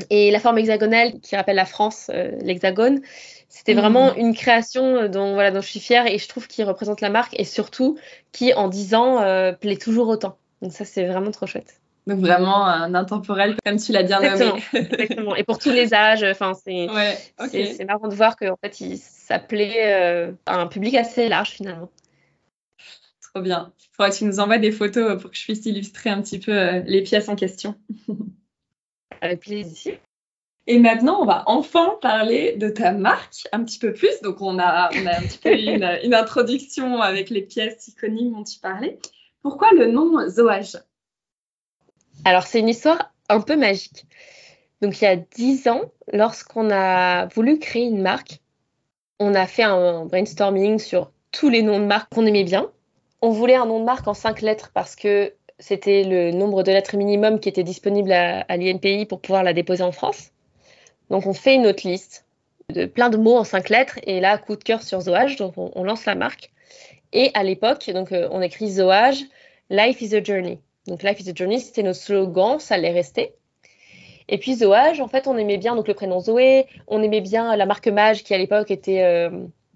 Et 0.10 0.32
la 0.32 0.40
forme 0.40 0.58
hexagonale 0.58 1.20
qui 1.22 1.36
rappelle 1.36 1.56
la 1.56 1.66
France, 1.66 2.10
euh, 2.14 2.32
l'hexagone, 2.42 3.02
c'était 3.50 3.74
mmh. 3.74 3.78
vraiment 3.78 4.16
une 4.16 4.34
création 4.34 5.08
dont, 5.08 5.34
voilà, 5.34 5.52
dont 5.52 5.62
je 5.62 5.68
suis 5.68 5.80
fière 5.80 6.08
et 6.08 6.18
je 6.18 6.28
trouve 6.28 6.48
qu'il 6.48 6.66
représente 6.66 7.02
la 7.02 7.10
marque 7.10 7.38
et 7.40 7.46
surtout 7.46 7.98
qui, 8.32 8.54
en 8.54 8.70
10 8.70 8.96
ans, 8.96 9.54
plaît 9.60 9.78
toujours 9.78 10.08
autant. 10.08 10.38
Donc 10.62 10.72
ça, 10.72 10.86
c'est 10.86 11.06
vraiment 11.06 11.32
trop 11.32 11.46
chouette. 11.46 11.83
Donc 12.06 12.20
vraiment 12.20 12.66
un 12.66 12.94
intemporel 12.96 13.56
comme 13.66 13.78
tu 13.78 13.94
l'as 13.94 14.04
bien 14.04 14.22
exactement, 14.22 14.60
nommé. 14.74 14.88
exactement. 14.92 15.36
Et 15.36 15.44
pour 15.44 15.58
tous 15.58 15.72
les 15.72 15.94
âges, 15.94 16.24
enfin 16.24 16.54
c'est 16.54 16.90
ouais, 16.90 17.86
marrant 17.86 18.10
de 18.10 18.16
voir 18.16 18.36
qu'en 18.36 18.58
fait 18.58 18.82
il 18.82 18.98
s'appelait 18.98 20.34
à 20.46 20.60
un 20.60 20.68
public 20.68 20.96
assez 20.96 21.30
large 21.30 21.52
finalement. 21.52 21.90
Trop 23.34 23.42
bien. 23.42 23.74
Il 23.80 23.96
faudra 23.96 24.12
que 24.12 24.16
tu 24.16 24.26
nous 24.26 24.40
envoies 24.40 24.60
des 24.60 24.72
photos 24.72 25.20
pour 25.20 25.32
que 25.32 25.38
je 25.38 25.44
puisse 25.44 25.66
illustrer 25.66 26.12
un 26.12 26.22
petit 26.22 26.40
peu 26.40 26.80
les 26.86 27.02
pièces 27.02 27.30
en 27.30 27.36
question. 27.36 27.76
Avec 29.22 29.40
plaisir. 29.40 29.98
Et 30.68 30.80
maintenant, 30.80 31.22
on 31.22 31.26
va 31.26 31.44
enfin 31.48 31.98
parler 32.02 32.56
de 32.58 32.70
ta 32.70 32.92
marque 32.92 33.48
un 33.52 33.64
petit 33.64 33.80
peu 33.80 33.92
plus. 33.92 34.22
Donc, 34.22 34.42
on 34.42 34.60
a, 34.60 34.90
on 34.96 35.06
a 35.08 35.18
un 35.18 35.22
petit 35.22 35.40
peu 35.40 35.52
une, 35.52 35.98
une 36.04 36.14
introduction 36.14 37.02
avec 37.02 37.30
les 37.30 37.42
pièces 37.42 37.88
iconiques 37.88 38.32
dont 38.32 38.44
tu 38.44 38.60
parlais. 38.60 39.00
Pourquoi 39.42 39.72
le 39.72 39.88
nom 39.88 40.28
Zoage? 40.30 40.78
Alors, 42.26 42.44
c'est 42.44 42.60
une 42.60 42.70
histoire 42.70 43.12
un 43.30 43.42
peu 43.42 43.56
magique. 43.56 44.06
Donc, 44.82 45.02
il 45.02 45.06
y 45.06 45.08
a 45.08 45.16
dix 45.16 45.68
ans, 45.68 45.82
lorsqu'on 46.12 46.70
a 46.72 47.28
voulu 47.28 47.60
créer 47.60 47.84
une 47.84 48.02
marque, 48.02 48.40
on 49.20 49.36
a 49.36 49.46
fait 49.46 49.64
un 49.64 50.06
brainstorming 50.06 50.80
sur 50.80 51.12
tous 51.32 51.50
les 51.50 51.62
noms 51.62 51.80
de 51.80 51.86
marques 51.86 52.14
qu'on 52.14 52.26
aimait 52.26 52.44
bien. 52.44 52.70
On 53.22 53.30
voulait 53.30 53.56
un 53.56 53.66
nom 53.66 53.80
de 53.80 53.86
marque 53.86 54.08
en 54.08 54.14
cinq 54.14 54.42
lettres 54.42 54.72
parce 54.74 54.96
que 54.96 55.34
c'était 55.60 56.04
le 56.04 56.32
nombre 56.32 56.64
de 56.64 56.72
lettres 56.72 56.98
minimum 56.98 57.40
qui 57.40 57.50
était 57.50 57.64
disponible 57.64 58.12
à, 58.12 58.58
l'INPI 58.58 59.06
pour 59.06 59.22
pouvoir 59.22 59.44
la 59.44 59.54
déposer 59.54 59.84
en 59.84 59.92
France. 59.92 60.32
Donc 61.10 61.26
on 61.26 61.34
fait 61.34 61.56
une 61.56 61.68
autre 61.68 61.88
liste 61.88 62.26
de 62.70 62.86
plein 62.86 63.10
de 63.10 63.18
mots 63.18 63.38
en 63.38 63.44
cinq 63.44 63.70
lettres 63.70 64.00
et 64.04 64.20
là 64.20 64.38
coup 64.38 64.56
de 64.56 64.64
cœur 64.64 64.82
sur 64.82 65.02
Zoage, 65.02 65.38
donc 65.38 65.54
on, 65.58 65.72
on 65.76 65.84
lance 65.84 66.06
la 66.06 66.16
marque. 66.16 66.52
Et 67.14 67.32
à 67.34 67.44
l'époque, 67.44 67.90
donc 67.92 68.12
euh, 68.12 68.28
on 68.32 68.42
écrit 68.42 68.70
Zoage, 68.70 69.24
Life 69.70 70.02
is 70.02 70.16
a 70.16 70.24
journey. 70.24 70.60
Donc 70.88 71.04
Life 71.04 71.22
is 71.22 71.30
a 71.30 71.34
journey, 71.36 71.60
c'était 71.60 71.84
notre 71.84 72.00
slogan, 72.00 72.60
ça 72.60 72.76
allait 72.76 72.92
rester. 72.92 73.34
Et 74.30 74.38
puis 74.38 74.56
Zoage, 74.56 75.02
en 75.02 75.08
fait, 75.08 75.28
on 75.28 75.38
aimait 75.38 75.58
bien 75.58 75.76
donc 75.76 75.88
le 75.88 75.94
prénom 75.94 76.20
Zoé, 76.20 76.66
on 76.88 77.02
aimait 77.02 77.22
bien 77.22 77.56
la 77.56 77.66
marque 77.66 77.88
Mage 77.88 78.24
qui 78.24 78.34
à 78.34 78.38
l'époque 78.38 78.72
était 78.72 79.04
euh, 79.04 79.30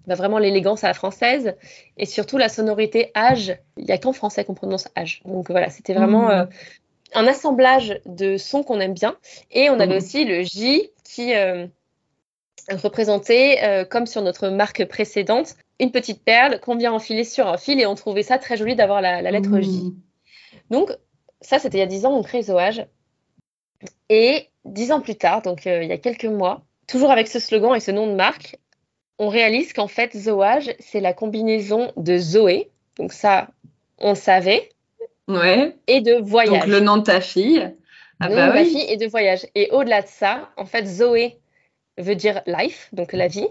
bah, 0.08 0.14
vraiment 0.14 0.38
l'élégance 0.38 0.84
à 0.84 0.88
la 0.88 0.94
française 0.94 1.54
et 1.98 2.06
surtout 2.06 2.38
la 2.38 2.48
sonorité 2.48 3.12
âge. 3.14 3.58
Il 3.76 3.84
n'y 3.84 3.92
a 3.92 3.98
qu'en 3.98 4.14
français 4.14 4.42
qu'on 4.42 4.54
prononce 4.54 4.88
âge. 4.96 5.20
Donc 5.26 5.50
voilà, 5.50 5.68
c'était 5.68 5.92
vraiment 5.92 6.28
mmh. 6.28 6.30
euh, 6.30 6.44
un 7.14 7.26
assemblage 7.26 8.00
de 8.06 8.38
sons 8.38 8.62
qu'on 8.62 8.80
aime 8.80 8.94
bien. 8.94 9.16
Et 9.50 9.68
on 9.68 9.78
avait 9.78 9.94
mmh. 9.94 9.98
aussi 9.98 10.24
le 10.24 10.42
J 10.44 10.90
qui 11.04 11.34
euh, 11.34 11.66
représentait, 12.70 13.58
euh, 13.62 13.84
comme 13.84 14.06
sur 14.06 14.22
notre 14.22 14.48
marque 14.48 14.86
précédente, 14.86 15.56
une 15.78 15.90
petite 15.90 16.24
perle 16.24 16.58
qu'on 16.60 16.76
vient 16.76 16.92
enfiler 16.92 17.24
sur 17.24 17.46
un 17.46 17.58
fil 17.58 17.78
et 17.78 17.84
on 17.84 17.94
trouvait 17.94 18.22
ça 18.22 18.38
très 18.38 18.56
joli 18.56 18.76
d'avoir 18.76 19.02
la, 19.02 19.20
la, 19.20 19.30
lettre 19.30 19.50
mmh. 19.50 19.62
J. 19.62 19.94
Donc 20.70 20.90
ça, 21.40 21.58
c'était 21.58 21.78
il 21.78 21.80
y 21.80 21.84
a 21.84 21.86
10 21.86 22.06
ans, 22.06 22.12
on 22.16 22.22
crée 22.22 22.42
Zoage. 22.42 22.86
Et 24.08 24.48
dix 24.64 24.90
ans 24.90 25.00
plus 25.00 25.14
tard, 25.14 25.42
donc 25.42 25.66
euh, 25.66 25.82
il 25.82 25.88
y 25.88 25.92
a 25.92 25.98
quelques 25.98 26.24
mois, 26.24 26.62
toujours 26.88 27.10
avec 27.12 27.28
ce 27.28 27.38
slogan 27.38 27.76
et 27.76 27.80
ce 27.80 27.90
nom 27.90 28.08
de 28.08 28.14
marque, 28.14 28.58
on 29.18 29.28
réalise 29.28 29.72
qu'en 29.72 29.86
fait, 29.86 30.16
Zoage, 30.16 30.74
c'est 30.80 31.00
la 31.00 31.12
combinaison 31.12 31.92
de 31.96 32.18
Zoé, 32.18 32.70
donc 32.96 33.12
ça, 33.12 33.48
on 33.98 34.10
le 34.10 34.16
savait, 34.16 34.70
Ouais. 35.28 35.76
Et 35.86 36.00
de 36.00 36.14
voyage. 36.14 36.60
Donc 36.60 36.66
le 36.66 36.80
nom 36.80 36.96
de 36.96 37.02
ta 37.02 37.20
fille. 37.20 37.70
Ah 38.18 38.28
le 38.28 38.34
bah 38.34 38.46
nom 38.46 38.52
oui. 38.52 38.58
de 38.58 38.64
ma 38.64 38.64
fille 38.64 38.90
et 38.90 38.96
de 38.96 39.06
voyage. 39.06 39.46
Et 39.54 39.70
au-delà 39.70 40.02
de 40.02 40.08
ça, 40.08 40.50
en 40.56 40.64
fait, 40.64 40.86
Zoé 40.86 41.38
veut 41.98 42.16
dire 42.16 42.42
life, 42.46 42.88
donc 42.92 43.12
la 43.12 43.28
vie, 43.28 43.46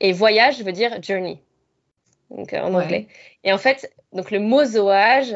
et 0.00 0.12
voyage 0.12 0.62
veut 0.62 0.72
dire 0.72 1.00
journey, 1.02 1.42
donc 2.30 2.52
euh, 2.52 2.60
en 2.60 2.74
ouais. 2.74 2.84
anglais. 2.84 3.08
Et 3.44 3.52
en 3.52 3.58
fait, 3.58 3.92
donc 4.12 4.30
le 4.30 4.40
mot 4.40 4.64
zoage, 4.64 5.34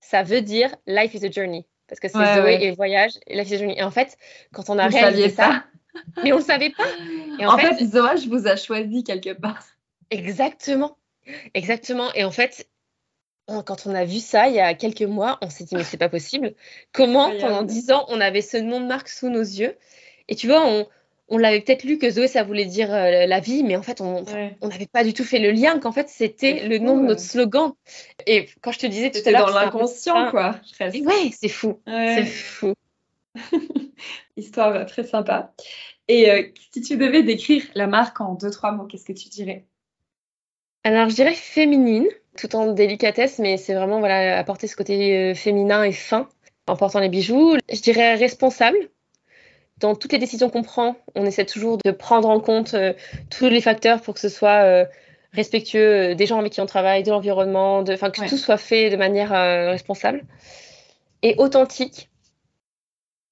ça 0.00 0.22
veut 0.22 0.40
dire 0.40 0.74
life 0.86 1.14
is 1.14 1.24
a 1.24 1.30
journey, 1.30 1.66
parce 1.88 2.00
que 2.00 2.08
c'est 2.08 2.18
ouais, 2.18 2.34
Zoé 2.34 2.42
ouais. 2.42 2.64
et 2.64 2.70
voyage 2.72 3.12
et 3.26 3.36
life 3.36 3.50
is 3.50 3.54
a 3.54 3.58
journey. 3.58 3.78
Et 3.78 3.82
en 3.82 3.90
fait, 3.90 4.16
quand 4.52 4.70
on 4.70 4.78
a 4.78 4.88
vous 4.88 4.96
réalisé 4.96 5.30
ça, 5.30 5.64
mais 6.24 6.32
on 6.32 6.38
le 6.38 6.42
savait 6.42 6.70
pas. 6.70 6.86
Et 7.38 7.46
en, 7.46 7.54
en 7.54 7.58
fait, 7.58 7.74
fait, 7.74 7.84
zoage 7.84 8.26
vous 8.28 8.46
a 8.46 8.56
choisi 8.56 9.04
quelque 9.04 9.32
part. 9.32 9.64
Exactement, 10.10 10.96
exactement. 11.54 12.12
Et 12.14 12.24
en 12.24 12.30
fait, 12.30 12.68
quand 13.46 13.86
on 13.86 13.94
a 13.94 14.04
vu 14.04 14.18
ça 14.18 14.48
il 14.48 14.54
y 14.54 14.60
a 14.60 14.74
quelques 14.74 15.02
mois, 15.02 15.38
on 15.42 15.50
s'est 15.50 15.64
dit 15.64 15.74
mais 15.74 15.84
c'est 15.84 15.96
pas 15.96 16.08
possible. 16.08 16.54
Comment 16.92 17.30
pendant 17.40 17.62
dix 17.62 17.90
ans 17.90 18.04
on 18.08 18.20
avait 18.20 18.42
ce 18.42 18.56
nom 18.56 18.80
de 18.80 18.86
marque 18.86 19.08
sous 19.08 19.28
nos 19.28 19.40
yeux? 19.42 19.76
Et 20.28 20.36
tu 20.36 20.46
vois, 20.46 20.64
on, 20.64 20.86
on 21.30 21.38
l'avait 21.38 21.60
peut-être 21.60 21.84
lu 21.84 21.98
que 21.98 22.10
Zoé 22.10 22.26
ça 22.26 22.42
voulait 22.42 22.66
dire 22.66 22.92
euh, 22.92 23.26
la 23.26 23.40
vie, 23.40 23.62
mais 23.62 23.76
en 23.76 23.82
fait 23.82 24.00
on 24.00 24.24
n'avait 24.62 24.88
pas 24.92 25.04
du 25.04 25.14
tout 25.14 25.24
fait 25.24 25.38
le 25.38 25.52
lien 25.52 25.78
qu'en 25.78 25.92
fait 25.92 26.08
c'était 26.08 26.66
le 26.68 26.78
nom 26.78 27.00
de 27.00 27.06
notre 27.06 27.20
slogan. 27.20 27.72
Et 28.26 28.48
quand 28.60 28.72
je 28.72 28.80
te 28.80 28.86
disais 28.86 29.10
tout 29.10 29.20
à 29.24 29.30
l'heure, 29.30 29.46
dans 29.46 29.54
l'inconscient 29.54 30.30
quoi. 30.30 30.56
Ouais, 30.80 31.30
c'est 31.32 31.48
fou, 31.48 31.80
ouais. 31.86 32.16
c'est 32.16 32.26
fou. 32.26 32.74
Histoire 34.36 34.84
très 34.86 35.04
sympa. 35.04 35.54
Et 36.08 36.30
euh, 36.30 36.42
si 36.72 36.80
tu 36.82 36.96
devais 36.96 37.22
décrire 37.22 37.62
la 37.74 37.86
marque 37.86 38.20
en 38.20 38.34
deux 38.34 38.50
trois 38.50 38.72
mots, 38.72 38.86
qu'est-ce 38.86 39.04
que 39.04 39.12
tu 39.12 39.28
dirais? 39.28 39.66
Alors 40.82 41.08
je 41.08 41.14
dirais 41.14 41.34
féminine 41.34 42.08
tout 42.36 42.56
en 42.56 42.72
délicatesse, 42.72 43.38
mais 43.38 43.56
c'est 43.56 43.74
vraiment 43.74 44.00
voilà, 44.00 44.38
apporter 44.38 44.66
ce 44.66 44.76
côté 44.76 45.16
euh, 45.16 45.34
féminin 45.34 45.84
et 45.84 45.92
fin 45.92 46.28
en 46.66 46.76
portant 46.76 47.00
les 47.00 47.08
bijoux. 47.08 47.56
Je 47.72 47.80
dirais 47.80 48.14
responsable. 48.14 48.90
Dans 49.80 49.94
toutes 49.94 50.12
les 50.12 50.18
décisions 50.18 50.50
qu'on 50.50 50.62
prend, 50.62 50.96
on 51.14 51.24
essaie 51.24 51.46
toujours 51.46 51.78
de 51.82 51.90
prendre 51.90 52.28
en 52.28 52.38
compte 52.38 52.74
euh, 52.74 52.92
tous 53.30 53.46
les 53.46 53.62
facteurs 53.62 54.02
pour 54.02 54.14
que 54.14 54.20
ce 54.20 54.28
soit 54.28 54.62
euh, 54.62 54.84
respectueux 55.32 56.14
des 56.14 56.26
gens 56.26 56.38
avec 56.38 56.52
qui 56.52 56.60
on 56.60 56.66
travaille, 56.66 57.02
de 57.02 57.10
l'environnement, 57.10 57.82
de, 57.82 57.96
que 57.96 58.20
ouais. 58.20 58.28
tout 58.28 58.36
soit 58.36 58.58
fait 58.58 58.90
de 58.90 58.96
manière 58.96 59.32
euh, 59.32 59.70
responsable. 59.70 60.22
Et 61.22 61.34
authentique. 61.38 62.10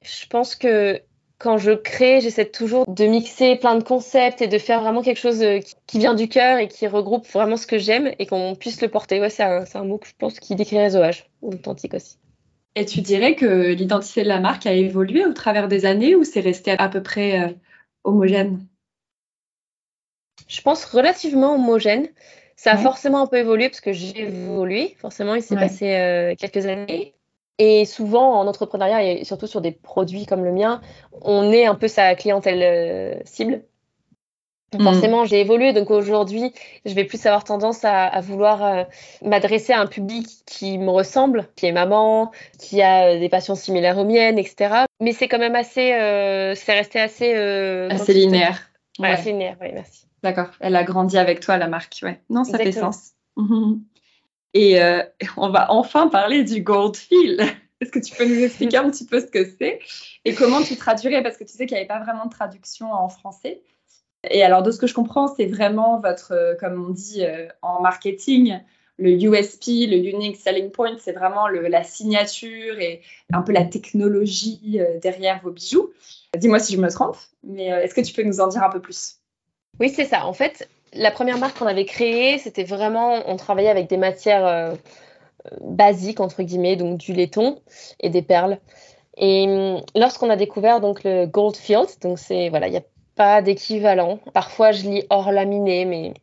Je 0.03 0.27
pense 0.27 0.57
que 0.57 1.03
quand 1.39 1.59
je 1.59 1.73
crée, 1.73 2.21
j'essaie 2.21 2.47
toujours 2.47 2.87
de 2.87 3.05
mixer 3.05 3.57
plein 3.57 3.77
de 3.77 3.85
concepts 3.85 4.41
et 4.41 4.49
de 4.49 4.59
faire 4.59 4.81
vraiment 4.81 5.03
quelque 5.03 5.21
chose 5.21 5.45
qui 5.87 5.99
vient 5.99 6.15
du 6.15 6.29
cœur 6.29 6.59
et 6.59 6.69
qui 6.69 6.87
regroupe 6.87 7.27
vraiment 7.29 7.57
ce 7.57 7.67
que 7.67 7.79
j'aime 7.79 8.13
et 8.19 8.27
qu'on 8.27 8.55
puisse 8.55 8.81
le 8.81 8.89
porter. 8.89 9.21
Ouais, 9.21 9.31
c'est 9.31 9.43
un, 9.43 9.65
un, 9.73 9.85
mot 9.85 9.99
que 9.99 10.09
je 10.09 10.15
pense 10.19 10.41
qui 10.41 10.55
décrirait 10.55 10.91
Zoage, 10.91 11.29
authentique 11.43 11.95
aussi. 11.95 12.17
Et 12.75 12.85
tu 12.85 13.01
dirais 13.01 13.35
que 13.35 13.73
l'identité 13.73 14.23
de 14.23 14.29
la 14.29 14.41
marque 14.41 14.66
a 14.66 14.73
évolué 14.73 15.25
au 15.27 15.33
travers 15.33 15.69
des 15.69 15.85
années 15.85 16.14
ou 16.14 16.25
c'est 16.25 16.41
resté 16.41 16.73
à 16.79 16.89
peu 16.89 17.03
près 17.03 17.41
euh, 17.41 17.53
homogène? 18.05 18.66
Je 20.47 20.61
pense 20.62 20.85
relativement 20.85 21.55
homogène. 21.55 22.09
Ça 22.57 22.73
a 22.73 22.77
ouais. 22.77 22.83
forcément 22.83 23.23
un 23.23 23.27
peu 23.27 23.37
évolué 23.37 23.69
parce 23.69 23.81
que 23.81 23.93
j'ai 23.93 24.23
évolué. 24.23 24.97
Forcément, 24.99 25.35
il 25.35 25.43
s'est 25.43 25.55
ouais. 25.55 25.61
passé 25.61 25.95
euh, 25.95 26.35
quelques 26.37 26.66
années. 26.66 27.14
Et 27.59 27.85
souvent, 27.85 28.39
en 28.39 28.47
entrepreneuriat, 28.47 29.03
et 29.03 29.25
surtout 29.25 29.49
sur 29.49 29.61
des 29.61 29.73
produits 29.73 30.27
comme 30.27 30.45
le 30.45 30.53
mien, 30.53 30.81
on 31.23 31.51
est 31.51 31.66
un 31.66 31.75
peu 31.75 31.89
sa 31.89 32.14
clientèle 32.14 32.62
euh, 32.62 33.21
cible. 33.25 33.64
Donc, 34.73 34.83
mmh. 34.83 34.85
Forcément, 34.85 35.25
j'ai 35.25 35.41
évolué. 35.41 35.73
Donc 35.73 35.91
aujourd'hui, 35.91 36.53
je 36.85 36.93
vais 36.95 37.05
plus 37.05 37.25
avoir 37.27 37.45
tendance 37.45 37.85
à, 37.85 38.05
à 38.05 38.21
vouloir 38.21 38.62
euh, 38.62 38.85
m'adresser 39.25 39.73
à 39.73 39.81
un 39.81 39.87
public 39.87 40.27
qui 40.45 40.77
me 40.77 40.91
ressemble, 40.91 41.49
qui 41.57 41.66
est 41.66 41.73
maman, 41.73 42.33
qui 42.59 42.83
a 42.83 43.19
des 43.19 43.29
passions 43.29 43.55
similaires 43.55 43.97
aux 43.97 44.05
miennes, 44.05 44.39
etc. 44.39 44.85
Mais 45.01 45.12
c'est 45.12 45.29
quand 45.29 45.39
même 45.39 45.55
assez, 45.55 45.95
euh, 45.95 46.55
c'est 46.55 46.75
resté 46.75 47.01
assez, 47.01 47.35
euh, 47.35 47.89
assez 47.91 48.12
linéaire. 48.12 48.61
Ouais. 48.99 49.11
Assez 49.11 49.33
linéaire, 49.33 49.57
oui, 49.61 49.69
merci. 49.73 50.07
D'accord. 50.23 50.49
Elle 50.61 50.77
a 50.77 50.85
grandi 50.85 51.16
avec 51.16 51.41
toi, 51.41 51.57
la 51.57 51.69
marque. 51.69 52.01
Ouais. 52.03 52.21
Non, 52.29 52.45
ça 52.45 52.59
Exactement. 52.59 52.93
fait 52.93 52.99
sens. 52.99 53.12
Mmh. 53.37 53.75
Et 54.55 54.83
euh, 54.83 55.03
on 55.37 55.51
va 55.51 55.71
enfin 55.71 56.09
parler 56.09 56.43
du 56.43 56.62
Goldfield. 56.62 57.43
Est-ce 57.81 57.93
que 57.93 58.01
tu 58.01 58.14
peux 58.16 58.27
nous 58.27 58.43
expliquer 58.43 58.79
un 58.79 58.91
petit 58.91 59.07
peu 59.07 59.21
ce 59.21 59.27
que 59.27 59.45
c'est? 59.45 59.79
Et 60.25 60.35
comment 60.35 60.62
tu 60.62 60.77
traduirais? 60.77 61.23
Parce 61.23 61.37
que 61.37 61.45
tu 61.45 61.53
sais 61.53 61.66
qu'il 61.66 61.77
n'y 61.77 61.81
avait 61.81 61.87
pas 61.87 62.01
vraiment 62.01 62.25
de 62.25 62.31
traduction 62.31 62.93
en 62.93 63.09
français. 63.09 63.62
Et 64.31 64.43
alors, 64.43 64.62
de 64.62 64.70
ce 64.70 64.79
que 64.79 64.87
je 64.87 64.95
comprends, 64.95 65.35
c'est 65.35 65.47
vraiment 65.47 66.01
votre, 66.01 66.33
euh, 66.33 66.55
comme 66.55 66.85
on 66.87 66.91
dit 66.91 67.24
euh, 67.24 67.47
en 67.62 67.81
marketing, 67.81 68.59
le 68.99 69.11
USP, 69.11 69.89
le 69.89 69.97
Unique 69.97 70.37
Selling 70.37 70.70
Point, 70.70 70.97
c'est 70.99 71.12
vraiment 71.12 71.47
la 71.49 71.85
signature 71.85 72.79
et 72.81 73.01
un 73.33 73.43
peu 73.43 73.53
la 73.53 73.64
technologie 73.64 74.81
euh, 74.81 74.99
derrière 74.99 75.41
vos 75.43 75.51
bijoux. 75.51 75.91
Dis-moi 76.37 76.59
si 76.59 76.74
je 76.74 76.81
me 76.81 76.91
trompe, 76.91 77.16
mais 77.45 77.66
est-ce 77.66 77.95
que 77.95 78.01
tu 78.01 78.12
peux 78.12 78.24
nous 78.24 78.41
en 78.41 78.49
dire 78.49 78.62
un 78.62 78.70
peu 78.70 78.81
plus? 78.81 79.16
Oui, 79.81 79.89
c'est 79.89 80.05
ça. 80.05 80.26
En 80.26 80.33
fait, 80.33 80.68
la 80.93 81.11
première 81.11 81.39
marque 81.39 81.59
qu'on 81.59 81.66
avait 81.66 81.85
créée, 81.85 82.39
c'était 82.39 82.64
vraiment, 82.64 83.22
on 83.26 83.37
travaillait 83.37 83.70
avec 83.70 83.89
des 83.89 83.97
matières 83.97 84.76
basiques, 85.61 86.20
entre 86.20 86.43
guillemets, 86.43 86.76
donc 86.76 86.99
du 86.99 87.12
laiton 87.12 87.62
et 88.01 88.11
des 88.11 88.20
perles. 88.20 88.59
Et 89.16 89.47
hum, 89.49 89.81
lorsqu'on 89.95 90.29
a 90.29 90.37
découvert 90.37 90.81
donc 90.81 91.05
le 91.05 91.26
Goldfield, 91.26 91.89
donc 92.03 92.18
c'est, 92.18 92.49
voilà, 92.49 92.68
il 92.68 92.72
n'y 92.72 92.76
a 92.76 92.85
pas 93.19 93.43
d'équivalent. 93.43 94.21
Parfois, 94.33 94.73
je 94.73 94.89
lis 94.89 95.05
hors 95.11 95.31
laminé, 95.33 95.85
mais 95.85 96.14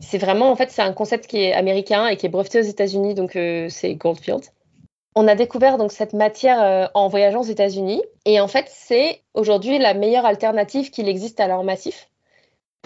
c'est 0.00 0.18
vraiment, 0.18 0.50
en 0.50 0.56
fait, 0.56 0.70
c'est 0.70 0.82
un 0.82 0.92
concept 0.92 1.26
qui 1.26 1.38
est 1.38 1.54
américain 1.54 2.08
et 2.08 2.16
qui 2.16 2.26
est 2.26 2.28
breveté 2.28 2.58
aux 2.58 2.62
États-Unis, 2.62 3.14
donc 3.14 3.36
euh, 3.36 3.68
c'est 3.70 3.94
Goldfield. 3.94 4.42
On 5.14 5.28
a 5.28 5.34
découvert 5.34 5.78
donc 5.78 5.92
cette 5.92 6.12
matière 6.14 6.60
euh, 6.60 6.86
en 6.94 7.08
voyageant 7.08 7.40
aux 7.40 7.44
États-Unis, 7.44 8.02
et 8.26 8.40
en 8.40 8.48
fait, 8.48 8.66
c'est 8.68 9.22
aujourd'hui 9.34 9.78
la 9.78 9.94
meilleure 9.94 10.26
alternative 10.26 10.90
qu'il 10.90 11.08
existe 11.08 11.38
à 11.40 11.46
l'or 11.46 11.64
massif. 11.64 12.08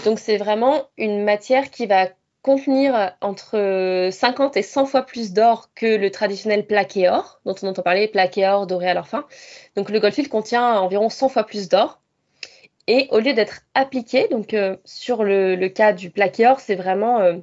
Donc 0.05 0.19
c'est 0.19 0.37
vraiment 0.37 0.83
une 0.99 1.25
matière 1.25 1.71
qui 1.71 1.87
va 1.87 2.09
contenir 2.43 3.13
entre 3.23 4.09
50 4.13 4.57
et 4.57 4.63
100 4.63 4.87
fois 4.87 5.03
plus 5.03 5.33
d'or 5.33 5.71
que 5.75 5.97
le 5.97 6.11
traditionnel 6.11 6.67
plaqué 6.67 7.09
or, 7.09 7.41
dont 7.47 7.55
on 7.63 7.69
entend 7.69 7.83
parler 7.83 8.07
plaqué 8.07 8.47
or 8.47 8.67
doré 8.67 8.89
à 8.89 8.95
leur 8.95 9.09
fin. 9.09 9.25
Donc 9.75 9.91
le 9.91 9.99
Goldfield 9.99 10.29
contient 10.29 10.79
environ 10.79 11.09
100 11.09 11.31
fois 11.31 11.45
plus 11.45 11.69
d'or. 11.69 12.01
Et 12.87 13.09
au 13.11 13.19
lieu 13.19 13.33
d'être 13.33 13.63
appliqué, 13.75 14.29
donc 14.29 14.55
euh, 14.55 14.77
sur 14.85 15.25
le, 15.25 15.69
cas 15.69 15.93
du 15.93 16.11
plaqué 16.11 16.47
or, 16.47 16.61
c'est 16.61 16.77
vraiment, 16.77 17.21
euh, 17.21 17.35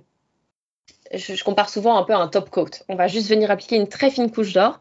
je, 1.14 1.44
compare 1.44 1.70
souvent 1.70 1.98
un 1.98 2.04
peu 2.04 2.14
à 2.14 2.20
un 2.20 2.28
top 2.28 2.50
coat. 2.50 2.70
On 2.88 2.96
va 2.96 3.08
juste 3.08 3.30
venir 3.30 3.52
appliquer 3.52 3.76
une 3.76 3.90
très 3.90 4.10
fine 4.10 4.32
couche 4.32 4.54
d'or. 4.54 4.80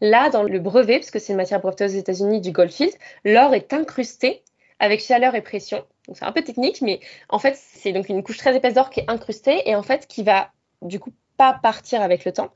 Là, 0.00 0.30
dans 0.30 0.42
le 0.42 0.58
brevet, 0.58 0.98
parce 0.98 1.10
que 1.10 1.18
c'est 1.18 1.32
une 1.32 1.36
matière 1.36 1.60
brevetée 1.60 1.84
aux 1.84 1.88
États-Unis 1.88 2.40
du 2.40 2.52
Goldfield, 2.52 2.92
l'or 3.24 3.54
est 3.54 3.72
incrusté 3.72 4.42
avec 4.78 5.00
chaleur 5.00 5.34
et 5.34 5.42
pression. 5.42 5.84
Donc 6.06 6.16
c'est 6.18 6.24
un 6.24 6.32
peu 6.32 6.42
technique, 6.42 6.80
mais 6.82 7.00
en 7.28 7.38
fait, 7.38 7.56
c'est 7.56 7.92
donc 7.92 8.08
une 8.08 8.22
couche 8.22 8.38
très 8.38 8.54
épaisse 8.54 8.74
d'or 8.74 8.90
qui 8.90 9.00
est 9.00 9.10
incrustée 9.10 9.62
et 9.68 9.74
en 9.74 9.82
fait 9.82 10.06
qui 10.06 10.22
va 10.22 10.50
du 10.82 11.00
coup 11.00 11.12
pas 11.36 11.58
partir 11.60 12.02
avec 12.02 12.24
le 12.24 12.32
temps, 12.32 12.50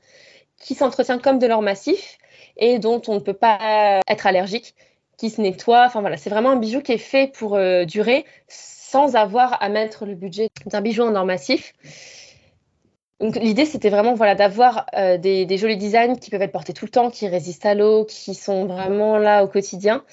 qui 0.57 0.75
s'entretient 0.75 1.19
comme 1.19 1.39
de 1.39 1.47
l'or 1.47 1.61
massif 1.61 2.17
et 2.57 2.79
dont 2.79 3.01
on 3.07 3.15
ne 3.15 3.19
peut 3.19 3.33
pas 3.33 4.01
être 4.07 4.27
allergique, 4.27 4.75
qui 5.19 5.29
se 5.29 5.41
nettoie. 5.41 5.83
Enfin 5.85 6.01
voilà, 6.01 6.17
c'est 6.17 6.29
vraiment 6.29 6.51
un 6.51 6.55
bijou 6.55 6.81
qui 6.81 6.93
est 6.93 6.97
fait 6.97 7.27
pour 7.27 7.55
euh, 7.55 7.83
durer 7.83 8.25
sans 8.47 9.15
avoir 9.15 9.61
à 9.61 9.69
mettre 9.69 10.05
le 10.05 10.15
budget 10.15 10.49
d'un 10.65 10.81
bijou 10.81 11.03
en 11.03 11.13
or 11.13 11.25
massif. 11.25 11.73
Donc 13.19 13.35
l'idée 13.35 13.65
c'était 13.65 13.89
vraiment 13.89 14.13
voilà 14.13 14.33
d'avoir 14.33 14.85
euh, 14.95 15.17
des, 15.17 15.57
jolis 15.57 15.75
designs 15.75 16.15
qui 16.15 16.29
peuvent 16.29 16.41
être 16.41 16.53
portés 16.53 16.73
tout 16.73 16.85
le 16.85 16.91
temps, 16.91 17.11
qui 17.11 17.27
résistent 17.27 17.65
à 17.65 17.75
l'eau, 17.75 18.05
qui 18.05 18.33
sont 18.33 18.65
vraiment 18.65 19.17
là 19.17 19.43
au 19.43 19.47
quotidien 19.47 20.03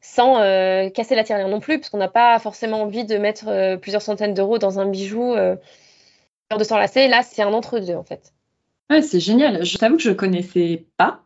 sans 0.00 0.40
euh, 0.40 0.88
casser 0.88 1.14
la 1.14 1.24
tirelire 1.24 1.48
non 1.48 1.60
plus, 1.60 1.78
parce 1.78 1.90
qu'on 1.90 1.98
n'a 1.98 2.08
pas 2.08 2.38
forcément 2.38 2.80
envie 2.80 3.04
de 3.04 3.18
mettre 3.18 3.76
plusieurs 3.76 4.00
centaines 4.00 4.32
d'euros 4.32 4.58
dans 4.58 4.78
un 4.80 4.86
bijou 4.86 5.34
de 5.34 6.64
s'enlacer. 6.64 7.08
Là, 7.08 7.22
c'est 7.22 7.42
un 7.42 7.52
entre-deux, 7.52 7.94
en 7.94 8.04
fait. 8.04 8.32
Ouais, 8.88 9.02
c'est 9.02 9.20
génial. 9.20 9.66
Je 9.66 9.76
t'avoue 9.76 9.96
que 9.96 10.02
je 10.02 10.12
connaissais 10.12 10.86
pas. 10.96 11.20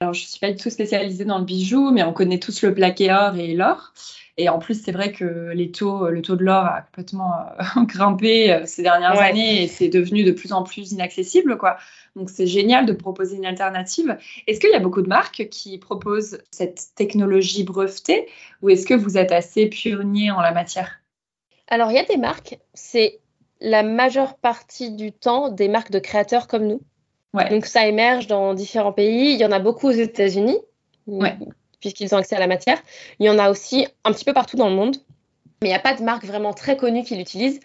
Alors, 0.00 0.14
je 0.14 0.22
ne 0.22 0.26
suis 0.28 0.38
pas 0.38 0.52
du 0.52 0.56
tout 0.56 0.70
spécialisée 0.70 1.24
dans 1.24 1.38
le 1.38 1.44
bijou, 1.44 1.90
mais 1.90 2.04
on 2.04 2.12
connaît 2.12 2.38
tous 2.38 2.62
le 2.62 2.72
plaqué 2.72 3.12
or 3.12 3.34
et 3.34 3.54
l'or. 3.54 3.92
Et 4.36 4.48
en 4.48 4.60
plus, 4.60 4.80
c'est 4.80 4.92
vrai 4.92 5.10
que 5.10 5.50
les 5.52 5.72
taux, 5.72 6.08
le 6.08 6.22
taux 6.22 6.36
de 6.36 6.44
l'or 6.44 6.64
a 6.64 6.82
complètement 6.82 7.32
grimpé 7.86 8.62
ces 8.66 8.82
dernières 8.82 9.18
années 9.18 9.64
et 9.64 9.66
c'est 9.66 9.88
devenu 9.88 10.22
de 10.22 10.30
plus 10.30 10.52
en 10.52 10.62
plus 10.62 10.92
inaccessible. 10.92 11.58
Quoi. 11.58 11.76
Donc 12.14 12.30
c'est 12.30 12.46
génial 12.46 12.86
de 12.86 12.92
proposer 12.92 13.36
une 13.36 13.46
alternative. 13.46 14.16
Est-ce 14.46 14.60
qu'il 14.60 14.70
y 14.70 14.74
a 14.74 14.78
beaucoup 14.80 15.02
de 15.02 15.08
marques 15.08 15.48
qui 15.50 15.78
proposent 15.78 16.38
cette 16.52 16.94
technologie 16.94 17.64
brevetée 17.64 18.28
ou 18.62 18.70
est-ce 18.70 18.86
que 18.86 18.94
vous 18.94 19.18
êtes 19.18 19.32
assez 19.32 19.66
pionnier 19.66 20.30
en 20.30 20.40
la 20.40 20.52
matière? 20.52 21.00
Alors 21.66 21.90
il 21.90 21.96
y 21.96 22.00
a 22.00 22.04
des 22.04 22.16
marques, 22.16 22.58
c'est 22.74 23.18
la 23.60 23.82
majeure 23.82 24.36
partie 24.36 24.92
du 24.92 25.10
temps 25.10 25.48
des 25.48 25.66
marques 25.66 25.90
de 25.90 25.98
créateurs 25.98 26.46
comme 26.46 26.66
nous. 26.68 26.80
Donc 27.34 27.66
ça 27.66 27.86
émerge 27.86 28.26
dans 28.26 28.54
différents 28.54 28.92
pays. 28.92 29.32
Il 29.32 29.38
y 29.38 29.44
en 29.44 29.52
a 29.52 29.58
beaucoup 29.58 29.88
aux 29.88 29.92
États-Unis, 29.92 30.58
puisqu'ils 31.80 32.14
ont 32.14 32.18
accès 32.18 32.36
à 32.36 32.40
la 32.40 32.46
matière. 32.46 32.78
Il 33.18 33.26
y 33.26 33.30
en 33.30 33.38
a 33.38 33.50
aussi 33.50 33.86
un 34.04 34.12
petit 34.12 34.24
peu 34.24 34.32
partout 34.32 34.56
dans 34.56 34.68
le 34.68 34.74
monde, 34.74 34.96
mais 35.62 35.68
il 35.68 35.70
n'y 35.70 35.76
a 35.76 35.80
pas 35.80 35.94
de 35.94 36.02
marque 36.02 36.24
vraiment 36.24 36.52
très 36.52 36.76
connue 36.76 37.04
qui 37.04 37.16
l'utilise 37.16 37.60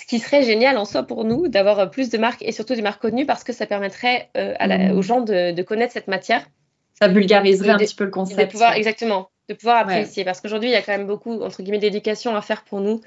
ce 0.00 0.06
qui 0.06 0.18
serait 0.18 0.42
génial 0.42 0.78
en 0.78 0.84
soi 0.84 1.02
pour 1.02 1.24
nous 1.24 1.48
d'avoir 1.48 1.90
plus 1.90 2.10
de 2.10 2.18
marques 2.18 2.42
et 2.42 2.52
surtout 2.52 2.74
des 2.74 2.82
marques 2.82 3.02
connues 3.02 3.26
parce 3.26 3.44
que 3.44 3.52
ça 3.52 3.66
permettrait 3.66 4.30
euh, 4.36 4.54
mm. 4.60 4.96
aux 4.96 5.02
gens 5.02 5.20
de, 5.20 5.60
connaître 5.62 5.92
cette 5.92 6.08
matière. 6.08 6.44
Ça 7.00 7.08
vulgariserait 7.08 7.70
un 7.70 7.78
petit 7.78 7.94
peu 7.94 8.04
le 8.04 8.10
concept. 8.10 8.40
De 8.40 8.46
pouvoir, 8.46 8.74
exactement, 8.74 9.30
de 9.48 9.54
pouvoir 9.54 9.78
apprécier. 9.78 10.24
Parce 10.24 10.40
qu'aujourd'hui, 10.40 10.70
il 10.70 10.72
y 10.72 10.76
a 10.76 10.82
quand 10.82 10.92
même 10.92 11.06
beaucoup, 11.06 11.42
entre 11.42 11.62
guillemets, 11.62 11.78
d'éducation 11.78 12.36
à 12.36 12.42
faire 12.42 12.64
pour 12.64 12.80
nous, 12.80 13.00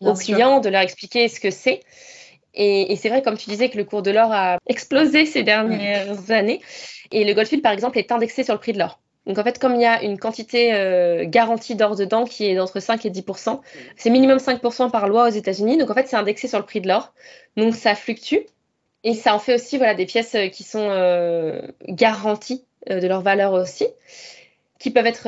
aux 0.00 0.14
clients, 0.14 0.60
de 0.60 0.68
leur 0.68 0.80
expliquer 0.80 1.28
ce 1.28 1.38
que 1.38 1.50
c'est. 1.50 1.80
Et, 2.54 2.96
c'est 2.96 3.08
vrai, 3.08 3.22
comme 3.22 3.36
tu 3.38 3.48
disais, 3.48 3.70
que 3.70 3.78
le 3.78 3.84
cours 3.84 4.02
de 4.02 4.10
l'or 4.10 4.30
a 4.32 4.58
explosé 4.66 5.24
ces 5.26 5.42
dernières 5.42 6.30
années. 6.30 6.60
Et 7.10 7.24
le 7.24 7.32
Goldfield, 7.34 7.62
par 7.62 7.72
exemple, 7.72 7.98
est 7.98 8.12
indexé 8.12 8.44
sur 8.44 8.54
le 8.54 8.60
prix 8.60 8.72
de 8.72 8.78
l'or. 8.78 8.98
Donc 9.26 9.38
en 9.38 9.44
fait, 9.44 9.58
comme 9.58 9.76
il 9.76 9.82
y 9.82 9.86
a 9.86 10.02
une 10.02 10.18
quantité 10.18 10.74
euh, 10.74 11.24
garantie 11.26 11.76
d'or 11.76 11.94
dedans 11.94 12.24
qui 12.24 12.46
est 12.46 12.56
d'entre 12.56 12.80
5 12.80 13.06
et 13.06 13.10
10% 13.10 13.60
c'est 13.96 14.10
minimum 14.10 14.38
5% 14.38 14.90
par 14.90 15.06
loi 15.08 15.28
aux 15.28 15.30
États-Unis. 15.30 15.78
Donc 15.78 15.90
en 15.90 15.94
fait, 15.94 16.08
c'est 16.08 16.16
indexé 16.16 16.48
sur 16.48 16.58
le 16.58 16.64
prix 16.64 16.80
de 16.80 16.88
l'or. 16.88 17.12
Donc 17.56 17.74
ça 17.74 17.94
fluctue. 17.94 18.40
Et 19.04 19.14
ça 19.14 19.34
en 19.34 19.38
fait 19.38 19.54
aussi 19.54 19.78
voilà, 19.78 19.94
des 19.94 20.06
pièces 20.06 20.34
euh, 20.34 20.48
qui 20.48 20.64
sont 20.64 20.88
euh, 20.90 21.60
garanties 21.88 22.64
de 22.88 23.06
leur 23.06 23.20
valeur 23.20 23.52
aussi, 23.52 23.86
qui 24.80 24.90
peuvent 24.90 25.06
être 25.06 25.22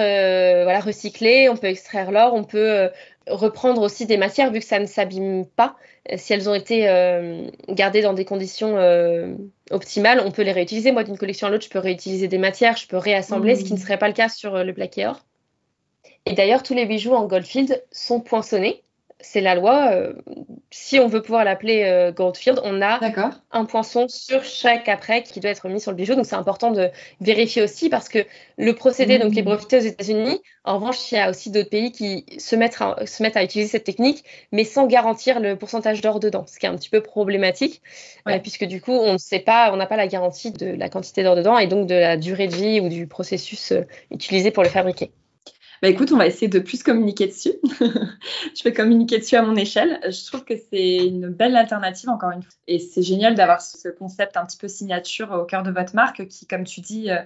voilà, 0.65 0.81
recyclées. 0.81 1.49
On 1.49 1.57
peut 1.57 1.69
extraire 1.69 2.11
l'or, 2.11 2.35
on 2.35 2.43
peut 2.43 2.91
reprendre 3.29 3.81
aussi 3.83 4.07
des 4.07 4.17
matières 4.17 4.51
vu 4.51 4.59
que 4.59 4.67
ça 4.67 4.81
ne 4.81 4.87
s'abîme 4.87 5.47
pas. 5.47 5.77
Si 6.17 6.35
elles 6.35 6.51
ont 6.51 6.55
été 6.55 6.89
euh, 6.89 7.49
gardées 7.69 8.03
dans 8.03 8.13
des 8.13 8.27
conditions 8.27 8.77
euh, 8.77 9.35
optimales, 9.71 10.23
on 10.25 10.31
peut 10.31 10.43
les 10.43 10.53
réutiliser. 10.53 10.93
Moi, 10.93 11.03
d'une 11.03 11.17
collection 11.17 11.47
à 11.47 11.51
l'autre, 11.51 11.65
je 11.65 11.71
peux 11.71 11.79
réutiliser 11.79 12.29
des 12.29 12.37
matières, 12.37 12.77
je 12.77 12.87
peux 12.87 12.99
réassembler, 12.99 13.57
ce 13.57 13.65
qui 13.65 13.73
ne 13.73 13.79
mmh. 13.79 13.81
serait 13.81 13.99
pas 13.99 14.09
le 14.09 14.15
cas 14.15 14.29
sur 14.29 14.55
euh, 14.55 14.65
le 14.65 14.75
plaqué 14.75 15.07
or. 15.07 15.25
Et 16.27 16.35
d'ailleurs, 16.35 16.63
tous 16.63 16.75
les 16.75 16.85
bijoux 16.85 17.15
en 17.15 17.27
Goldfield 17.27 17.83
sont 17.91 18.21
poinçonnés 18.21 18.84
c'est 19.25 19.41
la 19.41 19.55
loi. 19.55 19.91
Euh, 19.93 20.13
si 20.71 20.99
on 20.99 21.09
veut 21.09 21.23
pouvoir 21.23 21.45
l'appeler 21.45 21.85
euh, 21.85 22.13
Goldfield, 22.13 22.61
on 22.63 22.83
a 22.83 23.01
un 23.53 23.65
poinçon 23.65 24.07
sur 24.09 24.45
chaque 24.45 24.89
après 24.89 25.23
qui 25.23 25.41
doit 25.41 25.51
être 25.51 25.69
mis 25.69 25.81
sur 25.81 25.91
le 25.91 25.97
bijou. 25.97 26.15
Donc 26.15 26.27
c'est 26.27 26.37
important 26.37 26.71
de 26.71 26.91
vérifier 27.21 27.63
aussi 27.63 27.89
parce 27.89 28.09
que 28.09 28.19
le 28.59 28.73
procédé, 28.75 29.19
donc 29.19 29.35
les 29.35 29.43
mmh. 29.43 29.47
brevetés 29.47 29.79
aux 29.79 29.81
États-Unis, 29.81 30.41
en 30.65 30.77
revanche, 30.77 31.11
il 31.11 31.17
y 31.17 31.19
a 31.19 31.31
aussi 31.31 31.51
d'autres 31.51 31.71
pays 31.71 31.91
qui 31.93 32.27
se 32.39 32.55
mettent, 32.57 32.77
à, 32.81 33.07
se 33.07 33.23
mettent 33.23 33.37
à 33.37 33.43
utiliser 33.43 33.71
cette 33.71 33.85
technique, 33.85 34.25
mais 34.53 34.65
sans 34.65 34.87
garantir 34.87 35.41
le 35.41 35.57
pourcentage 35.57 36.01
d'or 36.01 36.21
dedans, 36.21 36.45
ce 36.47 36.59
qui 36.59 36.67
est 36.67 36.69
un 36.69 36.77
petit 36.77 36.91
peu 36.91 37.01
problématique, 37.01 37.83
euh, 38.29 38.39
puisque 38.39 38.65
du 38.65 38.81
coup, 38.81 38.93
on 38.93 39.15
ne 39.15 39.19
sait 39.19 39.41
pas, 39.41 39.73
on 39.73 39.77
n'a 39.77 39.87
pas 39.87 39.97
la 39.97 40.07
garantie 40.07 40.53
de 40.53 40.67
la 40.67 40.89
quantité 40.89 41.23
d'or 41.23 41.37
dedans 41.37 41.59
et 41.59 41.67
donc 41.67 41.87
de 41.87 41.95
la 41.95 42.17
durée 42.17 42.49
de 42.49 42.55
vie 42.55 42.81
ou 42.81 42.89
du 42.89 43.07
processus 43.07 43.73
utilisé 44.11 44.51
pour 44.51 44.63
le 44.63 44.69
fabriquer. 44.69 45.11
Bah 45.85 45.91
écoute, 45.91 46.13
on 46.13 46.17
va 46.17 46.27
essayer 46.27 46.49
de 46.49 46.61
plus 46.61 46.83
communiquer 46.83 47.27
dessus. 47.27 47.53
je 47.71 48.65
vais 48.65 48.73
communiquer 48.73 49.19
dessus 49.19 49.37
à 49.37 49.43
mon 49.43 49.55
échelle. 49.55 50.01
Je 50.05 50.25
trouve 50.25 50.43
que 50.43 50.55
c'est 50.57 50.97
une 50.97 51.29
belle 51.29 51.55
alternative, 51.55 52.09
encore 52.09 52.31
une 52.31 52.43
fois. 52.43 52.55
Et 52.67 52.79
c'est 52.79 53.03
génial 53.03 53.35
d'avoir 53.35 53.61
ce 53.61 53.91
concept 53.91 54.39
un 54.39 54.47
petit 54.47 54.57
peu 54.57 54.67
signature 54.67 55.31
au 55.33 55.45
cœur 55.45 55.63
de 55.63 55.71
votre 55.71 55.95
marque 55.95 56.27
qui, 56.29 56.47
comme 56.47 56.65
tu 56.65 56.81
dis, 56.81 57.11
euh, 57.11 57.19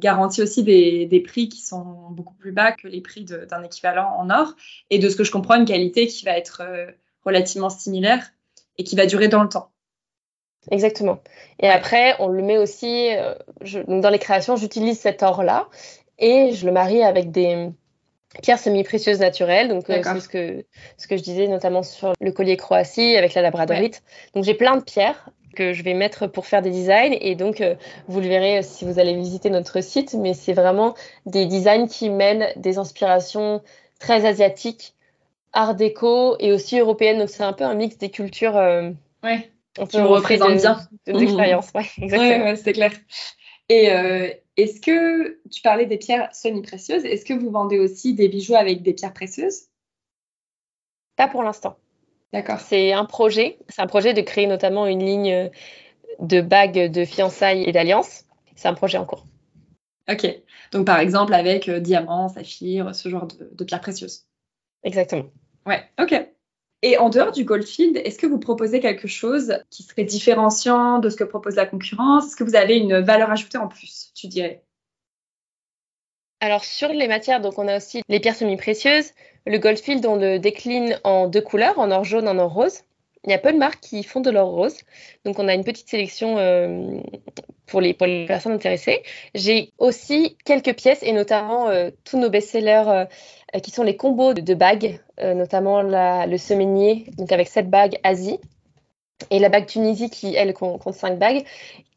garantit 0.00 0.42
aussi 0.42 0.64
des, 0.64 1.22
prix 1.24 1.48
qui 1.48 1.62
sont 1.62 2.10
beaucoup 2.10 2.34
plus 2.34 2.50
bas 2.50 2.72
que 2.72 2.88
les 2.88 3.00
prix 3.00 3.24
d'un 3.24 3.62
équivalent 3.62 4.12
en 4.18 4.28
or. 4.28 4.56
Et 4.90 4.98
de 4.98 5.08
ce 5.08 5.14
que 5.14 5.22
je 5.22 5.30
comprends, 5.30 5.54
une 5.54 5.64
qualité 5.64 6.08
qui 6.08 6.24
va 6.24 6.36
être 6.36 6.62
euh, 6.64 6.90
relativement 7.24 7.70
similaire 7.70 8.32
et 8.76 8.82
qui 8.82 8.96
va 8.96 9.06
durer 9.06 9.28
dans 9.28 9.44
le 9.44 9.48
temps. 9.48 9.70
Exactement. 10.72 11.22
Et 11.60 11.68
après, 11.68 12.16
on 12.18 12.26
le 12.26 12.42
met 12.42 12.58
aussi, 12.58 13.14
euh, 13.14 13.36
dans 13.86 14.10
les 14.10 14.18
créations, 14.18 14.56
j'utilise 14.56 14.98
cet 14.98 15.22
or-là 15.22 15.68
et 16.18 16.52
je 16.54 16.66
le 16.66 16.72
marie 16.72 17.04
avec 17.04 17.30
des, 17.30 17.70
pierres 18.42 18.58
semi-précieuses 18.58 19.20
naturelles. 19.20 19.68
Donc, 19.68 19.88
euh, 19.90 20.00
c'est 20.02 20.20
ce 20.20 20.28
que, 20.28 20.64
ce 20.96 21.06
que 21.06 21.16
je 21.16 21.22
disais 21.22 21.48
notamment 21.48 21.82
sur 21.82 22.12
le 22.20 22.32
collier 22.32 22.56
Croatie 22.56 23.16
avec 23.16 23.34
la 23.34 23.42
labradorite. 23.42 24.02
Donc, 24.34 24.44
j'ai 24.44 24.54
plein 24.54 24.76
de 24.76 24.82
pierres 24.82 25.30
que 25.54 25.72
je 25.72 25.82
vais 25.82 25.94
mettre 25.94 26.26
pour 26.26 26.46
faire 26.46 26.62
des 26.62 26.70
designs. 26.70 27.16
Et 27.20 27.34
donc, 27.34 27.60
euh, 27.60 27.74
vous 28.08 28.20
le 28.20 28.28
verrez 28.28 28.58
euh, 28.58 28.62
si 28.62 28.84
vous 28.84 28.98
allez 28.98 29.14
visiter 29.14 29.50
notre 29.50 29.80
site, 29.80 30.14
mais 30.14 30.34
c'est 30.34 30.52
vraiment 30.52 30.94
des 31.26 31.46
designs 31.46 31.86
qui 31.86 32.10
mêlent 32.10 32.52
des 32.56 32.78
inspirations 32.78 33.62
très 33.98 34.26
asiatiques, 34.26 34.94
art 35.52 35.74
déco 35.74 36.36
et 36.38 36.52
aussi 36.52 36.78
européennes. 36.78 37.18
Donc, 37.18 37.30
c'est 37.30 37.42
un 37.42 37.52
peu 37.52 37.64
un 37.64 37.74
mix 37.74 37.98
des 37.98 38.10
cultures. 38.10 38.56
Euh, 38.56 38.90
ouais. 39.22 39.50
On 39.78 39.86
peut 39.86 40.02
représente 40.02 40.56
bien. 40.56 40.80
D'expérience, 41.06 41.70
ouais, 41.74 41.86
exactement. 41.98 42.44
Ouais, 42.44 42.56
c'est 42.56 42.72
clair. 42.72 42.92
Et, 43.68 43.88
est-ce 44.62 44.80
que 44.80 45.40
tu 45.50 45.62
parlais 45.62 45.86
des 45.86 45.98
pierres 45.98 46.34
semi-précieuses? 46.34 47.04
Est-ce 47.04 47.24
que 47.24 47.34
vous 47.34 47.50
vendez 47.50 47.78
aussi 47.78 48.14
des 48.14 48.28
bijoux 48.28 48.54
avec 48.54 48.82
des 48.82 48.92
pierres 48.92 49.12
précieuses? 49.12 49.68
Pas 51.16 51.28
pour 51.28 51.42
l'instant. 51.42 51.76
D'accord. 52.32 52.60
C'est 52.60 52.92
un 52.92 53.04
projet. 53.04 53.58
C'est 53.68 53.82
un 53.82 53.86
projet 53.86 54.14
de 54.14 54.20
créer 54.20 54.46
notamment 54.46 54.86
une 54.86 55.04
ligne 55.04 55.50
de 56.20 56.40
bagues 56.40 56.90
de 56.90 57.04
fiançailles 57.04 57.64
et 57.64 57.72
d'alliances. 57.72 58.24
C'est 58.54 58.68
un 58.68 58.74
projet 58.74 58.98
en 58.98 59.04
cours. 59.04 59.26
Ok. 60.10 60.26
Donc 60.72 60.86
par 60.86 60.98
exemple 60.98 61.34
avec 61.34 61.68
euh, 61.68 61.80
diamants, 61.80 62.28
saphirs, 62.28 62.94
ce 62.94 63.08
genre 63.08 63.26
de, 63.26 63.50
de 63.52 63.64
pierres 63.64 63.80
précieuses. 63.80 64.26
Exactement. 64.82 65.26
Ouais. 65.66 65.82
Ok. 66.00 66.14
Et 66.82 66.96
en 66.96 67.10
dehors 67.10 67.32
du 67.32 67.44
Goldfield, 67.44 67.98
est-ce 67.98 68.18
que 68.18 68.26
vous 68.26 68.38
proposez 68.38 68.80
quelque 68.80 69.06
chose 69.06 69.58
qui 69.68 69.82
serait 69.82 70.04
différenciant 70.04 70.98
de 70.98 71.10
ce 71.10 71.16
que 71.16 71.24
propose 71.24 71.56
la 71.56 71.66
concurrence? 71.66 72.26
Est-ce 72.26 72.36
que 72.36 72.44
vous 72.44 72.56
avez 72.56 72.78
une 72.78 73.00
valeur 73.00 73.30
ajoutée 73.30 73.58
en 73.58 73.68
plus, 73.68 74.12
tu 74.14 74.28
dirais? 74.28 74.62
Alors 76.40 76.64
sur 76.64 76.88
les 76.88 77.06
matières, 77.06 77.42
donc 77.42 77.58
on 77.58 77.68
a 77.68 77.76
aussi 77.76 78.02
les 78.08 78.18
pierres 78.18 78.34
semi-précieuses. 78.34 79.10
Le 79.46 79.58
Goldfield, 79.58 80.06
on 80.06 80.16
le 80.16 80.38
décline 80.38 80.98
en 81.04 81.28
deux 81.28 81.42
couleurs, 81.42 81.78
en 81.78 81.90
or 81.90 82.04
jaune, 82.04 82.26
en 82.26 82.38
or 82.38 82.52
rose. 82.52 82.80
Il 83.24 83.30
y 83.30 83.34
a 83.34 83.38
peu 83.38 83.52
de 83.52 83.58
marques 83.58 83.80
qui 83.80 84.02
font 84.02 84.20
de 84.20 84.30
l'or 84.30 84.48
rose. 84.48 84.78
Donc 85.26 85.38
on 85.38 85.48
a 85.48 85.54
une 85.54 85.64
petite 85.64 85.90
sélection 85.90 86.38
euh, 86.38 86.98
pour, 87.70 87.80
les, 87.80 87.94
personnes 87.94 88.52
intéressées. 88.52 89.02
J'ai 89.34 89.72
aussi 89.78 90.36
quelques 90.44 90.74
pièces 90.74 91.02
et 91.02 91.12
notamment 91.12 91.68
euh, 91.68 91.90
tous 92.04 92.18
nos 92.18 92.28
best-sellers 92.28 93.06
euh, 93.54 93.58
qui 93.60 93.70
sont 93.70 93.82
les 93.82 93.96
combos 93.96 94.34
de, 94.34 94.54
bagues, 94.54 95.00
notamment 95.20 95.82
le 95.82 96.36
semainier, 96.36 97.06
donc 97.18 97.32
avec 97.32 97.48
cette 97.48 97.68
bague 97.68 97.98
Asie. 98.04 98.38
et 99.30 99.38
la 99.38 99.48
bague 99.48 99.66
Tunisie 99.66 100.08
qui, 100.08 100.36
elle, 100.36 100.54
compte 100.54 100.94
5 100.94 101.18
bagues, 101.18 101.44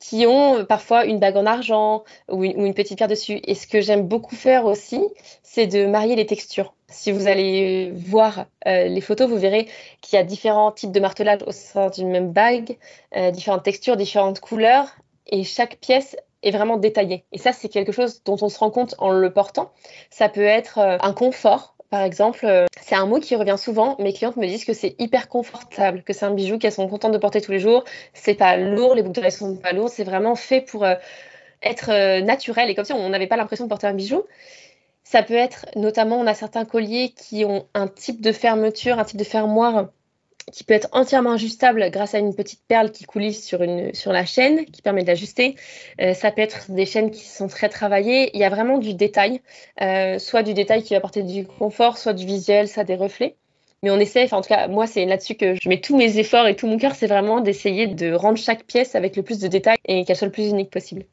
qui 0.04 0.26
ont 0.28 0.66
parfois 0.66 1.06
une 1.06 1.20
bague 1.20 1.38
en 1.38 1.46
argent 1.46 2.04
ou 2.30 2.44
une, 2.44 2.74
petite 2.74 2.98
pierre 2.98 3.08
dessus. 3.08 3.40
Et 3.46 3.56
ce 3.56 3.68
que 3.68 3.80
j'aime 3.80 4.02
beaucoup 4.02 4.36
faire 4.36 4.66
aussi, 4.66 5.02
c'est 5.44 5.66
de 5.66 5.86
marier 5.86 6.16
les 6.16 6.26
textures. 6.26 6.74
Si 6.90 7.12
vous 7.12 7.28
allez 7.28 7.92
voir 7.96 8.46
euh, 8.68 8.86
les 8.86 9.02
photos, 9.02 9.30
vous 9.30 9.38
verrez 9.38 9.68
qu'il 10.02 10.18
y 10.18 10.20
a 10.20 10.24
différents 10.24 10.72
types 10.72 10.92
de 10.92 11.00
martelage 11.00 11.40
au 11.48 11.52
sein 11.52 11.90
d'une 11.90 12.10
même 12.10 12.34
bague, 12.34 12.78
euh, 13.16 13.32
différentes 13.32 13.64
textures, 13.64 13.96
différentes 13.96 14.42
couleurs, 14.42 14.94
et 15.28 15.44
chaque 15.44 15.78
pièce 15.78 16.16
est 16.44 16.52
vraiment 16.52 16.78
détaillée. 16.78 17.24
Et 17.32 17.38
ça, 17.38 17.54
c'est 17.54 17.70
quelque 17.70 17.92
chose 17.92 18.24
dont 18.24 18.38
on 18.42 18.50
se 18.50 18.60
rend 18.60 18.70
compte 18.70 18.96
en 18.98 19.12
le 19.12 19.32
portant. 19.32 19.72
Ça 20.10 20.30
peut 20.30 20.44
être 20.44 20.78
euh, 20.78 20.98
un 21.02 21.14
confort 21.14 21.74
par 21.90 22.02
exemple, 22.02 22.48
euh, 22.48 22.66
c'est 22.82 22.96
un 22.96 23.06
mot 23.06 23.20
qui 23.20 23.36
revient 23.36 23.56
souvent. 23.56 23.96
Mes 24.00 24.14
clientes 24.14 24.36
me 24.36 24.48
disent 24.48 24.66
que 24.66 24.74
c'est 24.74 24.96
hyper 24.98 25.30
confortable, 25.30 26.02
que 26.02 26.12
c'est 26.12 26.26
un 26.26 26.34
bijou 26.34 26.58
qu'elles 26.58 26.72
sont 26.72 26.88
contentes 26.88 27.12
de 27.12 27.20
porter 27.20 27.40
tous 27.40 27.52
les 27.52 27.60
jours. 27.60 27.84
C'est 28.16 28.34
pas 28.34 28.58
lourd, 28.58 28.96
les 28.96 29.04
boucles 29.04 29.14
d'oreilles 29.14 29.32
sont 29.32 29.58
pas 29.58 29.74
lourdes. 29.74 29.92
C'est 29.92 30.04
vraiment 30.04 30.34
fait 30.34 30.62
pour 30.62 30.86
euh, 30.86 30.96
être 31.62 32.20
naturel 32.22 32.68
et 32.72 32.74
comme 32.74 32.84
si 32.84 32.94
on 32.94 33.10
n'avait 33.10 33.28
pas 33.28 33.38
l'impression 33.38 33.66
de 33.66 33.70
porter 33.70 33.86
un 33.86 33.94
bijou. 33.94 34.24
Ça 35.04 35.22
peut 35.22 35.36
être, 35.36 35.68
notamment, 35.76 36.18
on 36.18 36.26
a 36.26 36.34
certains 36.34 36.66
colliers 36.66 37.14
qui 37.16 37.46
ont 37.46 37.68
un 37.76 37.88
type 37.88 38.22
de 38.22 38.32
fermeture, 38.32 38.98
un 38.98 39.04
type 39.04 39.20
de 39.20 39.24
fermoir 39.24 39.90
qui 40.52 40.64
peut 40.64 40.74
être 40.74 40.90
entièrement 40.92 41.32
ajustable 41.32 41.90
grâce 41.92 42.16
à 42.16 42.20
une 42.20 42.36
petite 42.36 42.62
perle 42.68 42.92
qui 42.92 43.06
coulisse 43.06 43.46
sur, 43.46 43.62
une, 43.62 43.94
sur 43.94 44.12
la 44.12 44.26
chaîne, 44.26 44.66
qui 44.66 44.82
permet 44.82 45.04
d'ajuster. 45.04 45.56
Euh, 46.02 46.14
ça 46.14 46.32
peut 46.32 46.42
être 46.42 46.72
des 46.72 46.86
chaînes 46.86 47.12
qui 47.12 47.26
sont 47.26 47.48
très 47.48 47.70
travaillées. 47.70 48.32
Il 48.34 48.40
y 48.40 48.44
a 48.44 48.50
vraiment 48.50 48.78
du 48.78 48.94
détail, 48.94 49.42
euh, 49.82 50.20
soit 50.20 50.44
du 50.44 50.54
détail 50.54 50.84
qui 50.84 50.94
va 50.94 50.98
apporter 50.98 51.24
du 51.24 51.46
confort, 51.46 51.98
soit 51.98 52.14
du 52.14 52.26
visuel, 52.26 52.68
ça 52.68 52.84
des 52.84 52.96
reflets. 52.96 53.36
Mais 53.84 53.92
on 53.92 54.00
essaie, 54.00 54.24
enfin 54.24 54.38
en 54.38 54.42
tout 54.42 54.50
cas, 54.50 54.70
moi 54.70 54.88
c'est 54.88 55.06
là-dessus 55.06 55.36
que 55.36 55.56
je 55.56 55.68
mets 55.68 55.82
tous 55.82 55.98
mes 55.98 56.18
efforts 56.18 56.48
et 56.48 56.56
tout 56.56 56.68
mon 56.68 56.78
cœur, 56.78 56.96
c'est 56.96 57.08
vraiment 57.08 57.42
d'essayer 57.42 57.88
de 57.88 58.14
rendre 58.14 58.38
chaque 58.38 58.64
pièce 58.64 58.96
avec 58.96 59.18
le 59.18 59.24
plus 59.24 59.40
de 59.40 59.48
détails 59.48 59.78
et 59.86 60.06
qu'elle 60.06 60.16
soit 60.16 60.28
le 60.28 60.32
plus 60.32 60.50
unique 60.50 60.70
possible. 60.70 61.04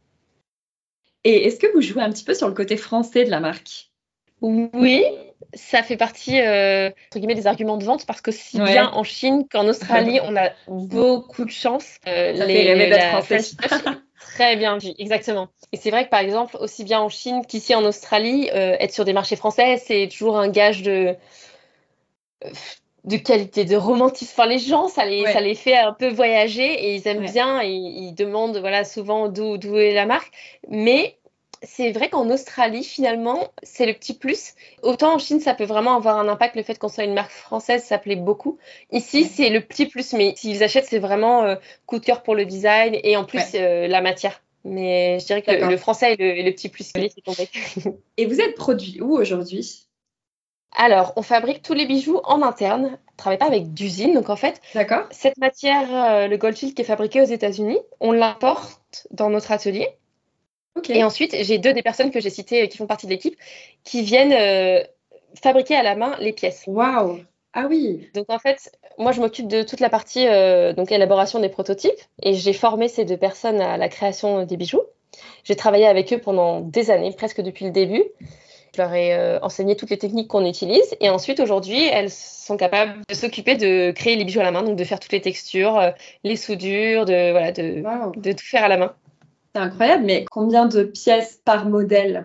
Et 1.25 1.47
est-ce 1.47 1.59
que 1.59 1.67
vous 1.75 1.81
jouez 1.81 2.01
un 2.01 2.11
petit 2.11 2.25
peu 2.25 2.33
sur 2.33 2.47
le 2.47 2.55
côté 2.55 2.77
français 2.77 3.25
de 3.25 3.31
la 3.31 3.41
marque? 3.41 3.91
Oui, 4.41 5.05
ça 5.55 5.83
fait 5.83 5.97
partie 5.97 6.41
euh, 6.41 6.89
entre 6.89 7.19
guillemets 7.19 7.35
des 7.35 7.47
arguments 7.47 7.77
de 7.77 7.85
vente 7.85 8.07
parce 8.07 8.21
que 8.21 8.31
si 8.31 8.61
bien 8.61 8.91
en 8.93 9.03
Chine 9.03 9.47
qu'en 9.51 9.67
Australie, 9.67 10.21
on 10.25 10.37
a 10.37 10.51
beaucoup 10.69 11.45
de 11.45 11.51
chance. 11.51 11.97
Euh, 12.07 12.37
ça 12.37 12.47
les, 12.47 12.65
fait 12.65 12.91
d'être 12.91 13.09
français. 13.09 13.57
Très 14.35 14.57
bien 14.57 14.79
exactement. 14.99 15.49
Et 15.73 15.77
c'est 15.77 15.91
vrai 15.91 16.05
que 16.05 16.11
par 16.11 16.21
exemple, 16.21 16.57
aussi 16.61 16.85
bien 16.85 17.01
en 17.01 17.09
Chine 17.09 17.43
qu'ici 17.47 17.75
en 17.75 17.85
Australie, 17.85 18.51
euh, 18.55 18.77
être 18.79 18.93
sur 18.93 19.05
des 19.05 19.13
marchés 19.13 19.37
français, 19.37 19.77
c'est 19.85 20.09
toujours 20.11 20.39
un 20.39 20.49
gage 20.49 20.83
de 20.83 21.17
de 23.05 23.17
qualité, 23.17 23.65
de 23.65 23.77
romantisme. 23.77 24.33
Enfin, 24.37 24.49
les 24.49 24.59
gens, 24.59 24.89
ça 24.89 25.07
les, 25.07 25.25
ça 25.27 25.41
les 25.41 25.55
fait 25.55 25.77
un 25.77 25.93
peu 25.93 26.09
voyager 26.09 26.65
et 26.65 26.95
ils 26.95 27.09
aiment 27.09 27.25
bien 27.25 27.63
et 27.63 27.71
ils 27.71 28.13
demandent 28.13 28.59
voilà 28.59 28.85
souvent 28.85 29.29
d'où 29.29 29.77
est 29.77 29.95
la 29.95 30.07
marque. 30.07 30.31
Mais 30.69 31.17
c'est 31.63 31.93
vrai 31.93 32.09
qu'en 32.09 32.31
Australie, 32.31 32.85
finalement, 32.85 33.49
c'est 33.63 33.87
le 33.87 33.93
petit 33.93 34.15
plus. 34.15 34.55
Autant 34.83 35.15
en 35.15 35.19
Chine, 35.19 35.41
ça 35.41 35.55
peut 35.55 35.65
vraiment 35.65 35.97
avoir 35.97 36.19
un 36.19 36.29
impact, 36.29 36.57
le 36.57 36.63
fait 36.63 36.79
qu'on 36.79 36.89
soit 36.89 37.05
une 37.05 37.15
marque 37.15 37.31
française, 37.31 37.85
ça 37.85 37.99
plaît 37.99 38.17
beaucoup. 38.17 38.59
Ici, 38.91 39.25
c'est 39.25 39.51
le 39.51 39.61
petit 39.61 39.87
plus, 39.87 40.13
mais 40.15 40.35
s'ils 40.37 40.63
achètent, 40.63 40.87
c'est 40.87 40.99
vraiment 40.99 41.45
euh, 41.45 41.57
coup 41.87 41.99
de 41.99 42.05
cœur 42.05 42.23
pour 42.23 42.35
le 42.35 42.47
design 42.47 42.99
et 43.03 43.17
en 43.17 43.25
plus 43.25 43.43
euh, 43.55 43.89
la 43.89 44.01
matière. 44.01 44.43
Mais 44.65 45.19
je 45.21 45.27
dirais 45.27 45.43
que 45.43 45.51
le, 45.51 45.77
français 45.77 46.15
est 46.15 46.43
le, 46.43 46.51
petit 46.53 46.69
plus. 46.69 46.93
et 48.17 48.27
vous 48.27 48.41
êtes 48.41 48.55
produit 48.55 49.01
où 49.01 49.17
aujourd'hui? 49.17 49.87
Alors, 50.73 51.13
on 51.17 51.23
fabrique 51.23 51.63
tous 51.63 51.75
les 51.75 51.87
bijoux 51.87 52.21
en 52.25 52.43
interne, 52.43 52.99
on 53.13 53.17
travaille 53.17 53.39
pas 53.39 53.47
avec 53.47 53.75
d'usine. 53.75 54.15
Donc 54.15 54.31
en 54.31 54.37
fait, 54.37 54.61
cette 55.11 55.39
matière, 55.39 55.89
euh, 55.93 56.29
le 56.29 56.37
Goldfield 56.37 56.75
qui 56.75 56.83
est 56.83 56.85
fabriqué 56.85 57.21
aux 57.21 57.25
États-Unis, 57.25 57.79
on 58.01 58.13
l'importe 58.13 59.07
dans 59.11 59.31
notre 59.31 59.51
atelier. 59.51 59.89
Et 60.89 61.05
ensuite, 61.05 61.37
j'ai 61.43 61.59
deux 61.59 61.73
des 61.73 61.83
personnes 61.83 62.11
que 62.11 62.21
j'ai 62.21 62.31
citées 62.31 62.69
qui 62.69 62.79
font 62.79 62.87
partie 62.87 63.07
de 63.07 63.11
l'équipe 63.11 63.37
qui 63.85 64.03
viennent 64.03 64.33
euh, 64.33 64.83
fabriquer 65.41 65.77
à 65.77 65.83
la 65.83 65.95
main 65.95 66.17
les 66.21 66.33
pièces. 66.33 66.65
Waouh 66.67 67.21
Ah 67.53 67.67
oui 67.69 68.09
Donc 68.15 68.27
en 68.29 68.39
fait, 68.39 68.73
moi 68.99 69.13
je 69.13 69.21
m'occupe 69.21 69.49
de 69.49 69.63
toute 69.63 69.81
la 69.81 69.91
partie 69.91 70.27
euh, 70.27 70.73
donc 70.73 70.93
élaboration 70.93 71.41
des 71.41 71.49
prototypes 71.49 72.01
et 72.23 72.35
j'ai 72.35 72.53
formé 72.53 72.89
ces 72.89 73.05
deux 73.05 73.17
personnes 73.17 73.61
à 73.61 73.77
la 73.77 73.89
création 73.89 74.45
des 74.45 74.57
bijoux. 74.57 74.83
J'ai 75.45 75.57
travaillé 75.57 75.87
avec 75.87 76.13
eux 76.13 76.19
pendant 76.19 76.61
des 76.61 76.91
années, 76.91 77.13
presque 77.17 77.41
depuis 77.41 77.65
le 77.65 77.71
début. 77.73 78.05
Je 78.75 78.81
leur 78.81 78.95
ai 78.95 79.15
euh, 79.15 79.41
enseigné 79.43 79.75
toutes 79.75 79.91
les 79.91 79.99
techniques 79.99 80.29
qu'on 80.29 80.47
utilise 80.47 80.97
et 81.01 81.09
ensuite 81.09 81.41
aujourd'hui 81.41 81.85
elles 81.87 82.11
sont 82.11 82.57
capables 82.57 83.01
de 83.09 83.15
s'occuper 83.15 83.57
de 83.57 83.91
créer 83.91 84.15
les 84.15 84.25
bijoux 84.25 84.41
à 84.41 84.45
la 84.45 84.53
main, 84.53 84.63
donc 84.63 84.77
de 84.77 84.85
faire 84.85 85.01
toutes 85.01 85.13
les 85.13 85.21
textures, 85.21 85.93
les 86.23 86.37
soudures, 86.37 87.05
de, 87.05 87.33
voilà, 87.33 87.51
de, 87.51 87.83
de 88.17 88.33
tout 88.33 88.45
faire 88.45 88.63
à 88.63 88.69
la 88.69 88.77
main. 88.77 88.95
C'est 89.55 89.61
incroyable, 89.61 90.05
mais 90.05 90.25
combien 90.31 90.67
de 90.67 90.85
pièces 90.85 91.41
par 91.45 91.67
modèle? 91.67 92.23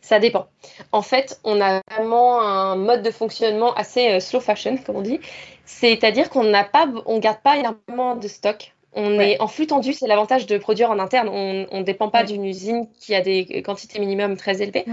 Ça 0.00 0.18
dépend. 0.18 0.46
En 0.90 1.02
fait, 1.02 1.40
on 1.44 1.60
a 1.60 1.80
vraiment 1.90 2.40
un 2.40 2.76
mode 2.76 3.02
de 3.02 3.10
fonctionnement 3.10 3.74
assez 3.74 4.08
euh, 4.08 4.20
slow 4.20 4.40
fashion, 4.40 4.76
comme 4.78 4.96
on 4.96 5.02
dit. 5.02 5.20
C'est-à-dire 5.64 6.30
qu'on 6.30 6.44
n'a 6.44 6.64
pas, 6.64 6.88
on 7.06 7.18
garde 7.18 7.40
pas 7.42 7.56
énormément 7.56 8.16
de 8.16 8.26
stock. 8.26 8.74
On 8.94 9.18
est 9.18 9.40
en 9.40 9.46
flux 9.46 9.66
tendu, 9.66 9.94
c'est 9.94 10.06
l'avantage 10.06 10.46
de 10.46 10.58
produire 10.58 10.90
en 10.90 10.98
interne. 10.98 11.28
On 11.30 11.78
ne 11.78 11.82
dépend 11.82 12.10
pas 12.10 12.24
d'une 12.24 12.44
usine 12.44 12.88
qui 13.00 13.14
a 13.14 13.22
des 13.22 13.62
quantités 13.62 13.98
minimum 13.98 14.36
très 14.36 14.60
élevées. 14.60 14.84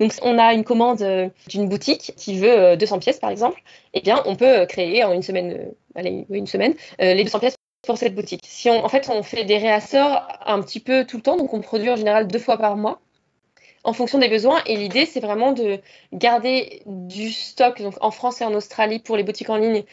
Donc, 0.00 0.12
on 0.22 0.38
a 0.38 0.52
une 0.52 0.64
commande 0.64 1.00
euh, 1.00 1.30
d'une 1.48 1.66
boutique 1.68 2.12
qui 2.16 2.38
veut 2.38 2.76
200 2.76 2.96
euh, 2.96 2.98
pièces, 2.98 3.20
par 3.20 3.30
exemple. 3.30 3.62
Eh 3.94 4.00
bien, 4.00 4.22
on 4.26 4.36
peut 4.36 4.66
créer 4.66 5.02
en 5.02 5.12
une 5.12 5.22
semaine, 5.22 5.72
allez, 5.94 6.26
une 6.28 6.46
semaine, 6.46 6.74
les 6.98 7.22
200 7.22 7.38
pièces 7.38 7.56
pour 7.84 7.98
cette 7.98 8.14
boutique. 8.14 8.42
Si 8.44 8.70
en 8.70 8.88
fait, 8.88 9.08
on 9.10 9.22
fait 9.22 9.44
des 9.44 9.58
réassorts 9.58 10.28
un 10.46 10.60
petit 10.62 10.80
peu 10.80 11.04
tout 11.04 11.16
le 11.16 11.22
temps, 11.22 11.36
donc 11.36 11.52
on 11.54 11.60
produit 11.60 11.90
en 11.90 11.96
général 11.96 12.26
deux 12.26 12.38
fois 12.38 12.58
par 12.58 12.76
mois 12.76 13.00
en 13.84 13.92
fonction 13.92 14.18
des 14.18 14.28
besoins. 14.28 14.62
Et 14.66 14.76
l'idée, 14.76 15.06
c'est 15.06 15.20
vraiment 15.20 15.52
de 15.52 15.78
garder 16.12 16.82
du 16.86 17.30
stock 17.30 17.80
donc 17.82 17.94
en 18.00 18.10
France 18.10 18.40
et 18.40 18.44
en 18.44 18.54
Australie 18.54 18.98
pour 18.98 19.16
les 19.16 19.22
boutiques 19.22 19.50
en 19.50 19.56
ligne 19.56 19.84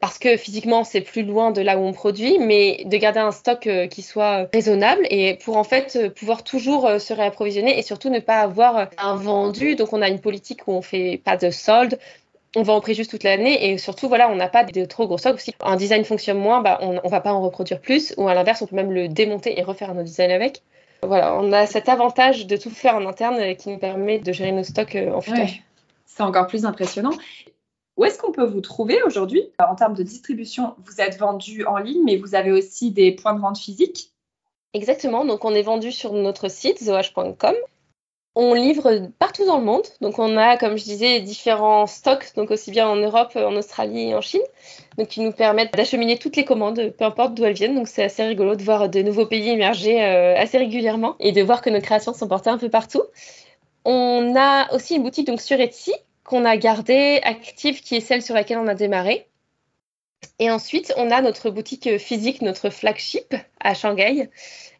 parce 0.00 0.18
que 0.18 0.36
physiquement 0.36 0.84
c'est 0.84 1.00
plus 1.00 1.22
loin 1.22 1.52
de 1.52 1.62
là 1.62 1.78
où 1.78 1.80
on 1.80 1.92
produit, 1.92 2.38
mais 2.38 2.82
de 2.84 2.96
garder 2.96 3.20
un 3.20 3.32
stock 3.32 3.66
euh, 3.66 3.86
qui 3.86 4.02
soit 4.02 4.48
raisonnable 4.52 5.06
et 5.08 5.38
pour 5.42 5.56
en 5.56 5.64
fait 5.64 5.96
euh, 5.96 6.10
pouvoir 6.10 6.44
toujours 6.44 6.86
euh, 6.86 6.98
se 6.98 7.14
réapprovisionner 7.14 7.78
et 7.78 7.82
surtout 7.82 8.10
ne 8.10 8.20
pas 8.20 8.40
avoir 8.40 8.88
un 8.98 9.16
vendu. 9.16 9.74
Donc 9.74 9.92
on 9.92 10.02
a 10.02 10.08
une 10.08 10.20
politique 10.20 10.68
où 10.68 10.72
on 10.72 10.82
fait 10.82 11.20
pas 11.24 11.36
de 11.36 11.50
solde, 11.50 11.98
on 12.56 12.62
va 12.62 12.72
en 12.72 12.80
prix 12.80 12.94
juste 12.94 13.10
toute 13.10 13.22
l'année 13.22 13.70
et 13.70 13.78
surtout 13.78 14.08
voilà 14.08 14.30
on 14.30 14.34
n'a 14.34 14.48
pas 14.48 14.64
de 14.64 14.84
trop 14.86 15.06
gros 15.06 15.18
stocks. 15.18 15.40
Si 15.40 15.54
un 15.60 15.76
design 15.76 16.04
fonctionne 16.04 16.38
moins, 16.38 16.62
bah, 16.62 16.78
on, 16.80 16.94
ne 16.94 17.08
va 17.08 17.20
pas 17.20 17.32
en 17.32 17.42
reproduire 17.42 17.80
plus 17.80 18.14
ou 18.16 18.26
à 18.28 18.34
l'inverse 18.34 18.62
on 18.62 18.66
peut 18.66 18.74
même 18.74 18.92
le 18.92 19.08
démonter 19.08 19.58
et 19.58 19.62
refaire 19.62 19.90
un 19.90 19.94
autre 19.94 20.04
design 20.04 20.30
avec. 20.30 20.62
Voilà, 21.02 21.38
on 21.38 21.52
a 21.52 21.66
cet 21.66 21.90
avantage 21.90 22.46
de 22.46 22.56
tout 22.56 22.70
faire 22.70 22.96
en 22.96 23.06
interne 23.06 23.54
qui 23.56 23.68
nous 23.68 23.78
permet 23.78 24.18
de 24.18 24.32
gérer 24.32 24.52
nos 24.52 24.64
stocks 24.64 24.96
euh, 24.96 25.12
en 25.12 25.20
footage. 25.20 25.62
C'est 26.06 26.22
encore 26.22 26.46
plus 26.46 26.64
impressionnant. 26.64 27.12
Où 27.98 28.04
est-ce 28.04 28.18
qu'on 28.18 28.32
peut 28.32 28.46
vous 28.46 28.62
trouver 28.62 29.02
aujourd'hui? 29.02 29.42
En 29.58 29.74
termes 29.74 29.94
de 29.94 30.02
distribution, 30.02 30.74
vous 30.84 31.00
êtes 31.00 31.18
vendu 31.18 31.64
en 31.66 31.76
ligne, 31.76 32.02
mais 32.04 32.16
vous 32.16 32.34
avez 32.34 32.52
aussi 32.52 32.90
des 32.90 33.12
points 33.12 33.34
de 33.34 33.40
vente 33.40 33.58
physiques? 33.58 34.12
Exactement, 34.72 35.24
donc 35.24 35.44
on 35.44 35.54
est 35.54 35.62
vendu 35.62 35.92
sur 35.92 36.12
notre 36.12 36.50
site 36.50 36.82
zoh.com 36.82 37.54
on 38.36 38.52
livre 38.52 39.08
partout 39.18 39.46
dans 39.46 39.58
le 39.58 39.64
monde. 39.64 39.86
Donc, 40.02 40.18
on 40.18 40.36
a, 40.36 40.58
comme 40.58 40.76
je 40.76 40.84
disais, 40.84 41.20
différents 41.20 41.86
stocks, 41.86 42.32
donc 42.36 42.50
aussi 42.50 42.70
bien 42.70 42.86
en 42.86 42.96
Europe, 42.96 43.32
en 43.34 43.56
Australie 43.56 44.10
et 44.10 44.14
en 44.14 44.20
Chine, 44.20 44.42
donc 44.98 45.08
qui 45.08 45.22
nous 45.22 45.32
permettent 45.32 45.72
d'acheminer 45.72 46.18
toutes 46.18 46.36
les 46.36 46.44
commandes, 46.44 46.92
peu 46.96 47.04
importe 47.04 47.34
d'où 47.34 47.44
elles 47.44 47.54
viennent. 47.54 47.74
Donc, 47.74 47.88
c'est 47.88 48.04
assez 48.04 48.22
rigolo 48.22 48.54
de 48.54 48.62
voir 48.62 48.90
de 48.90 49.00
nouveaux 49.00 49.26
pays 49.26 49.48
émerger 49.48 50.04
euh, 50.04 50.36
assez 50.36 50.58
régulièrement 50.58 51.16
et 51.18 51.32
de 51.32 51.42
voir 51.42 51.62
que 51.62 51.70
nos 51.70 51.80
créations 51.80 52.12
sont 52.12 52.28
portées 52.28 52.50
un 52.50 52.58
peu 52.58 52.68
partout. 52.68 53.02
On 53.86 54.34
a 54.36 54.72
aussi 54.74 54.96
une 54.96 55.02
boutique 55.02 55.26
donc 55.26 55.40
sur 55.40 55.58
Etsy 55.58 55.94
qu'on 56.22 56.44
a 56.44 56.56
gardée 56.58 57.20
active, 57.22 57.80
qui 57.80 57.96
est 57.96 58.00
celle 58.00 58.20
sur 58.20 58.34
laquelle 58.34 58.58
on 58.58 58.66
a 58.66 58.74
démarré. 58.74 59.28
Et 60.38 60.50
ensuite, 60.50 60.92
on 60.96 61.10
a 61.10 61.22
notre 61.22 61.50
boutique 61.50 61.98
physique, 61.98 62.42
notre 62.42 62.68
flagship 62.70 63.34
à 63.60 63.74
Shanghai, 63.74 64.28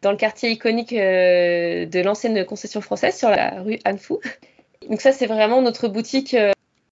dans 0.01 0.11
le 0.11 0.17
quartier 0.17 0.51
iconique 0.51 0.93
euh, 0.93 1.85
de 1.85 1.99
l'ancienne 1.99 2.45
concession 2.45 2.81
française 2.81 3.17
sur 3.17 3.29
la 3.29 3.61
rue 3.61 3.79
Anfu. 3.85 4.15
Donc 4.89 5.01
ça, 5.01 5.11
c'est 5.11 5.25
vraiment 5.25 5.61
notre 5.61 5.87
boutique, 5.87 6.33
euh, 6.35 6.51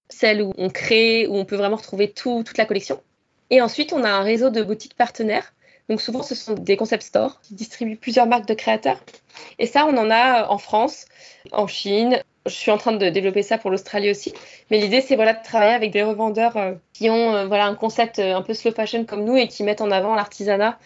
celle 0.09 0.41
où 0.41 0.53
on 0.57 0.69
crée, 0.69 1.27
où 1.27 1.35
on 1.35 1.45
peut 1.45 1.55
vraiment 1.55 1.75
retrouver 1.75 2.11
toute 2.11 2.57
la 2.57 2.65
collection. 2.65 3.01
Et 3.51 3.61
ensuite, 3.61 3.93
on 3.93 4.03
a 4.03 4.09
un 4.09 4.23
réseau 4.23 4.49
de 4.49 4.63
boutiques 4.63 4.95
partenaires. 4.95 5.53
Donc 5.87 6.01
souvent, 6.01 6.23
ce 6.23 6.33
sont 6.33 6.55
des 6.55 6.77
concept 6.77 7.03
stores 7.03 7.39
qui 7.41 7.53
distribuent 7.53 7.97
plusieurs 7.97 8.25
marques 8.25 8.47
de 8.47 8.55
créateurs. 8.55 8.99
Et 9.59 9.67
ça, 9.67 9.85
on 9.85 9.95
en 9.97 10.09
a 10.09 10.47
en 10.47 10.57
France, 10.57 11.05
en 11.51 11.67
Chine, 11.67 12.23
je 12.45 12.53
suis 12.53 12.71
en 12.71 12.77
train 12.77 12.91
de 12.91 13.09
développer 13.09 13.41
ça 13.41 13.57
pour 13.57 13.71
l'Australie 13.71 14.11
aussi. 14.11 14.33
Mais 14.69 14.79
l'idée, 14.79 15.01
c'est 15.01 15.15
voilà, 15.15 15.33
de 15.33 15.43
travailler 15.43 15.73
avec 15.73 15.91
des 15.91 16.03
revendeurs 16.03 16.57
euh, 16.57 16.73
qui 16.93 17.09
ont 17.09 17.33
euh, 17.33 17.47
voilà, 17.47 17.65
un 17.65 17.75
concept 17.75 18.19
euh, 18.19 18.35
un 18.35 18.41
peu 18.41 18.53
slow 18.53 18.71
fashion 18.71 19.05
comme 19.05 19.23
nous 19.23 19.35
et 19.35 19.47
qui 19.47 19.63
mettent 19.63 19.81
en 19.81 19.91
avant 19.91 20.15
l'artisanat 20.15 20.77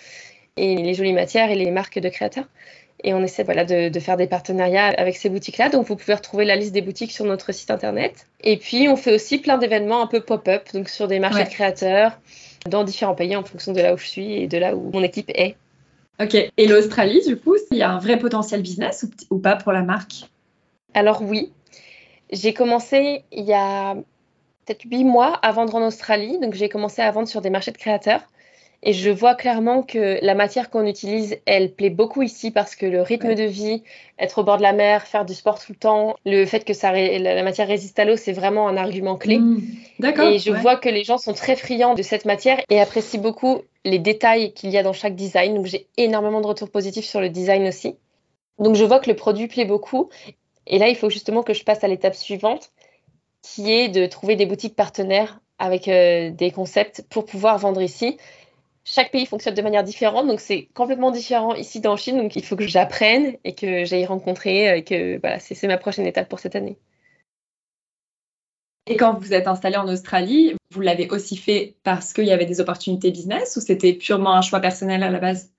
et 0.57 0.76
les 0.76 0.94
jolies 0.94 1.14
matières 1.14 1.52
et 1.52 1.56
les 1.56 1.72
marques 1.72 1.99
de 1.99 2.10
créateurs. 2.10 2.45
Et 3.03 3.14
on 3.14 3.23
essaie 3.23 3.44
voilà, 3.44 3.64
de, 3.64 3.90
de 3.90 3.99
faire 3.99 4.18
des 4.18 4.27
partenariats 4.27 4.88
avec 4.88 5.15
ces 5.15 5.30
boutiques-là. 5.30 5.69
Donc, 5.69 5.88
vous 5.88 5.95
pouvez 5.95 6.14
retrouver 6.14 6.44
la 6.44 6.57
liste 6.57 6.73
des 6.73 6.81
boutiques 6.81 7.14
sur 7.14 7.23
notre 7.23 7.53
site 7.53 7.72
internet. 7.72 8.27
Et 8.44 8.57
puis, 8.57 8.90
on 8.90 8.98
fait 8.98 9.14
aussi 9.14 9.38
plein 9.38 9.57
d'événements 9.57 10.02
un 10.02 10.07
peu 10.07 10.19
pop-up, 10.19 10.64
donc 10.73 10.90
sur 10.90 11.07
des 11.07 11.19
marchés 11.19 11.45
de 11.45 11.49
créateurs. 11.49 12.19
dans 12.68 12.84
différents 12.84 13.15
pays 13.15 13.36
en 13.36 13.44
fonction 13.44 13.72
de 13.72 13.81
là 13.81 13.94
où 13.94 13.98
je 13.98 14.06
suis 14.06 14.34
et 14.34 14.48
de 14.48 14.57
là 14.57 14.76
où 14.76 14.91
mon 14.91 15.02
équipe 15.02 15.31
est. 15.34 15.56
Ok, 16.22 16.36
et 16.36 16.68
l'Australie, 16.68 17.22
du 17.26 17.38
coup, 17.38 17.56
il 17.72 17.77
y 17.77 17.84
a 17.84 17.90
un 17.90 17.99
vrai 17.99 18.19
potentiel 18.19 18.61
business 18.61 19.03
ou, 19.03 19.36
ou 19.36 19.40
pas 19.40 19.56
pour 19.56 19.72
la 19.72 19.81
marque? 19.81 20.26
Alors 20.94 21.22
oui, 21.22 21.52
j'ai 22.32 22.53
commencé 22.53 23.24
il 23.32 23.45
y 23.45 23.53
a 23.53 23.95
peut-être 24.66 24.84
huit 24.84 25.03
mois 25.03 25.34
à 25.41 25.52
vendre 25.52 25.76
en 25.76 25.86
Australie, 25.86 26.40
donc 26.40 26.53
j'ai 26.53 26.70
commencé 26.70 27.02
à 27.02 27.10
vendre 27.11 27.28
sur 27.28 27.41
des 27.41 27.49
marchés 27.49 27.72
de 27.72 27.78
créateurs. 27.78 28.22
Et 28.82 28.94
je 28.94 29.10
vois 29.10 29.36
clairement 29.36 29.84
que 29.84 30.20
la 30.22 30.36
matière 30.36 30.70
qu'on 30.70 30.86
utilise, 30.86 31.38
elle 31.45 31.74
plaît 31.74 31.90
beaucoup 31.90 32.22
ici 32.22 32.49
parce 32.49 32.78
que 32.78 32.86
le 32.86 33.02
rythme 33.02 33.36
de 33.36 33.44
vie, 33.44 33.84
être 34.18 34.40
au 34.40 34.44
bord 34.44 34.56
de 34.56 34.61
la 34.61 34.72
mer, 34.72 35.06
faire 35.06 35.26
du 35.26 35.34
sport 35.34 35.60
tout 35.60 35.74
le 35.74 35.78
temps, 35.78 36.16
le 36.26 36.45
fait 36.45 36.64
que 36.64 36.74
ça, 36.74 36.94
la 36.94 37.44
matière 37.44 37.68
résiste 37.68 37.99
à 37.99 38.06
l'eau, 38.06 38.16
c'est 38.16 38.32
vraiment 38.32 38.70
un 38.70 38.78
argument 38.78 39.18
clé. 39.18 39.40
Mmh. 39.40 39.61
D'accord. 39.99 40.30
Et 40.30 40.40
je 40.40 40.52
vois 40.52 40.78
que 40.78 40.88
les 40.88 41.03
gens 41.03 41.18
sont 41.18 41.34
très 41.34 41.57
friands 41.57 41.94
de 41.94 42.02
cette 42.03 42.24
matière 42.24 42.61
et 42.70 42.80
apprécient 42.80 43.20
beaucoup 43.20 43.64
les 43.84 43.99
détails 43.99 44.53
qu'il 44.53 44.70
y 44.70 44.78
a 44.78 44.84
dans 44.84 44.94
chaque 44.94 45.16
design. 45.16 45.56
Donc 45.56 45.66
j'ai 45.66 45.88
énormément 45.98 46.40
de 46.40 46.48
retours 46.48 46.70
positifs 46.70 47.06
sur 47.06 47.20
le 47.20 47.28
design 47.28 47.68
aussi. 47.68 47.98
Donc 48.60 48.76
je 48.76 48.86
vois 48.86 48.99
que 48.99 49.10
le 49.10 49.16
produit 49.18 49.48
plaît 49.48 49.66
beaucoup. 49.66 50.10
Et 50.70 50.80
là, 50.80 50.88
il 50.88 50.96
faut 50.96 51.10
justement 51.10 51.44
que 51.44 51.54
je 51.54 51.64
passe 51.64 51.84
à 51.84 51.88
l'étape 51.88 52.16
suivante, 52.16 52.72
qui 53.41 53.72
est 53.72 53.90
de 53.90 54.06
trouver 54.06 54.36
des 54.36 54.46
boutiques 54.46 54.76
partenaires 54.76 55.40
avec 55.58 55.88
euh, 55.88 56.30
des 56.30 56.52
concepts 56.52 57.04
pour 57.10 57.26
pouvoir 57.26 57.58
vendre 57.58 57.82
ici 57.82 58.18
chaque 58.91 59.12
pays 59.12 59.28
fonctionne 59.28 59.54
de 59.54 59.62
manière 59.62 59.84
différente, 59.84 60.28
donc 60.28 60.40
c'est 60.40 60.68
complètement 60.74 61.12
différent 61.12 61.54
ici 61.54 61.80
dans 61.80 61.96
Chine, 61.96 62.18
donc 62.18 62.36
il 62.36 62.44
faut 62.44 62.56
que 62.56 62.68
j'apprenne 62.68 63.36
et 63.44 63.54
que 63.54 63.86
j'aille 63.86 64.06
rencontrer, 64.06 64.70
euh, 64.70 64.78
et 64.78 64.84
que 64.84 65.20
voilà, 65.20 65.40
c'est 65.40 65.68
ma 65.68 65.78
prochaine 65.78 66.08
étape 66.08 66.28
pour 66.28 66.40
cette 66.40 66.56
année. 66.56 66.78
Et 68.88 68.98
quand 68.98 69.14
vous 69.20 69.34
êtes 69.34 69.48
installé 69.48 69.78
en 69.78 69.88
Australie, 69.88 70.56
vous 70.72 70.82
l'avez 70.82 71.08
aussi 71.12 71.38
fait 71.38 71.76
parce 71.84 72.14
qu'il 72.14 72.26
y 72.26 72.32
avait 72.32 72.48
des 72.48 72.60
opportunités 72.60 73.12
business 73.12 73.56
ou 73.56 73.62
c'était 73.62 73.94
purement 73.94 74.34
un 74.34 74.41
choix 74.41 74.60
personnel 74.60 75.04
à 75.04 75.12
la 75.12 75.20
base? 75.20 75.52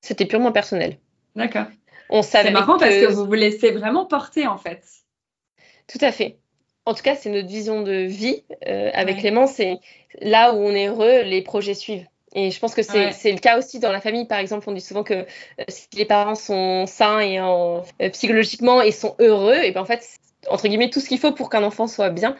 C'était 0.00 0.24
purement 0.24 0.50
personnel. 0.50 0.96
D'accord. 1.36 1.66
C'est 2.22 2.50
marrant 2.50 2.78
parce 2.78 2.94
que 2.94 3.06
vous 3.06 3.26
vous 3.26 3.34
laissez 3.34 3.70
vraiment 3.70 4.06
porter 4.06 4.46
en 4.46 4.58
fait. 4.58 4.82
Tout 5.86 5.98
à 6.00 6.12
fait. 6.12 6.36
En 6.86 6.94
tout 6.94 7.02
cas, 7.02 7.14
c'est 7.14 7.30
notre 7.30 7.48
vision 7.48 7.82
de 7.82 7.92
vie 7.92 8.42
euh, 8.66 8.90
avec 8.94 9.18
Clément. 9.18 9.46
C'est 9.46 9.78
là 10.20 10.54
où 10.54 10.58
on 10.58 10.70
est 10.70 10.88
heureux, 10.88 11.22
les 11.22 11.42
projets 11.42 11.74
suivent. 11.74 12.06
Et 12.34 12.50
je 12.50 12.60
pense 12.60 12.74
que 12.74 12.82
c'est 12.82 13.32
le 13.32 13.38
cas 13.38 13.58
aussi 13.58 13.80
dans 13.80 13.92
la 13.92 14.00
famille. 14.00 14.24
Par 14.24 14.38
exemple, 14.38 14.68
on 14.68 14.72
dit 14.72 14.80
souvent 14.80 15.02
que 15.02 15.14
euh, 15.14 15.64
si 15.68 15.88
les 15.96 16.04
parents 16.04 16.36
sont 16.36 16.86
sains 16.86 17.20
et 17.20 17.40
en, 17.40 17.82
euh, 18.00 18.08
psychologiquement 18.10 18.82
et 18.82 18.92
sont 18.92 19.16
heureux, 19.18 19.56
et 19.56 19.72
ben 19.72 19.80
en 19.80 19.84
fait, 19.84 20.06
entre 20.48 20.68
guillemets, 20.68 20.90
tout 20.90 21.00
ce 21.00 21.08
qu'il 21.08 21.18
faut 21.18 21.32
pour 21.32 21.50
qu'un 21.50 21.64
enfant 21.64 21.86
soit 21.86 22.10
bien. 22.10 22.36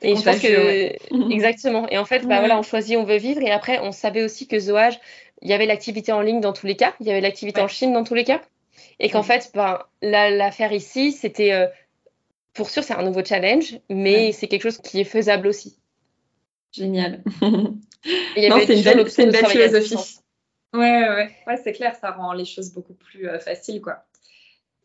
Et 0.00 0.16
je 0.16 0.22
pense 0.22 0.40
que 0.40 0.96
exactement. 1.32 1.86
Et 1.90 1.98
en 1.98 2.06
fait, 2.06 2.20
bah, 2.26 2.38
voilà, 2.38 2.58
on 2.58 2.62
choisit, 2.62 2.96
on 2.96 3.04
veut 3.04 3.18
vivre. 3.18 3.42
Et 3.42 3.50
après, 3.50 3.80
on 3.80 3.92
savait 3.92 4.22
aussi 4.22 4.48
que 4.48 4.58
Zoage, 4.58 4.98
il 5.42 5.50
y 5.50 5.52
avait 5.52 5.66
l'activité 5.66 6.10
en 6.10 6.22
ligne 6.22 6.40
dans 6.40 6.54
tous 6.54 6.66
les 6.66 6.76
cas, 6.76 6.94
il 7.00 7.06
y 7.06 7.10
avait 7.10 7.20
l'activité 7.20 7.60
en 7.60 7.68
Chine 7.68 7.92
dans 7.92 8.04
tous 8.04 8.14
les 8.14 8.24
cas, 8.24 8.40
et 9.00 9.10
qu'en 9.10 9.22
fait, 9.22 9.50
ben, 9.54 9.80
l'affaire 10.02 10.72
ici, 10.72 11.12
c'était 11.12 11.52
euh, 11.52 11.66
pour 12.52 12.70
sûr, 12.70 12.84
c'est 12.84 12.94
un 12.94 13.02
nouveau 13.02 13.24
challenge, 13.24 13.78
mais 13.90 14.32
c'est 14.32 14.48
quelque 14.48 14.62
chose 14.62 14.78
qui 14.78 15.00
est 15.00 15.04
faisable 15.04 15.48
aussi. 15.48 15.78
Génial. 16.72 17.22
c'est 18.34 19.22
une 19.22 19.30
belle, 19.30 19.46
philosophie. 19.46 20.18
Ouais, 20.72 21.08
ouais, 21.08 21.30
ouais, 21.46 21.56
c'est 21.62 21.72
clair, 21.72 21.94
ça 22.00 22.10
rend 22.10 22.32
les 22.32 22.44
choses 22.44 22.72
beaucoup 22.72 22.94
plus 22.94 23.28
euh, 23.28 23.38
faciles, 23.38 23.80
quoi. 23.80 24.04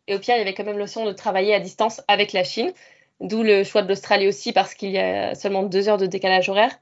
Et 0.07 0.15
au 0.15 0.19
pire, 0.19 0.35
il 0.35 0.39
y 0.39 0.41
avait 0.41 0.53
quand 0.53 0.63
même 0.63 0.77
l'option 0.77 1.05
de 1.05 1.11
travailler 1.11 1.53
à 1.53 1.59
distance 1.59 2.01
avec 2.07 2.33
la 2.33 2.43
Chine, 2.43 2.71
d'où 3.19 3.43
le 3.43 3.63
choix 3.63 3.81
de 3.81 3.87
l'Australie 3.87 4.27
aussi, 4.27 4.53
parce 4.53 4.73
qu'il 4.73 4.91
y 4.91 4.97
a 4.97 5.35
seulement 5.35 5.63
deux 5.63 5.89
heures 5.89 5.97
de 5.97 6.07
décalage 6.07 6.49
horaire. 6.49 6.79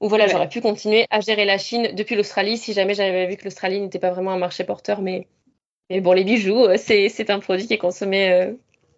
Où 0.00 0.08
voilà, 0.08 0.26
j'aurais 0.28 0.48
pu 0.48 0.62
continuer 0.62 1.04
à 1.10 1.20
gérer 1.20 1.44
la 1.44 1.58
Chine 1.58 1.90
depuis 1.94 2.16
l'Australie 2.16 2.56
si 2.56 2.72
jamais 2.72 2.94
j'avais 2.94 3.26
vu 3.26 3.36
que 3.36 3.44
l'Australie 3.44 3.80
n'était 3.80 3.98
pas 3.98 4.10
vraiment 4.10 4.30
un 4.30 4.38
marché 4.38 4.64
porteur. 4.64 5.02
Mais, 5.02 5.28
mais 5.90 6.00
bon, 6.00 6.12
les 6.12 6.24
bijoux, 6.24 6.64
euh, 6.64 6.76
c'est 6.78 7.30
un 7.30 7.40
produit 7.40 7.66
qui 7.66 7.74
est 7.74 7.78
consommé 7.78 8.30
euh, 8.30 8.52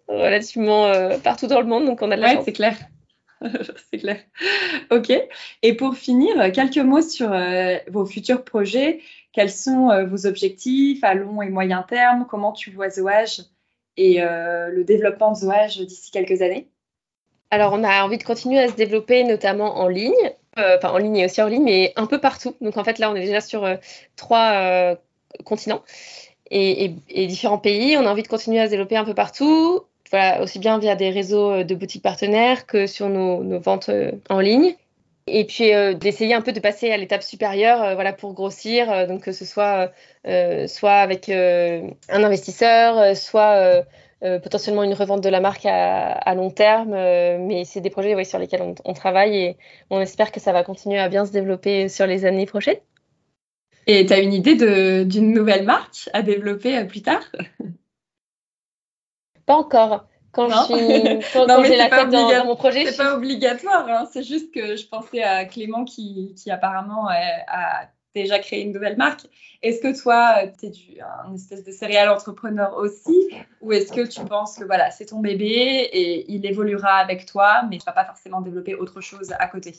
relativement 0.07 0.91
partout 1.23 1.47
dans 1.47 1.59
le 1.59 1.67
monde, 1.67 1.85
donc 1.85 2.01
on 2.01 2.11
a 2.11 2.15
de 2.15 2.21
la 2.21 2.35
ouais, 2.35 2.41
c'est 2.45 2.53
clair. 2.53 2.75
c'est 3.91 3.99
clair. 3.99 4.17
Ok. 4.91 5.11
Et 5.61 5.73
pour 5.75 5.95
finir, 5.95 6.51
quelques 6.51 6.77
mots 6.77 7.01
sur 7.01 7.31
euh, 7.31 7.77
vos 7.87 8.05
futurs 8.05 8.43
projets. 8.43 9.01
Quels 9.31 9.51
sont 9.51 9.89
euh, 9.89 10.05
vos 10.05 10.27
objectifs 10.27 11.03
à 11.03 11.15
long 11.15 11.41
et 11.41 11.49
moyen 11.49 11.83
terme? 11.83 12.27
Comment 12.29 12.51
tu 12.51 12.71
vois 12.71 12.89
Zoage 12.89 13.41
et 13.97 14.21
euh, 14.21 14.69
le 14.69 14.83
développement 14.83 15.31
de 15.31 15.37
Zoage 15.37 15.79
d'ici 15.79 16.11
quelques 16.11 16.41
années? 16.41 16.67
Alors, 17.49 17.73
on 17.73 17.83
a 17.83 18.03
envie 18.03 18.17
de 18.17 18.23
continuer 18.23 18.59
à 18.59 18.67
se 18.67 18.75
développer, 18.75 19.23
notamment 19.23 19.77
en 19.77 19.87
ligne. 19.87 20.13
Enfin, 20.55 20.89
en 20.89 20.97
ligne 20.97 21.17
et 21.17 21.25
aussi 21.25 21.41
en 21.41 21.47
ligne, 21.47 21.63
mais 21.63 21.93
un 21.95 22.05
peu 22.05 22.19
partout. 22.19 22.55
Donc, 22.61 22.77
en 22.77 22.83
fait, 22.83 22.99
là, 22.99 23.11
on 23.11 23.15
est 23.15 23.25
déjà 23.25 23.41
sur 23.41 23.67
trois 24.15 24.95
continents. 25.43 25.81
Et, 26.53 27.27
différents 27.27 27.57
pays. 27.57 27.97
On 27.97 28.05
a 28.05 28.11
envie 28.11 28.23
de 28.23 28.27
continuer 28.27 28.59
à 28.59 28.65
se 28.65 28.71
développer 28.71 28.97
un 28.97 29.05
peu 29.05 29.13
partout 29.13 29.83
aussi 30.41 30.59
bien 30.59 30.77
via 30.79 30.95
des 30.95 31.09
réseaux 31.09 31.51
euh, 31.51 31.63
de 31.63 31.75
boutiques 31.75 32.03
partenaires 32.03 32.65
que 32.65 32.87
sur 32.87 33.09
nos, 33.09 33.59
ventes 33.59 33.89
euh, 33.89 34.11
en 34.29 34.39
ligne. 34.39 34.75
Et 35.25 35.45
puis 35.45 35.73
euh, 35.73 35.93
d'essayer 35.93 36.33
un 36.33 36.41
peu 36.41 36.51
de 36.51 36.59
passer 36.59 36.91
à 36.91 36.97
l'étape 36.97 37.23
supérieure, 37.23 37.95
voilà, 37.95 38.11
pour 38.11 38.33
grossir, 38.33 39.07
donc 39.07 39.21
que 39.21 39.31
ce 39.31 39.45
soit 39.45 39.91
soit 40.67 40.95
avec 40.95 41.29
un 41.29 41.93
investisseur, 42.09 43.15
soit 43.15 43.85
potentiellement 44.19 44.83
une 44.83 44.93
revente 44.93 45.21
de 45.21 45.29
la 45.29 45.39
marque 45.39 45.65
à, 45.65 46.35
long 46.35 46.49
terme. 46.49 46.91
mais 46.91 47.63
c'est 47.63 47.79
des 47.79 47.89
projets 47.89 48.21
sur 48.25 48.37
lesquels 48.37 48.61
on, 48.61 48.75
on, 48.83 48.93
travaille 48.93 49.37
et 49.37 49.57
on 49.89 50.01
espère 50.01 50.33
que 50.33 50.41
ça 50.41 50.51
va 50.51 50.63
continuer 50.63 50.99
à 50.99 51.07
bien 51.07 51.25
se 51.25 51.31
développer 51.31 51.87
sur 51.87 52.05
les 52.05 52.25
années 52.25 52.45
prochaines. 52.45 52.79
Et 53.87 54.05
tu 54.05 54.13
as 54.13 54.19
une 54.19 54.33
idée 54.33 54.55
d'une 55.05 55.33
nouvelle 55.33 55.65
marque 55.65 56.09
à 56.13 56.21
développer 56.21 56.83
plus 56.85 57.01
tard? 57.01 57.23
Pas 59.45 59.55
encore. 59.55 60.07
Quand 60.31 60.49
je 60.49 60.55
suis, 60.65 61.33
quand, 61.33 61.63
j'ai 61.63 61.75
la 61.75 61.89
tête 61.89 62.09
dans, 62.09 62.45
mon 62.45 62.55
projet. 62.55 62.85
C'est 62.85 62.97
pas 62.97 63.15
obligatoire. 63.15 63.87
Hein. 63.87 64.09
C'est 64.11 64.23
juste 64.23 64.51
que 64.51 64.75
je 64.75 64.87
pensais 64.87 65.21
à 65.21 65.45
Clément 65.45 65.85
qui, 65.85 66.33
qui 66.35 66.49
apparemment 66.49 67.07
a, 67.07 67.87
déjà 68.15 68.39
créé 68.39 68.61
une 68.61 68.71
nouvelle 68.71 68.97
marque. 68.97 69.27
Est-ce 69.61 69.81
que 69.81 70.01
toi, 70.01 70.47
tu 70.59 70.65
es 70.67 71.01
un 71.01 71.33
espèce 71.33 71.63
de 71.63 71.71
céréal 71.71 72.09
entrepreneur 72.09 72.75
aussi? 72.77 73.29
Ou 73.61 73.73
est-ce 73.73 73.91
que 73.91 74.07
tu 74.07 74.21
penses 74.25 74.57
que 74.57 74.65
voilà, 74.65 74.91
c'est 74.91 75.05
ton 75.05 75.19
bébé 75.19 75.45
et 75.45 76.31
il 76.31 76.45
évoluera 76.45 76.95
avec 76.95 77.25
toi, 77.25 77.63
mais 77.69 77.77
tu 77.77 77.85
vas 77.85 77.91
pas 77.91 78.05
forcément 78.05 78.41
développer 78.41 78.75
autre 78.75 79.01
chose 79.01 79.33
à 79.37 79.47
côté? 79.47 79.75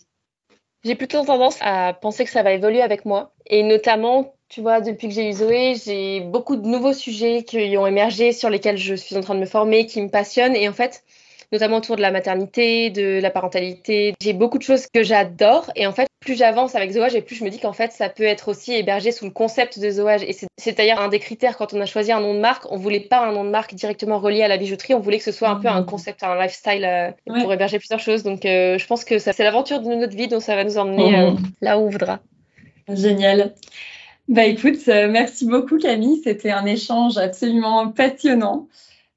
J'ai 0.85 0.95
plutôt 0.97 1.25
tendance 1.25 1.57
à 1.63 1.95
penser 1.95 2.25
que 2.25 2.31
ça 2.31 2.43
va 2.43 2.53
évoluer 2.53 2.83
avec 2.83 3.07
moi. 3.07 3.33
Et 3.47 3.63
notamment, 3.63 4.35
tu 4.51 4.61
vois, 4.61 4.83
depuis 4.83 5.09
que 5.09 5.15
j'ai 5.15 5.31
eu 5.31 5.33
Zoé, 5.33 5.75
j'ai 5.83 6.21
beaucoup 6.21 6.57
de 6.57 6.67
nouveaux 6.67 6.93
sujets 6.93 7.43
qui 7.43 7.77
ont 7.79 7.87
émergé, 7.87 8.33
sur 8.33 8.51
lesquels 8.51 8.77
je 8.77 8.95
suis 8.95 9.17
en 9.17 9.23
train 9.23 9.35
de 9.35 9.41
me 9.41 9.47
former, 9.47 9.87
qui 9.87 10.03
me 10.03 10.11
passionnent. 10.11 10.55
Et 10.55 10.69
en 10.69 10.75
fait, 10.75 11.03
notamment 11.53 11.79
autour 11.79 11.97
de 11.97 12.03
la 12.03 12.11
maternité, 12.11 12.91
de 12.91 13.19
la 13.21 13.31
parentalité, 13.31 14.15
j'ai 14.21 14.35
beaucoup 14.35 14.59
de 14.59 14.63
choses 14.63 14.87
que 14.87 15.03
j'adore. 15.03 15.71
Et 15.75 15.87
en 15.87 15.93
fait, 15.93 16.07
plus 16.25 16.37
j'avance 16.37 16.75
avec 16.75 16.93
Zoage 16.93 17.15
et 17.15 17.23
plus 17.23 17.37
je 17.37 17.45
me 17.45 17.51
dis 17.51 17.59
qu'en 17.59 17.73
fait, 17.73 17.93
ça 17.93 18.09
peut 18.09 18.25
être 18.25 18.49
aussi 18.49 18.73
hébergé 18.73 19.13
sous 19.13 19.25
le 19.25 19.31
concept 19.31 19.79
de 19.79 19.91
Zoage. 19.91 20.23
Et 20.23 20.35
c'est 20.57 20.77
d'ailleurs 20.77 21.01
un 21.01 21.09
des 21.09 21.19
critères 21.19 21.57
quand 21.57 21.75
on 21.75 21.81
a 21.81 21.87
choisi 21.87 22.11
un 22.13 22.21
nom 22.21 22.35
de 22.35 22.41
marque. 22.41 22.71
On 22.71 22.77
voulait 22.77 23.01
pas 23.01 23.27
un 23.27 23.33
nom 23.33 23.45
de 23.45 23.51
marque 23.51 23.75
directement 23.75 24.19
relié 24.19 24.43
à 24.43 24.49
la 24.49 24.57
bijouterie. 24.57 24.95
On 24.95 25.01
voulait 25.01 25.19
que 25.19 25.25
ce 25.25 25.33
soit 25.33 25.49
un 25.49 25.57
peu 25.57 25.69
un 25.69 25.83
mmh. 25.83 25.87
concept, 25.87 26.23
un 26.23 26.41
lifestyle 26.41 26.85
euh, 26.85 27.11
pour 27.41 27.53
héberger 27.53 27.79
plusieurs 27.79 28.01
choses. 28.01 28.23
Donc, 28.23 28.45
euh, 28.45 28.79
je 28.79 28.87
pense 28.87 29.05
que 29.05 29.19
c'est 29.19 29.39
l'aventure 29.39 29.81
de 29.81 29.95
notre 29.95 30.17
vie, 30.17 30.29
donc 30.29 30.43
ça 30.43 30.57
va 30.57 30.65
nous 30.65 30.79
emmener 30.79 31.11
mmh. 31.11 31.15
euh, 31.15 31.31
là 31.61 31.79
où 31.79 31.83
on 31.83 31.91
voudra. 31.91 32.21
Génial. 32.89 33.55
Bah 34.27 34.45
écoute, 34.45 34.87
merci 34.87 35.45
beaucoup 35.47 35.77
Camille, 35.77 36.23
c'était 36.25 36.51
un 36.51 36.65
échange 36.65 37.19
absolument 37.19 37.89
passionnant. 37.89 38.69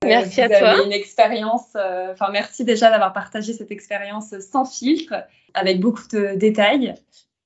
Euh, 0.04 0.08
merci 0.08 0.42
à 0.42 0.50
toi. 0.50 0.86
une 0.86 0.92
expérience, 0.92 1.70
euh, 1.76 2.12
enfin 2.14 2.30
merci 2.32 2.64
déjà 2.64 2.90
d'avoir 2.90 3.14
partagé 3.14 3.54
cette 3.54 3.72
expérience 3.72 4.38
sans 4.40 4.66
filtre, 4.66 5.14
avec 5.54 5.80
beaucoup 5.80 6.08
de 6.12 6.36
détails. 6.36 6.94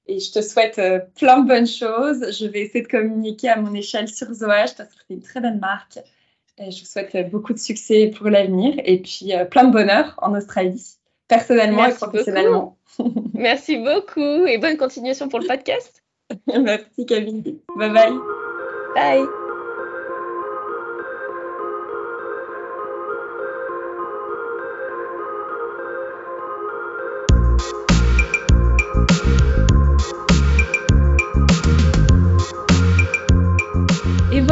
Et 0.08 0.20
je 0.20 0.32
te 0.32 0.42
souhaite 0.42 0.82
plein 1.16 1.40
de 1.40 1.48
bonnes 1.48 1.68
choses. 1.68 2.38
Je 2.38 2.46
vais 2.46 2.62
essayer 2.62 2.84
de 2.84 2.88
communiquer 2.88 3.50
à 3.50 3.56
mon 3.56 3.74
échelle 3.74 4.10
sur 4.10 4.34
Zoage 4.34 4.76
parce 4.76 4.90
que 4.90 5.02
c'est 5.08 5.14
une 5.14 5.22
très 5.22 5.40
bonne 5.40 5.60
marque. 5.60 6.00
Et 6.58 6.72
je 6.72 6.82
vous 6.82 6.86
souhaite 6.86 7.30
beaucoup 7.32 7.54
de 7.54 7.60
succès 7.60 8.12
pour 8.16 8.28
l'avenir 8.28 8.76
et 8.84 8.98
puis 8.98 9.32
plein 9.50 9.64
de 9.64 9.72
bonheur 9.72 10.16
en 10.22 10.36
Australie, 10.36 10.98
personnellement 11.28 11.86
et 11.86 11.94
professionnellement. 11.94 12.78
Merci 13.34 13.78
beaucoup 13.78 14.46
et 14.48 14.58
bonne 14.58 14.76
continuation 14.76 15.30
pour 15.30 15.40
le 15.40 15.48
podcast. 15.48 16.04
Merci 16.48 17.06
Camille. 17.06 17.60
Bye 17.78 17.92
bye. 17.92 18.14
Bye. 18.96 19.41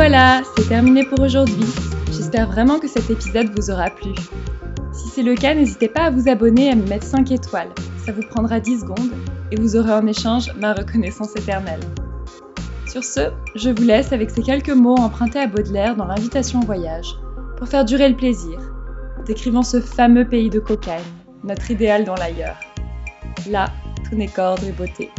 Voilà, 0.10 0.42
c'est 0.58 0.68
terminé 0.68 1.06
pour 1.06 1.20
aujourd'hui. 1.20 1.68
J'espère 2.08 2.48
vraiment 2.48 2.80
que 2.80 2.88
cet 2.88 3.12
épisode 3.12 3.52
vous 3.56 3.70
aura 3.70 3.92
plu. 3.92 4.10
Si 4.92 5.08
c'est 5.08 5.22
le 5.22 5.36
cas, 5.36 5.54
n'hésitez 5.54 5.88
pas 5.88 6.06
à 6.06 6.10
vous 6.10 6.28
abonner 6.28 6.66
et 6.66 6.72
à 6.72 6.76
me 6.76 6.88
mettre 6.88 7.06
5 7.06 7.30
étoiles 7.30 7.70
Ça 8.04 8.12
vous 8.12 8.24
prendra 8.24 8.60
10 8.60 8.80
secondes 8.80 9.12
et 9.52 9.56
vous 9.56 9.76
aurez 9.76 9.94
en 9.94 10.08
échange 10.08 10.52
ma 10.56 10.74
reconnaissance 10.74 11.36
éternelle. 11.36 11.82
Sur 12.88 13.04
ce, 13.04 13.30
je 13.54 13.70
vous 13.70 13.84
laisse 13.84 14.12
avec 14.12 14.32
ces 14.32 14.42
quelques 14.42 14.72
mots 14.72 14.98
empruntés 14.98 15.42
à 15.42 15.46
Baudelaire 15.46 15.96
dans 15.96 16.06
l'invitation 16.06 16.62
au 16.62 16.66
voyage 16.66 17.14
pour 17.60 17.68
faire 17.68 17.86
durer 17.86 18.10
le 18.10 18.16
plaisir, 18.16 18.58
décrivant 19.28 19.62
ce 19.62 19.80
fameux 19.80 20.28
pays 20.28 20.50
de 20.50 20.60
cocaïne, 20.60 21.04
notre 21.44 21.70
idéal 21.70 22.04
dans 22.04 22.16
l'ailleurs. 22.16 22.60
Là, 23.48 23.68
tout 24.10 24.16
n'est 24.16 24.28
qu'ordre 24.28 24.64
et 24.64 24.72
beauté, 24.72 25.12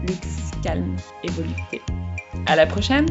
luxe, 0.00 0.50
calme 0.62 0.96
et 1.24 1.30
volupté. 1.30 1.82
À 2.46 2.56
la 2.56 2.64
prochaine! 2.64 3.04